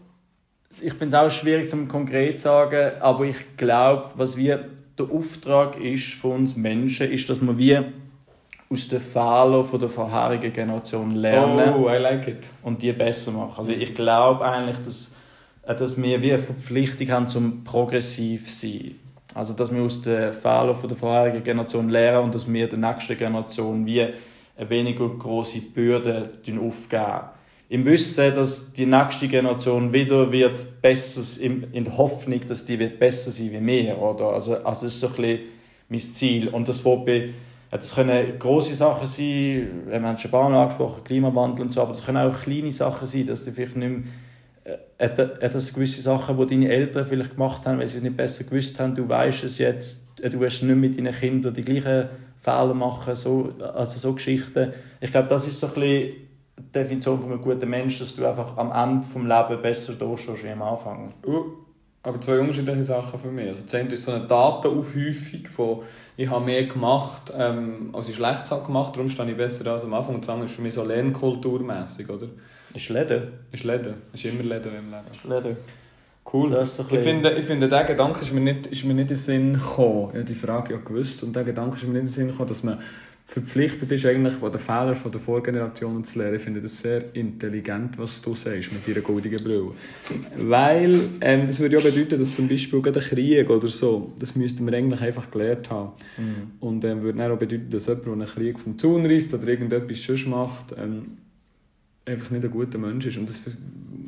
ich 0.80 0.94
finde 0.94 1.08
es 1.08 1.22
auch 1.22 1.30
schwierig 1.30 1.68
zum 1.68 1.86
konkret 1.86 2.38
zu 2.38 2.44
sagen, 2.44 2.92
aber 2.98 3.24
ich 3.24 3.58
glaube, 3.58 4.12
was 4.14 4.38
wir 4.38 4.70
der 4.98 5.10
Auftrag 5.10 5.78
ist 5.78 6.14
von 6.14 6.32
uns 6.32 6.56
Menschen, 6.56 7.10
ist, 7.10 7.28
dass 7.28 7.42
wir 7.42 7.58
wie 7.58 7.78
aus 8.70 8.88
den 8.88 9.00
Fehlern 9.00 9.64
von 9.64 9.80
der 9.80 9.88
vorherigen 9.88 10.52
Generation 10.52 11.10
lernen. 11.10 11.74
Oh, 11.74 11.90
I 11.90 11.98
like 11.98 12.28
it. 12.28 12.46
Und 12.62 12.80
die 12.82 12.92
besser 12.92 13.32
machen. 13.32 13.58
Also 13.58 13.72
ich 13.72 13.94
glaube 13.94 14.44
eigentlich, 14.44 14.78
dass 14.78 15.16
dass 15.74 16.00
wir 16.02 16.22
wie 16.22 16.32
eine 16.32 16.38
Verpflichtung 16.38 17.08
haben, 17.10 17.26
zum 17.26 17.64
progressiv 17.64 18.50
zu 18.50 18.66
sein. 18.66 18.94
Also, 19.34 19.54
dass 19.54 19.72
wir 19.72 19.82
aus 19.82 20.02
den 20.02 20.32
Fehlern 20.32 20.76
der 20.88 20.96
vorherigen 20.96 21.44
Generation 21.44 21.88
lernen 21.88 22.24
und 22.24 22.34
dass 22.34 22.52
wir 22.52 22.68
der 22.68 22.78
nächsten 22.78 23.16
Generation 23.16 23.86
wie 23.86 24.02
eine 24.02 24.70
weniger 24.70 25.08
große 25.08 25.60
Bürde 25.60 26.30
aufgeben. 26.60 27.20
Im 27.68 27.86
Wissen, 27.86 28.34
dass 28.34 28.72
die 28.72 28.86
nächste 28.86 29.28
Generation 29.28 29.92
wieder 29.92 30.32
wird 30.32 30.82
besser, 30.82 31.40
in 31.40 31.84
der 31.84 31.96
Hoffnung, 31.96 32.40
dass 32.48 32.66
die 32.66 32.78
wird 32.78 32.98
besser 32.98 33.30
sein 33.30 33.52
wie 33.52 33.64
wir. 33.64 33.98
Oder? 33.98 34.32
Also, 34.32 34.56
also 34.56 34.64
das 34.64 34.82
ist 34.82 35.00
so 35.00 35.06
ein 35.06 35.14
bisschen 35.14 35.40
mein 35.88 36.00
Ziel. 36.00 36.48
Und 36.48 36.68
das 36.68 36.82
bei 36.82 37.30
das 37.70 37.94
können 37.94 38.38
große 38.38 38.74
Sachen 38.74 39.06
sein, 39.06 39.84
wir 39.86 40.02
haben 40.02 40.18
schon 40.18 40.28
ein 40.28 40.32
paar 40.32 40.50
Mal 40.50 40.62
angesprochen, 40.62 41.04
Klimawandel 41.04 41.66
und 41.66 41.72
so, 41.72 41.82
aber 41.82 41.92
das 41.92 42.04
können 42.04 42.18
auch 42.18 42.42
kleine 42.42 42.72
Sachen 42.72 43.06
sein, 43.06 43.28
dass 43.28 43.44
die 43.44 43.52
vielleicht 43.52 43.76
nicht 43.76 43.88
mehr 43.88 44.02
hat 44.98 45.54
das 45.54 45.72
gewisse 45.72 46.02
Sachen, 46.02 46.36
die 46.38 46.46
deine 46.46 46.68
Eltern 46.70 47.06
vielleicht 47.06 47.32
gemacht 47.32 47.66
haben, 47.66 47.78
weil 47.78 47.86
sie 47.86 47.98
es 47.98 48.02
nicht 48.02 48.16
besser 48.16 48.44
gewusst 48.44 48.78
haben, 48.78 48.94
du 48.94 49.08
weißt 49.08 49.44
es 49.44 49.58
jetzt, 49.58 50.08
du 50.16 50.40
wirst 50.40 50.62
nicht 50.62 50.76
mit 50.76 50.98
deinen 50.98 51.14
Kindern 51.14 51.54
die 51.54 51.62
gleichen 51.62 52.08
Fehler 52.40 52.74
machen, 52.74 53.14
so, 53.14 53.52
also 53.74 53.98
so 53.98 54.14
Geschichten. 54.14 54.72
Ich 55.00 55.10
glaube, 55.10 55.28
das 55.28 55.46
ist 55.46 55.60
so 55.60 55.68
ein 55.68 55.74
bisschen 55.74 56.12
die 56.58 56.72
Definition 56.74 57.20
von 57.20 57.32
einem 57.32 57.42
guten 57.42 57.68
Menschen, 57.68 58.00
dass 58.00 58.16
du 58.16 58.26
einfach 58.26 58.56
am 58.56 58.72
Ende 58.72 59.06
des 59.06 59.14
Lebens 59.14 59.62
besser 59.62 59.92
durchstehst 59.94 60.44
wie 60.44 60.50
am 60.50 60.62
Anfang. 60.62 61.12
Uh, 61.26 61.44
aber 62.02 62.20
zwei 62.20 62.40
unterschiedliche 62.40 62.82
Sachen 62.82 63.20
für 63.20 63.30
mich. 63.30 63.48
Also 63.48 63.64
das 63.70 63.92
ist 63.92 64.04
so 64.04 64.12
eine 64.12 64.26
Datenaufhäufung 64.26 65.46
von 65.46 65.82
ich 66.16 66.28
habe 66.28 66.44
mehr 66.44 66.66
gemacht, 66.66 67.32
ähm, 67.34 67.90
als 67.94 68.10
ich 68.10 68.16
schlecht 68.16 68.46
gemacht, 68.66 68.94
darum 68.94 69.08
stehe 69.08 69.30
ich 69.30 69.36
besser 69.38 69.72
als 69.72 69.84
am 69.84 69.94
Anfang. 69.94 70.16
Und 70.16 70.24
das 70.24 70.28
andere 70.28 70.46
ist 70.46 70.54
für 70.54 70.60
mich 70.60 70.74
so 70.74 70.84
lernkulturmäßig, 70.84 72.10
oder? 72.10 72.26
Ist 72.74 72.88
Läden. 72.88 73.22
Ist 73.52 73.64
Läden. 73.64 73.94
Ist 74.12 74.24
immer 74.24 74.42
Läden 74.42 74.72
im 74.74 74.90
Leben. 74.90 75.10
Ist 75.10 75.24
Läden. 75.24 75.56
Cool. 76.32 76.64
So 76.64 76.84
ich, 76.90 77.00
finde, 77.00 77.32
ich 77.32 77.44
finde, 77.44 77.68
der 77.68 77.84
Gedanke 77.84 78.20
ist 78.20 78.32
mir 78.32 78.40
nicht, 78.40 78.66
ist 78.66 78.84
mir 78.84 78.94
nicht 78.94 79.02
in 79.02 79.08
den 79.08 79.16
Sinn 79.16 79.52
gekommen. 79.54 80.10
Ich 80.10 80.16
habe 80.16 80.24
die 80.24 80.34
Frage 80.34 80.74
ja 80.74 80.80
gewusst. 80.80 81.22
Und 81.22 81.34
der 81.34 81.44
Gedanke 81.44 81.76
ist 81.76 81.82
mir 81.82 81.90
nicht 81.90 82.00
in 82.00 82.06
den 82.06 82.12
Sinn 82.12 82.26
gekommen, 82.28 82.48
dass 82.48 82.62
man 82.62 82.78
verpflichtet 83.30 83.90
ist, 83.92 84.04
eigentlich 84.06 84.34
von 84.34 84.50
den 84.50 84.60
Fehlern 84.60 84.96
von 84.96 85.12
der 85.12 85.20
Vorgenerationen 85.20 86.02
zu 86.02 86.18
lernen. 86.18 86.36
Ich 86.36 86.42
finde 86.42 86.60
das 86.60 86.80
sehr 86.80 87.14
intelligent, 87.14 87.96
was 87.96 88.20
du 88.20 88.34
sagst 88.34 88.72
mit 88.72 88.86
deiner 88.88 89.02
goldigen 89.02 89.42
Brille. 89.42 89.70
Weil 90.36 91.00
ähm, 91.20 91.42
das 91.42 91.60
würde 91.60 91.76
ja 91.76 91.80
bedeuten, 91.80 92.18
dass 92.18 92.32
zum 92.32 92.48
Beispiel 92.48 92.82
ein 92.84 92.92
Krieg 92.92 93.48
oder 93.48 93.68
so, 93.68 94.12
das 94.18 94.34
müssten 94.34 94.66
wir 94.66 94.76
eigentlich 94.76 95.00
einfach 95.00 95.30
gelernt 95.30 95.70
haben. 95.70 95.92
Und 96.58 96.84
ähm, 96.84 97.02
würde 97.02 97.32
auch 97.32 97.38
bedeuten, 97.38 97.70
dass 97.70 97.86
jemand, 97.86 98.06
der 98.06 98.12
einen 98.12 98.26
Krieg 98.26 98.58
vom 98.58 98.76
Zaun 98.76 99.06
reißt 99.06 99.32
oder 99.32 99.46
irgendetwas 99.46 100.02
sonst 100.02 100.26
macht, 100.26 100.74
ähm, 100.76 101.16
einfach 102.10 102.30
nicht 102.30 102.44
ein 102.44 102.50
guter 102.50 102.78
Mensch 102.78 103.06
ist. 103.06 103.18
Und 103.18 103.28
das 103.28 103.40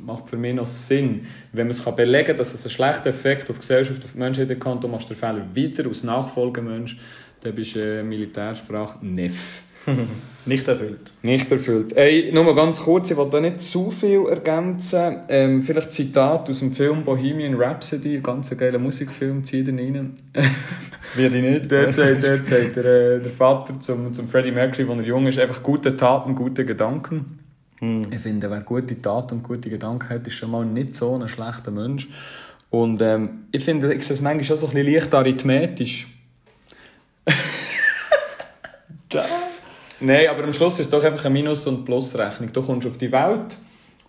macht 0.05 0.29
für 0.29 0.37
mich 0.37 0.55
noch 0.55 0.67
Sinn. 0.67 1.23
Wenn 1.53 1.67
man 1.67 1.73
es 1.73 1.85
kann 1.85 1.97
belegen 1.97 2.27
kann, 2.27 2.37
dass 2.37 2.55
es 2.55 2.65
einen 2.65 2.75
schlechten 2.75 3.09
Effekt 3.09 3.49
auf 3.51 3.57
die 3.57 3.61
Gesellschaft, 3.61 4.05
auf 4.05 4.13
die 4.13 4.19
Menschheit 4.19 4.51
hat, 4.51 4.85
du 4.85 4.89
machst 4.89 5.09
den 5.09 5.17
Fehler 5.17 5.47
weiter 5.55 5.87
als 5.87 6.03
Nachfolgemensch, 6.03 6.99
dann 7.41 7.55
bist 7.55 7.77
du 7.77 7.81
äh, 7.81 8.03
Militärsprache 8.03 9.05
neff. 9.05 9.63
Nicht 10.47 10.67
erfüllt. 10.67 11.13
Nicht 11.23 11.51
erfüllt. 11.51 11.97
Ey, 11.97 12.31
nur 12.33 12.45
mal 12.45 12.55
ganz 12.55 12.83
kurz, 12.83 13.11
ich 13.11 13.17
will 13.17 13.29
da 13.31 13.41
nicht 13.41 13.61
zu 13.61 13.91
viel 13.91 14.27
ergänzen. 14.29 15.19
Ähm, 15.29 15.61
vielleicht 15.61 15.93
Zitat 15.93 16.51
aus 16.51 16.59
dem 16.59 16.73
Film 16.73 17.05
Bohemian 17.05 17.55
Rhapsody, 17.55 18.17
ein 18.17 18.23
ganz 18.23 18.57
geiler 18.57 18.79
Musikfilm, 18.79 19.45
zieh 19.45 19.63
den 19.63 19.79
rein. 19.79 20.15
Wird 21.15 21.35
ich 21.35 21.43
nicht. 21.43 21.71
Dort 21.71 21.95
sagt, 21.95 22.25
dort 22.25 22.47
sagt 22.47 22.77
der, 22.77 22.85
äh, 22.85 23.21
der 23.21 23.31
Vater 23.31 23.79
zum, 23.79 24.13
zum 24.13 24.27
Freddie 24.27 24.51
Mercury, 24.51 24.89
als 24.89 25.01
er 25.01 25.07
jung 25.07 25.27
ist, 25.27 25.39
einfach 25.39 25.63
gute 25.63 25.97
Taten, 25.97 26.35
gute 26.35 26.65
Gedanken. 26.65 27.42
Ich 27.83 28.21
finde, 28.21 28.49
wer 28.49 28.61
gute 28.61 29.03
Taten 29.03 29.39
und 29.39 29.43
gute 29.43 29.69
Gedanken 29.69 30.09
hat, 30.09 30.25
ist 30.25 30.35
schon 30.35 30.53
mal 30.53 30.65
nicht 30.65 30.95
so 30.95 31.17
ein 31.17 31.27
schlechter 31.27 31.73
Mensch. 31.73 32.09
Und 32.71 33.03
ähm, 33.03 33.47
ich 33.51 33.65
finde, 33.65 33.93
ich 33.93 34.05
sehe 34.05 34.15
es 34.15 34.21
manchmal 34.21 34.45
schon 34.45 34.57
so 34.57 34.69
ein 34.69 34.73
bisschen 34.73 34.95
leicht 34.95 35.13
arithmetisch. 35.13 36.07
Nein, 40.01 40.29
aber 40.29 40.45
am 40.45 40.53
Schluss 40.53 40.75
ist 40.75 40.87
es 40.87 40.91
doch 40.91 41.03
einfach 41.03 41.25
eine 41.25 41.35
Minus- 41.35 41.67
und 41.67 41.85
Plusrechnung. 41.85 42.53
Du 42.53 42.63
kommst 42.63 42.87
auf 42.87 42.99
die 42.99 43.11
Welt 43.11 43.57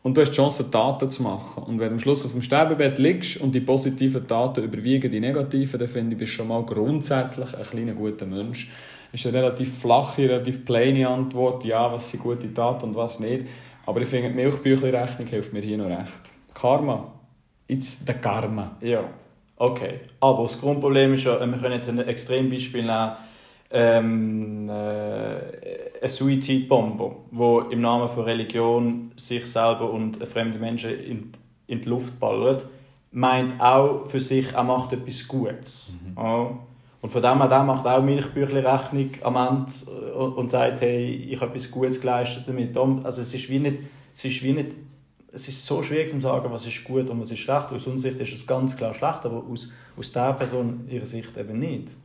und 0.04 0.16
du 0.16 0.22
hast 0.22 0.30
die 0.30 0.36
Chance, 0.36 0.70
Taten 0.70 1.10
zu 1.10 1.24
machen. 1.24 1.64
Und 1.64 1.80
wenn 1.80 1.88
du 1.88 1.94
am 1.94 2.00
Schluss 2.00 2.24
auf 2.28 2.34
dem 2.34 2.44
Sterbebett 2.44 3.00
liegst 3.00 3.38
und 3.38 3.56
die 3.56 3.62
positiven 3.62 4.28
Taten 4.28 4.64
überwiegen 4.64 5.10
die 5.10 5.20
negativen, 5.20 5.80
dann 5.80 5.88
finde 5.88 6.14
ich, 6.14 6.20
bist 6.20 6.34
du 6.34 6.36
schon 6.36 6.48
mal 6.48 6.64
grundsätzlich 6.64 7.58
ein 7.58 7.64
kleiner 7.64 7.94
guter 7.94 8.28
Mensch. 8.28 8.70
Ist 9.14 9.28
eine 9.28 9.38
relativ 9.38 9.80
flache, 9.80 10.24
relativ 10.24 10.66
plaine 10.66 11.08
Antwort, 11.08 11.64
ja, 11.64 11.92
was 11.92 12.10
sind 12.10 12.24
gute 12.24 12.52
Taten 12.52 12.90
und 12.90 12.96
was 12.96 13.20
nicht. 13.20 13.46
Aber 13.86 14.02
ich 14.02 14.08
finde, 14.08 14.30
die 14.30 14.36
Milchbüchli-Rechnung 14.36 15.28
hilft 15.28 15.54
mir 15.54 15.62
hier 15.62 15.78
noch 15.78 15.86
recht. 15.86 16.32
Karma. 16.54 17.12
It's 17.68 18.06
the 18.06 18.14
Karma. 18.14 18.76
Ja, 18.82 19.04
okay. 19.58 20.02
Aber 20.20 20.44
das 20.44 20.60
Grundproblem 20.60 21.14
ist 21.14 21.26
ja, 21.26 21.40
wir 21.40 21.58
können 21.58 21.76
jetzt 21.76 21.90
ein 21.90 22.00
Extrembeispiel 22.00 22.84
nehmen, 22.84 23.12
ähm, 23.70 24.70
äh, 24.70 26.02
ein 26.02 26.10
Suizidbomber, 26.10 27.16
der 27.32 27.72
im 27.72 27.82
Namen 27.82 28.08
von 28.08 28.24
Religion 28.24 29.12
sich 29.16 29.46
selber 29.46 29.92
und 29.92 30.26
fremde 30.28 30.60
Menschen 30.60 31.00
in, 31.00 31.32
in 31.68 31.82
die 31.82 31.90
Luft 31.90 32.20
ballert, 32.20 32.68
meint 33.12 33.60
auch 33.62 34.06
für 34.08 34.22
sich, 34.22 34.54
er 34.54 34.64
macht 34.64 34.94
etwas 34.94 35.28
Gutes. 35.28 35.94
Ja. 36.16 36.58
Und 37.04 37.10
von 37.10 37.22
dem 37.22 37.38
her, 37.38 37.50
der 37.50 37.64
macht 37.64 37.86
auch 37.86 38.02
Milchbüchli-Rechnung 38.02 39.10
am 39.24 39.36
Ende 39.36 40.14
und, 40.16 40.34
und 40.36 40.50
sagt, 40.50 40.80
hey, 40.80 41.28
ich 41.30 41.40
habe 41.42 41.52
etwas 41.52 41.70
Gutes 41.70 42.00
geleistet 42.00 42.46
damit. 42.48 42.78
Also 43.06 43.22
es 43.22 43.34
ist 43.34 43.50
wie 43.50 43.60
nicht, 43.60 43.80
es 44.14 44.24
ist 44.24 44.42
wie 44.42 44.54
nicht 44.54 44.74
es 45.34 45.48
ist 45.48 45.66
so 45.66 45.82
schwierig 45.82 46.10
zu 46.10 46.22
sagen, 46.22 46.52
was 46.52 46.68
ist 46.68 46.84
gut 46.84 47.10
und 47.10 47.20
was 47.20 47.32
ist 47.32 47.40
schlecht. 47.40 47.72
Aus 47.72 47.88
unserer 47.88 48.12
Sicht 48.12 48.22
ist 48.22 48.34
es 48.34 48.48
ganz 48.48 48.78
klar 48.78 48.94
schlecht, 48.94 49.26
aber 49.26 49.44
aus, 49.52 49.70
aus 49.98 50.12
dieser 50.12 50.34
Person 50.34 50.88
ihrer 50.88 51.06
Sicht 51.06 51.36
eben 51.38 51.60
nicht. 51.60 51.96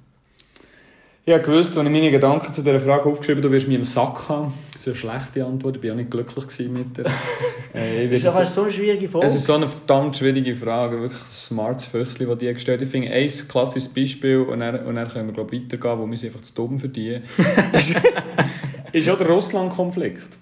Ich 1.28 1.34
habe 1.34 1.42
gewusst, 1.42 1.76
als 1.76 1.86
ich 1.86 1.92
meine 1.92 2.10
Gedanken 2.10 2.54
zu 2.54 2.62
dieser 2.62 2.80
Frage 2.80 3.04
aufgeschrieben 3.04 3.42
habe, 3.42 3.50
du 3.50 3.54
wirst 3.54 3.68
mich 3.68 3.76
im 3.76 3.84
Sack 3.84 4.30
haben. 4.30 4.54
Das 4.72 4.86
ist 4.86 4.88
eine 4.88 4.96
schlechte 4.96 5.44
Antwort. 5.44 5.76
Ich 5.76 5.82
war 5.82 5.90
auch 5.90 5.96
nicht 5.96 6.10
glücklich 6.10 6.70
mit 6.70 6.96
der. 6.96 7.04
Äh, 7.74 8.08
Das 8.08 8.20
ist 8.20 8.26
aber 8.26 8.46
so 8.46 8.62
eine 8.62 8.72
schwierige 8.72 9.06
Frage. 9.10 9.26
Es 9.26 9.34
ist 9.34 9.44
so 9.44 9.52
eine 9.52 9.68
verdammt 9.68 10.16
schwierige 10.16 10.56
Frage, 10.56 11.02
wirklich 11.02 11.20
ein 11.20 11.30
smartes 11.30 11.84
Füchsli, 11.84 12.24
das 12.24 12.38
die 12.38 12.54
gestellt. 12.54 12.80
Ich 12.80 12.88
finde, 12.88 13.12
ein 13.12 13.30
klassisches 13.46 13.92
Beispiel, 13.92 14.38
und 14.38 14.60
dann, 14.60 14.86
und 14.86 14.94
dann 14.94 15.06
können 15.06 15.26
wir 15.26 15.34
glaub, 15.34 15.52
weitergehen, 15.52 15.98
wo 15.98 16.06
wir 16.06 16.16
sind 16.16 16.30
einfach 16.30 16.40
zu 16.40 16.54
dumm 16.54 16.78
verdienen, 16.78 17.24
ist 18.92 19.10
auch 19.10 19.18
der 19.18 19.28
Russland-Konflikt. 19.28 20.38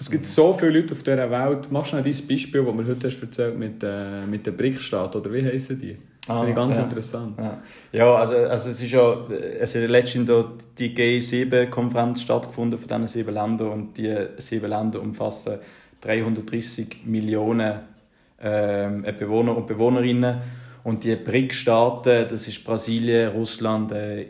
Es 0.00 0.10
gibt 0.10 0.26
so 0.26 0.54
viele 0.54 0.80
Leute 0.80 0.94
auf 0.94 1.02
dieser 1.02 1.30
Welt. 1.30 1.70
Machst 1.70 1.92
du 1.92 1.96
noch 1.96 2.02
dein 2.02 2.26
Beispiel, 2.26 2.64
das 2.64 2.74
mir 2.74 2.86
heute 2.86 3.06
hast 3.06 3.20
erzählt 3.20 3.58
mit, 3.58 3.82
äh, 3.82 4.24
mit 4.24 4.46
den 4.46 4.56
BRICS-Staaten, 4.56 5.18
oder 5.18 5.30
wie 5.30 5.44
heissen 5.44 5.78
die? 5.78 5.98
Das 6.26 6.36
Ah, 6.36 6.38
finde 6.38 6.50
ich 6.50 6.56
ganz 6.56 6.76
ja. 6.78 6.84
interessant. 6.84 7.38
Ja, 7.38 7.62
ja 7.92 8.14
also, 8.14 8.34
also 8.36 8.70
es 8.70 8.82
ist 8.82 8.92
ja 8.92 9.26
es 9.28 9.74
hat 9.74 9.88
letztens 9.88 10.30
die 10.78 10.94
G7-Konferenz 10.94 12.22
stattgefunden 12.22 12.78
von 12.78 12.88
diesen 12.88 13.06
sieben 13.08 13.34
Ländern 13.34 13.68
und 13.72 13.98
die 13.98 14.14
sieben 14.38 14.70
Länder 14.70 15.02
umfassen 15.02 15.58
330 16.00 17.02
Millionen 17.04 17.80
ähm, 18.40 19.02
Bewohner 19.18 19.54
und 19.54 19.66
Bewohnerinnen 19.66 20.40
und 20.84 21.04
die 21.04 21.14
BRIC-Staaten, 21.14 22.26
das 22.26 22.48
ist 22.48 22.64
Brasilien, 22.64 23.32
Russland, 23.32 23.92
äh, 23.92 24.26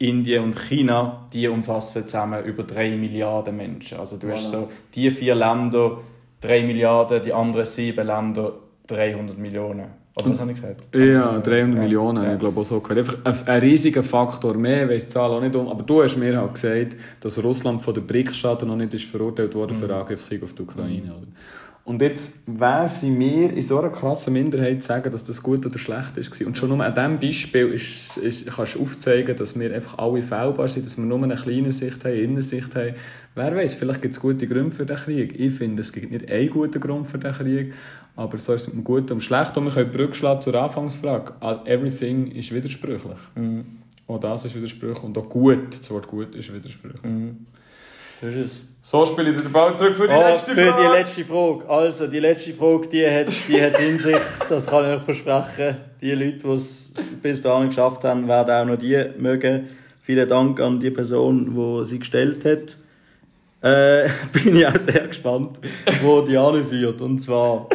Indien 0.00 0.44
und 0.44 0.58
China, 0.58 1.26
die 1.32 1.46
umfassen 1.46 2.08
zusammen 2.08 2.42
über 2.44 2.62
3 2.62 2.96
Milliarden 2.96 3.56
Menschen. 3.56 3.98
Also 3.98 4.16
du 4.16 4.30
hast 4.30 4.48
Voilà. 4.48 4.50
so 4.62 4.68
die 4.94 5.10
vier 5.10 5.34
Länder 5.34 5.98
3 6.40 6.62
Milliarden, 6.62 7.22
die 7.22 7.32
anderen 7.32 7.66
sieben 7.66 8.06
Länder 8.06 8.52
300 8.86 9.36
Millionen. 9.38 9.86
Oder 10.18 10.30
was 10.30 10.40
habe 10.40 10.52
ich 10.52 10.60
gesagt? 10.60 10.94
Ja, 10.94 11.38
300 11.38 11.50
Ja. 11.76 11.82
Millionen, 11.82 12.24
Ja. 12.24 12.32
ich 12.32 12.38
glaube 12.38 12.60
auch 12.60 12.64
so 12.64 12.80
gehört. 12.80 12.98
Einfach 13.24 13.46
ein, 13.46 13.54
ein 13.54 13.60
riesiger 13.60 14.02
Faktor 14.02 14.54
mehr, 14.54 14.84
ich 14.84 14.90
weiss 14.90 15.04
die 15.06 15.10
Zahl 15.12 15.30
auch 15.30 15.40
nicht 15.40 15.54
um. 15.54 15.68
Aber 15.68 15.82
du 15.82 16.02
hast 16.02 16.16
mir 16.16 16.36
halt 16.36 16.54
gesagt, 16.54 16.96
dass 17.20 17.42
Russland 17.44 17.82
von 17.82 17.92
den 17.94 18.06
BRICS-Staaten 18.06 18.66
noch 18.66 18.76
nicht 18.76 18.94
ist 18.94 19.04
verurteilt 19.04 19.54
worden 19.54 19.76
für 19.76 19.94
Angriffskrieg 19.94 20.42
auf 20.42 20.54
die 20.54 20.62
Ukraine. 20.62 21.12
Oder? 21.14 21.26
Und 21.90 22.00
jetzt 22.02 22.44
wäre 22.46 22.86
sie 22.86 23.10
mir 23.10 23.52
in 23.52 23.62
so 23.62 23.80
einer 23.80 23.88
krassen 23.88 24.32
Minderheit 24.32 24.80
sagen, 24.80 25.10
dass 25.10 25.24
das 25.24 25.42
gut 25.42 25.66
oder 25.66 25.76
schlecht 25.76 26.16
ist. 26.18 26.40
Und 26.40 26.56
schon 26.56 26.68
nur 26.68 26.84
an 26.84 26.94
diesem 26.94 27.18
Beispiel 27.18 27.66
ist, 27.72 28.16
ist, 28.16 28.48
kannst 28.48 28.76
du 28.76 28.82
aufzeigen, 28.82 29.34
dass 29.34 29.58
wir 29.58 29.74
einfach 29.74 29.98
alle 29.98 30.22
fehlbar 30.22 30.68
sind, 30.68 30.86
dass 30.86 30.96
wir 30.96 31.04
nur 31.04 31.20
eine 31.20 31.34
kleine 31.34 31.72
Sicht 31.72 32.04
haben, 32.04 32.12
eine 32.12 32.20
Innensicht 32.20 32.76
haben. 32.76 32.94
Wer 33.34 33.56
weiß, 33.56 33.74
vielleicht 33.74 34.02
gibt 34.02 34.14
es 34.14 34.20
gute 34.20 34.46
Gründe 34.46 34.70
für 34.70 34.86
den 34.86 34.98
Krieg. 34.98 35.34
Ich 35.36 35.52
finde, 35.52 35.80
es 35.82 35.92
gibt 35.92 36.12
nicht 36.12 36.30
einen 36.30 36.50
guten 36.50 36.80
Grund 36.80 37.08
für 37.08 37.18
den 37.18 37.32
Krieg, 37.32 37.74
aber 38.14 38.38
so 38.38 38.54
ist 38.54 38.62
es 38.62 38.68
mit 38.68 38.76
dem 38.76 38.84
Guten 38.84 39.14
und 39.14 39.20
Schlecht. 39.20 39.56
Und 39.56 39.64
wir 39.64 39.84
können 39.84 40.14
schlagen 40.14 40.40
zur 40.42 40.54
Anfangsfrage. 40.54 41.32
Everything 41.64 42.30
ist 42.30 42.54
widersprüchlich. 42.54 43.18
Auch 44.06 44.20
das 44.20 44.44
ist 44.44 44.54
widersprüchlich 44.54 45.02
und 45.02 45.18
auch 45.18 45.28
gut, 45.28 45.76
das 45.76 45.90
Wort 45.90 46.06
gut 46.06 46.36
ist 46.36 46.54
widersprüchlich. 46.54 47.02
Es. 47.02 47.59
So 48.82 49.06
spiele 49.06 49.30
ich 49.30 49.36
dir 49.36 49.42
den 49.44 49.52
Ball 49.52 49.76
zurück 49.76 49.96
für 49.96 50.08
die 50.08 50.14
Oh, 50.14 50.20
letzte 50.20 50.54
für 50.54 50.66
Frage. 50.72 50.82
die 50.82 50.98
letzte 50.98 51.24
Frage. 51.24 51.68
Also, 51.68 52.06
die 52.06 52.18
letzte 52.18 52.52
Frage, 52.52 52.88
die 52.88 53.06
hat, 53.06 53.26
die 53.48 53.62
hat 53.62 53.78
in 53.80 53.98
sich, 53.98 54.16
das 54.48 54.66
kann 54.66 54.84
ich 54.84 54.98
euch 54.98 55.02
versprechen. 55.04 55.76
Die 56.00 56.12
Leute, 56.12 56.38
die 56.38 56.48
es 56.48 56.92
bis 57.22 57.42
dahin 57.42 57.68
geschafft 57.68 58.04
haben, 58.04 58.26
werden 58.28 58.50
auch 58.50 58.64
noch 58.72 58.78
die 58.78 59.04
mögen. 59.18 59.68
Vielen 60.00 60.28
Dank 60.28 60.58
an 60.60 60.80
die 60.80 60.90
Person, 60.90 61.54
die 61.54 61.84
sie 61.86 61.98
gestellt 61.98 62.44
hat. 62.44 62.76
Äh, 63.62 64.08
bin 64.32 64.56
ich 64.56 64.66
auch 64.66 64.76
sehr 64.76 65.06
gespannt, 65.06 65.60
wo 66.02 66.22
die 66.22 66.36
anführt. 66.36 67.00
Und 67.02 67.18
zwar, 67.18 67.68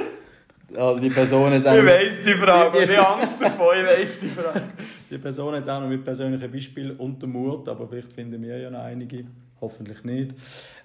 also 0.75 0.99
die 0.99 1.09
Person 1.09 1.53
jetzt 1.53 1.67
auch 1.67 1.75
Ich 1.75 1.85
weiss 1.85 2.23
die 2.23 2.33
Frage, 2.33 2.83
ich 2.83 2.97
habe 2.97 3.15
Angst 3.19 3.41
davor, 3.41 3.75
ich 3.75 3.85
weiss 3.85 4.19
die 4.19 4.27
Frage. 4.27 4.61
die 5.11 5.17
Person 5.19 5.53
jetzt 5.53 5.69
auch 5.69 5.79
noch 5.79 5.87
mit 5.87 6.03
persönlichen 6.03 6.51
Beispielen 6.51 6.97
untermauert, 6.97 7.69
aber 7.69 7.87
vielleicht 7.87 8.11
finden 8.11 8.41
wir 8.41 8.57
ja 8.57 8.69
noch 8.71 8.83
einige. 8.83 9.25
Hoffentlich 9.61 10.03
nicht. 10.03 10.35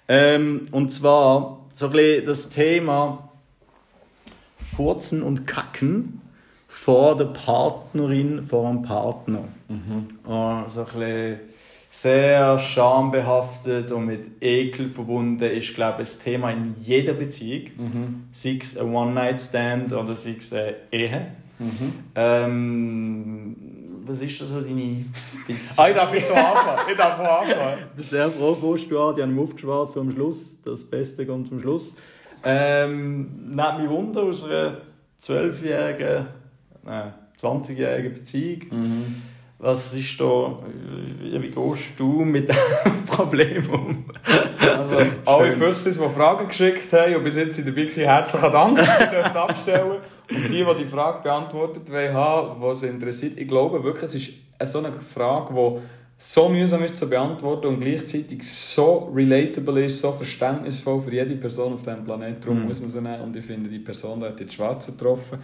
Ähm, 0.07 0.67
und 0.71 0.91
zwar 0.91 1.65
so 1.73 1.87
ein 1.87 1.91
bisschen 1.91 2.25
das 2.25 2.49
Thema 2.49 3.29
Furzen 4.75 5.21
und 5.23 5.45
Kacken 5.47 6.21
vor 6.67 7.17
der 7.17 7.25
Partnerin, 7.25 8.43
vor 8.43 8.69
dem 8.69 8.81
Partner. 8.81 9.43
Und 10.23 10.71
so 10.71 10.81
ein 10.81 10.85
bisschen 10.85 11.39
sehr 11.89 12.57
schambehaftet 12.57 13.91
und 13.91 14.05
mit 14.05 14.41
Ekel 14.41 14.89
verbunden 14.89 15.43
ist, 15.43 15.75
glaube 15.75 16.03
ich, 16.03 16.09
das 16.09 16.19
Thema 16.19 16.49
in 16.51 16.75
jeder 16.81 17.13
Beziehung. 17.13 17.65
Sei 18.31 18.57
es 18.61 18.77
ein 18.77 18.93
One-Night-Stand 18.93 19.91
oder 19.91 20.15
sei 20.15 20.35
es 20.39 20.53
eine 20.53 20.75
Ehe. 20.91 21.27
Ähm, 22.15 23.55
was 24.11 24.21
ist 24.21 24.41
da 24.41 24.45
so 24.45 24.61
deine 24.61 25.05
Witz? 25.47 25.79
Ah, 25.79 25.89
ich 25.89 25.95
darf 25.95 26.13
jetzt 26.13 26.27
so 26.27 26.33
anfangen. 26.33 26.81
Ich 26.91 26.97
darf 26.97 27.19
anfangen. 27.19 27.79
Ich 27.89 27.95
bin 27.95 28.03
sehr 28.03 28.29
froh, 28.29 28.55
kommst 28.59 28.91
du. 28.91 29.13
Die 29.13 29.21
haben 29.21 29.35
mich 29.35 29.43
aufgespart 29.43 29.93
für 29.93 30.01
den 30.01 30.11
Schluss. 30.11 30.61
Das 30.63 30.83
Beste 30.83 31.25
kommt 31.25 31.47
zum 31.49 31.59
Schluss. 31.59 31.95
Ähm, 32.43 33.49
Nimmt 33.49 33.79
mich 33.79 33.89
Wunder 33.89 34.23
aus 34.23 34.43
einer 34.49 34.77
12-jährigen, 35.23 36.25
nein, 36.83 37.13
20-jährigen 37.39 38.13
Beziehung. 38.13 38.61
Was 39.59 39.93
ist 39.93 40.19
da, 40.19 40.57
wie 41.21 41.39
wie 41.39 41.49
gehst 41.49 41.91
du 41.97 42.25
mit 42.25 42.49
diesem 42.49 43.05
Problem 43.05 43.69
um? 43.69 44.05
Also, 44.77 44.97
alle 45.25 45.51
Füchse, 45.51 45.91
die 45.91 46.13
Fragen 46.15 46.47
geschickt 46.47 46.91
haben 46.93 47.15
und 47.15 47.23
bis 47.23 47.35
jetzt 47.35 47.59
dabei 47.59 47.75
waren, 47.85 48.05
herzlichen 48.05 48.51
Dank. 48.51 48.77
Ihr 48.79 49.07
dürft 49.07 49.35
abstellen. 49.35 49.97
Und 50.33 50.49
die, 50.51 50.63
die 50.63 50.83
die 50.83 50.87
Frage 50.87 51.23
beantwortet 51.23 51.89
haben, 51.89 52.61
die 52.61 52.75
sie 52.75 52.87
interessiert, 52.87 53.37
ich 53.37 53.47
glaube 53.47 53.83
wirklich, 53.83 54.03
es 54.03 54.15
ist 54.15 54.71
so 54.71 54.79
eine 54.79 54.91
Frage, 54.93 55.53
die 55.53 55.79
so 56.17 56.49
mühsam 56.49 56.83
ist 56.83 56.99
zu 56.99 57.09
beantworten 57.09 57.65
und 57.65 57.79
gleichzeitig 57.79 58.47
so 58.47 59.11
relatable 59.13 59.85
ist, 59.85 60.01
so 60.01 60.11
verständnisvoll 60.11 61.01
für 61.01 61.11
jede 61.11 61.35
Person 61.35 61.73
auf 61.73 61.81
diesem 61.81 62.03
Planeten. 62.03 62.41
Darum 62.41 62.63
mm. 62.63 62.67
muss 62.67 62.79
man 62.79 62.89
sie 62.89 63.01
nehmen. 63.01 63.21
Und 63.21 63.35
ich 63.35 63.43
finde, 63.43 63.67
die 63.67 63.79
Person 63.79 64.21
hat 64.21 64.39
jetzt 64.39 64.53
schwarz 64.53 64.85
getroffen. 64.85 65.39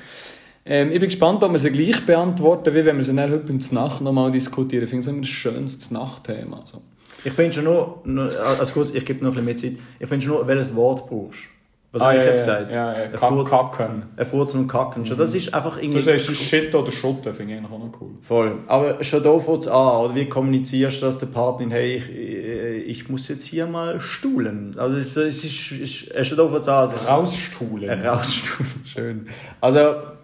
Ähm, 0.64 0.92
ich 0.92 1.00
bin 1.00 1.10
gespannt, 1.10 1.44
ob 1.44 1.52
wir 1.52 1.58
sie 1.58 1.72
gleich 1.72 2.06
beantworten, 2.06 2.76
wie 2.76 2.86
wenn 2.86 2.96
wir 2.96 3.04
sie 3.04 3.16
dann 3.16 3.32
heute 3.32 3.52
in 3.52 3.58
der 3.58 3.74
Nacht 3.74 4.02
nochmal 4.02 4.30
diskutieren. 4.30 4.84
Ich 4.84 4.90
finde 4.92 5.02
es 5.02 5.08
immer 5.08 5.22
das 5.22 5.30
schönste 5.30 5.94
Nachtthema. 5.96 6.60
Also. 6.60 6.84
Ich 7.24 7.34
finde 7.34 7.54
schon 7.54 7.64
nur, 7.64 8.02
nur 8.06 8.40
also 8.40 8.72
kurz, 8.74 8.92
ich 8.92 9.04
gebe 9.04 9.26
noch 9.26 9.36
ein 9.36 9.46
bisschen 9.46 9.72
mehr 9.72 9.78
Zeit, 9.80 9.84
ich 10.00 10.08
finde 10.08 10.24
schon 10.24 10.36
nur, 10.36 10.48
welches 10.48 10.76
Wort 10.76 11.10
brauchst 11.10 11.57
was 11.94 12.02
ah, 12.02 12.08
habe 12.08 12.18
ich 12.18 12.24
ja, 12.24 12.30
jetzt 12.30 12.40
gesagt? 12.42 12.76
Ja, 12.76 12.94
ja, 12.94 13.04
ja. 13.06 13.44
Kacken. 13.44 14.04
Ein 14.18 14.26
Furzen 14.26 14.62
und 14.62 14.68
Kacken. 14.68 15.04
Mhm. 15.04 15.18
das 15.18 15.34
ist 15.34 15.54
einfach 15.54 15.78
irgendwie... 15.78 16.00
Du 16.00 16.04
sagst 16.04 16.36
Shit 16.36 16.76
oder 16.76 16.92
Schutten, 16.92 17.34
finde 17.34 17.54
ich 17.54 17.60
eigentlich 17.60 17.72
auch 17.72 17.80
noch 17.80 18.02
cool. 18.02 18.12
Voll. 18.22 18.58
Aber 18.68 19.02
schon 19.06 19.24
da 19.24 19.40
fängt 19.40 19.60
es 19.60 19.68
an, 19.70 20.06
oder 20.06 20.16
wie 20.16 20.26
kommunizierst 20.26 21.02
du 21.02 21.06
das 21.06 21.20
der 21.20 21.28
Partnerin, 21.28 21.72
hey, 21.72 21.96
ich, 21.96 22.90
ich 22.90 23.10
muss 23.10 23.30
jetzt 23.30 23.46
hier 23.46 23.68
mal 23.68 24.02
stuhlen. 24.02 24.76
Also 24.78 24.98
es, 24.98 25.16
es 25.16 25.46
ist, 25.46 26.12
es, 26.12 26.28
schon 26.28 26.38
da 26.38 26.48
fängt 26.50 26.62
es 26.62 26.68
an. 26.68 26.76
Also, 26.76 26.96
rausstuhlen. 27.08 28.02
Rausstuhlen, 28.06 28.86
schön. 28.86 29.28
Also 29.62 29.80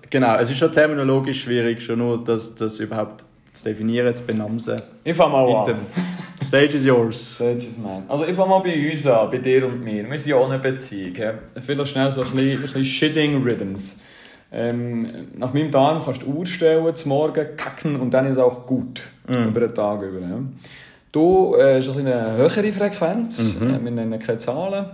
genau, 0.10 0.36
es 0.38 0.50
ist 0.50 0.58
schon 0.58 0.72
terminologisch 0.72 1.44
schwierig, 1.44 1.82
schon 1.82 2.00
nur 2.00 2.22
das, 2.24 2.56
das 2.56 2.80
überhaupt 2.80 3.24
zu 3.54 3.66
definieren, 3.66 4.16
zu 4.16 4.26
benamsen. 4.26 4.82
Ich 5.04 5.16
fange 5.16 5.34
mal 5.34 5.56
an. 5.56 5.76
Stage 6.44 6.76
is 6.76 6.86
yours. 6.86 7.36
Stage 7.36 7.58
is 7.58 7.78
mine. 7.78 8.04
Also 8.08 8.26
ich 8.26 8.36
fange 8.36 8.50
mal 8.50 8.60
bei 8.60 8.90
uns 8.90 9.06
an, 9.08 9.30
bei 9.30 9.38
dir 9.38 9.66
und 9.66 9.84
mir. 9.84 10.10
Wir 10.10 10.18
sind 10.18 10.32
ja 10.32 10.38
ohne 10.38 10.60
Beziehung. 10.60 11.16
Ja. 11.16 11.34
Vielleicht 11.62 11.92
schnell 11.92 12.12
so 12.12 12.22
ein 12.22 12.32
bisschen, 12.32 12.58
ein 12.58 12.62
bisschen 12.62 12.86
Shitting 12.86 13.44
Rhythms. 13.44 14.02
Ähm, 14.52 15.28
nach 15.36 15.54
meinem 15.54 15.72
Darm 15.72 16.04
kannst 16.04 16.24
du 16.24 16.28
Uhr 16.28 16.46
zum 16.96 17.10
Morgen 17.10 17.56
kacken 17.58 17.96
und 18.00 18.14
dann 18.14 18.26
ist 18.26 18.34
es 18.34 18.38
auch 18.38 18.68
gut. 18.68 19.02
Mm. 19.28 19.48
Über 19.48 19.62
den 19.62 19.74
Tag 19.74 20.02
über. 20.02 20.20
Ja. 20.20 20.40
Du 21.12 21.56
äh, 21.56 21.78
hast 21.78 21.90
eine 21.90 22.34
höhere 22.38 22.72
Frequenz. 22.72 23.60
Mhm. 23.60 23.70
Äh, 23.70 23.84
wir 23.84 23.92
nennen 23.92 24.20
keine 24.20 24.40
Zahlen. 24.40 24.86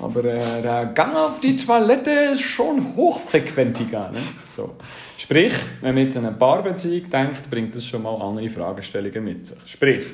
Aber 0.00 0.24
äh, 0.24 0.62
der 0.62 0.86
Gang 0.86 1.16
auf 1.16 1.40
die 1.40 1.56
Toilette 1.56 2.10
ist 2.32 2.42
schon 2.42 2.96
hochfrequentiger. 2.96 4.10
Ne? 4.12 4.18
So. 4.44 4.76
Sprich, 5.20 5.52
wenn 5.80 5.96
man 5.96 6.04
jetzt 6.04 6.16
an 6.16 6.26
eine 6.26 6.36
Paarbeziehung 6.36 7.10
denkt, 7.10 7.50
bringt 7.50 7.74
das 7.74 7.84
schon 7.84 8.04
mal 8.04 8.14
andere 8.22 8.48
Fragestellungen 8.48 9.24
mit 9.24 9.48
sich. 9.48 9.58
Sprich, 9.66 10.04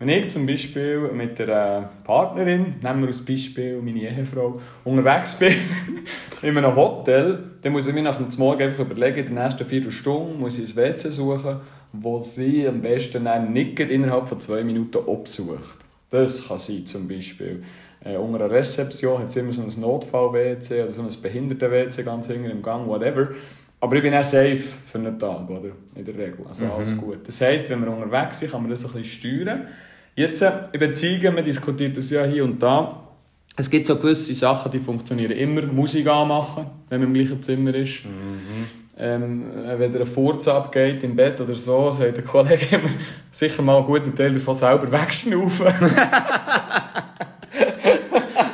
wenn 0.00 0.08
ich 0.08 0.30
zum 0.30 0.44
Beispiel 0.44 0.98
mit 1.12 1.40
einer 1.40 1.88
Partnerin, 2.02 2.74
nehmen 2.82 3.02
wir 3.02 3.06
als 3.06 3.24
Beispiel 3.24 3.80
meine 3.80 4.00
Ehefrau, 4.00 4.60
unterwegs 4.82 5.38
bin 5.38 5.54
in 6.42 6.58
einem 6.58 6.74
Hotel, 6.74 7.38
dann 7.62 7.72
muss 7.72 7.86
ich 7.86 7.94
mir 7.94 8.02
nach 8.02 8.16
dem 8.16 8.26
Morgen 8.36 8.62
einfach 8.62 8.84
überlegen, 8.84 9.20
in 9.20 9.26
den 9.26 9.34
nächsten 9.36 9.64
Viertelstunde 9.64 10.36
muss 10.36 10.58
ich 10.58 10.70
ein 10.70 10.76
WC 10.76 11.08
suchen, 11.10 11.60
wo 11.92 12.18
sie 12.18 12.66
am 12.66 12.82
besten 12.82 13.28
nicht 13.52 13.78
innerhalb 13.78 14.26
von 14.26 14.40
zwei 14.40 14.64
Minuten 14.64 15.08
absucht. 15.08 15.78
Das 16.10 16.48
kann 16.48 16.58
sein 16.58 16.84
zum 16.84 17.06
Beispiel. 17.06 17.62
Äh, 18.04 18.16
unter 18.16 18.44
einer 18.44 18.52
Rezeption 18.52 19.20
hat 19.20 19.28
es 19.28 19.36
immer 19.36 19.52
so 19.52 19.62
ein 19.62 19.80
Notfall-WC 19.80 20.82
oder 20.82 20.92
so 20.92 21.02
ein 21.02 21.22
Behinderten-WC 21.22 22.02
ganz 22.02 22.26
hinten 22.26 22.50
im 22.50 22.60
Gang, 22.60 22.88
whatever. 22.88 23.28
Aber 23.82 23.96
ich 23.96 24.02
bin 24.02 24.14
auch 24.14 24.22
safe 24.22 24.58
für 24.58 24.98
einen 24.98 25.18
Tag, 25.18 25.50
oder? 25.50 25.70
In 25.96 26.04
der 26.04 26.14
Regel. 26.14 26.46
Also 26.48 26.64
mhm. 26.64 26.70
alles 26.70 26.96
gut. 26.96 27.26
Das 27.26 27.40
heisst, 27.40 27.68
wenn 27.68 27.84
wir 27.84 27.90
unterwegs 27.90 28.38
sind, 28.38 28.52
kann 28.52 28.62
man 28.62 28.70
das 28.70 28.84
ein 28.84 28.92
bisschen 28.92 29.04
steuern. 29.04 29.66
Jetzt, 30.14 30.40
äh, 30.40 30.52
überzeugen, 30.72 31.34
man 31.34 31.44
diskutiert 31.44 31.96
das 31.96 32.08
ja 32.10 32.24
hier 32.24 32.44
und 32.44 32.62
da. 32.62 33.02
Es 33.56 33.68
gibt 33.68 33.88
so 33.88 33.96
gewisse 33.96 34.34
Sachen, 34.34 34.70
die 34.70 34.78
funktionieren 34.78 35.32
immer. 35.32 35.62
Musik 35.66 36.06
anmachen, 36.06 36.64
wenn 36.88 37.00
man 37.00 37.08
im 37.08 37.14
gleichen 37.14 37.42
Zimmer 37.42 37.74
ist. 37.74 38.04
Mhm. 38.04 38.82
Ähm, 38.98 39.46
wenn 39.78 39.90
der 39.90 40.06
Furz 40.06 40.46
abgeht 40.46 41.02
im 41.02 41.16
Bett 41.16 41.40
oder 41.40 41.56
so, 41.56 41.90
sagt 41.90 42.18
der 42.18 42.24
Kollege 42.24 42.76
immer, 42.76 42.90
sicher 43.32 43.62
mal 43.62 43.78
einen 43.78 43.86
guten 43.86 44.14
Teil 44.14 44.32
davon 44.32 44.54
selber 44.54 44.92
wegschnaufen. 44.92 45.66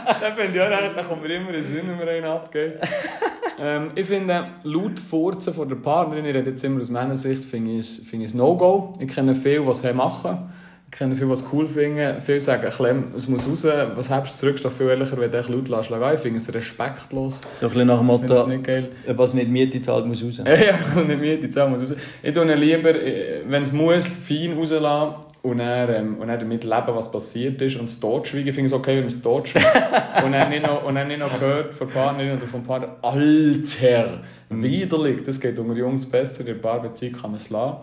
dann 0.20 0.34
finde 0.34 0.56
ich 0.56 0.60
auch 0.60 0.68
nicht, 0.68 0.96
dann 0.96 1.06
kommt 1.06 1.22
mir 1.22 1.34
immer 1.34 1.50
ein 1.50 1.62
Sinn, 1.62 1.82
wenn 1.86 1.98
man 1.98 2.08
einen 2.08 2.24
abgeht. 2.24 2.74
ähm, 3.62 3.90
ich 3.94 4.06
finde, 4.06 4.48
laut 4.62 4.98
Furzen 4.98 5.52
von 5.52 5.68
der 5.68 5.76
Partnerin, 5.76 6.24
ich 6.24 6.34
rede 6.34 6.50
jetzt 6.50 6.64
immer 6.64 6.80
aus 6.80 6.88
meiner 6.88 7.16
Sicht, 7.16 7.44
finde 7.44 7.72
ich 7.72 7.78
es 7.78 7.98
find 7.98 8.34
No-Go. 8.34 8.94
Ich 9.00 9.08
kenne 9.08 9.34
viele, 9.34 9.60
die 9.60 9.68
es 9.68 9.82
machen. 9.94 10.50
Ich 10.90 10.98
kenne 10.98 11.14
viele, 11.14 11.32
es 11.32 11.44
cool 11.52 11.66
finden. 11.66 12.20
Viele 12.22 12.40
sagen, 12.40 12.70
Klemm, 12.70 13.12
es 13.14 13.28
muss 13.28 13.46
raus. 13.46 13.66
Was 13.94 14.08
hast 14.08 14.42
du 14.42 14.46
zurück? 14.46 14.62
Doch 14.62 14.72
viel 14.72 14.88
ehrlicher, 14.88 15.18
wenn 15.18 15.30
du 15.30 15.52
laut 15.52 15.68
lässt. 15.68 15.90
Ich 15.90 16.20
finde 16.20 16.38
es 16.38 16.54
respektlos. 16.54 17.40
So 17.54 17.66
ein 17.66 17.72
bisschen 17.72 17.88
nach 17.88 17.98
dem 17.98 18.06
Motto, 18.06 18.46
nicht 18.46 18.68
was 19.08 19.34
nicht 19.34 19.50
Miete 19.50 19.80
zahlt, 19.82 20.06
muss 20.06 20.24
raus. 20.24 20.40
ja, 20.46 20.54
ja, 20.54 21.02
nicht 21.06 21.20
Miete 21.20 21.50
zahlt, 21.50 21.70
muss 21.70 21.82
raus. 21.82 21.94
Ich 22.22 22.32
tue 22.32 22.54
lieber, 22.54 22.94
äh, 22.94 23.42
wenn 23.46 23.62
es 23.62 23.72
muss, 23.72 24.06
fein 24.06 24.54
rauslassen 24.54 25.27
und 25.42 25.58
dann, 25.58 25.94
ähm, 25.94 26.18
und 26.18 26.28
dann 26.28 26.38
damit 26.38 26.64
leben, 26.64 26.86
was 26.88 27.10
passiert 27.10 27.60
ist 27.62 27.76
und 27.76 27.86
es 27.86 28.00
totschweigen. 28.00 28.48
Ich 28.48 28.54
finde 28.54 28.66
es 28.66 28.72
okay, 28.72 28.92
wenn 28.92 29.00
man 29.00 29.06
es 29.06 29.22
totschweigt. 29.22 29.66
und, 30.24 30.32
dann 30.32 30.50
nicht 30.50 30.66
noch, 30.66 30.84
und 30.84 30.94
dann 30.94 31.08
nicht 31.08 31.20
noch 31.20 31.38
gehört 31.38 31.74
von 31.74 31.88
Partnerin 31.88 32.36
oder 32.36 32.46
vom 32.46 32.62
Partner, 32.62 32.96
Alter, 33.02 34.20
widerlich, 34.50 35.22
das 35.22 35.40
geht 35.40 35.58
unter 35.58 35.76
Jungs 35.76 36.06
besser, 36.06 36.40
in 36.40 36.46
der 36.46 36.54
Paarbeziehung 36.54 37.14
kann 37.14 37.30
man 37.30 37.36
es 37.36 37.50
lassen 37.50 37.78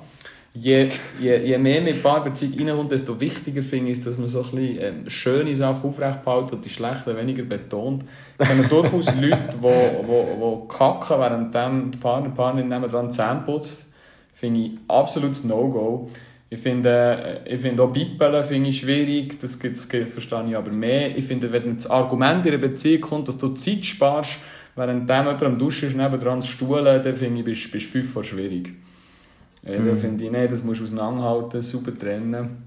je, 0.56 0.88
je, 1.20 1.38
je 1.38 1.58
mehr 1.58 1.82
mit 1.82 2.02
Paarbeziehung 2.02 2.68
reinkommt, 2.68 2.92
desto 2.92 3.20
wichtiger 3.20 3.62
finde 3.62 3.92
ich 3.92 3.98
es, 3.98 4.06
dass 4.06 4.18
man 4.18 4.28
so 4.28 4.40
ein 4.40 4.44
bisschen 4.44 4.78
ähm, 4.82 5.10
schöne 5.10 5.54
Sachen 5.54 5.90
aufrecht 5.90 6.24
behält 6.24 6.52
und 6.54 6.64
die 6.64 6.70
schlechten 6.70 7.16
weniger 7.16 7.44
betont. 7.44 8.06
Es 8.38 8.48
sind 8.48 8.72
durchaus 8.72 9.16
Leute, 9.22 9.50
die 9.54 9.62
wo, 9.62 9.70
wo, 10.06 10.38
wo 10.40 10.56
kacken, 10.66 11.20
während 11.20 11.94
die 11.94 11.98
Partner, 12.00 12.30
Partnerin 12.30 12.70
nebenan 12.70 13.12
Zähne 13.12 13.44
putzt. 13.46 13.94
Finde 14.34 14.62
ich 14.62 14.72
absolutes 14.88 15.44
No-Go. 15.44 16.08
Ich 16.50 16.60
finde, 16.60 17.44
äh, 17.46 17.56
ich 17.56 17.62
finde 17.62 17.84
auch 17.84 17.92
Bippeln 17.92 18.44
finde 18.44 18.70
ich 18.70 18.80
schwierig, 18.80 19.40
das, 19.40 19.60
das 19.60 19.86
verstehe 19.86 20.46
ich 20.48 20.56
aber 20.56 20.72
mehr. 20.72 21.18
Ich 21.18 21.26
finde, 21.26 21.52
wenn 21.52 21.76
das 21.76 21.90
Argument 21.90 22.46
in 22.46 22.54
einer 22.54 22.62
Beziehung 22.62 23.02
kommt, 23.02 23.28
dass 23.28 23.38
du 23.38 23.50
Zeit 23.50 23.86
sparst, 23.86 24.40
während 24.76 25.10
jemand 25.10 25.42
am 25.42 25.58
Duschen 25.58 25.90
ist, 25.90 25.98
nebendran 25.98 26.42
zu 26.42 26.50
stuhlen, 26.50 27.02
dann 27.02 27.16
finde 27.16 27.50
ich, 27.50 27.72
bist 27.72 27.88
du 27.88 27.92
fünf 27.92 28.12
vor 28.12 28.24
schwierig. 28.24 28.74
Mhm. 29.64 29.88
Da 29.88 29.96
finde 29.96 30.24
ich, 30.26 30.32
nee, 30.32 30.48
das 30.48 30.64
musst 30.64 30.82
du 30.82 30.84
auseinanderhalten, 30.84 31.62
super 31.62 31.98
trennen. 31.98 32.65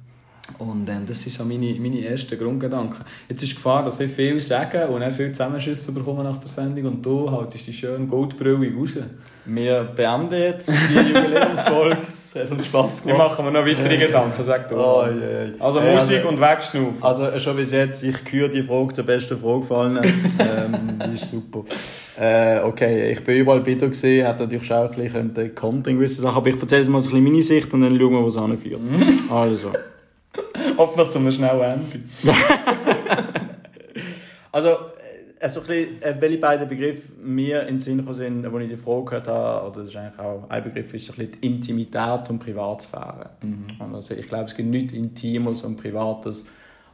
Und 0.57 0.89
ähm, 0.89 1.05
das 1.07 1.23
sind 1.23 1.33
so 1.33 1.45
meine, 1.45 1.75
meine 1.79 2.05
ersten 2.05 2.39
Grundgedanken. 2.39 3.05
Jetzt 3.29 3.43
ist 3.43 3.53
die 3.53 3.57
Gefahr, 3.57 3.85
dass 3.85 4.01
ich 4.01 4.11
viel 4.11 4.41
sage 4.41 4.87
und 4.89 5.03
dann 5.03 5.13
viel 5.13 5.31
Zusammenschüsse 5.31 5.93
bekomme 5.93 6.25
nach 6.25 6.39
der 6.39 6.49
Sendung 6.49 6.87
und 6.87 7.05
du 7.05 7.31
haltest 7.31 7.67
die 7.67 7.73
schön 7.73 8.09
Goldbrille 8.09 8.73
raus. 8.75 8.97
Wir 9.45 9.89
beenden 9.95 10.41
jetzt 10.41 10.69
die 10.71 10.95
Jubiläumsfolge. 10.97 11.99
Es 12.07 12.35
hat 12.35 12.51
uns 12.51 12.67
Spass 12.67 13.03
gemacht. 13.03 13.19
Wir 13.19 13.25
machen 13.25 13.45
mir 13.45 13.53
noch 13.53 13.67
weitere 13.67 13.99
Gedanken, 13.99 14.43
sag 14.43 14.69
du. 14.69 14.77
Oh, 14.77 15.05
yeah. 15.07 15.51
Also 15.61 15.81
äh, 15.81 15.95
Musik 15.95 16.17
also, 16.19 16.29
und 16.29 16.41
Wegschnaufen. 16.41 17.03
Also 17.03 17.39
schon 17.39 17.57
bis 17.57 17.71
jetzt, 17.71 18.03
ich 18.03 18.25
küre 18.25 18.49
die 18.49 18.63
Frage 18.63 18.95
zur 18.95 19.05
besten 19.05 19.39
Frage 19.39 19.61
gefallen. 19.61 19.99
ähm, 20.39 21.13
ist 21.13 21.31
super. 21.31 21.65
Äh, 22.19 22.61
okay, 22.61 23.13
ich 23.13 23.23
bin 23.23 23.37
überall 23.37 23.61
bitter 23.61 23.89
gesehen, 23.89 24.27
hätte 24.27 24.43
natürlich 24.43 24.73
auch 24.73 24.91
ein 24.91 25.33
bisschen 25.33 25.55
Content 25.55 25.99
gewisse 25.99 26.21
Sachen, 26.21 26.37
aber 26.37 26.49
ich 26.49 26.61
erzähle 26.61 26.81
jetzt 26.81 26.91
mal 26.91 27.01
so 27.01 27.11
ein 27.11 27.13
bisschen 27.13 27.33
meine 27.33 27.43
Sicht 27.43 27.73
und 27.73 27.83
dann 27.83 27.97
schauen 27.97 28.13
wir, 28.13 28.23
wo 28.23 28.27
es 28.27 28.37
anführt. 28.37 28.81
also. 29.31 29.73
Ob 30.79 30.97
noch 30.97 31.11
zu 31.11 31.19
einem 31.19 31.33
schnellen 31.33 31.61
Ende. 31.61 32.05
also, 34.53 34.77
also 35.41 35.61
ein 35.61 35.67
bisschen, 35.67 36.03
äh, 36.03 36.17
welche 36.21 36.39
beiden 36.39 36.69
Begriffe 36.69 37.13
mir 37.21 37.63
in 37.63 37.75
den 37.75 37.81
Sinn 37.81 37.99
gekommen 37.99 38.15
sind, 38.15 38.47
als 38.47 38.63
ich 38.63 38.69
die 38.71 38.77
Frage 38.77 39.05
gehört 39.05 39.29
habe, 39.29 39.67
oder 39.69 39.81
das 39.81 39.91
ist 39.91 39.97
eigentlich 39.97 40.19
auch 40.19 40.49
ein 40.49 40.63
Begriff, 40.63 40.95
ist 40.95 41.11
ein 41.11 41.17
bisschen 41.17 41.41
die 41.41 41.47
Intimität 41.47 42.31
und 42.31 42.39
Privatsphäre. 42.39 43.31
Mhm. 43.43 43.93
Also 43.93 44.15
ich 44.15 44.29
glaube, 44.29 44.45
es 44.45 44.55
gibt 44.55 44.69
nichts 44.71 44.93
Intimes 44.93 45.63
und 45.63 45.77
Privates, 45.77 46.47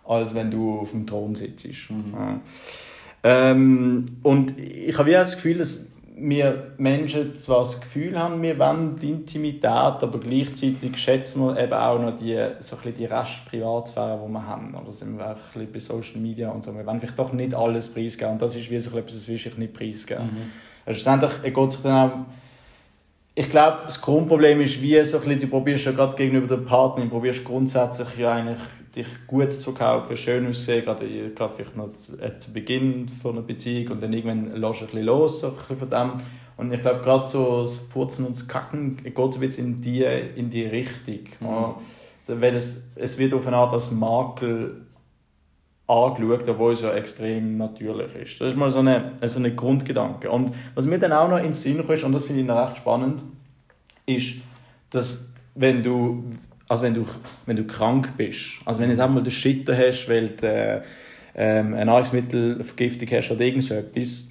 als 0.05 0.35
wenn 0.35 0.51
du 0.51 0.81
auf 0.81 0.90
dem 0.90 1.06
Thron 1.06 1.35
sitzt. 1.35 1.90
Mhm. 1.90 2.15
Ja. 2.15 2.40
Ähm, 3.23 4.06
und 4.23 4.59
ich 4.59 4.97
habe 4.98 5.11
ja 5.11 5.20
das 5.20 5.36
Gefühl, 5.36 5.59
dass 5.59 5.94
wir 6.16 6.73
Menschen 6.78 7.35
zwar 7.35 7.61
das 7.61 7.81
Gefühl 7.81 8.19
haben, 8.19 8.41
wir 8.41 8.59
wollen 8.59 8.95
die 8.97 9.11
Intimität, 9.11 9.65
aber 9.65 10.20
gleichzeitig 10.20 10.97
schätzen 10.97 11.45
wir 11.45 11.59
eben 11.59 11.73
auch 11.73 11.99
noch 11.99 12.15
die, 12.15 12.39
so 12.61 12.77
ein 12.77 12.95
die 12.95 13.05
Rest 13.05 13.45
Privatsphäre, 13.47 14.20
die 14.24 14.32
wir 14.32 14.47
haben. 14.47 14.74
Oder 14.74 14.93
sind 14.93 15.19
wir 15.19 15.32
auch 15.32 15.57
ein 15.57 15.73
bei 15.73 15.78
Social 15.81 16.20
Media 16.20 16.51
und 16.51 16.62
so. 16.62 16.74
Wir 16.74 16.86
wollen 16.86 17.01
vielleicht 17.01 17.19
doch 17.19 17.32
nicht 17.32 17.55
alles 17.55 17.93
preisgeben. 17.93 18.35
Und 18.35 18.43
das 18.43 18.55
ist 18.55 18.70
wie 18.70 18.78
so 18.78 18.97
etwas, 18.97 19.15
das 19.15 19.28
will 19.28 19.36
ich 19.36 19.59
nicht 19.59 19.74
preisgeben. 19.74 20.24
Mhm. 20.24 20.53
Also 20.86 21.01
schlussendlich 21.01 21.53
geht 21.53 21.73
sich 21.73 21.82
dann 21.82 22.11
auch 22.11 22.12
ich 23.36 23.51
glaube, 23.51 23.78
das 23.86 24.01
Grundproblem 24.01 24.61
ist, 24.61 24.81
wie 24.81 25.03
so 25.05 25.19
ein 25.19 25.24
bisschen, 25.24 25.41
du 25.41 25.47
probierst 25.49 25.86
ja 25.86 25.93
gerade 25.93 26.16
gegenüber 26.16 26.47
der 26.47 26.62
Partnerin, 26.62 27.11
probierst 27.11 27.45
grundsätzlich 27.45 28.16
ja 28.16 28.32
eigentlich 28.32 28.61
dich 28.95 29.07
gut 29.27 29.53
zu 29.53 29.73
verkaufen, 29.73 30.16
schön 30.16 30.47
aussehen, 30.47 30.85
gerade, 30.85 31.31
gerade 31.31 31.55
vielleicht 31.55 31.77
noch 31.77 31.93
zu, 31.93 32.21
äh, 32.21 32.39
zu 32.39 32.53
Beginn 32.53 33.09
von 33.09 33.33
einer 33.33 33.43
Beziehung 33.43 33.93
und 33.93 34.03
dann 34.03 34.12
irgendwann 34.12 34.55
lässt 34.55 34.81
du 34.81 34.85
ein 34.85 34.91
bisschen 34.91 35.07
los 35.07 35.41
so 35.41 35.55
ein 35.69 35.79
von 35.79 35.91
dem. 35.91 36.12
Und 36.57 36.73
ich 36.73 36.81
glaube, 36.81 37.01
gerade 37.03 37.27
so 37.27 37.62
das 37.62 37.79
Furzen 37.79 38.27
und 38.27 38.37
das 38.37 38.47
Kacken 38.47 39.03
geht 39.03 39.16
so 39.16 39.25
ein 39.25 39.41
bisschen 39.41 39.75
in 39.75 39.83
die, 39.83 40.03
in 40.37 40.51
die 40.51 40.65
Richtung. 40.66 41.25
Mhm. 41.41 41.75
Weil 42.27 42.55
es, 42.55 42.91
es 42.95 43.19
wird 43.19 43.35
auf 43.35 43.47
eine 43.47 43.57
Art 43.57 43.73
als 43.73 43.91
Makel 43.91 44.83
angeschaut, 45.87 46.49
obwohl 46.49 46.73
es 46.73 46.81
ja 46.81 46.95
extrem 46.95 47.59
natürlich 47.59 48.15
ist. 48.15 48.41
Das 48.41 48.53
ist 48.53 48.59
mal 48.59 48.71
so 48.71 48.81
ein 48.81 49.12
so 49.27 49.39
eine 49.39 49.55
Grundgedanke. 49.55 50.31
Und 50.31 50.53
was 50.75 50.87
mir 50.87 50.99
dann 50.99 51.12
auch 51.12 51.29
noch 51.29 51.39
ins 51.39 51.62
Sinn 51.62 51.85
kommt, 51.85 52.03
und 52.05 52.12
das 52.12 52.25
finde 52.25 52.43
ich 52.43 52.47
noch 52.47 52.62
recht 52.62 52.79
spannend, 52.79 53.23
ist, 54.07 54.37
dass 54.91 55.33
wenn 55.55 55.83
du, 55.83 56.25
also 56.69 56.85
wenn 56.85 56.95
du, 56.95 57.07
wenn 57.47 57.57
du 57.57 57.65
krank 57.65 58.16
bist, 58.16 58.61
also 58.65 58.81
wenn 58.81 58.89
du 58.89 58.95
jetzt 58.95 59.03
einmal 59.03 59.23
den 59.23 59.31
Schitter 59.31 59.77
hast, 59.77 60.09
weil 60.09 60.28
du 60.28 60.47
äh, 60.47 60.82
ähm, 61.35 61.74
eine 61.74 61.86
Nahrungsmittelvergiftung 61.86 63.09
hast 63.11 63.31
oder 63.31 63.41
irgend 63.43 63.65
so 63.65 63.74
etwas, 63.74 64.31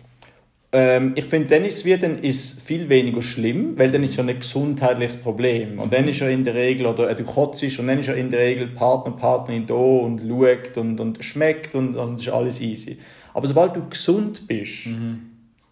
ähm, 0.76 1.14
ich 1.16 1.26
finde, 1.26 1.50
dann 1.50 1.66
ist 1.66 1.86
es 1.86 2.02
dann 2.02 2.18
ist 2.18 2.64
viel 2.64 2.90
weniger 2.90 3.22
schlimm, 3.22 3.78
weil 3.78 3.92
dann 3.92 4.02
ist 4.02 4.16
ja 4.16 4.24
ein 4.24 4.40
gesundheitliches 4.40 5.18
Problem. 5.18 5.78
Und 5.78 5.94
dann 5.94 6.08
ist 6.08 6.20
ja 6.20 6.28
in 6.28 6.44
der 6.44 6.56
Regel, 6.56 6.88
oder 6.88 7.12
äh, 7.12 7.16
du 7.16 7.24
kotzt 7.24 7.64
und 7.78 7.88
dann 7.88 8.00
ist 8.00 8.08
ja 8.08 8.16
in 8.16 8.32
der 8.32 8.40
Regel 8.40 8.68
Partner, 8.68 9.12
Partnerin 9.12 9.68
da 9.68 9.76
und 9.76 10.22
schaut 10.28 10.78
und, 10.78 11.00
und 11.00 11.24
schmeckt 11.24 11.76
und, 11.76 11.96
und 11.96 12.20
ist 12.20 12.30
alles 12.30 12.60
easy. 12.60 12.98
Aber 13.36 13.46
sobald 13.48 13.76
du 13.76 13.88
gesund 13.88 14.48
bist, 14.48 14.88
mhm. 14.88 15.22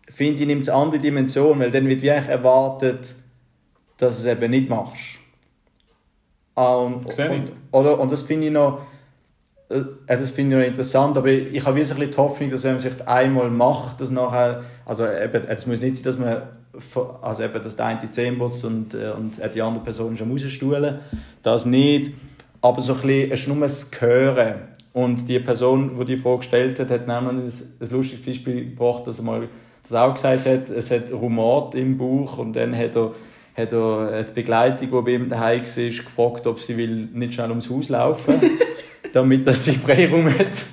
finde 0.07 0.41
ich, 0.41 0.47
nimmt 0.47 0.61
es 0.61 0.69
eine 0.69 0.83
andere 0.83 1.01
Dimension, 1.01 1.59
weil 1.59 1.71
dann 1.71 1.87
wird 1.87 2.03
wie 2.03 2.11
eigentlich 2.11 2.29
erwartet, 2.29 3.15
dass 3.97 4.21
du 4.21 4.29
es 4.29 4.37
eben 4.37 4.51
nicht 4.51 4.69
machst. 4.69 5.20
Und, 6.53 7.05
und, 7.05 7.51
oder, 7.71 7.99
und 7.99 8.11
das 8.11 8.23
finde 8.23 8.47
ich 8.47 8.53
noch 8.53 8.81
äh, 9.69 9.83
das 10.07 10.31
finde 10.31 10.55
ich 10.55 10.61
noch 10.61 10.67
interessant, 10.67 11.17
aber 11.17 11.29
ich 11.29 11.65
habe 11.65 11.77
wirklich 11.77 12.11
die 12.11 12.17
Hoffnung, 12.17 12.51
dass 12.51 12.63
wenn 12.63 12.73
man 12.73 12.81
sich 12.81 13.07
einmal 13.07 13.49
macht, 13.49 14.01
dass 14.01 14.11
nachher, 14.11 14.63
also 14.85 15.05
eben, 15.05 15.47
es 15.47 15.65
muss 15.65 15.81
nicht 15.81 15.97
sein, 15.97 16.03
dass 16.03 16.19
man 16.19 16.41
also 17.21 17.43
eben, 17.43 17.61
dass 17.61 17.75
der 17.75 17.85
eine 17.85 17.99
die 17.99 18.11
Zähne 18.11 18.37
putzt 18.37 18.63
und, 18.65 18.93
äh, 18.93 19.11
und 19.11 19.39
die 19.53 19.61
andere 19.61 19.83
Person 19.83 20.17
am 20.19 20.31
Rausstuhlen, 20.31 20.99
das 21.43 21.65
nicht, 21.65 22.11
aber 22.61 22.81
so 22.81 22.93
ein 22.93 23.01
bisschen, 23.01 23.31
es 23.31 23.39
ist 23.41 23.47
nur 23.47 23.59
das 23.59 23.91
Hören. 23.99 24.55
Und 24.93 25.27
die 25.29 25.39
Person, 25.39 25.97
die 25.99 26.05
die 26.05 26.17
Frage 26.17 26.39
gestellt 26.39 26.79
hat, 26.79 26.89
hat 26.89 27.07
nämlich 27.07 27.53
ein, 27.55 27.87
ein 27.87 27.89
lustiges 27.89 28.25
Beispiel 28.25 28.71
gebracht, 28.71 29.07
dass 29.07 29.19
er 29.19 29.25
mal 29.25 29.47
das 29.83 29.93
auch 29.93 30.13
gesagt 30.13 30.45
hat, 30.45 30.69
es 30.69 30.91
hat 30.91 31.11
Rumat 31.11 31.75
im 31.75 31.97
Bauch 31.97 32.37
und 32.37 32.53
dann 32.53 32.75
hat 32.75 32.95
er 32.95 33.13
hat 33.55 33.71
er 33.71 34.23
die 34.23 34.33
Begleitung, 34.33 34.89
die 34.89 35.01
bei 35.01 35.11
ihm 35.11 35.29
daheim 35.29 35.61
war, 35.61 35.87
gefragt, 35.87 36.47
ob 36.47 36.59
sie 36.59 36.77
will 36.77 37.09
nicht 37.13 37.33
schnell 37.33 37.49
ums 37.49 37.69
Haus 37.69 37.89
laufen 37.89 38.39
damit 39.13 39.47
er 39.47 39.55
sich 39.55 39.77
Freiraum 39.77 40.27
hat. 40.27 40.65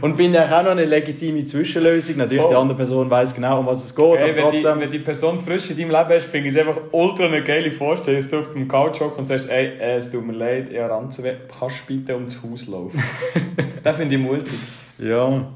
Und 0.00 0.16
bin 0.16 0.32
ja 0.32 0.44
auch 0.44 0.62
noch 0.62 0.70
eine 0.70 0.84
legitime 0.84 1.44
Zwischenlösung. 1.44 2.18
Natürlich, 2.18 2.42
Voll. 2.42 2.50
die 2.50 2.56
andere 2.56 2.76
Person 2.76 3.10
weiß 3.10 3.34
genau, 3.34 3.60
um 3.60 3.66
was 3.66 3.84
es 3.84 3.94
geht. 3.94 4.18
Hey, 4.18 4.34
wenn, 4.34 4.42
trotzdem... 4.42 4.74
die, 4.76 4.80
wenn 4.82 4.90
die 4.90 4.98
Person 5.00 5.40
frisch 5.40 5.70
in 5.70 5.76
deinem 5.76 5.90
Leben 5.90 6.10
ist, 6.12 6.26
finde 6.26 6.48
ich 6.48 6.54
es 6.54 6.60
einfach 6.60 6.80
ultra 6.92 7.26
eine 7.26 7.42
geile 7.42 7.70
Vorstellung, 7.70 8.20
dass 8.20 8.30
du 8.30 8.38
auf 8.38 8.52
dem 8.52 8.68
Couch 8.68 9.00
hockst 9.00 9.18
und 9.18 9.26
sagst, 9.26 9.50
ey, 9.50 9.66
äh, 9.78 9.96
es 9.96 10.10
tut 10.10 10.24
mir 10.24 10.34
leid, 10.34 10.70
ich 10.70 10.78
Ranzen, 10.78 11.24
kannst 11.58 11.88
du 11.88 11.94
bitte 11.94 12.14
ums 12.14 12.40
Haus 12.42 12.68
laufen? 12.68 13.02
das 13.82 13.96
finde 13.96 14.14
ich 14.14 14.20
mutig. 14.20 14.58
Ja. 14.98 15.52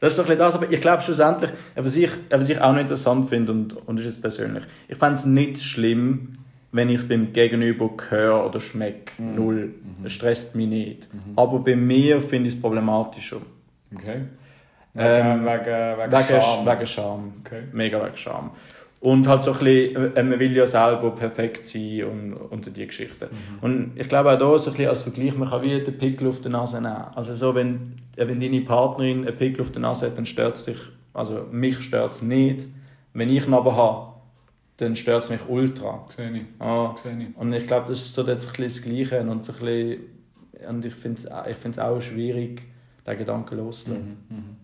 Das 0.00 0.16
ist 0.16 0.18
doch 0.18 0.32
das, 0.32 0.54
aber 0.54 0.70
ich 0.70 0.80
glaube 0.80 1.02
schlussendlich, 1.02 1.50
was 1.74 1.96
ich, 1.96 2.10
was 2.30 2.48
ich 2.48 2.60
auch 2.60 2.72
noch 2.72 2.80
interessant 2.80 3.28
finde, 3.28 3.52
und, 3.52 3.76
und 3.86 3.98
das 3.98 4.06
ist 4.06 4.16
jetzt 4.16 4.22
persönlich, 4.22 4.64
ich 4.86 4.96
fände 4.96 5.14
es 5.14 5.26
nicht 5.26 5.62
schlimm, 5.62 6.38
wenn 6.70 6.88
ich 6.88 6.96
es 6.96 7.08
beim 7.08 7.32
Gegenüber 7.32 7.90
höre 8.10 8.44
oder 8.46 8.60
schmecke. 8.60 9.20
Mhm. 9.20 9.34
Null. 9.34 9.74
Mhm. 9.98 10.06
Es 10.06 10.12
stresst 10.12 10.54
mich 10.54 10.68
nicht. 10.68 11.12
Mhm. 11.12 11.32
Aber 11.36 11.58
bei 11.60 11.76
mir 11.76 12.20
finde 12.20 12.48
ich 12.48 12.54
es 12.54 12.60
problematischer. 12.60 13.40
Okay. 13.94 14.22
Ähm, 14.96 15.44
wegen, 15.44 15.64
wegen, 15.64 16.12
wegen, 16.12 16.40
Scham. 16.40 16.66
Wegen 16.66 16.86
Scham. 16.86 17.32
Okay. 17.44 17.62
Mega 17.72 18.04
wegen 18.04 18.16
Scham. 18.16 18.50
Und 19.00 19.28
halt 19.28 19.44
so 19.44 19.52
ein 19.52 19.58
bisschen, 19.58 20.16
äh, 20.16 20.22
man 20.22 20.40
will 20.40 20.56
ja 20.56 20.66
selber 20.66 21.12
perfekt 21.12 21.64
sein 21.64 22.04
und, 22.04 22.34
und 22.34 22.76
die 22.76 22.86
Geschichten. 22.86 23.26
Mhm. 23.30 23.58
Und 23.60 23.92
ich 23.94 24.08
glaube 24.08 24.32
auch 24.32 24.38
da 24.38 24.58
so 24.58 24.70
ein 24.70 24.76
bisschen 24.76 24.88
als 24.88 25.02
Vergleich, 25.02 25.36
man 25.36 25.48
kann 25.48 25.62
wie 25.62 25.80
den 25.80 25.98
Pickel 25.98 26.28
auf 26.28 26.40
der 26.40 26.50
Nase 26.50 26.82
nehmen. 26.82 27.04
Also 27.14 27.34
so, 27.36 27.54
wenn, 27.54 27.94
wenn 28.16 28.40
deine 28.40 28.60
Partnerin 28.62 29.26
einen 29.26 29.36
Pickel 29.36 29.60
auf 29.60 29.70
der 29.70 29.82
Nase 29.82 30.06
hat, 30.06 30.18
dann 30.18 30.26
stört 30.26 30.56
es 30.56 30.64
dich, 30.64 30.78
also 31.14 31.44
mich 31.52 31.78
stört 31.78 32.12
es 32.12 32.22
nicht. 32.22 32.66
Wenn 33.12 33.30
ich 33.30 33.46
ihn 33.46 33.54
aber 33.54 33.76
habe, 33.76 34.08
dann 34.78 34.96
stört 34.96 35.22
es 35.22 35.30
mich 35.30 35.40
ultra. 35.48 36.04
Sehe 36.08 36.30
ich. 36.32 36.42
Ah. 36.60 36.94
ich. 37.04 37.36
Und 37.36 37.52
ich 37.52 37.66
glaube, 37.66 37.88
das 37.88 38.00
ist 38.00 38.14
so 38.14 38.22
das, 38.24 38.46
das 38.52 38.82
Gleiche. 38.82 39.20
Und, 39.20 39.44
so 39.44 39.52
bisschen, 39.52 40.00
und 40.68 40.84
ich 40.84 40.94
finde 40.94 41.20
es 41.20 41.28
ich 41.50 41.56
find's 41.56 41.78
auch 41.78 42.00
schwierig, 42.00 42.62
diesen 43.06 43.18
Gedanken 43.18 43.58
loszulassen. 43.58 44.18
Mhm, 44.28 44.36
mhm. 44.36 44.56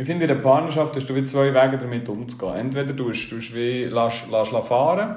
Ich 0.00 0.06
finde, 0.06 0.24
in 0.24 0.28
der 0.28 0.36
Partnerschaft 0.36 0.96
hast 0.96 1.10
du 1.10 1.14
wie 1.14 1.24
zwei 1.24 1.52
Wege 1.52 1.76
damit 1.76 2.08
umzugehen. 2.08 2.54
Entweder 2.56 2.94
du 2.94 3.10
tust 3.10 3.54
wie, 3.54 3.84
lässt, 3.84 4.30
lässt 4.30 4.66
fahren, 4.66 5.16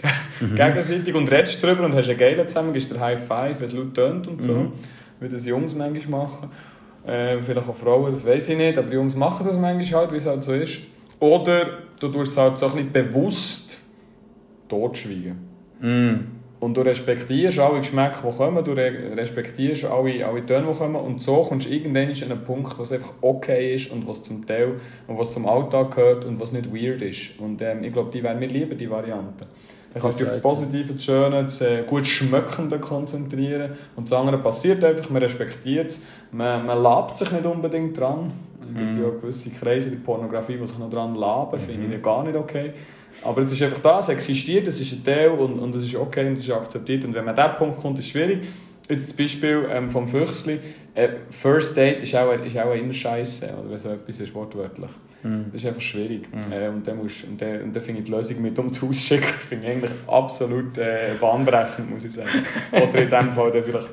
mhm. 0.40 0.54
gegenseitig, 0.54 1.12
und 1.16 1.28
redest 1.32 1.60
darüber 1.64 1.84
und 1.84 1.96
hast 1.96 2.08
einen 2.08 2.16
geilen 2.16 2.46
zusammen, 2.46 2.72
gibst 2.72 2.92
dir 2.92 3.00
High 3.00 3.18
Five, 3.18 3.58
wenn 3.58 3.64
es 3.64 3.72
laut 3.72 3.92
tönt 3.92 4.28
und 4.28 4.44
so. 4.44 4.52
Mhm. 4.52 4.72
Wie 5.18 5.28
das 5.28 5.44
Jungs 5.46 5.74
manchmal 5.74 6.20
machen. 6.20 6.48
Äh, 7.04 7.42
vielleicht 7.42 7.68
auch 7.68 7.74
Frauen, 7.74 8.08
das 8.08 8.24
weiß 8.24 8.50
ich 8.50 8.56
nicht, 8.56 8.78
aber 8.78 8.92
Jungs 8.92 9.16
machen 9.16 9.44
das 9.44 9.56
manchmal 9.56 10.02
halt, 10.02 10.12
wie 10.12 10.18
es 10.18 10.26
halt 10.26 10.44
so 10.44 10.52
ist. 10.52 10.82
Oder 11.18 11.78
du 11.98 12.06
tust 12.06 12.30
es 12.30 12.38
halt 12.38 12.56
so 12.56 12.66
ein 12.66 12.72
bisschen 12.72 12.92
bewusst 12.92 13.78
totschweigen. 14.68 15.38
Mm. 15.80 16.39
Und 16.60 16.76
du 16.76 16.82
respektierst 16.82 17.58
alle 17.58 17.78
Geschmäcker, 17.78 18.30
die 18.30 18.36
kommen, 18.36 18.62
du 18.62 18.72
respektierst 18.72 19.86
alle, 19.86 20.26
alle 20.26 20.44
Töne, 20.44 20.66
die 20.70 20.78
kommen 20.78 20.96
und 20.96 21.22
so 21.22 21.42
kommst 21.42 21.68
du 21.68 21.72
irgendwann 21.72 22.10
an 22.10 22.32
einen 22.32 22.44
Punkt, 22.44 22.78
was 22.78 22.92
einfach 22.92 23.14
okay 23.22 23.74
ist 23.74 23.90
und 23.90 24.06
was 24.06 24.22
zum 24.22 24.46
Teil 24.46 24.74
und 25.06 25.18
was 25.18 25.32
zum 25.32 25.46
Alltag 25.46 25.96
gehört 25.96 26.26
und 26.26 26.38
was 26.38 26.52
nicht 26.52 26.70
weird 26.70 27.00
ist. 27.00 27.40
Und 27.40 27.62
ähm, 27.62 27.82
ich 27.82 27.92
glaube, 27.92 28.10
die 28.10 28.22
wären 28.22 28.38
mir 28.38 28.48
lieber, 28.48 28.74
die 28.74 28.90
Variante. 28.90 29.46
Dann 29.92 30.02
kannst 30.02 30.20
du 30.20 30.24
dich 30.24 30.28
auf 30.28 30.34
das 30.34 30.42
Positive, 30.42 30.92
das 30.92 31.02
Schöne, 31.02 31.44
das 31.44 31.60
äh, 31.62 31.82
gut 31.86 32.06
Schmöckende 32.06 32.78
konzentrieren 32.78 33.72
und 33.96 34.10
das 34.10 34.12
andere 34.12 34.38
passiert 34.38 34.84
einfach, 34.84 35.08
man 35.08 35.22
respektiert 35.22 35.90
es, 35.90 36.02
man, 36.30 36.66
man 36.66 36.80
labt 36.80 37.16
sich 37.16 37.32
nicht 37.32 37.44
unbedingt 37.44 37.98
dran, 37.98 38.30
es 38.60 38.78
gibt 38.78 38.96
ja 38.98 39.10
gewisse 39.10 39.50
Kreise 39.50 39.88
in 39.88 40.02
Pornografie, 40.02 40.58
die 40.58 40.66
sich 40.66 40.78
noch 40.78 40.90
daran 40.90 41.14
laben, 41.16 41.58
mhm. 41.58 41.64
finde 41.64 41.96
ich 41.96 42.02
gar 42.02 42.22
nicht 42.22 42.36
okay. 42.36 42.72
Aber 43.22 43.40
es 43.42 43.52
ist 43.52 43.62
einfach 43.62 43.80
da, 43.80 43.98
es 43.98 44.08
existiert, 44.08 44.66
es 44.66 44.80
ist 44.80 44.92
ein 44.92 45.04
Teil 45.04 45.30
und, 45.30 45.58
und 45.58 45.74
es 45.74 45.84
ist 45.84 45.96
okay 45.96 46.26
und 46.26 46.34
es 46.34 46.44
ist 46.44 46.50
akzeptiert. 46.50 47.04
Und 47.04 47.14
wenn 47.14 47.24
man 47.24 47.38
an 47.38 47.44
diesen 47.44 47.58
Punkt 47.58 47.80
kommt, 47.80 47.98
ist 47.98 48.06
es 48.06 48.10
schwierig. 48.10 48.40
Jetzt 48.88 49.10
das 49.10 49.16
Beispiel 49.16 49.66
ähm, 49.70 49.88
vom 49.88 50.08
Füchsli. 50.08 50.58
Äh, 50.94 51.10
First 51.30 51.76
Date 51.76 52.02
ist 52.02 52.16
auch, 52.16 52.32
ist 52.32 52.58
auch 52.58 52.74
immer 52.74 52.92
scheiße, 52.92 53.54
oder 53.60 53.70
wenn 53.70 53.78
so 53.78 53.90
etwas 53.90 54.18
ist, 54.18 54.34
wortwörtlich. 54.34 54.90
Mm. 55.22 55.42
Das 55.52 55.62
ist 55.62 55.66
einfach 55.68 55.80
schwierig. 55.80 56.22
Mm. 56.32 56.52
Äh, 56.52 56.68
und 56.68 56.84
dann, 56.84 56.96
musst, 56.96 57.22
und 57.22 57.40
dann, 57.40 57.62
und 57.62 57.76
dann 57.76 57.82
finde 57.84 58.00
ich 58.00 58.06
die 58.06 58.10
Lösung 58.10 58.42
mit 58.42 58.58
ums 58.58 58.82
Haus 58.82 59.00
schicken, 59.00 59.22
finde 59.48 59.68
ich 59.68 59.72
eigentlich 59.74 59.92
absolut 60.08 60.76
äh, 60.76 61.12
bahnbrechend, 61.20 61.88
muss 61.88 62.04
ich 62.04 62.12
sagen. 62.12 62.30
oder 62.72 63.02
in 63.02 63.08
dem 63.08 63.30
Fall 63.30 63.52
dann 63.52 63.62
vielleicht 63.62 63.90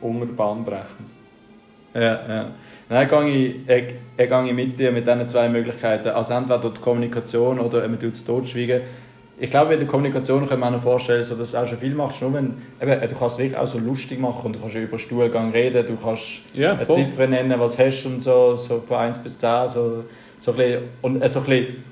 unter 0.00 0.32
bahnbrechend. 0.32 1.10
Ja, 1.94 2.00
ja. 2.00 2.50
Dann 2.88 3.08
gehe 3.08 3.28
ich, 3.28 3.68
ich, 3.68 3.94
ich 4.16 4.28
gehe 4.28 4.52
mit 4.52 4.78
dir 4.78 4.92
mit 4.92 5.06
diesen 5.06 5.28
zwei 5.28 5.48
Möglichkeiten. 5.48 6.08
Also 6.08 6.34
entweder 6.34 6.70
die 6.70 6.80
Kommunikation 6.80 7.58
oder 7.58 7.86
man 7.88 7.98
tut 7.98 8.14
es 8.14 8.24
totschweigen. 8.24 8.82
Ich 9.38 9.50
glaube, 9.50 9.72
in 9.72 9.80
der 9.80 9.88
Kommunikation 9.88 10.46
kann 10.48 10.60
man 10.60 10.74
sich 10.74 10.82
vorstellen, 10.82 11.24
so, 11.24 11.34
dass 11.34 11.52
du 11.52 11.58
auch 11.58 11.66
schon 11.66 11.78
viel 11.78 11.94
machst. 11.94 12.22
Nur 12.22 12.34
wenn, 12.34 12.54
eben, 12.80 13.08
du 13.08 13.14
kannst 13.14 13.34
es 13.34 13.38
wirklich 13.38 13.56
auch 13.56 13.66
so 13.66 13.78
lustig 13.78 14.20
machen 14.20 14.46
und 14.46 14.56
du 14.56 14.60
kannst 14.60 14.76
über 14.76 14.98
Stuhlgang 14.98 15.50
reden, 15.50 15.86
du 15.86 15.96
kannst 15.96 16.42
ja, 16.54 16.74
eine 16.74 16.86
Ziffer 16.86 17.26
nennen, 17.26 17.58
was 17.58 17.78
hast 17.78 18.04
und 18.04 18.22
so, 18.22 18.54
so 18.56 18.80
von 18.80 18.98
1 18.98 19.18
bis 19.18 19.38
10. 19.38 19.68
So, 19.68 20.04
so 20.38 20.52
ein 20.52 20.56
bisschen, 20.56 20.82
und 21.00 21.28
so 21.28 21.40
ein 21.40 21.44
bisschen 21.46 21.84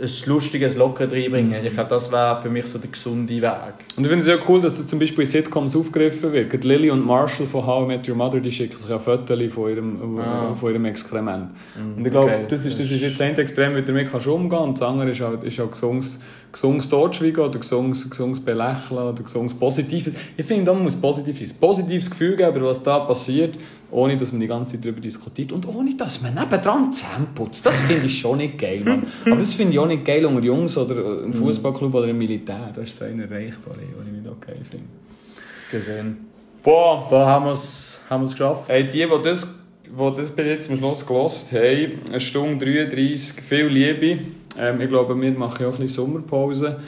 ein 0.00 0.08
lustiges 0.26 0.76
Locker 0.76 1.10
reinbringen. 1.10 1.64
Ich 1.64 1.74
glaube, 1.74 1.90
das 1.90 2.10
wäre 2.12 2.36
für 2.36 2.48
mich 2.48 2.66
so 2.66 2.78
der 2.78 2.90
gesunde 2.90 3.34
Weg. 3.34 3.74
Und 3.96 4.04
ich 4.04 4.08
finde 4.08 4.18
es 4.18 4.26
sehr 4.26 4.38
cool, 4.48 4.60
dass 4.60 4.74
das 4.74 4.86
zum 4.86 4.98
Beispiel 4.98 5.20
in 5.20 5.26
Sitcoms 5.26 5.74
aufgegriffen 5.74 6.32
wird. 6.32 6.64
Lily 6.64 6.90
und 6.90 7.04
Marshall 7.04 7.46
von 7.46 7.66
How 7.66 7.84
I 7.84 7.86
Met 7.88 8.08
Your 8.08 8.14
Mother, 8.14 8.38
die 8.38 8.50
schicken 8.50 8.76
sich 8.76 8.92
ein 8.92 9.00
Foto 9.00 9.36
von 9.48 9.70
ihrem, 9.70 10.18
ah. 10.20 10.54
von 10.54 10.72
ihrem 10.72 10.84
Exkrement. 10.84 11.50
Mm, 11.76 11.98
und 11.98 12.06
ich 12.06 12.12
glaube, 12.12 12.32
okay. 12.32 12.44
das, 12.48 12.64
ist, 12.64 12.78
das 12.78 12.90
ist 12.90 13.00
jetzt 13.00 13.20
ein 13.20 13.36
Extrem, 13.36 13.74
wie 13.74 13.80
du 13.80 13.86
damit 13.86 14.08
kannst 14.08 14.26
umgehen 14.28 14.50
kannst. 14.50 14.82
Das 14.82 14.88
andere 14.88 15.10
ist 15.10 15.20
halt, 15.20 15.42
ist 15.42 15.58
halt 15.58 15.72
gesundes, 15.72 16.20
gesundes 16.52 16.88
Totschweigen 16.88 17.44
oder 17.44 17.58
gesundes, 17.58 18.08
gesundes 18.08 18.40
Belächeln 18.40 19.00
oder 19.00 19.22
gesundes 19.22 19.54
Positives. 19.54 20.14
Ich 20.36 20.46
finde, 20.46 20.64
da 20.64 20.74
muss 20.74 20.94
positiv 20.94 21.38
sein. 21.40 21.58
Positives 21.60 22.08
Gefühl 22.08 22.36
geben, 22.36 22.62
was 22.62 22.80
da 22.82 23.00
passiert 23.00 23.56
ohne 23.90 24.16
dass 24.16 24.32
man 24.32 24.40
die 24.40 24.46
ganze 24.46 24.72
Zeit 24.72 24.84
darüber 24.84 25.00
diskutiert 25.00 25.52
und 25.52 25.66
ohne 25.66 25.94
dass 25.96 26.22
man 26.22 26.34
nebendran 26.34 26.92
Zähne 26.92 27.26
putzt. 27.34 27.64
Das 27.64 27.80
finde 27.80 28.06
ich 28.06 28.20
schon 28.20 28.38
nicht 28.38 28.58
geil, 28.58 28.82
Mann. 28.84 29.06
Aber 29.26 29.36
das 29.36 29.54
finde 29.54 29.72
ich 29.72 29.78
auch 29.78 29.86
nicht 29.86 30.04
geil 30.04 30.24
unter 30.26 30.44
Jungs 30.44 30.76
oder 30.76 31.22
im 31.22 31.32
Fußballclub 31.32 31.94
oder 31.94 32.08
im 32.08 32.18
Militär. 32.18 32.70
Das 32.74 32.88
ist 32.88 32.98
so 32.98 33.04
eine 33.04 33.24
erreichbar, 33.24 33.74
was 33.76 34.06
ich 34.06 34.12
nicht 34.12 34.28
okay 34.28 34.60
finde. 34.68 34.86
Gesehen. 35.70 36.16
Boah, 36.62 37.06
Boah 37.08 37.26
haben 37.26 37.46
wir 37.46 37.52
es 37.52 38.00
haben 38.08 38.26
geschafft. 38.26 38.68
Hey, 38.68 38.84
die, 38.84 39.06
die 39.06 39.22
das, 39.22 39.46
die 39.84 40.16
das 40.16 40.30
bis 40.30 40.46
jetzt 40.46 40.70
am 40.70 40.78
Schluss 40.78 41.06
gelost 41.06 41.52
haben, 41.52 42.00
eine 42.08 42.20
Stunde 42.20 42.64
33, 42.64 43.42
viel 43.42 43.66
Liebe. 43.66 44.18
Ähm, 44.58 44.80
ich 44.80 44.88
glaube, 44.88 45.20
wir 45.20 45.32
machen 45.32 45.62
ja 45.62 45.68
auch 45.68 45.74
ein 45.74 45.80
bisschen 45.80 46.04
Sommerpause. 46.04 46.78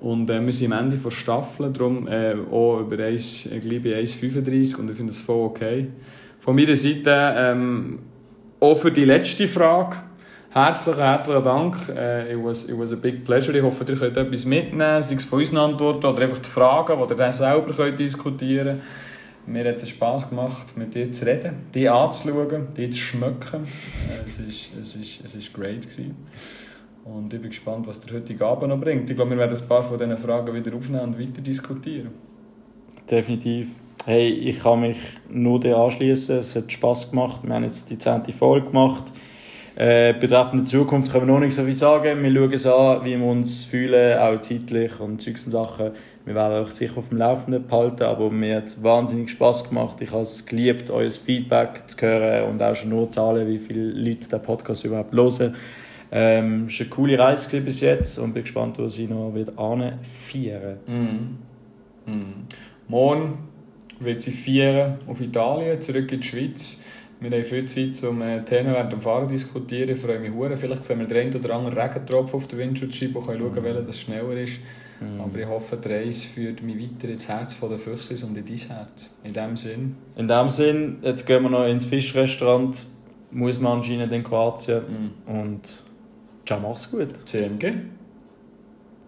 Und 0.00 0.30
äh, 0.30 0.40
wir 0.40 0.52
sind 0.52 0.72
am 0.72 0.84
Ende 0.84 0.96
der 0.96 1.10
Staffel, 1.10 1.72
darum 1.72 2.06
äh, 2.06 2.34
auch 2.50 2.80
über 2.80 2.96
1,35 2.96 4.78
und 4.78 4.90
ich 4.90 4.96
finde 4.96 5.12
das 5.12 5.18
voll 5.20 5.46
okay. 5.46 5.88
Von 6.48 6.56
meiner 6.56 6.76
Seite 6.76 7.34
ähm, 7.36 7.98
auch 8.58 8.74
für 8.74 8.90
die 8.90 9.04
letzte 9.04 9.46
Frage. 9.46 9.96
Herzlichen, 10.48 10.98
herzlichen 10.98 11.44
Dank. 11.44 11.76
Äh, 11.90 12.32
it, 12.32 12.42
was, 12.42 12.70
it 12.70 12.78
was 12.78 12.90
a 12.90 12.96
big 12.96 13.22
pleasure. 13.22 13.54
Ich 13.54 13.62
hoffe, 13.62 13.84
ihr 13.86 13.98
könnt 13.98 14.16
etwas 14.16 14.46
mitnehmen, 14.46 15.02
sei 15.02 15.16
es 15.16 15.24
von 15.24 15.40
unseren 15.40 15.58
Antworten 15.58 16.06
oder 16.06 16.22
einfach 16.22 16.38
die 16.38 16.48
Fragen, 16.48 16.96
die 16.96 17.12
ihr 17.12 17.16
dann 17.16 17.32
selber 17.32 17.74
könnt 17.74 17.98
diskutieren 17.98 18.80
könnt. 19.44 19.46
Mir 19.46 19.68
hat 19.68 19.82
es 19.82 19.90
Spass 19.90 20.26
gemacht, 20.26 20.74
mit 20.74 20.94
dir 20.94 21.12
zu 21.12 21.26
reden, 21.26 21.66
dich 21.74 21.90
anzuschauen, 21.90 22.68
dich 22.74 22.92
zu 22.92 22.98
schmecken. 22.98 23.66
Äh, 24.08 24.24
es 24.24 24.40
war 24.40 24.48
ist, 24.48 24.70
es 24.80 24.96
ist, 24.96 25.24
es 25.26 25.34
ist 25.34 25.52
great. 25.52 25.82
Gewesen. 25.82 26.16
Und 27.04 27.30
ich 27.30 27.42
bin 27.42 27.50
gespannt, 27.50 27.86
was 27.86 28.00
der 28.00 28.16
heutige 28.16 28.46
Abend 28.46 28.70
noch 28.70 28.80
bringt. 28.80 29.10
Ich 29.10 29.16
glaube, 29.16 29.32
wir 29.32 29.36
werden 29.36 29.54
ein 29.54 29.68
paar 29.68 29.82
von 29.82 29.98
diesen 29.98 30.16
Fragen 30.16 30.54
wieder 30.54 30.74
aufnehmen 30.74 31.02
und 31.02 31.20
weiter 31.20 31.42
diskutieren. 31.42 32.08
Definitiv. 33.10 33.68
Hey, 34.08 34.30
ich 34.30 34.60
kann 34.60 34.80
mich 34.80 34.96
nur 35.28 35.60
dir 35.60 35.76
anschließen. 35.76 36.38
Es 36.38 36.56
hat 36.56 36.72
Spass 36.72 37.10
gemacht. 37.10 37.40
Wir 37.42 37.54
haben 37.54 37.64
jetzt 37.64 37.90
die 37.90 37.98
zehnte 37.98 38.32
Folge 38.32 38.68
gemacht. 38.68 39.04
Äh, 39.76 40.14
betreffend 40.14 40.66
die 40.66 40.70
Zukunft 40.70 41.12
können 41.12 41.26
wir 41.26 41.34
noch 41.34 41.40
nicht 41.40 41.52
so 41.52 41.62
viel 41.62 41.76
sagen. 41.76 42.22
Wir 42.22 42.32
schauen 42.32 42.52
es 42.54 42.66
an, 42.66 43.04
wie 43.04 43.18
wir 43.18 43.26
uns 43.26 43.66
fühlen, 43.66 44.18
auch 44.18 44.40
zeitlich 44.40 44.98
und 44.98 45.20
solche 45.20 45.50
Sachen. 45.50 45.90
Wir 46.24 46.34
werden 46.34 46.64
euch 46.64 46.70
sicher 46.70 46.96
auf 46.96 47.10
dem 47.10 47.18
Laufenden 47.18 47.66
behalten, 47.66 48.04
aber 48.04 48.30
mir 48.30 48.56
hat 48.56 48.64
es 48.68 48.82
wahnsinnig 48.82 49.28
Spass 49.28 49.68
gemacht. 49.68 50.00
Ich 50.00 50.10
habe 50.10 50.22
es 50.22 50.46
geliebt, 50.46 50.88
euer 50.88 51.10
Feedback 51.10 51.82
zu 51.86 52.00
hören 52.00 52.48
und 52.48 52.62
auch 52.62 52.74
schon 52.74 52.88
nur 52.88 53.10
zahlen, 53.10 53.46
wie 53.46 53.58
viele 53.58 53.90
Leute 53.90 54.26
den 54.26 54.40
Podcast 54.40 54.86
überhaupt 54.86 55.12
hören. 55.12 55.54
Ähm, 56.10 56.64
es 56.66 56.78
war 56.78 56.86
eine 56.86 56.90
coole 56.94 57.18
Reise 57.18 57.60
bis 57.60 57.82
jetzt 57.82 58.18
und 58.18 58.32
bin 58.32 58.44
gespannt, 58.44 58.78
wo 58.78 58.88
sie 58.88 59.06
noch 59.06 59.34
wird 59.34 59.52
feiern. 59.52 60.78
Mm. 60.86 62.10
Mm. 62.10 62.46
Morgen 62.88 63.47
wird 64.00 64.20
sie 64.20 64.32
feiern 64.32 64.98
auf 65.06 65.20
Italien, 65.20 65.80
zurück 65.80 66.12
in 66.12 66.20
die 66.20 66.26
Schweiz. 66.26 66.84
Wir 67.20 67.30
haben 67.30 67.44
viel 67.44 67.64
Zeit, 67.64 68.02
um 68.08 68.22
äh, 68.22 68.44
Themen 68.44 68.72
während 68.72 68.92
dem 68.92 69.00
Fahren 69.00 69.26
zu 69.26 69.32
diskutieren. 69.32 69.90
Ich 69.90 69.98
freue 69.98 70.20
mich 70.20 70.32
sehr. 70.32 70.56
Vielleicht 70.56 70.84
sehen 70.84 71.00
wir 71.00 71.06
den 71.06 71.16
einen 71.16 71.34
oder 71.34 71.56
anderen 71.56 71.76
Regentropfen 71.76 72.36
auf 72.36 72.46
der 72.46 72.58
Windschutzscheibe 72.60 73.18
und 73.18 73.26
können 73.26 73.40
schauen, 73.40 73.54
mm. 73.54 73.64
welcher 73.64 73.82
das 73.82 74.00
schneller 74.00 74.36
ist. 74.40 74.52
Mm. 75.00 75.20
Aber 75.20 75.38
ich 75.38 75.46
hoffe, 75.46 75.76
die 75.76 75.88
Reise 75.88 76.28
führt 76.28 76.62
mich 76.62 76.78
weiter 76.78 77.12
ins 77.12 77.28
Herz 77.28 77.54
von 77.54 77.70
der 77.70 77.78
Füchse 77.78 78.14
und 78.24 78.36
in 78.36 78.46
dein 78.46 78.56
Herz. 78.56 79.16
In 79.24 79.32
dem 79.32 79.56
Sinn. 79.56 79.96
In 80.16 80.28
dem 80.28 80.48
Sinn, 80.48 80.98
jetzt 81.02 81.26
gehen 81.26 81.42
wir 81.42 81.50
noch 81.50 81.66
ins 81.66 81.86
Fischrestaurant. 81.86 82.86
Muss 83.32 83.58
man 83.58 83.78
anscheinend 83.78 84.12
in 84.12 84.22
Kroatien. 84.22 85.12
Mm. 85.26 85.40
Und 85.40 85.82
ciao, 86.46 86.60
mach's 86.60 86.88
gut. 86.88 87.08
CMG. 87.26 87.72